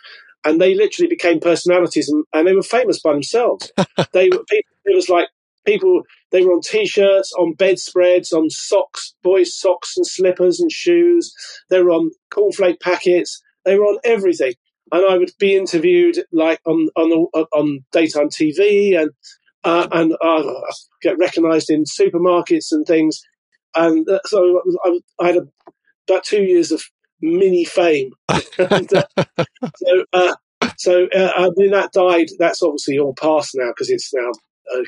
and 0.44 0.60
they 0.60 0.74
literally 0.74 1.08
became 1.08 1.40
personalities, 1.40 2.08
and, 2.08 2.24
and 2.34 2.48
they 2.48 2.54
were 2.54 2.62
famous 2.62 3.00
by 3.02 3.12
themselves. 3.14 3.72
they 4.12 4.30
were 4.30 4.44
people, 4.48 4.72
it 4.86 4.96
was 4.96 5.10
like 5.10 5.28
people 5.66 6.02
they 6.32 6.44
were 6.44 6.52
on 6.52 6.62
t-shirts 6.62 7.32
on 7.38 7.54
bedspreads 7.54 8.32
on 8.32 8.48
socks 8.50 9.14
boys 9.24 9.58
socks 9.58 9.94
and 9.96 10.06
slippers 10.06 10.60
and 10.60 10.72
shoes 10.72 11.34
they 11.70 11.82
were 11.82 11.90
on 11.90 12.10
cornflake 12.32 12.80
packets 12.80 13.42
they 13.66 13.78
were 13.78 13.84
on 13.84 13.98
everything 14.04 14.54
and 14.92 15.04
i 15.04 15.18
would 15.18 15.30
be 15.38 15.54
interviewed 15.54 16.16
like 16.32 16.60
on 16.64 16.88
on 16.96 17.10
on 17.52 17.84
daytime 17.92 18.30
tv 18.30 18.98
and 18.98 19.10
uh, 19.64 19.88
and 19.90 20.14
uh, 20.20 20.44
get 21.02 21.18
recognized 21.18 21.70
in 21.70 21.82
supermarkets 21.82 22.70
and 22.70 22.86
things 22.86 23.20
and 23.74 24.08
uh, 24.08 24.20
so 24.24 24.62
I, 24.84 25.00
I 25.20 25.26
had 25.26 25.36
a, 25.38 25.48
about 26.08 26.22
two 26.22 26.44
years 26.44 26.70
of 26.70 26.84
mini 27.20 27.64
fame 27.64 28.12
uh, 28.28 28.36
so 29.76 30.04
uh, 30.12 30.34
so 30.78 31.08
uh, 31.12 31.32
I 31.36 31.50
mean 31.56 31.72
that 31.72 31.90
died 31.92 32.28
that's 32.38 32.62
obviously 32.62 32.98
all 32.98 33.14
past 33.14 33.52
now 33.54 33.70
because 33.70 33.90
it's 33.90 34.14
now 34.14 34.30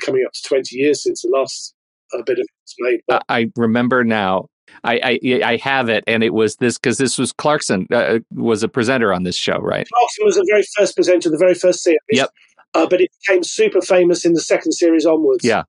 coming 0.05 0.23
up 0.25 0.31
to 0.31 0.41
20 0.47 0.75
years 0.75 1.03
since 1.03 1.23
the 1.23 1.29
last 1.29 1.75
uh, 2.13 2.21
bit 2.25 2.39
of 2.39 2.47
it's 2.63 2.75
made. 2.79 3.01
But 3.07 3.23
I 3.29 3.51
remember 3.55 4.03
now. 4.03 4.47
I, 4.83 5.19
I 5.23 5.41
I 5.43 5.55
have 5.57 5.89
it, 5.89 6.03
and 6.07 6.23
it 6.23 6.33
was 6.33 6.55
this 6.57 6.77
because 6.77 6.97
this 6.97 7.17
was 7.17 7.31
Clarkson 7.31 7.87
uh, 7.91 8.19
was 8.31 8.63
a 8.63 8.67
presenter 8.69 9.13
on 9.13 9.23
this 9.23 9.35
show, 9.35 9.57
right? 9.57 9.87
Clarkson 9.93 10.25
was 10.25 10.35
the 10.35 10.47
very 10.49 10.63
first 10.77 10.95
presenter, 10.95 11.29
the 11.29 11.37
very 11.37 11.53
first 11.55 11.83
series. 11.83 11.99
Yep. 12.11 12.29
Uh, 12.73 12.87
but 12.87 13.01
it 13.01 13.09
became 13.25 13.43
super 13.43 13.81
famous 13.81 14.25
in 14.25 14.33
the 14.33 14.41
second 14.41 14.73
series 14.73 15.05
onwards. 15.05 15.43
Yeah. 15.43 15.63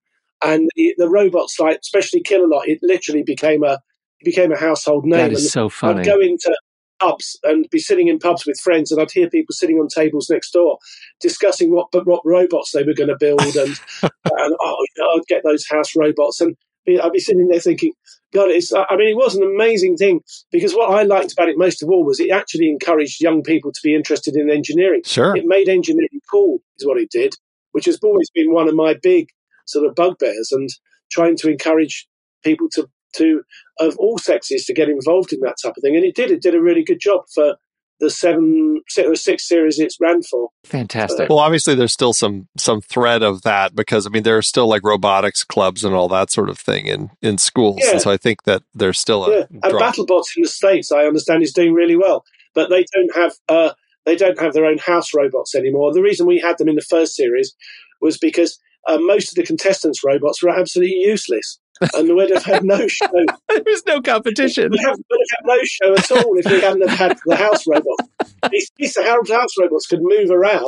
and 0.45 0.69
the, 0.77 0.95
the 0.99 1.09
robots, 1.09 1.59
like 1.59 1.79
especially 1.81 2.23
Killalot, 2.23 2.63
it 2.67 2.79
literally 2.83 3.23
became 3.23 3.65
a 3.65 3.81
became 4.23 4.53
a 4.53 4.59
household 4.59 5.05
name. 5.05 5.19
That 5.19 5.33
is 5.33 5.45
And 5.45 5.51
so 5.51 5.69
funny. 5.69 6.01
I'd 6.01 6.07
go 6.07 6.21
into 6.21 6.55
pubs 7.01 7.39
and 7.45 7.67
be 7.71 7.79
sitting 7.79 8.09
in 8.09 8.19
pubs 8.19 8.45
with 8.47 8.61
friends, 8.61 8.93
and 8.93 9.01
I'd 9.01 9.11
hear 9.11 9.31
people 9.31 9.55
sitting 9.55 9.79
on 9.79 9.89
tables 9.89 10.29
next 10.29 10.51
door 10.51 10.79
discussing 11.21 11.73
what 11.73 11.89
what 12.07 12.21
robots 12.25 12.73
they 12.73 12.83
were 12.83 12.95
going 12.95 13.09
to 13.09 13.17
build, 13.19 13.41
and 13.41 13.75
and 14.03 14.57
oh, 14.61 14.77
you 14.97 15.03
know, 15.03 15.09
I'd 15.17 15.27
get 15.27 15.43
those 15.43 15.67
house 15.67 15.97
robots, 15.97 16.41
and 16.41 16.57
I'd 16.87 17.13
be 17.13 17.19
sitting 17.19 17.49
there 17.49 17.61
thinking, 17.61 17.93
God, 18.33 18.51
it's. 18.51 18.73
I 18.73 18.97
mean, 18.97 19.09
it 19.09 19.17
was 19.17 19.35
an 19.35 19.43
amazing 19.43 19.97
thing 19.97 20.21
because 20.53 20.73
what 20.73 20.91
I 20.91 21.03
liked 21.03 21.33
about 21.33 21.49
it 21.49 21.59
most 21.59 21.83
of 21.83 21.91
all 21.91 22.05
was 22.05 22.21
it 22.21 22.31
actually 22.31 22.69
encouraged 22.69 23.21
young 23.21 23.43
people 23.43 23.73
to 23.73 23.81
be 23.83 23.95
interested 23.95 24.37
in 24.37 24.51
engineering. 24.51 25.03
Sure. 25.05 25.37
It 25.37 25.47
made 25.47 25.69
engineering 25.69 26.21
cool, 26.31 26.61
is 26.79 26.87
what 26.87 27.01
it 27.01 27.11
did, 27.11 27.35
which 27.73 27.87
has 27.87 27.99
always 28.03 28.31
been 28.31 28.53
one 28.53 28.69
of 28.69 28.75
my 28.75 28.95
big 29.03 29.29
sort 29.67 29.87
of 29.87 29.95
bugbears, 29.95 30.53
and 30.53 30.69
trying 31.11 31.37
to 31.39 31.51
encourage 31.51 32.07
people 32.45 32.69
to 32.75 32.89
to 33.17 33.43
of 33.81 33.97
all 33.99 34.19
sexes 34.19 34.65
to 34.67 34.75
get 34.75 34.89
involved 34.89 35.33
in 35.33 35.41
that 35.41 35.57
type 35.63 35.75
of 35.77 35.83
thing. 35.83 35.97
And 35.97 36.05
it 36.05 36.15
did. 36.15 36.31
It 36.31 36.43
did 36.43 36.55
a 36.55 36.63
really 36.63 36.85
good 36.85 37.01
job 37.01 37.23
for 37.35 37.57
the 38.01 38.11
seven 38.11 38.81
or 38.99 39.15
six 39.15 39.47
series 39.47 39.79
it's 39.79 40.01
ran 40.01 40.23
for. 40.23 40.49
Fantastic. 40.65 41.29
Well, 41.29 41.39
obviously, 41.39 41.75
there's 41.75 41.93
still 41.93 42.13
some 42.13 42.49
some 42.57 42.81
thread 42.81 43.23
of 43.23 43.43
that 43.43 43.75
because 43.75 44.07
I 44.07 44.11
mean, 44.11 44.23
there 44.23 44.37
are 44.37 44.43
still 44.43 44.69
like 44.69 44.83
robotics 44.83 45.45
clubs 45.45 45.85
and 45.85 45.95
all 45.95 46.09
that 46.09 46.31
sort 46.31 46.49
of 46.49 46.59
thing 46.59 46.87
in 46.87 47.11
in 47.23 47.39
schools. 47.39 47.81
Yeah. 47.83 47.93
And 47.93 48.01
so 48.01 48.11
I 48.11 48.17
think 48.17 48.45
that 48.45 48.63
there's 48.75 48.99
still 48.99 49.27
a 49.27 49.31
Yeah, 49.31 49.45
and 49.51 49.63
draw. 49.63 49.81
BattleBots 49.81 50.37
in 50.37 50.43
the 50.43 50.49
states, 50.49 50.91
I 50.91 51.05
understand, 51.05 51.43
is 51.43 51.53
doing 51.53 51.75
really 51.75 51.97
well, 51.97 52.25
but 52.55 52.71
they 52.71 52.85
don't 52.95 53.15
have 53.15 53.35
uh, 53.49 53.73
they 54.07 54.17
don't 54.17 54.41
have 54.41 54.55
their 54.55 54.67
own 54.67 54.79
house 54.79 55.15
robots 55.15 55.55
anymore. 55.55 55.93
The 55.93 56.03
reason 56.03 56.27
we 56.27 56.39
had 56.39 56.59
them 56.59 56.69
in 56.69 56.77
the 56.77 56.83
first 56.83 57.15
series 57.15 57.55
was 58.01 58.19
because 58.19 58.59
uh, 58.89 58.99
most 58.99 59.31
of 59.31 59.35
the 59.35 59.45
contestants' 59.45 60.03
robots 60.03 60.43
were 60.43 60.51
absolutely 60.51 60.97
useless, 60.97 61.59
and 61.95 62.15
we'd 62.17 62.31
have 62.31 62.45
had 62.45 62.65
no 62.65 62.87
show. 62.89 63.09
there 63.49 63.63
was 63.65 63.83
no 63.87 64.01
competition. 64.01 64.71
We'd 64.71 64.81
have, 64.81 64.97
we'd 65.11 65.27
have 65.31 65.39
had 65.39 65.47
no 65.47 65.59
show 65.65 65.95
at 65.95 66.11
all 66.25 66.39
if 66.39 66.47
we 66.47 66.61
hadn't 66.61 66.89
have 66.89 66.99
had 66.99 67.19
the 67.27 67.37
house 67.37 67.67
robots. 67.67 68.09
These, 68.51 68.71
these 68.77 68.97
house 68.99 69.31
house 69.31 69.51
robots 69.61 69.87
could 69.87 70.01
move 70.03 70.31
around. 70.31 70.65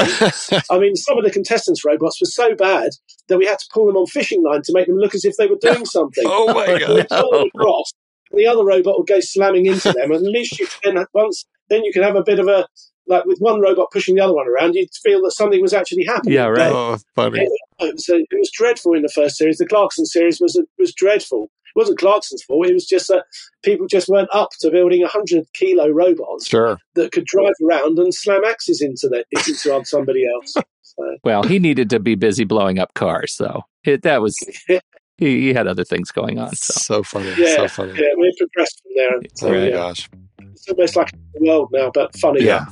I 0.70 0.78
mean, 0.78 0.96
some 0.96 1.18
of 1.18 1.24
the 1.24 1.30
contestants' 1.30 1.84
robots 1.84 2.20
were 2.20 2.26
so 2.26 2.54
bad 2.54 2.90
that 3.28 3.38
we 3.38 3.46
had 3.46 3.58
to 3.58 3.66
pull 3.72 3.86
them 3.86 3.96
on 3.96 4.06
fishing 4.06 4.42
line 4.42 4.62
to 4.64 4.72
make 4.72 4.86
them 4.86 4.96
look 4.96 5.14
as 5.14 5.24
if 5.24 5.36
they 5.36 5.46
were 5.46 5.58
doing 5.60 5.84
something. 5.86 6.24
oh 6.26 6.52
my 6.52 6.78
god! 6.78 7.06
pull 7.08 7.30
them 7.30 7.48
across, 7.54 7.92
and 8.30 8.38
the 8.40 8.46
other 8.46 8.64
robot 8.64 8.98
would 8.98 9.06
go 9.06 9.20
slamming 9.20 9.66
into 9.66 9.92
them, 9.92 10.12
and 10.12 10.26
at 10.26 10.32
least 10.32 10.58
you 10.58 10.66
can 10.82 11.04
once 11.14 11.44
then 11.68 11.84
you 11.84 11.92
can 11.92 12.02
have 12.02 12.16
a 12.16 12.22
bit 12.22 12.38
of 12.38 12.48
a 12.48 12.66
like 13.06 13.24
with 13.24 13.38
one 13.38 13.60
robot 13.60 13.90
pushing 13.92 14.14
the 14.14 14.22
other 14.22 14.34
one 14.34 14.48
around, 14.48 14.74
you'd 14.74 14.88
feel 15.02 15.22
that 15.22 15.32
something 15.32 15.60
was 15.60 15.72
actually 15.74 16.04
happening. 16.04 16.34
Yeah, 16.34 16.46
right. 16.46 16.72
Oh, 16.72 16.98
funny. 17.16 17.40
It 17.80 17.94
was, 17.94 18.08
uh, 18.08 18.16
it 18.18 18.26
was 18.38 18.50
dreadful 18.52 18.94
in 18.94 19.02
the 19.02 19.08
first 19.08 19.36
series. 19.36 19.58
The 19.58 19.66
Clarkson 19.66 20.06
series 20.06 20.40
was 20.40 20.60
was 20.78 20.94
dreadful. 20.94 21.44
It 21.74 21.78
wasn't 21.78 21.98
Clarkson's 21.98 22.42
fault. 22.42 22.66
It 22.66 22.74
was 22.74 22.86
just 22.86 23.08
that 23.08 23.24
people 23.64 23.86
just 23.86 24.06
weren't 24.08 24.28
up 24.32 24.50
to 24.60 24.70
building 24.70 25.02
hundred 25.06 25.46
kilo 25.54 25.88
robots 25.88 26.46
Sure. 26.46 26.78
that 26.96 27.12
could 27.12 27.24
drive 27.24 27.54
around 27.66 27.98
and 27.98 28.14
slam 28.14 28.44
axes 28.44 28.82
into 28.82 29.08
the, 29.08 29.24
into 29.32 29.84
somebody 29.84 30.24
else. 30.34 30.54
So, 30.94 31.16
Well, 31.24 31.42
he 31.44 31.58
needed 31.58 31.88
to 31.88 31.98
be 32.00 32.16
busy 32.16 32.44
blowing 32.44 32.78
up 32.78 32.92
cars, 32.92 33.34
so 33.34 33.62
it, 33.82 34.02
that 34.02 34.20
was 34.20 34.36
he, 34.66 34.80
he 35.16 35.54
had 35.54 35.66
other 35.66 35.84
things 35.84 36.10
going 36.10 36.38
on. 36.38 36.54
So 36.54 36.74
So 36.74 37.02
funny. 37.02 37.32
yeah, 37.38 37.56
So 37.56 37.68
funny. 37.68 37.92
yeah, 37.94 38.10
we 38.18 38.30
progressed 38.36 38.82
from 38.82 38.92
there. 38.94 39.20
Oh 39.42 39.48
my 39.58 39.64
yeah. 39.68 39.70
gosh. 39.70 40.10
It's 40.52 40.68
almost 40.68 40.96
like 40.96 41.10
the 41.34 41.40
world 41.48 41.68
now, 41.72 41.90
but 41.92 42.16
funny. 42.18 42.42
Yeah. 42.44 42.64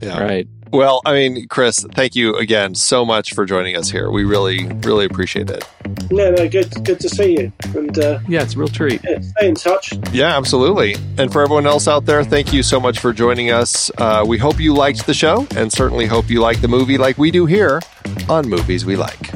Yeah. 0.00 0.20
right. 0.22 0.48
Well, 0.72 1.00
I 1.06 1.12
mean, 1.14 1.46
Chris, 1.48 1.86
thank 1.94 2.16
you 2.16 2.34
again 2.36 2.74
so 2.74 3.04
much 3.04 3.32
for 3.34 3.46
joining 3.46 3.76
us 3.76 3.88
here. 3.88 4.10
We 4.10 4.24
really, 4.24 4.66
really 4.82 5.04
appreciate 5.06 5.48
it. 5.48 5.64
No, 6.10 6.32
no, 6.32 6.48
good, 6.48 6.68
good 6.84 6.98
to 7.00 7.08
see 7.08 7.38
you, 7.38 7.52
and 7.76 7.96
uh, 7.98 8.18
Yeah, 8.28 8.42
it's 8.42 8.54
a 8.56 8.58
real 8.58 8.68
treat. 8.68 9.00
yeah, 9.08 9.20
stay 9.20 9.48
in 9.48 9.54
touch. 9.54 9.92
Yeah, 10.12 10.36
absolutely. 10.36 10.96
And 11.18 11.32
for 11.32 11.40
everyone 11.42 11.66
else 11.66 11.86
out 11.86 12.04
there, 12.04 12.24
thank 12.24 12.52
you 12.52 12.64
so 12.64 12.80
much 12.80 12.98
for 12.98 13.12
joining 13.12 13.52
us. 13.52 13.90
Uh, 13.96 14.24
we 14.26 14.38
hope 14.38 14.58
you 14.58 14.74
liked 14.74 15.06
the 15.06 15.14
show 15.14 15.46
and 15.56 15.72
certainly 15.72 16.06
hope 16.06 16.28
you 16.28 16.40
like 16.40 16.60
the 16.60 16.68
movie 16.68 16.98
like 16.98 17.16
we 17.16 17.30
do 17.30 17.46
here 17.46 17.80
on 18.28 18.48
Movies 18.48 18.84
We 18.84 18.96
Like. 18.96 19.30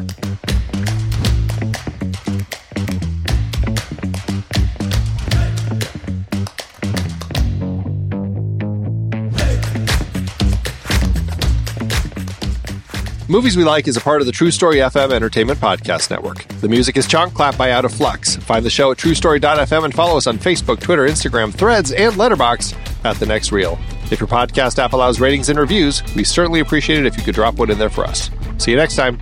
Movies 13.30 13.56
We 13.56 13.62
Like 13.62 13.86
is 13.86 13.96
a 13.96 14.00
part 14.00 14.20
of 14.20 14.26
the 14.26 14.32
True 14.32 14.50
Story 14.50 14.78
FM 14.78 15.12
Entertainment 15.12 15.60
Podcast 15.60 16.10
Network. 16.10 16.48
The 16.60 16.68
music 16.68 16.96
is 16.96 17.06
Chonk 17.06 17.32
Clap 17.32 17.56
by 17.56 17.70
Out 17.70 17.84
of 17.84 17.94
Flux. 17.94 18.34
Find 18.34 18.66
the 18.66 18.70
show 18.70 18.90
at 18.90 18.98
truestory.fm 18.98 19.84
and 19.84 19.94
follow 19.94 20.16
us 20.16 20.26
on 20.26 20.36
Facebook, 20.36 20.80
Twitter, 20.80 21.06
Instagram, 21.06 21.54
Threads, 21.54 21.92
and 21.92 22.12
Letterboxd 22.14 23.04
at 23.04 23.20
The 23.20 23.26
Next 23.26 23.52
Reel. 23.52 23.78
If 24.10 24.18
your 24.18 24.26
podcast 24.26 24.80
app 24.80 24.94
allows 24.94 25.20
ratings 25.20 25.48
and 25.48 25.60
reviews, 25.60 26.02
we 26.16 26.24
certainly 26.24 26.58
appreciate 26.58 26.98
it 26.98 27.06
if 27.06 27.16
you 27.16 27.22
could 27.22 27.36
drop 27.36 27.54
one 27.54 27.70
in 27.70 27.78
there 27.78 27.88
for 27.88 28.04
us. 28.04 28.30
See 28.58 28.72
you 28.72 28.76
next 28.76 28.96
time. 28.96 29.16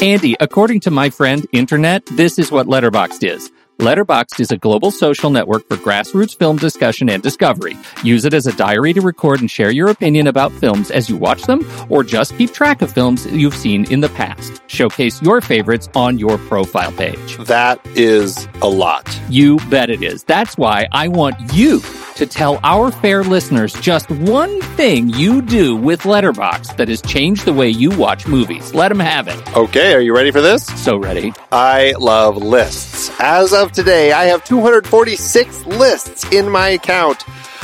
Andy, 0.00 0.34
according 0.40 0.80
to 0.80 0.90
my 0.90 1.10
friend 1.10 1.46
Internet, 1.52 2.06
this 2.06 2.38
is 2.38 2.50
what 2.50 2.68
Letterboxd 2.68 3.22
is. 3.22 3.50
Letterboxd 3.80 4.40
is 4.40 4.50
a 4.50 4.58
global 4.58 4.90
social 4.90 5.30
network 5.30 5.66
for 5.66 5.78
grassroots 5.78 6.36
film 6.36 6.58
discussion 6.58 7.08
and 7.08 7.22
discovery. 7.22 7.78
Use 8.04 8.26
it 8.26 8.34
as 8.34 8.46
a 8.46 8.52
diary 8.52 8.92
to 8.92 9.00
record 9.00 9.40
and 9.40 9.50
share 9.50 9.70
your 9.70 9.88
opinion 9.88 10.26
about 10.26 10.52
films 10.52 10.90
as 10.90 11.08
you 11.08 11.16
watch 11.16 11.44
them, 11.44 11.66
or 11.88 12.04
just 12.04 12.36
keep 12.36 12.52
track 12.52 12.82
of 12.82 12.92
films 12.92 13.24
you've 13.32 13.54
seen 13.54 13.90
in 13.90 14.00
the 14.00 14.10
past. 14.10 14.60
Showcase 14.66 15.22
your 15.22 15.40
favorites 15.40 15.88
on 15.94 16.18
your 16.18 16.36
profile 16.36 16.92
page. 16.92 17.38
That 17.38 17.80
is 17.96 18.46
a 18.60 18.68
lot. 18.68 19.18
You 19.30 19.56
bet 19.70 19.88
it 19.88 20.02
is. 20.02 20.24
That's 20.24 20.58
why 20.58 20.86
I 20.92 21.08
want 21.08 21.36
you 21.54 21.80
to 22.20 22.26
tell 22.26 22.60
our 22.62 22.90
fair 22.90 23.24
listeners 23.24 23.72
just 23.80 24.10
one 24.10 24.60
thing 24.76 25.08
you 25.08 25.40
do 25.40 25.74
with 25.74 26.02
Letterboxd 26.02 26.76
that 26.76 26.88
has 26.88 27.00
changed 27.00 27.46
the 27.46 27.52
way 27.54 27.70
you 27.70 27.88
watch 27.96 28.26
movies. 28.26 28.74
Let 28.74 28.90
them 28.90 29.00
have 29.00 29.26
it. 29.26 29.56
Okay, 29.56 29.94
are 29.94 30.02
you 30.02 30.14
ready 30.14 30.30
for 30.30 30.42
this? 30.42 30.66
So 30.84 30.98
ready. 30.98 31.32
I 31.50 31.94
love 31.98 32.36
lists. 32.36 33.10
As 33.20 33.54
of 33.54 33.72
today, 33.72 34.12
I 34.12 34.24
have 34.24 34.44
246 34.44 35.64
lists 35.64 36.30
in 36.30 36.50
my 36.50 36.68
account. 36.68 37.24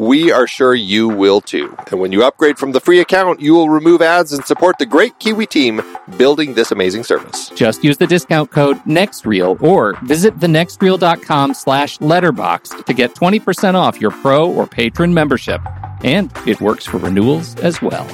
we 0.00 0.32
are 0.32 0.46
sure 0.46 0.74
you 0.74 1.08
will 1.08 1.42
too. 1.42 1.76
And 1.90 2.00
when 2.00 2.10
you 2.10 2.24
upgrade 2.24 2.58
from 2.58 2.72
the 2.72 2.80
free 2.80 3.00
account, 3.00 3.40
you 3.40 3.52
will 3.52 3.68
remove 3.68 4.00
ads 4.00 4.32
and 4.32 4.42
support 4.46 4.78
the 4.78 4.86
great 4.86 5.18
Kiwi 5.18 5.46
team 5.46 5.82
building 6.16 6.54
this 6.54 6.72
amazing 6.72 7.04
service. 7.04 7.50
Just 7.50 7.84
use 7.84 7.98
the 7.98 8.06
discount 8.06 8.50
code 8.50 8.78
NEXTREEL 8.84 9.62
or 9.62 9.98
visit 10.02 10.38
thenextreel.com 10.38 11.52
slash 11.52 11.98
letterboxd 11.98 12.86
to 12.86 12.94
get 12.94 13.14
20% 13.14 13.74
off 13.74 14.00
your 14.00 14.10
pro 14.10 14.50
or 14.50 14.66
patron 14.66 15.12
membership. 15.12 15.60
And 16.02 16.32
it 16.46 16.62
works 16.62 16.86
for 16.86 16.96
renewals 16.96 17.54
as 17.56 17.82
well. 17.82 18.08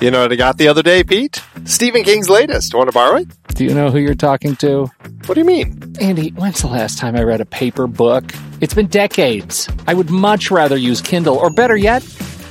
You 0.00 0.10
know 0.10 0.22
what 0.22 0.32
I 0.32 0.36
got 0.36 0.58
the 0.58 0.68
other 0.68 0.82
day, 0.82 1.02
Pete? 1.02 1.42
Stephen 1.64 2.02
King's 2.02 2.28
latest. 2.28 2.74
Want 2.74 2.88
to 2.88 2.92
borrow 2.92 3.16
it? 3.16 3.28
Do 3.54 3.64
you 3.64 3.74
know 3.74 3.90
who 3.90 3.98
you're 3.98 4.14
talking 4.14 4.56
to? 4.56 4.90
What 5.28 5.34
do 5.34 5.42
you 5.42 5.46
mean? 5.46 5.92
Andy, 6.00 6.30
when's 6.30 6.62
the 6.62 6.68
last 6.68 6.96
time 6.96 7.14
I 7.14 7.22
read 7.22 7.42
a 7.42 7.44
paper 7.44 7.86
book? 7.86 8.32
It's 8.62 8.72
been 8.72 8.86
decades. 8.86 9.68
I 9.86 9.92
would 9.92 10.08
much 10.08 10.50
rather 10.50 10.74
use 10.74 11.02
Kindle 11.02 11.36
or 11.36 11.50
better 11.50 11.76
yet, 11.76 12.02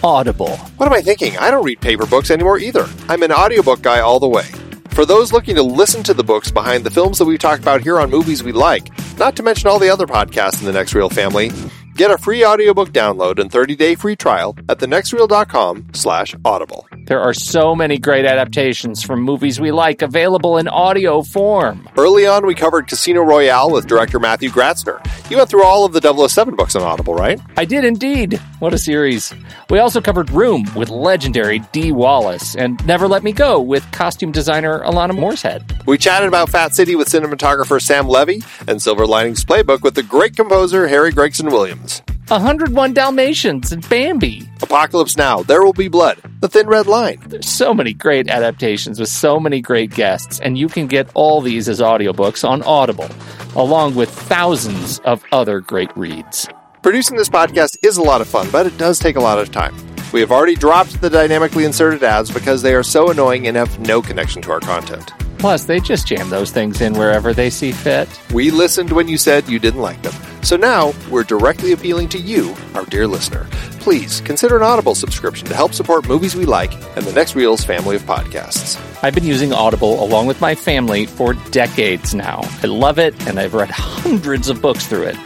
Audible. 0.03 0.55
What 0.77 0.85
am 0.85 0.93
I 0.93 1.01
thinking? 1.01 1.35
I 1.39 1.49
don't 1.49 1.65
read 1.65 1.81
paper 1.81 2.05
books 2.05 2.29
anymore 2.29 2.59
either. 2.59 2.87
I'm 3.09 3.23
an 3.23 3.31
audiobook 3.31 3.81
guy 3.81 4.01
all 4.01 4.19
the 4.19 4.27
way. 4.27 4.43
For 4.91 5.07
those 5.07 5.33
looking 5.33 5.55
to 5.55 5.63
listen 5.63 6.03
to 6.03 6.13
the 6.13 6.23
books 6.23 6.51
behind 6.51 6.83
the 6.83 6.91
films 6.91 7.17
that 7.17 7.25
we've 7.25 7.39
talked 7.39 7.63
about 7.63 7.81
here 7.81 7.99
on 7.99 8.11
Movies 8.11 8.43
We 8.43 8.51
Like, 8.51 8.91
not 9.17 9.35
to 9.37 9.43
mention 9.43 9.67
all 9.67 9.79
the 9.79 9.89
other 9.89 10.05
podcasts 10.05 10.59
in 10.59 10.67
the 10.67 10.71
Next 10.71 10.93
Reel 10.93 11.09
family, 11.09 11.49
get 11.97 12.11
a 12.11 12.17
free 12.17 12.45
audiobook 12.45 12.89
download 12.89 13.39
and 13.39 13.51
30-day 13.51 13.95
free 13.95 14.15
trial 14.15 14.55
at 14.69 14.77
thenextreel.com 14.79 15.87
slash 15.93 16.35
audible. 16.45 16.87
There 17.07 17.19
are 17.19 17.33
so 17.33 17.73
many 17.73 17.97
great 17.97 18.25
adaptations 18.25 19.01
from 19.01 19.21
movies 19.21 19.59
we 19.59 19.71
like 19.71 20.01
available 20.01 20.57
in 20.57 20.67
audio 20.67 21.21
form. 21.23 21.87
Early 21.97 22.25
on, 22.27 22.45
we 22.45 22.53
covered 22.53 22.87
Casino 22.87 23.21
Royale 23.23 23.71
with 23.71 23.87
director 23.87 24.19
Matthew 24.19 24.49
Gratzner. 24.49 24.99
You 25.31 25.37
went 25.37 25.49
through 25.49 25.63
all 25.63 25.85
of 25.85 25.93
the 25.93 26.27
007 26.27 26.55
books 26.55 26.75
on 26.75 26.83
Audible, 26.83 27.15
right? 27.15 27.39
I 27.57 27.65
did 27.65 27.83
indeed. 27.83 28.39
what 28.59 28.73
a 28.73 28.77
series. 28.77 29.33
We 29.69 29.79
also 29.79 29.99
covered 30.01 30.29
Room 30.31 30.65
with 30.75 30.89
legendary 30.89 31.59
Dee 31.71 31.91
Wallace 31.91 32.55
and 32.55 32.85
Never 32.85 33.07
Let 33.07 33.23
Me 33.23 33.31
Go 33.31 33.59
with 33.59 33.89
costume 33.91 34.31
designer 34.31 34.79
Alana 34.81 35.11
Morshead. 35.11 35.85
We 35.85 35.97
chatted 35.97 36.27
about 36.27 36.49
Fat 36.49 36.75
City 36.75 36.95
with 36.95 37.07
cinematographer 37.07 37.81
Sam 37.81 38.07
Levy 38.07 38.43
and 38.67 38.81
Silver 38.81 39.07
Linings 39.07 39.43
Playbook 39.43 39.81
with 39.81 39.95
the 39.95 40.03
great 40.03 40.35
composer 40.35 40.87
Harry 40.87 41.11
Gregson 41.11 41.47
Williams. 41.47 41.86
101 42.27 42.93
Dalmatians 42.93 43.71
and 43.71 43.87
Bambi. 43.89 44.47
Apocalypse 44.61 45.15
Now, 45.15 45.43
There 45.43 45.63
Will 45.63 45.73
Be 45.73 45.87
Blood, 45.87 46.19
The 46.41 46.49
Thin 46.49 46.67
Red 46.67 46.87
Line. 46.87 47.23
There's 47.27 47.47
so 47.47 47.73
many 47.73 47.93
great 47.93 48.29
adaptations 48.29 48.99
with 48.99 49.09
so 49.09 49.39
many 49.39 49.61
great 49.61 49.91
guests, 49.91 50.39
and 50.39 50.57
you 50.57 50.67
can 50.67 50.87
get 50.87 51.09
all 51.13 51.41
these 51.41 51.69
as 51.69 51.79
audiobooks 51.79 52.47
on 52.47 52.63
Audible, 52.63 53.09
along 53.55 53.95
with 53.95 54.09
thousands 54.09 54.99
of 54.99 55.23
other 55.31 55.61
great 55.61 55.95
reads. 55.95 56.47
Producing 56.81 57.17
this 57.17 57.29
podcast 57.29 57.77
is 57.83 57.97
a 57.97 58.03
lot 58.03 58.21
of 58.21 58.27
fun, 58.27 58.49
but 58.51 58.65
it 58.65 58.77
does 58.77 58.99
take 58.99 59.15
a 59.15 59.21
lot 59.21 59.39
of 59.39 59.51
time. 59.51 59.75
We 60.11 60.19
have 60.19 60.31
already 60.31 60.55
dropped 60.55 61.01
the 61.01 61.09
dynamically 61.09 61.65
inserted 61.65 62.03
ads 62.03 62.31
because 62.31 62.61
they 62.61 62.73
are 62.75 62.83
so 62.83 63.09
annoying 63.09 63.47
and 63.47 63.57
have 63.57 63.79
no 63.79 64.01
connection 64.01 64.41
to 64.43 64.51
our 64.51 64.59
content. 64.59 65.11
Plus, 65.37 65.65
they 65.65 65.79
just 65.79 66.07
jam 66.07 66.29
those 66.29 66.51
things 66.51 66.81
in 66.81 66.93
wherever 66.93 67.33
they 67.33 67.49
see 67.49 67.71
fit. 67.71 68.09
We 68.33 68.49
listened 68.51 68.91
when 68.91 69.07
you 69.07 69.17
said 69.17 69.47
you 69.47 69.59
didn't 69.59 69.81
like 69.81 70.01
them. 70.01 70.13
So 70.43 70.55
now 70.55 70.93
we're 71.11 71.23
directly 71.23 71.73
appealing 71.73 72.09
to 72.09 72.17
you, 72.17 72.55
our 72.73 72.85
dear 72.85 73.05
listener. 73.05 73.47
Please 73.79 74.21
consider 74.21 74.57
an 74.57 74.63
Audible 74.63 74.95
subscription 74.95 75.47
to 75.47 75.55
help 75.55 75.73
support 75.73 76.07
movies 76.07 76.35
we 76.35 76.45
like 76.45 76.73
and 76.97 77.05
the 77.05 77.13
Next 77.13 77.35
Reel's 77.35 77.63
family 77.63 77.95
of 77.95 78.03
podcasts. 78.03 78.81
I've 79.03 79.13
been 79.13 79.23
using 79.23 79.53
Audible 79.53 80.03
along 80.03 80.25
with 80.27 80.41
my 80.41 80.55
family 80.55 81.05
for 81.05 81.33
decades 81.51 82.15
now. 82.15 82.41
I 82.63 82.67
love 82.67 82.97
it, 82.97 83.27
and 83.27 83.39
I've 83.39 83.53
read 83.53 83.69
hundreds 83.69 84.49
of 84.49 84.61
books 84.61 84.87
through 84.87 85.03
it. 85.03 85.17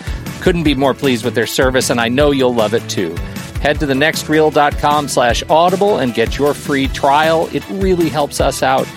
Couldn't 0.41 0.63
be 0.63 0.75
more 0.75 0.93
pleased 0.93 1.23
with 1.23 1.35
their 1.35 1.47
service, 1.47 1.89
and 1.89 2.01
I 2.01 2.09
know 2.09 2.31
you'll 2.31 2.53
love 2.53 2.73
it 2.73 2.87
too. 2.89 3.15
Head 3.61 3.79
to 3.79 3.85
thenextreel.com 3.85 5.07
slash 5.07 5.43
audible 5.49 5.99
and 5.99 6.13
get 6.15 6.37
your 6.37 6.55
free 6.55 6.87
trial. 6.87 7.47
It 7.53 7.63
really 7.69 8.09
helps 8.09 8.41
us 8.41 8.63
out 8.63 8.87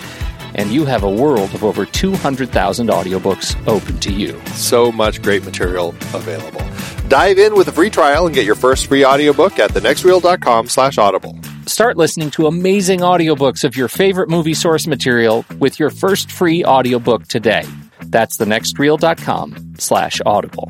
and 0.55 0.71
you 0.71 0.85
have 0.85 1.03
a 1.03 1.09
world 1.09 1.53
of 1.53 1.63
over 1.63 1.85
200,000 1.85 2.87
audiobooks 2.87 3.55
open 3.67 3.99
to 3.99 4.11
you. 4.11 4.39
So 4.53 4.91
much 4.91 5.21
great 5.21 5.45
material 5.45 5.89
available. 6.13 6.61
Dive 7.07 7.37
in 7.37 7.55
with 7.55 7.67
a 7.67 7.71
free 7.71 7.89
trial 7.89 8.25
and 8.25 8.33
get 8.33 8.45
your 8.45 8.55
first 8.55 8.87
free 8.87 9.05
audiobook 9.05 9.59
at 9.59 9.71
thenextreel.com 9.71 10.67
slash 10.69 10.97
audible. 10.97 11.37
Start 11.67 11.97
listening 11.97 12.31
to 12.31 12.47
amazing 12.47 13.01
audiobooks 13.01 13.63
of 13.63 13.75
your 13.75 13.87
favorite 13.87 14.29
movie 14.29 14.53
source 14.53 14.87
material 14.87 15.45
with 15.59 15.79
your 15.79 15.89
first 15.89 16.31
free 16.31 16.63
audiobook 16.63 17.27
today. 17.27 17.65
That's 18.01 18.37
thenextreel.com 18.37 19.75
slash 19.77 20.21
audible. 20.25 20.69